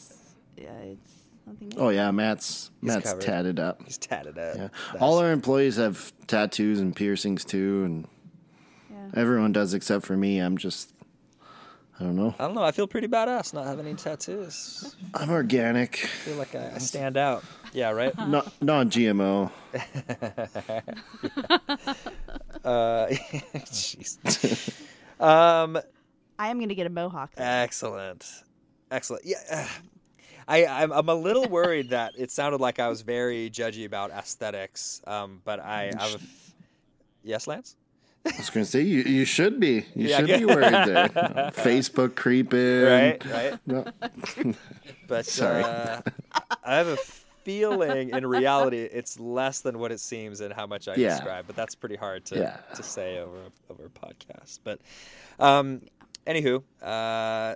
Yeah, 0.57 0.71
it's 0.81 1.13
something. 1.45 1.73
Oh 1.77 1.89
yeah, 1.91 2.11
Matt's 2.11 2.71
He's 2.81 2.89
Matt's 2.89 3.11
covered. 3.11 3.23
tatted 3.23 3.59
up. 3.61 3.83
he's 3.85 3.99
tatted 3.99 4.39
up 4.39 4.57
Yeah, 4.57 4.63
Nice. 4.93 5.01
all 5.03 5.19
our 5.19 5.33
employees 5.33 5.77
have 5.77 6.13
tattoos 6.27 6.81
and 6.81 6.95
piercings 6.97 7.45
too, 7.45 7.83
and 7.85 8.09
Yeah. 8.91 9.21
everyone 9.21 9.53
does 9.53 9.75
except 9.75 10.05
for 10.07 10.17
me. 10.17 10.39
I'm 10.39 10.57
just. 10.59 10.93
I 12.01 12.05
don't 12.05 12.17
know. 12.17 12.35
I 12.39 12.47
don't 12.47 12.55
know. 12.55 12.63
I 12.63 12.73
feel 12.73 12.87
pretty 12.87 13.09
badass 13.09 13.53
not 13.53 13.67
having 13.67 13.85
any 13.87 13.95
tattoos. 13.95 14.97
I'm 15.13 15.29
organic, 15.29 16.01
I 16.03 16.07
feel 16.07 16.37
like 16.37 16.55
I, 16.55 16.73
I 16.75 16.79
stand 16.79 17.19
out. 17.19 17.45
Yeah, 17.75 17.91
right. 17.91 18.17
not 18.29 18.51
non-GMO. 18.63 19.51
Uh, 22.63 23.07
jeez. 23.71 24.19
um, 25.19 25.79
I 26.39 26.49
am 26.49 26.59
going 26.59 26.69
to 26.69 26.75
get 26.75 26.87
a 26.87 26.91
mohawk. 26.91 27.31
though. 27.35 27.43
excellent, 27.43 28.27
excellent. 28.91 29.25
Yeah, 29.25 29.39
uh, 29.51 29.67
I 30.47 30.67
I'm, 30.67 30.93
I'm 30.93 31.09
a 31.09 31.15
little 31.15 31.49
worried 31.49 31.91
that 31.91 32.13
it 32.19 32.31
sounded 32.31 32.61
like 32.61 32.79
I 32.79 32.89
was 32.89 33.01
very 33.01 33.49
judgy 33.49 33.87
about 33.87 34.11
aesthetics. 34.11 35.01
Um, 35.07 35.41
but 35.45 35.59
I 35.59 35.91
I 35.99 36.03
have 36.03 36.13
a 36.13 36.17
f- 36.17 36.55
yes, 37.23 37.47
Lance. 37.47 37.77
I 38.27 38.33
was 38.37 38.51
going 38.51 38.65
to 38.67 38.71
say 38.71 38.83
you, 38.83 39.03
you 39.03 39.25
should 39.25 39.59
be. 39.61 39.87
You 39.95 40.09
Yeah, 40.09 40.19
should 40.19 40.27
be 40.41 40.45
worried 40.45 40.73
there. 40.73 41.09
Facebook 41.55 42.15
creeping. 42.17 42.83
Right, 42.83 43.25
right. 43.27 43.59
No. 43.67 43.85
But 45.09 45.27
Sorry. 45.27 45.65
uh, 45.65 46.03
I 46.63 46.77
have 46.77 46.87
a 46.87 46.97
feeling 47.45 48.11
in 48.11 48.25
reality 48.27 48.79
it's 48.79 49.19
less 49.19 49.61
than 49.63 49.79
what 49.79 49.91
it 49.91 49.99
seems 50.01 50.41
and 50.41 50.53
how 50.53 50.67
much 50.67 50.87
I 50.87 50.95
Yeah. 50.95 51.09
describe. 51.17 51.47
But 51.47 51.57
that's 51.57 51.75
pretty 51.75 51.97
hard 51.97 52.25
to, 52.27 52.37
Yeah. 52.37 52.57
to 52.77 52.83
say 52.83 53.19
over 53.19 53.37
a, 53.37 53.73
over 53.73 53.87
a 53.87 53.89
podcast. 53.89 54.61
But 54.63 54.81
um, 55.41 55.81
anywho, 56.27 56.63
uh, 56.83 57.55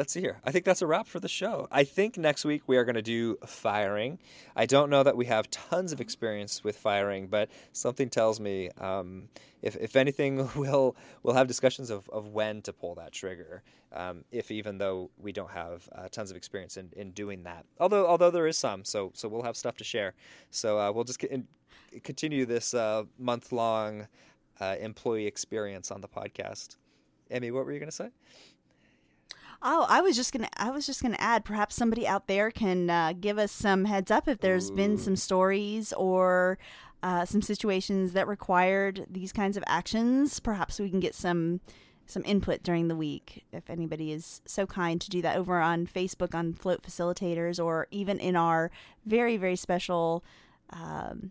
let's 0.00 0.14
see 0.14 0.20
here. 0.22 0.40
I 0.42 0.50
think 0.50 0.64
that's 0.64 0.80
a 0.80 0.86
wrap 0.86 1.06
for 1.06 1.20
the 1.20 1.28
show. 1.28 1.68
I 1.70 1.84
think 1.84 2.16
next 2.16 2.46
week 2.46 2.62
we 2.66 2.78
are 2.78 2.86
going 2.86 2.94
to 2.94 3.02
do 3.02 3.36
firing. 3.46 4.18
I 4.56 4.64
don't 4.64 4.88
know 4.88 5.02
that 5.02 5.14
we 5.14 5.26
have 5.26 5.50
tons 5.50 5.92
of 5.92 6.00
experience 6.00 6.64
with 6.64 6.78
firing, 6.78 7.26
but 7.26 7.50
something 7.74 8.08
tells 8.08 8.40
me 8.40 8.70
um, 8.78 9.28
if, 9.60 9.76
if 9.76 9.96
anything, 9.96 10.48
we'll 10.56 10.96
we'll 11.22 11.34
have 11.34 11.46
discussions 11.46 11.90
of, 11.90 12.08
of 12.08 12.28
when 12.28 12.62
to 12.62 12.72
pull 12.72 12.94
that 12.94 13.12
trigger. 13.12 13.62
Um, 13.92 14.24
if 14.32 14.50
even 14.50 14.78
though 14.78 15.10
we 15.18 15.32
don't 15.32 15.50
have 15.50 15.86
uh, 15.94 16.08
tons 16.10 16.30
of 16.30 16.36
experience 16.38 16.78
in, 16.78 16.88
in 16.96 17.10
doing 17.10 17.42
that, 17.42 17.66
although 17.78 18.06
although 18.06 18.30
there 18.30 18.46
is 18.46 18.56
some, 18.56 18.86
so 18.86 19.12
so 19.14 19.28
we'll 19.28 19.42
have 19.42 19.56
stuff 19.56 19.76
to 19.76 19.84
share. 19.84 20.14
So 20.50 20.78
uh, 20.78 20.90
we'll 20.92 21.04
just 21.04 21.22
continue 22.02 22.46
this 22.46 22.72
uh, 22.72 23.04
month 23.18 23.52
long 23.52 24.08
uh, 24.62 24.76
employee 24.80 25.26
experience 25.26 25.90
on 25.90 26.00
the 26.00 26.08
podcast. 26.08 26.76
Emmy, 27.30 27.50
what 27.50 27.66
were 27.66 27.72
you 27.72 27.78
going 27.78 27.90
to 27.90 27.94
say? 27.94 28.10
Oh, 29.62 29.84
I 29.88 30.00
was 30.00 30.16
just 30.16 30.32
gonna. 30.32 30.48
I 30.56 30.70
was 30.70 30.86
just 30.86 31.02
gonna 31.02 31.16
add. 31.18 31.44
Perhaps 31.44 31.74
somebody 31.74 32.06
out 32.06 32.28
there 32.28 32.50
can 32.50 32.88
uh, 32.88 33.12
give 33.18 33.38
us 33.38 33.52
some 33.52 33.84
heads 33.84 34.10
up 34.10 34.26
if 34.26 34.40
there's 34.40 34.70
been 34.70 34.96
some 34.96 35.16
stories 35.16 35.92
or 35.92 36.58
uh, 37.02 37.24
some 37.26 37.42
situations 37.42 38.12
that 38.14 38.26
required 38.26 39.06
these 39.10 39.32
kinds 39.32 39.56
of 39.56 39.64
actions. 39.66 40.40
Perhaps 40.40 40.80
we 40.80 40.88
can 40.88 41.00
get 41.00 41.14
some 41.14 41.60
some 42.06 42.24
input 42.24 42.62
during 42.62 42.88
the 42.88 42.96
week 42.96 43.44
if 43.52 43.70
anybody 43.70 44.12
is 44.12 44.40
so 44.44 44.66
kind 44.66 45.00
to 45.00 45.10
do 45.10 45.22
that 45.22 45.36
over 45.36 45.60
on 45.60 45.86
Facebook 45.86 46.34
on 46.34 46.54
Float 46.54 46.82
Facilitators 46.82 47.62
or 47.62 47.86
even 47.90 48.18
in 48.18 48.34
our 48.36 48.70
very 49.06 49.36
very 49.36 49.56
special 49.56 50.24
um, 50.70 51.30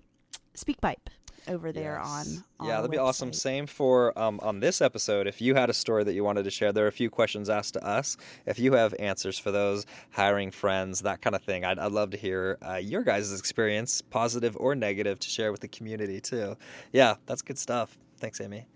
SpeakPipe. 0.56 1.08
Over 1.50 1.72
there 1.72 2.00
Yes. 2.02 2.08
on, 2.38 2.44
on 2.62 2.68
yeah 2.68 2.76
that'd 2.78 2.92
be 2.92 2.98
awesome. 2.98 3.34
same 3.34 3.66
for 3.66 4.18
um, 4.18 4.40
on 4.42 4.60
this 4.60 4.82
episode 4.82 5.28
if 5.28 5.42
you 5.42 5.56
had 5.56 5.70
a 5.70 5.74
story 5.74 6.04
that 6.04 6.14
you 6.14 6.24
wanted 6.24 6.44
to 6.44 6.52
share 6.52 6.72
there 6.72 6.86
are 6.86 6.90
a 6.90 6.92
few 6.92 7.10
questions 7.10 7.50
asked 7.50 7.74
to 7.74 7.86
us. 7.86 8.16
If 8.46 8.60
you 8.60 8.74
have 8.74 8.94
answers 9.00 9.38
for 9.40 9.52
those 9.52 9.86
hiring 10.12 10.52
friends 10.52 11.02
that 11.02 11.22
kind 11.22 11.36
of 11.36 11.42
thing 11.44 11.66
i'd, 11.66 11.80
I'd 11.80 11.92
love 11.92 12.12
to 12.12 12.18
hear 12.18 12.58
uh, 12.68 12.76
your 12.76 13.04
guys' 13.04 13.38
experience 13.38 14.02
positive 14.02 14.56
or 14.58 14.76
negative 14.76 15.20
to 15.20 15.30
share 15.30 15.52
with 15.52 15.62
the 15.62 15.68
community 15.68 16.22
too. 16.22 16.56
Yeah 16.94 17.16
that's 17.26 17.42
good 17.42 17.58
stuff. 17.58 17.98
Thanks 18.20 18.40
amy. 18.42 18.68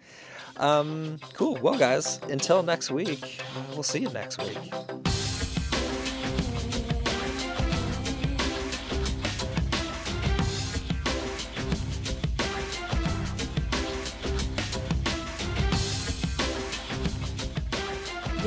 Um, 0.57 1.19
cool. 1.33 1.57
Well 1.61 1.77
guys 1.77 2.19
until 2.29 2.63
next 2.63 2.91
week 2.91 3.41
we'll 3.73 3.83
see 3.83 3.99
you 3.99 4.09
next 4.09 4.39
week 4.41 5.22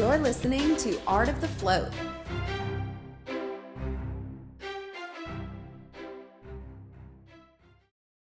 You're 0.06 0.18
listening 0.18 0.76
to 0.76 1.00
Art 1.08 1.28
of 1.28 1.40
the 1.40 1.48
Float. 1.48 1.90